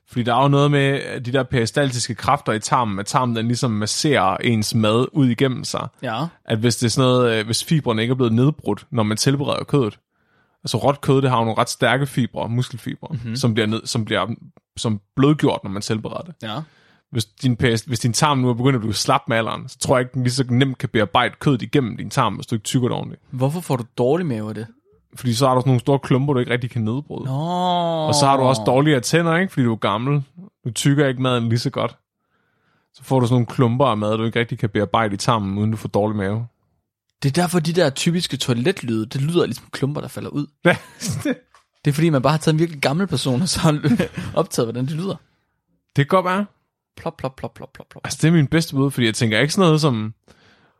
Fordi 0.09 0.23
der 0.23 0.35
er 0.35 0.43
jo 0.43 0.49
noget 0.49 0.71
med 0.71 1.21
de 1.21 1.33
der 1.33 1.43
peristaltiske 1.43 2.15
kræfter 2.15 2.53
i 2.53 2.61
tarmen, 2.61 2.99
at 2.99 3.07
tarmen 3.07 3.37
den 3.37 3.47
ligesom 3.47 3.71
masserer 3.71 4.37
ens 4.37 4.75
mad 4.75 5.07
ud 5.13 5.29
igennem 5.29 5.65
sig. 5.65 5.89
Ja. 6.03 6.27
At 6.45 6.59
hvis 6.59 6.77
det 6.77 6.87
er 6.87 6.91
sådan 6.91 7.09
noget, 7.09 7.39
øh, 7.39 7.47
hvis 7.47 7.65
fibrene 7.65 8.03
ikke 8.03 8.13
er 8.13 8.17
blevet 8.17 8.33
nedbrudt, 8.33 8.87
når 8.91 9.03
man 9.03 9.17
tilbereder 9.17 9.65
kødet. 9.65 9.99
Altså 10.65 10.77
råt 10.77 11.01
kød, 11.01 11.23
det 11.23 11.31
har 11.31 11.39
jo 11.39 11.45
nogle 11.45 11.61
ret 11.61 11.71
stærke 11.71 12.07
fibre, 12.07 12.49
muskelfibre, 12.49 13.09
mm-hmm. 13.11 13.37
som, 13.37 13.55
bliver 13.55 13.67
ned, 13.67 13.87
som 13.87 14.05
bliver 14.05 14.35
som 14.77 15.01
blødgjort, 15.17 15.61
når 15.65 15.71
man 15.71 15.83
tilbereder 15.83 16.23
det. 16.23 16.35
Ja. 16.43 16.61
Hvis 17.11 17.25
din, 17.25 17.57
peris- 17.57 17.87
hvis 17.87 17.99
din 18.01 18.13
tarm 18.13 18.39
nu 18.39 18.49
er 18.49 18.55
begyndt 18.55 18.75
at 18.75 18.81
blive 18.81 18.95
slap 18.95 19.21
med 19.29 19.37
alderen, 19.37 19.69
så 19.69 19.79
tror 19.79 19.97
jeg 19.97 20.01
ikke, 20.05 20.15
den 20.15 20.23
lige 20.23 20.33
så 20.33 20.45
nemt 20.49 20.79
kan 20.79 20.89
bearbejde 20.89 21.35
kødet 21.41 21.63
igennem 21.63 21.97
din 21.97 22.11
tarm, 22.11 22.35
hvis 22.35 22.47
du 22.47 22.55
ikke 22.55 22.65
tykker 22.65 22.89
det 22.89 22.97
ordentligt. 22.97 23.23
Hvorfor 23.31 23.61
får 23.61 23.77
du 23.77 23.85
dårlig 23.99 24.27
mave 24.27 24.49
af 24.49 24.55
det? 24.55 24.67
Fordi 25.15 25.35
så 25.35 25.47
har 25.47 25.55
du 25.55 25.61
sådan 25.61 25.69
nogle 25.69 25.81
store 25.81 25.99
klumper, 25.99 26.33
du 26.35 26.41
ikke 26.41 26.53
rigtig 26.53 26.71
kan 26.71 26.83
nedbryde. 26.83 27.25
Nå. 27.25 27.33
Og 28.07 28.15
så 28.15 28.27
har 28.27 28.37
du 28.37 28.43
også 28.43 28.63
dårligere 28.67 29.01
tænder, 29.01 29.37
ikke? 29.37 29.53
Fordi 29.53 29.65
du 29.65 29.73
er 29.73 29.77
gammel. 29.77 30.23
Du 30.65 30.71
tykker 30.71 31.07
ikke 31.09 31.23
maden 31.23 31.49
lige 31.49 31.59
så 31.59 31.71
godt. 31.71 31.97
Så 32.95 33.05
får 33.05 33.21
du 33.21 33.27
sådan 33.27 33.35
nogle 33.35 33.47
klumper 33.47 33.87
af 33.87 33.97
mad, 33.97 34.17
du 34.19 34.25
ikke 34.25 34.41
rigtig 34.41 34.59
kan 34.59 34.69
bearbejde 34.71 35.15
i 35.15 35.17
tarmen, 35.17 35.59
uden 35.59 35.71
du 35.71 35.77
får 35.77 35.89
dårlig 35.89 36.17
mave. 36.17 36.47
Det 37.23 37.29
er 37.29 37.43
derfor, 37.43 37.61
de 37.61 37.73
der 37.73 37.91
typiske 37.91 38.37
toiletlyde, 38.37 39.07
det 39.07 39.21
lyder 39.23 39.47
ligesom 39.47 39.67
klumper, 39.73 40.01
der 40.01 40.09
falder 40.09 40.31
ud. 40.31 40.47
Ja, 40.65 40.77
Det 41.85 41.91
er 41.91 41.93
fordi, 41.93 42.11
man 42.11 42.23
bare 42.23 42.31
har 42.31 42.39
taget 42.39 42.53
en 42.55 42.59
virkelig 42.59 42.83
gammel 42.83 43.07
person, 43.07 43.43
og 43.43 43.49
så 43.49 43.61
har 43.61 43.81
optaget, 44.41 44.67
hvordan 44.67 44.87
det 44.87 44.93
lyder. 44.95 45.15
det 45.97 45.97
kan 45.97 46.07
godt 46.07 46.25
være. 46.25 46.47
Plop, 46.97 47.17
plop, 47.17 47.37
plop, 47.37 47.55
plop, 47.55 47.73
plop, 47.73 47.87
plop. 47.91 48.01
Altså, 48.05 48.19
det 48.23 48.29
er 48.29 48.33
min 48.33 48.47
bedste 48.47 48.75
bud, 48.75 48.91
fordi 48.91 49.07
jeg 49.07 49.15
tænker 49.15 49.41
ikke 49.41 49.53
sådan 49.53 49.67
noget 49.67 49.81
som... 49.81 50.15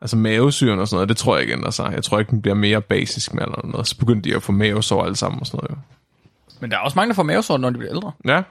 Altså 0.01 0.17
mavesyren 0.17 0.79
og 0.79 0.87
sådan 0.87 0.95
noget, 0.95 1.09
det 1.09 1.17
tror 1.17 1.35
jeg 1.35 1.41
ikke 1.41 1.53
ændrer 1.53 1.71
sig. 1.71 1.91
Jeg 1.95 2.03
tror 2.03 2.19
ikke, 2.19 2.31
den 2.31 2.41
bliver 2.41 2.55
mere 2.55 2.81
basisk 2.81 3.33
med 3.33 3.43
eller 3.43 3.67
noget. 3.67 3.87
Så 3.87 3.97
begynder 3.97 4.21
de 4.21 4.35
at 4.35 4.43
få 4.43 4.51
mavesår 4.51 5.03
alle 5.03 5.15
sammen 5.15 5.39
og 5.39 5.47
sådan 5.47 5.57
noget. 5.57 5.71
Jo. 5.71 5.75
Men 6.59 6.71
der 6.71 6.77
er 6.77 6.81
også 6.81 6.95
mange, 6.95 7.09
der 7.09 7.15
får 7.15 7.23
mavesår, 7.23 7.57
når 7.57 7.69
de 7.69 7.77
bliver 7.77 7.93
ældre. 7.93 8.11
Ja. 8.27 8.41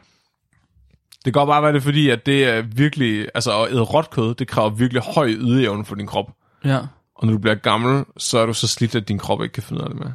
Det 1.24 1.24
kan 1.24 1.32
godt 1.32 1.46
bare 1.46 1.62
være 1.62 1.72
det, 1.72 1.82
fordi 1.82 2.10
at 2.10 2.26
det 2.26 2.44
er 2.44 2.62
virkelig... 2.62 3.28
Altså 3.34 3.62
at 3.62 3.72
æde 3.72 3.80
råt 3.80 4.10
kød, 4.10 4.34
det 4.34 4.48
kræver 4.48 4.70
virkelig 4.70 5.02
høj 5.02 5.28
ydeevne 5.28 5.84
for 5.84 5.94
din 5.94 6.06
krop. 6.06 6.30
Ja. 6.64 6.78
Og 7.14 7.26
når 7.26 7.32
du 7.32 7.38
bliver 7.38 7.54
gammel, 7.54 8.04
så 8.16 8.38
er 8.38 8.46
du 8.46 8.54
så 8.54 8.68
slidt, 8.68 8.94
at 8.94 9.08
din 9.08 9.18
krop 9.18 9.42
ikke 9.42 9.52
kan 9.52 9.62
finde 9.62 9.80
ud 9.80 9.84
af 9.84 9.90
det 9.94 10.00
med. 10.00 10.12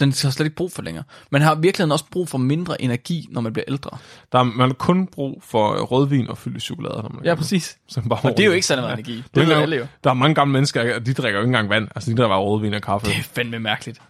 Den 0.00 0.08
har 0.22 0.30
slet 0.30 0.46
ikke 0.46 0.56
brug 0.56 0.72
for 0.72 0.82
længere. 0.82 1.04
Man 1.30 1.42
har 1.42 1.54
virkelig 1.54 1.92
også 1.92 2.04
brug 2.12 2.28
for 2.28 2.38
mindre 2.38 2.82
energi, 2.82 3.26
når 3.30 3.40
man 3.40 3.52
bliver 3.52 3.64
ældre. 3.68 3.98
Der 4.32 4.38
er, 4.38 4.42
man 4.42 4.68
har 4.68 4.74
kun 4.74 5.06
brug 5.06 5.42
for 5.46 5.76
rødvin 5.84 6.28
og 6.28 6.38
fyldt 6.38 6.62
chokolade, 6.62 6.94
når 7.02 7.08
man 7.08 7.18
er 7.24 7.28
Ja, 7.30 7.34
præcis. 7.34 7.78
Så 7.88 8.00
bare 8.08 8.18
Og 8.22 8.36
det 8.36 8.40
er 8.42 8.46
jo 8.46 8.52
ikke 8.52 8.66
særlig 8.66 8.82
meget 8.82 8.94
energi. 8.94 9.24
Det, 9.34 9.42
er 9.42 9.46
ved 9.46 9.54
jo- 9.54 9.60
alle 9.60 9.76
jo. 9.76 9.86
Der 10.04 10.10
er 10.10 10.14
mange 10.14 10.34
gamle 10.34 10.52
mennesker, 10.52 10.94
og 10.94 11.06
de 11.06 11.14
drikker 11.14 11.38
jo 11.38 11.42
ikke 11.42 11.48
engang 11.48 11.68
vand. 11.70 11.88
Altså, 11.94 12.10
de 12.10 12.16
drikker 12.16 12.28
bare 12.28 12.40
rødvin 12.40 12.74
og 12.74 12.82
kaffe. 12.82 13.06
Det 13.06 13.16
er 13.16 13.22
fandme 13.22 13.58
mærkeligt. 13.58 14.00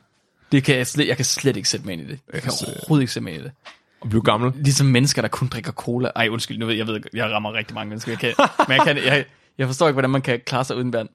Det 0.53 0.64
kan 0.64 0.76
jeg, 0.76 0.86
slet, 0.86 1.09
jeg 1.09 1.16
kan 1.16 1.24
slet 1.24 1.57
ikke 1.57 1.68
sætte 1.68 1.86
mig 1.86 1.93
ind 1.93 2.03
i 2.03 2.07
det. 2.07 2.18
Jeg 2.32 2.43
kan 2.43 2.53
overhovedet 2.66 3.03
ikke 3.03 3.12
sætte 3.12 3.24
mig 3.24 3.32
ind 3.32 3.41
i 3.43 3.45
det. 3.45 3.53
Og 4.01 4.09
blive 4.09 4.22
gammel. 4.22 4.53
Ligesom 4.57 4.86
mennesker, 4.86 5.22
der 5.22 5.28
kun 5.28 5.49
drikker 5.49 5.72
cola. 5.72 6.11
Ej, 6.16 6.28
undskyld, 6.28 6.59
nu 6.59 6.66
ved 6.66 6.74
jeg, 6.74 6.86
ved, 6.86 7.01
jeg 7.14 7.30
rammer 7.30 7.53
rigtig 7.53 7.74
mange 7.74 7.89
mennesker. 7.89 8.12
Jeg 8.12 8.18
kan, 8.18 8.32
men 8.68 8.76
jeg, 8.76 8.84
kan, 8.86 8.97
jeg, 9.05 9.24
jeg 9.59 9.66
forstår 9.66 9.89
ikke, 9.89 9.93
hvordan 9.95 10.11
man 10.11 10.22
kan 10.22 10.41
klare 10.47 10.64
sig 10.64 10.76
uden 10.76 10.93
vand. 10.93 11.09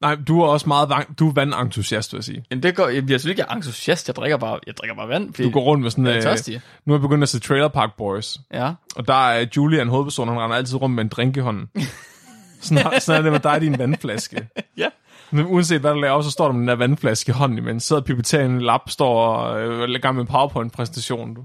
Nej, 0.00 0.14
du 0.28 0.40
er 0.40 0.46
også 0.46 0.68
meget 0.68 0.88
vand, 0.88 1.14
du 1.18 1.28
er 1.28 1.32
vandentusiast, 1.32 2.12
vil 2.12 2.18
jeg 2.18 2.24
sige. 2.24 2.44
Jamen, 2.50 2.62
det 2.62 2.76
går, 2.76 2.88
jeg 2.88 3.04
bliver 3.06 3.18
selvfølgelig 3.18 3.42
ikke 3.44 3.54
entusiast. 3.56 4.08
Jeg 4.08 4.16
drikker 4.16 4.36
bare, 4.36 4.58
jeg 4.66 4.76
drikker 4.76 4.94
bare 4.96 5.08
vand. 5.08 5.32
Du 5.32 5.50
går 5.50 5.60
rundt 5.60 5.82
med 5.82 5.90
sådan... 5.90 6.06
jeg 6.06 6.16
er 6.16 6.50
Øh, 6.54 6.60
nu 6.86 6.92
er 6.92 6.96
jeg 6.96 7.00
begyndt 7.02 7.22
at 7.22 7.28
se 7.28 7.40
Trailer 7.40 7.68
Park 7.68 7.96
Boys. 7.96 8.38
Ja. 8.52 8.72
Og 8.96 9.08
der 9.08 9.28
er 9.28 9.46
Julian 9.56 9.88
hovedpersonen, 9.88 10.34
han 10.34 10.42
render 10.42 10.56
altid 10.56 10.76
rundt 10.82 10.94
med 10.94 11.04
en 11.04 11.08
drink 11.08 11.36
i 11.36 11.40
hånden. 11.40 11.68
Sådan, 12.60 13.00
sådan 13.00 13.18
er 13.18 13.22
det 13.22 13.32
med 13.32 13.40
dig, 13.40 13.60
din 13.60 13.78
vandflaske. 13.78 14.48
Ja. 14.76 14.88
Men 15.30 15.46
uanset 15.46 15.80
hvad 15.80 15.90
du 15.92 16.00
laver, 16.00 16.22
så 16.22 16.30
står 16.30 16.44
der 16.44 16.52
med 16.52 16.60
den 16.60 16.68
der 16.68 16.74
vandflaske 16.74 17.30
i 17.30 17.32
hånden, 17.32 17.58
imens 17.58 17.84
sidder 17.84 18.02
pipetalen 18.02 18.60
i 18.60 18.64
lap, 18.64 18.90
står 18.90 19.26
og 19.26 19.60
øh, 19.60 19.88
er 19.94 19.98
gang 19.98 20.14
med 20.16 20.22
en 20.22 20.28
PowerPoint-præsentation. 20.28 21.34
Du. 21.34 21.44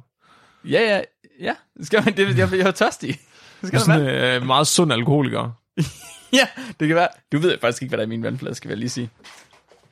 Ja, 0.65 0.81
ja, 0.81 1.01
ja. 1.41 1.53
Det 1.77 1.85
Skal 1.85 2.03
man, 2.05 2.17
det, 2.17 2.37
jeg, 2.37 2.49
jeg 2.51 2.59
er 2.67 2.71
tørstig. 2.71 3.09
Det 3.09 3.19
Du 3.61 3.65
er 3.65 3.67
skal 3.67 3.79
sådan 3.79 4.05
være. 4.05 4.35
en 4.35 4.41
øh, 4.41 4.47
meget 4.47 4.67
sund 4.67 4.93
alkoholiker. 4.93 5.51
Ja, 6.39 6.47
det 6.79 6.87
kan 6.87 6.95
være. 6.95 7.07
Du 7.31 7.37
ved 7.37 7.57
faktisk 7.61 7.81
ikke, 7.81 7.89
hvad 7.89 7.97
der 7.97 8.03
er 8.03 8.07
i 8.07 8.09
min 8.09 8.23
vandflaske, 8.23 8.65
vil 8.67 8.71
jeg 8.73 8.77
lige 8.79 8.89
sige. 8.89 9.09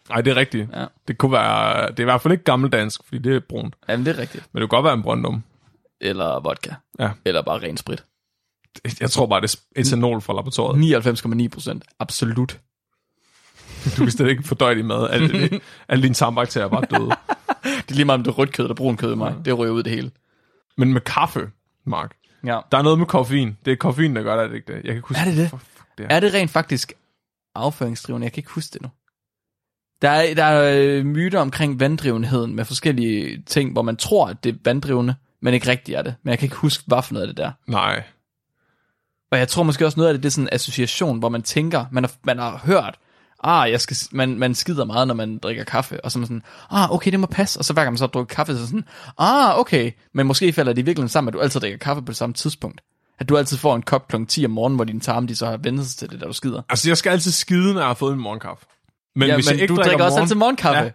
Nej, 0.10 0.22
det 0.22 0.32
er 0.32 0.36
rigtigt. 0.36 0.70
Ja. 0.74 0.86
Det 1.08 1.18
kunne 1.18 1.32
være, 1.32 1.88
det 1.88 2.00
er 2.00 2.04
i 2.04 2.04
hvert 2.04 2.22
fald 2.22 2.32
ikke 2.32 2.44
gammeldansk, 2.44 3.02
fordi 3.06 3.22
det 3.22 3.36
er 3.36 3.40
brunt. 3.50 3.76
Jamen, 3.90 4.06
det 4.06 4.16
er 4.16 4.22
rigtigt. 4.22 4.46
Men 4.54 4.62
det 4.62 4.70
kunne 4.70 4.78
godt 4.78 4.84
være 4.86 4.94
en 4.94 5.04
brøndum. 5.04 5.44
Eller 6.02 6.40
vodka. 6.40 6.74
Ja. 7.00 7.10
Eller 7.26 7.42
bare 7.42 7.60
ren 7.60 7.78
sprit. 7.78 8.04
Jeg 9.02 9.12
tror 9.12 9.26
bare, 9.26 9.42
det 9.42 9.56
er 9.76 9.82
etanol 9.82 10.22
fra 10.22 10.34
laboratoriet. 10.34 11.06
99,9 11.44 11.48
procent. 11.50 11.84
Absolut. 12.00 12.60
Du 13.98 14.04
kan 14.04 14.12
slet 14.12 14.30
ikke 14.30 14.44
fordøje 14.44 14.76
din 14.76 14.88
mad. 14.88 15.10
Alle, 15.10 15.50
alle 15.90 16.04
dine 16.04 16.14
tarmbakterier 16.14 16.66
er 16.66 16.70
bare 16.70 16.86
døde. 17.00 17.10
Det 17.64 17.92
er 17.92 17.96
lige 17.96 18.06
meget, 18.06 18.18
om 18.20 18.24
det 18.24 18.32
er 18.32 18.36
rødt 18.36 18.52
kød 18.54 18.66
eller 18.66 18.76
brun 18.76 18.98
kød 18.98 19.14
i 19.14 19.16
mig. 19.16 19.36
Det 19.46 19.58
ryger 19.58 19.74
ud 19.74 19.84
det 19.84 19.92
hele. 19.92 20.12
Men 20.78 20.94
med 20.94 21.02
kaffe, 21.02 21.50
Mark, 21.86 22.16
Ja. 22.46 22.60
der 22.72 22.78
er 22.78 22.82
noget 22.82 23.00
med 23.00 23.06
koffein. 23.08 23.58
Det 23.66 23.72
er 23.72 23.76
koffein, 23.76 24.16
der 24.16 24.24
gør 24.24 24.48
det, 24.48 24.56
ikke 24.56 24.74
det? 24.74 24.82
Jeg 24.84 24.94
kan 24.94 25.02
huske, 25.02 25.22
Er 25.22 25.26
det 25.26 25.38
det? 25.38 25.50
For, 25.50 25.62
det 25.98 26.06
er. 26.10 26.16
Er 26.16 26.20
det 26.20 26.34
rent 26.34 26.52
faktisk 26.52 26.94
afføringsdrivende? 27.56 28.26
Jeg 28.26 28.32
kan 28.32 28.40
ikke 28.40 28.52
huske 28.52 28.74
det 28.74 28.82
nu. 28.82 28.90
Der 30.02 30.10
er, 30.10 30.34
der 30.34 30.44
er 30.44 30.78
øh, 30.78 31.06
myter 31.06 31.40
omkring 31.40 31.80
vanddrivenheden 31.80 32.56
med 32.56 32.66
forskellige 32.66 33.44
ting, 33.46 33.72
hvor 33.72 33.82
man 33.82 33.96
tror, 33.98 34.28
at 34.28 34.44
det 34.44 34.56
er 34.56 34.60
vanddrivende, 34.64 35.16
men 35.42 35.54
ikke 35.54 35.68
rigtigt 35.68 35.98
er 35.98 36.02
det. 36.02 36.16
Men 36.24 36.30
jeg 36.30 36.40
kan 36.40 36.46
ikke 36.46 36.56
huske, 36.56 36.84
hvad 36.88 37.02
for 37.04 37.14
noget 37.14 37.28
af 37.28 37.34
det 37.34 37.38
der. 37.38 37.52
Nej. 37.68 38.04
Og 39.32 39.38
jeg 39.38 39.48
tror 39.48 39.64
måske 39.64 39.86
også 39.86 40.00
noget 40.00 40.08
af 40.10 40.14
det, 40.14 40.24
det 40.24 40.30
er 40.30 40.32
sådan 40.32 40.44
en 40.44 40.54
association, 40.54 41.20
hvor 41.20 41.30
man 41.30 41.42
tænker, 41.42 41.86
man 41.92 42.04
har, 42.04 42.12
man 42.24 42.38
har 42.38 42.62
hørt, 42.64 43.00
ah, 43.44 43.72
jeg 43.72 43.82
skal, 43.82 43.98
man, 44.12 44.40
man 44.40 44.56
skider 44.56 44.86
meget, 44.86 45.08
når 45.08 45.16
man 45.16 45.38
drikker 45.38 45.64
kaffe, 45.64 46.06
og 46.06 46.12
så 46.12 46.20
er 46.20 46.20
man 46.20 46.28
sådan, 46.28 46.44
ah, 46.70 46.92
okay, 46.92 47.12
det 47.12 47.20
må 47.20 47.28
passe, 47.28 47.60
og 47.60 47.66
så 47.66 47.74
hver 47.74 47.84
gang 47.84 47.94
man 47.94 47.98
så 47.98 48.08
drukker 48.08 48.36
kaffe, 48.36 48.58
så 48.58 48.66
sådan, 48.66 48.86
ah, 49.18 49.60
okay, 49.60 49.92
men 50.14 50.28
måske 50.28 50.54
falder 50.54 50.74
det 50.74 50.82
i 50.82 50.86
virkeligheden 50.86 51.10
sammen, 51.10 51.30
at 51.30 51.34
du 51.34 51.40
altid 51.40 51.60
drikker 51.60 51.78
kaffe 51.78 52.02
på 52.02 52.08
det 52.12 52.18
samme 52.18 52.34
tidspunkt. 52.34 52.82
At 53.22 53.30
du 53.30 53.38
altid 53.38 53.58
får 53.58 53.76
en 53.76 53.82
kop 53.82 54.08
kl. 54.08 54.26
10 54.26 54.46
om 54.46 54.52
morgenen, 54.52 54.76
hvor 54.76 54.86
dine 54.86 55.00
tarme, 55.00 55.28
de 55.28 55.36
så 55.36 55.46
har 55.46 55.58
vendt 55.58 55.86
sig 55.88 55.98
til 56.00 56.10
det, 56.10 56.20
der 56.22 56.28
du 56.28 56.34
skider. 56.34 56.62
Altså, 56.70 56.90
jeg 56.90 56.98
skal 56.98 57.10
altid 57.10 57.32
skide, 57.32 57.74
når 57.74 57.82
jeg 57.82 57.88
har 57.90 57.94
fået 57.94 58.14
en 58.14 58.20
morgenkaffe. 58.20 58.66
Men 59.16 59.28
Ja, 59.28 59.36
hvis 59.36 59.46
men 59.50 59.54
jeg 59.56 59.62
ikke 59.62 59.76
du 59.76 59.82
drikker 59.82 60.06
også 60.06 60.20
altid 60.20 60.36
morgenkaffe. 60.36 60.82
Ja, 60.84 60.92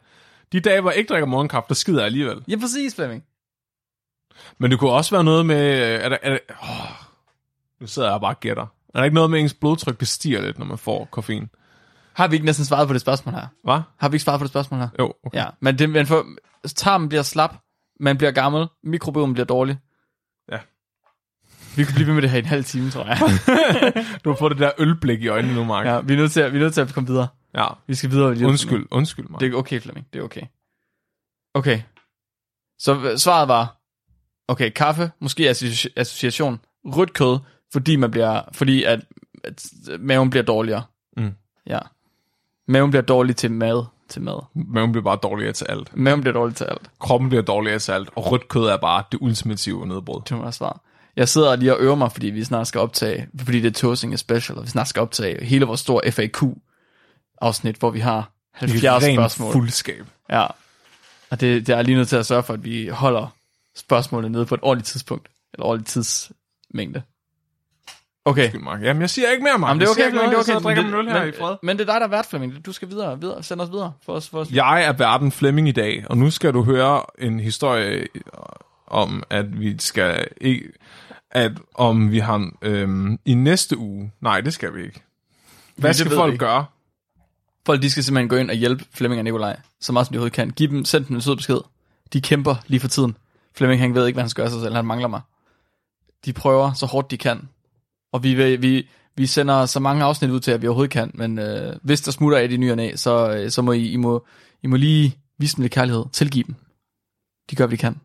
de 0.53 0.61
dage, 0.61 0.81
hvor 0.81 0.91
jeg 0.91 0.99
ikke 0.99 1.09
drikker 1.09 1.27
morgenkaffe, 1.27 1.69
der 1.69 1.75
skider 1.75 1.99
jeg 1.99 2.07
alligevel. 2.07 2.45
Ja, 2.49 2.57
præcis, 2.57 2.95
Flemming. 2.95 3.23
Men 4.59 4.71
det 4.71 4.79
kunne 4.79 4.91
også 4.91 5.11
være 5.11 5.25
noget 5.25 5.47
med... 5.47 5.57
øh, 5.75 6.05
Er 6.05 6.09
der, 6.09 6.17
er 6.23 6.31
der, 6.31 6.39
åh, 6.63 6.69
nu 7.81 7.87
sidder 7.87 8.09
jeg 8.09 8.15
og 8.15 8.21
bare 8.21 8.35
gætter. 8.35 8.63
Er 8.95 8.99
der 8.99 9.05
ikke 9.05 9.15
noget 9.15 9.31
med, 9.31 9.39
at 9.39 9.43
ens 9.43 9.55
blodtryk 9.55 10.01
det 10.01 10.09
stiger 10.09 10.41
lidt, 10.41 10.59
når 10.59 10.67
man 10.67 10.79
får 10.79 11.09
koffein? 11.11 11.49
Har 12.15 12.29
vi 12.29 12.37
ikke 12.37 12.47
næsten 12.47 12.65
svaret 12.65 12.87
på 12.89 12.93
det 12.95 13.01
spørgsmål 13.01 13.35
her? 13.35 13.47
Hvad? 13.65 13.81
Har 13.99 14.09
vi 14.09 14.15
ikke 14.15 14.25
svaret 14.25 14.39
på 14.41 14.45
det 14.45 14.51
spørgsmål 14.51 14.81
her? 14.81 14.89
Jo, 14.99 15.13
okay. 15.27 15.39
Ja, 15.39 15.47
men, 15.61 15.79
det, 15.79 15.91
men 15.91 16.07
for, 16.07 16.27
tarmen 16.67 17.09
bliver 17.09 17.23
slap, 17.23 17.55
man 18.01 18.19
bliver 18.19 18.31
gammel, 18.31 18.67
mikrobiomen 18.85 19.35
bliver 19.35 19.47
dårlig. 19.47 19.79
Vi 21.77 21.85
kan 21.85 21.95
blive 21.95 22.07
ved 22.07 22.15
med 22.15 22.23
det 22.23 22.31
her 22.31 22.37
i 22.37 22.41
en 22.41 22.47
halv 22.47 22.65
time, 22.65 22.91
tror 22.91 23.05
jeg. 23.05 23.19
Du 24.25 24.31
har 24.31 24.37
fået 24.37 24.51
det 24.53 24.59
der 24.61 24.71
ølblik 24.79 25.23
i 25.23 25.29
øjnene 25.29 25.55
nu, 25.55 25.65
Mark. 25.65 25.87
ja, 25.87 26.01
vi 26.01 26.13
er 26.13 26.17
nødt 26.17 26.33
til 26.33 26.41
at, 26.41 26.53
vi 26.53 26.59
er 26.59 26.63
nødt 26.63 26.75
til 26.75 26.81
at 26.81 26.95
komme 26.95 27.07
videre. 27.09 27.29
ja. 27.55 27.67
Vi 27.87 27.95
skal 27.95 28.11
videre. 28.11 28.35
lige. 28.35 28.47
Undskyld, 28.47 28.87
undskyld, 28.91 29.29
Mark. 29.29 29.41
Det 29.41 29.53
er 29.53 29.57
okay, 29.57 29.81
Flemming. 29.81 30.07
Det 30.13 30.19
er 30.19 30.23
okay. 30.25 30.43
Okay. 31.55 31.81
Så 32.79 33.15
svaret 33.19 33.49
var, 33.49 33.77
okay, 34.49 34.71
kaffe, 34.71 35.11
måske 35.21 35.51
associ- 35.51 35.93
association, 35.97 36.61
rødt 36.85 37.13
kød, 37.13 37.39
fordi 37.73 37.97
man 37.97 38.11
bliver, 38.11 38.43
fordi 38.53 38.85
at, 38.85 39.01
at 39.45 39.67
maven 40.01 40.31
bliver 40.31 40.45
dårligere. 40.45 40.83
Mm. 41.17 41.33
Ja. 41.67 41.79
Maven 42.69 42.91
bliver 42.91 43.03
dårlig 43.03 43.37
til 43.37 43.51
mad. 43.53 43.85
Til 44.09 44.23
mad. 44.23 44.43
Maven 44.55 44.93
bliver 44.93 45.05
bare 45.05 45.19
dårligere 45.23 45.53
til 45.53 45.67
alt. 45.69 45.97
Maven 45.97 46.21
bliver 46.21 46.35
dårlig 46.35 46.57
til 46.57 46.65
alt. 46.65 46.91
Kroppen 46.99 47.29
bliver 47.29 47.43
dårligere 47.43 47.79
til 47.79 47.93
alt. 47.93 48.09
Og 48.17 48.33
rødt 48.33 48.49
kød 48.49 48.65
er 48.65 48.77
bare 48.77 49.05
det 49.13 49.19
ultimative 49.21 49.87
nedbrud. 49.87 50.21
Det 50.29 50.39
var 50.39 50.51
svar. 50.51 50.81
Jeg 51.17 51.29
sidder 51.29 51.57
lige 51.57 51.75
og 51.75 51.81
øver 51.81 51.95
mig, 51.95 52.13
fordi 52.13 52.27
vi 52.27 52.45
snart 52.45 52.67
skal 52.67 52.81
optage, 52.81 53.29
fordi 53.45 53.61
det 53.61 53.69
er 53.69 53.81
Toasting 53.81 54.19
Special, 54.19 54.59
og 54.59 54.65
vi 54.65 54.69
snart 54.71 54.89
skal 54.89 55.03
optage 55.03 55.45
hele 55.45 55.65
vores 55.65 55.81
store 55.81 56.13
FAQ-afsnit, 56.13 57.77
hvor 57.77 57.91
vi 57.91 58.01
har 58.01 58.31
70 58.53 58.85
Ren 59.05 59.17
spørgsmål. 59.17 59.53
fuldskab. 59.53 60.07
Ja. 60.31 60.47
Og 61.31 61.41
det, 61.41 61.67
det 61.67 61.73
er 61.73 61.77
jeg 61.77 61.85
lige 61.85 61.97
nødt 61.97 62.09
til 62.09 62.17
at 62.17 62.27
sørge 62.27 62.43
for, 62.43 62.55
at 62.55 62.65
vi 62.65 62.89
holder 62.89 63.35
spørgsmålene 63.77 64.33
nede 64.33 64.47
på 64.47 64.55
et 64.55 64.61
ordentligt 64.63 64.89
tidspunkt, 64.89 65.29
eller 65.55 65.67
ordentligt 65.67 65.89
tidsmængde. 65.89 67.03
Okay. 68.25 68.43
Undskyld, 68.43 68.63
Mark. 68.63 68.83
Jamen, 68.83 69.01
jeg 69.01 69.11
siger 69.11 69.31
ikke 69.31 69.43
mere, 69.45 69.59
Mark. 69.59 69.69
Jamen, 69.69 69.81
det 69.81 69.87
er 69.87 69.89
Jeg 69.89 69.91
okay, 69.91 70.01
siger 70.01 70.07
ikke 70.07 70.17
mere, 70.17 70.25
det 70.25 70.33
er 70.33 70.39
jeg 70.39 70.41
okay. 70.41 70.55
og 70.55 70.63
drikker 70.63 70.83
Men 70.83 70.91
min 70.91 71.01
øl 71.01 71.13
her 71.13 71.21
men, 71.21 71.29
i 71.29 71.33
fred. 71.39 71.57
Men 71.63 71.79
det 71.79 71.89
er 71.89 71.93
dig, 71.93 72.01
der 72.01 72.07
er 72.07 72.11
vært, 72.11 72.27
Flemming. 72.27 72.67
Du 72.67 72.73
skal 72.73 72.89
videre, 72.91 73.21
videre. 73.21 73.43
Send 73.43 73.61
os 73.61 73.71
videre. 73.73 73.93
For 74.03 74.13
os, 74.13 74.29
for 74.29 74.39
os. 74.41 74.51
Jeg 74.51 74.85
er 74.85 74.93
verden 74.93 75.33
Flemming 75.33 75.69
i 75.69 75.73
dag, 75.73 76.05
og 76.11 76.19
nu 76.19 76.31
skal 76.31 76.53
du 76.53 76.63
høre 76.63 77.03
en 77.19 77.41
historie 77.41 78.07
om, 78.87 79.23
at 79.31 79.61
vi 79.61 79.79
skal 79.79 80.27
ikke, 80.41 80.73
at 81.37 81.53
om 81.75 82.11
vi 82.11 82.19
har 82.19 82.51
øhm, 82.63 83.19
i 83.25 83.35
næste 83.35 83.79
uge. 83.79 84.13
Nej, 84.21 84.41
det 84.41 84.55
skal 84.55 84.75
vi 84.75 84.83
ikke. 84.83 85.03
Hvad 85.77 85.95
skal 85.95 86.11
folk 86.11 86.33
ikke. 86.33 86.45
gøre? 86.45 86.67
Folk, 87.67 87.83
de 87.83 87.91
skal 87.91 88.05
simpelthen 88.05 88.29
gå 88.29 88.37
ind 88.37 88.51
og 88.51 88.57
hjælpe 88.57 88.85
Flemming 88.91 89.21
og 89.21 89.25
Nikolaj, 89.25 89.61
så 89.81 89.93
meget 89.93 90.07
som 90.07 90.13
de 90.13 90.17
overhovedet 90.17 90.35
kan. 90.35 90.51
Giv 90.51 90.69
dem, 90.69 90.85
send 90.85 91.05
dem 91.05 91.17
en 91.17 91.23
sød 91.23 91.37
besked. 91.37 91.59
De 92.13 92.21
kæmper 92.21 92.55
lige 92.67 92.81
for 92.81 92.89
tiden. 92.89 93.17
Flemming, 93.55 93.81
han 93.81 93.95
ved 93.95 94.07
ikke, 94.07 94.17
hvad 94.17 94.23
han 94.23 94.31
skal 94.31 94.43
gøre 94.43 94.51
sig 94.51 94.61
selv. 94.61 94.75
Han 94.75 94.85
mangler 94.85 95.09
mig. 95.09 95.21
De 96.25 96.33
prøver 96.33 96.73
så 96.73 96.87
hårdt 96.87 97.11
de 97.11 97.17
kan. 97.17 97.49
Og 98.13 98.23
vi, 98.23 98.35
vil, 98.35 98.63
vi, 98.63 98.89
vi 99.17 99.27
sender 99.27 99.67
så 99.67 99.81
mange 99.81 100.05
afsnit 100.05 100.31
ud 100.31 100.41
til, 100.41 100.51
at 100.51 100.63
vi 100.63 100.67
overhovedet 100.67 100.93
kan. 100.93 101.11
Men 101.15 101.39
øh, 101.39 101.77
hvis 101.83 102.01
der 102.01 102.13
smutter 102.13 102.39
af 102.39 102.49
de 102.49 102.57
nye 102.57 102.71
og 102.71 102.77
næ, 102.77 102.93
så, 102.95 103.31
øh, 103.31 103.51
så 103.51 103.63
må 103.63 103.73
I, 103.73 103.91
I, 103.91 103.97
må, 103.97 104.27
I 104.63 104.67
må 104.67 104.77
lige 104.77 105.19
vise 105.39 105.57
dem 105.57 105.63
lidt 105.63 105.73
kærlighed. 105.73 106.05
Tilgive 106.13 106.45
dem. 106.45 106.55
De 107.51 107.57
gør, 107.57 107.67
hvad 107.67 107.77
de 107.77 107.81
kan. 107.81 108.01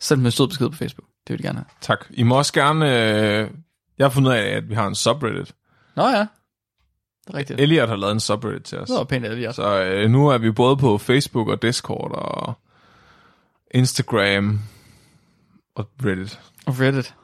Send 0.00 0.18
dem 0.18 0.26
en 0.26 0.32
sød 0.32 0.48
besked 0.48 0.68
på 0.68 0.76
Facebook. 0.76 1.09
Det 1.26 1.32
vil 1.32 1.38
de 1.38 1.42
gerne 1.42 1.58
have. 1.58 1.66
Tak. 1.80 2.06
I 2.10 2.22
må 2.22 2.38
også 2.38 2.52
gerne... 2.52 2.86
Øh, 2.86 3.50
jeg 3.98 4.04
har 4.04 4.10
fundet 4.10 4.32
af, 4.32 4.56
at 4.56 4.68
vi 4.68 4.74
har 4.74 4.86
en 4.86 4.94
subreddit. 4.94 5.54
Nå 5.96 6.08
ja. 6.08 6.18
Det 6.18 6.28
er 7.28 7.34
rigtigt. 7.34 7.60
Elliot 7.60 7.88
har 7.88 7.96
lavet 7.96 8.12
en 8.12 8.20
subreddit 8.20 8.62
til 8.62 8.78
os. 8.78 8.88
Det 8.88 8.96
var 8.96 9.04
pænt, 9.04 9.26
også. 9.26 9.62
Så 9.62 9.82
øh, 9.82 10.10
nu 10.10 10.28
er 10.28 10.38
vi 10.38 10.50
både 10.50 10.76
på 10.76 10.98
Facebook 10.98 11.48
og 11.48 11.62
Discord 11.62 12.10
og 12.12 12.54
Instagram 13.70 14.60
og 15.74 15.88
Reddit. 16.04 16.40
Og 16.66 16.80
Reddit. 16.80 17.14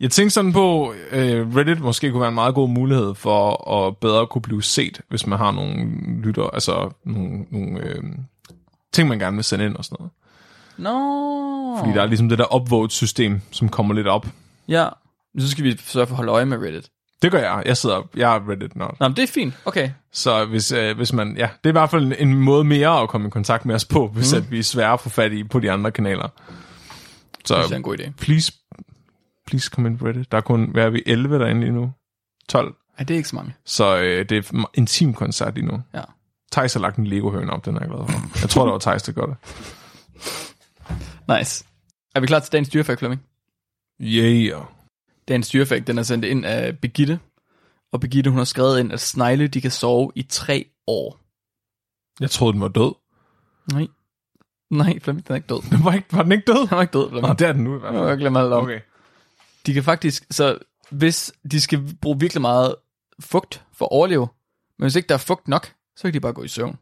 Jeg 0.00 0.10
tænkte 0.10 0.34
sådan 0.34 0.52
på, 0.52 0.94
øh, 1.10 1.56
Reddit 1.56 1.80
måske 1.80 2.10
kunne 2.10 2.20
være 2.20 2.28
en 2.28 2.34
meget 2.34 2.54
god 2.54 2.68
mulighed 2.68 3.14
for 3.14 3.70
at 3.72 3.96
bedre 3.96 4.26
kunne 4.26 4.42
blive 4.42 4.62
set, 4.62 5.00
hvis 5.08 5.26
man 5.26 5.38
har 5.38 5.50
nogle 5.50 5.86
lytter, 6.22 6.50
altså 6.50 6.90
nogle, 7.04 7.46
nogle 7.50 7.80
øh, 7.80 8.02
ting, 8.92 9.08
man 9.08 9.18
gerne 9.18 9.36
vil 9.36 9.44
sende 9.44 9.64
ind 9.64 9.76
og 9.76 9.84
sådan 9.84 9.96
noget. 10.00 10.12
Nå. 10.78 11.76
Fordi 11.78 11.90
der 11.92 12.02
er 12.02 12.06
ligesom 12.06 12.28
det 12.28 12.38
der 12.38 12.54
upvote-system, 12.54 13.40
som 13.50 13.68
kommer 13.68 13.94
lidt 13.94 14.06
op. 14.06 14.26
Ja. 14.68 14.88
Så 15.38 15.50
skal 15.50 15.64
vi 15.64 15.76
sørge 15.78 16.06
for 16.06 16.12
at 16.12 16.16
holde 16.16 16.32
øje 16.32 16.44
med 16.44 16.58
Reddit. 16.58 16.88
Det 17.22 17.32
gør 17.32 17.38
jeg. 17.38 17.62
Jeg 17.66 17.76
sidder, 17.76 18.02
jeg 18.16 18.36
er 18.36 18.50
reddit 18.50 18.76
nørd. 18.76 18.96
Nå, 19.00 19.08
men 19.08 19.16
det 19.16 19.22
er 19.22 19.26
fint. 19.26 19.54
Okay. 19.64 19.90
Så 20.12 20.44
hvis, 20.44 20.72
øh, 20.72 20.96
hvis 20.96 21.12
man, 21.12 21.36
ja, 21.36 21.48
det 21.64 21.64
er 21.64 21.68
i 21.68 21.72
hvert 21.72 21.90
fald 21.90 22.04
en, 22.04 22.14
en 22.28 22.34
måde 22.34 22.64
mere 22.64 23.00
at 23.02 23.08
komme 23.08 23.26
i 23.26 23.30
kontakt 23.30 23.64
med 23.64 23.74
os 23.74 23.84
på, 23.84 24.08
hvis 24.08 24.32
mm. 24.32 24.36
at 24.38 24.50
vi 24.50 24.58
er 24.58 24.62
svære 24.62 24.92
at 24.92 25.00
få 25.00 25.08
fat 25.08 25.32
i 25.32 25.44
på 25.44 25.60
de 25.60 25.70
andre 25.72 25.90
kanaler. 25.90 26.26
Det 26.26 26.32
synes 27.44 27.50
jeg 27.58 27.64
er 27.64 27.68
Så 27.68 27.74
en 27.74 27.82
god 27.82 27.98
idé. 27.98 28.10
please, 28.20 28.52
please 29.46 29.70
come 29.74 29.88
in 29.88 29.98
Reddit. 30.02 30.32
Der 30.32 30.38
er 30.38 30.42
kun, 30.42 30.70
hvad 30.72 30.84
er 30.84 30.90
vi, 30.90 31.02
11 31.06 31.38
derinde 31.38 31.60
lige 31.60 31.72
nu? 31.72 31.92
12. 32.48 32.74
Ej, 32.98 33.04
det 33.04 33.14
er 33.14 33.16
ikke 33.16 33.28
så 33.28 33.36
mange. 33.36 33.54
Så 33.64 33.96
øh, 33.98 34.28
det 34.28 34.32
er 34.46 34.52
en 34.54 34.64
intim 34.74 35.14
koncert 35.14 35.54
lige 35.54 35.66
nu. 35.66 35.82
Ja. 35.94 36.00
Thijs 36.52 36.72
har 36.74 36.80
lagt 36.80 36.96
en 36.96 37.06
Lego-høne 37.06 37.52
op, 37.52 37.64
den 37.64 37.76
er 37.76 37.80
jeg 37.80 37.88
glad 37.88 37.98
for. 38.08 38.40
Jeg 38.40 38.50
tror, 38.50 38.64
det 38.64 38.72
var 38.72 38.78
Thijs, 38.78 39.02
der 39.02 39.12
gør 39.12 39.26
det. 39.26 39.36
Nice. 41.28 41.64
Er 42.14 42.20
vi 42.20 42.26
klar 42.26 42.40
til 42.40 42.52
dagens 42.52 42.68
dyrefakt, 42.68 42.98
Flemming? 42.98 43.22
Yeah. 44.00 44.62
Dagens 45.28 45.48
dyrefakt, 45.48 45.86
den 45.86 45.98
er 45.98 46.02
sendt 46.02 46.24
ind 46.24 46.46
af 46.46 46.78
Begitte. 46.78 47.20
Og 47.92 48.00
Begitte, 48.00 48.30
hun 48.30 48.38
har 48.38 48.44
skrevet 48.44 48.80
ind, 48.80 48.92
at 48.92 49.00
snegle, 49.00 49.46
de 49.48 49.60
kan 49.60 49.70
sove 49.70 50.12
i 50.14 50.22
tre 50.22 50.64
år. 50.86 51.20
Jeg 52.20 52.30
troede, 52.30 52.52
den 52.52 52.60
var 52.60 52.68
død. 52.68 52.94
Nej. 53.72 53.86
Nej, 54.70 54.98
Flemming, 54.98 55.26
den 55.26 55.32
er 55.32 55.36
ikke 55.36 55.46
død. 55.48 55.70
Den 55.70 55.84
var, 55.84 55.92
ikke, 55.92 56.06
var 56.12 56.22
den 56.22 56.32
ikke 56.32 56.44
død? 56.46 56.60
Den 56.68 56.70
var 56.70 56.82
ikke 56.82 56.92
død, 56.92 57.02
Nå, 57.04 57.08
Flemming. 57.10 57.38
det 57.38 57.48
er 57.48 57.52
den 57.52 57.64
nu 57.64 57.76
i 57.76 57.78
hvert 57.78 57.94
fald. 57.94 58.08
Jeg 58.08 58.18
glemmer 58.18 58.40
alt 58.40 58.52
om. 58.52 58.64
Okay. 58.64 58.80
De 59.66 59.74
kan 59.74 59.84
faktisk, 59.84 60.26
så 60.30 60.58
hvis 60.90 61.32
de 61.50 61.60
skal 61.60 61.96
bruge 62.00 62.20
virkelig 62.20 62.40
meget 62.40 62.74
fugt 63.20 63.64
for 63.72 63.84
at 63.84 63.90
overleve, 63.92 64.28
men 64.78 64.84
hvis 64.84 64.96
ikke 64.96 65.08
der 65.08 65.14
er 65.14 65.18
fugt 65.18 65.48
nok, 65.48 65.72
så 65.96 66.02
kan 66.02 66.14
de 66.14 66.20
bare 66.20 66.32
gå 66.32 66.42
i 66.42 66.48
søvn. 66.48 66.78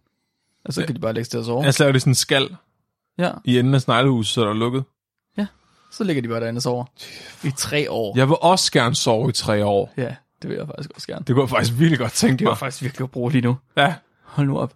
Og 0.64 0.72
så 0.72 0.86
kan 0.86 0.94
de 0.94 1.00
bare 1.00 1.12
lægge 1.12 1.24
sig 1.24 1.30
til 1.30 1.38
at 1.38 1.44
sove. 1.44 1.64
Jeg 1.64 1.74
laver 1.80 1.92
det 1.92 2.02
sådan 2.02 2.10
en 2.10 2.14
skal 2.14 2.56
Ja, 3.18 3.30
i 3.44 3.58
enden 3.58 3.74
af 3.74 3.80
sneglehuset, 3.80 4.34
så 4.34 4.40
der 4.40 4.48
er 4.50 4.54
lukket. 4.54 4.84
så 5.90 6.04
ligger 6.04 6.22
de 6.22 6.28
bare 6.28 6.40
derinde 6.40 6.58
og 6.58 6.62
sover. 6.62 6.84
I 7.44 7.50
tre 7.56 7.90
år. 7.90 8.16
Jeg 8.16 8.28
vil 8.28 8.36
også 8.40 8.72
gerne 8.72 8.94
sove 8.94 9.28
i 9.28 9.32
tre 9.32 9.64
år. 9.64 9.92
Ja, 9.96 10.14
det 10.42 10.50
vil 10.50 10.56
jeg 10.56 10.66
faktisk 10.66 10.90
også 10.94 11.06
gerne. 11.06 11.24
Det 11.26 11.34
kunne 11.34 11.42
jeg 11.42 11.50
faktisk 11.50 11.78
virkelig 11.78 11.98
godt 11.98 12.12
tænke 12.12 12.36
Det 12.38 12.44
var 12.44 12.50
mig. 12.50 12.58
faktisk 12.58 12.82
virkelig 12.82 13.04
at 13.04 13.10
bruge 13.10 13.32
lige 13.32 13.42
nu. 13.42 13.56
Ja, 13.76 13.94
Hold 14.24 14.46
nu 14.46 14.58
op. 14.58 14.74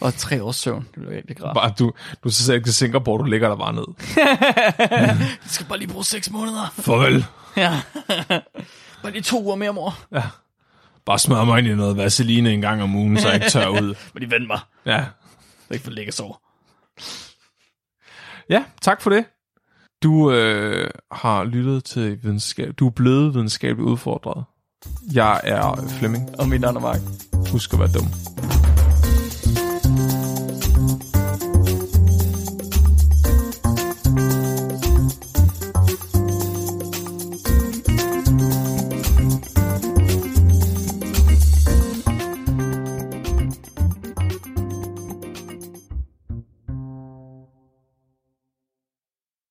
Og 0.00 0.14
tre 0.14 0.42
års 0.42 0.56
søvn. 0.56 0.82
Det 0.82 0.92
bliver 1.02 1.10
virkelig 1.14 1.44
rart. 1.44 1.54
bare 1.54 1.72
du, 1.78 1.92
du 2.24 2.30
så 2.30 2.52
ikke 2.52 2.66
til 2.66 2.74
Singapore, 2.74 3.18
du 3.18 3.24
ligger 3.24 3.48
der 3.48 3.56
bare 3.56 3.72
ned. 3.72 3.84
Du 5.44 5.48
skal 5.48 5.66
bare 5.66 5.78
lige 5.78 5.88
bruge 5.88 6.04
seks 6.04 6.30
måneder. 6.30 6.72
Farvel. 6.78 7.24
Ja. 7.56 7.80
bare 9.02 9.12
lige 9.12 9.22
to 9.22 9.42
uger 9.44 9.56
mere, 9.56 9.72
mor. 9.72 9.98
Bare 11.06 11.18
smør 11.18 11.44
mig 11.44 11.58
ind 11.58 11.68
i 11.68 11.74
noget 11.74 11.96
vaseline 11.96 12.52
en 12.52 12.60
gang 12.60 12.82
om 12.82 12.94
ugen, 12.94 13.18
så 13.18 13.26
jeg 13.28 13.34
ikke 13.34 13.48
tør 13.50 13.68
ud. 13.68 13.94
Men 14.14 14.22
de 14.22 14.30
venter 14.30 14.46
mig. 14.46 14.60
Ja. 14.86 15.04
Så 15.68 15.74
ikke 15.74 15.84
for 15.84 15.90
ligge 15.90 16.10
og 16.10 16.14
sove. 16.14 16.34
Ja, 18.50 18.64
tak 18.82 19.00
for 19.00 19.10
det. 19.10 19.24
Du 20.02 20.30
øh, 20.30 20.90
har 21.12 21.44
lyttet 21.44 21.84
til 21.84 22.18
videnskab. 22.22 22.74
Du 22.78 22.86
er 22.86 22.90
blevet 22.90 23.34
videnskabeligt 23.34 23.88
udfordret. 23.88 24.44
Jeg 25.12 25.40
er 25.44 25.88
Flemming. 25.98 26.40
Og 26.40 26.48
min 26.48 26.60
navn 26.60 26.76
er 26.76 26.80
Mark. 26.80 27.00
Husk 27.52 27.72
at 27.72 27.78
være 27.78 27.88
dum. 27.94 28.69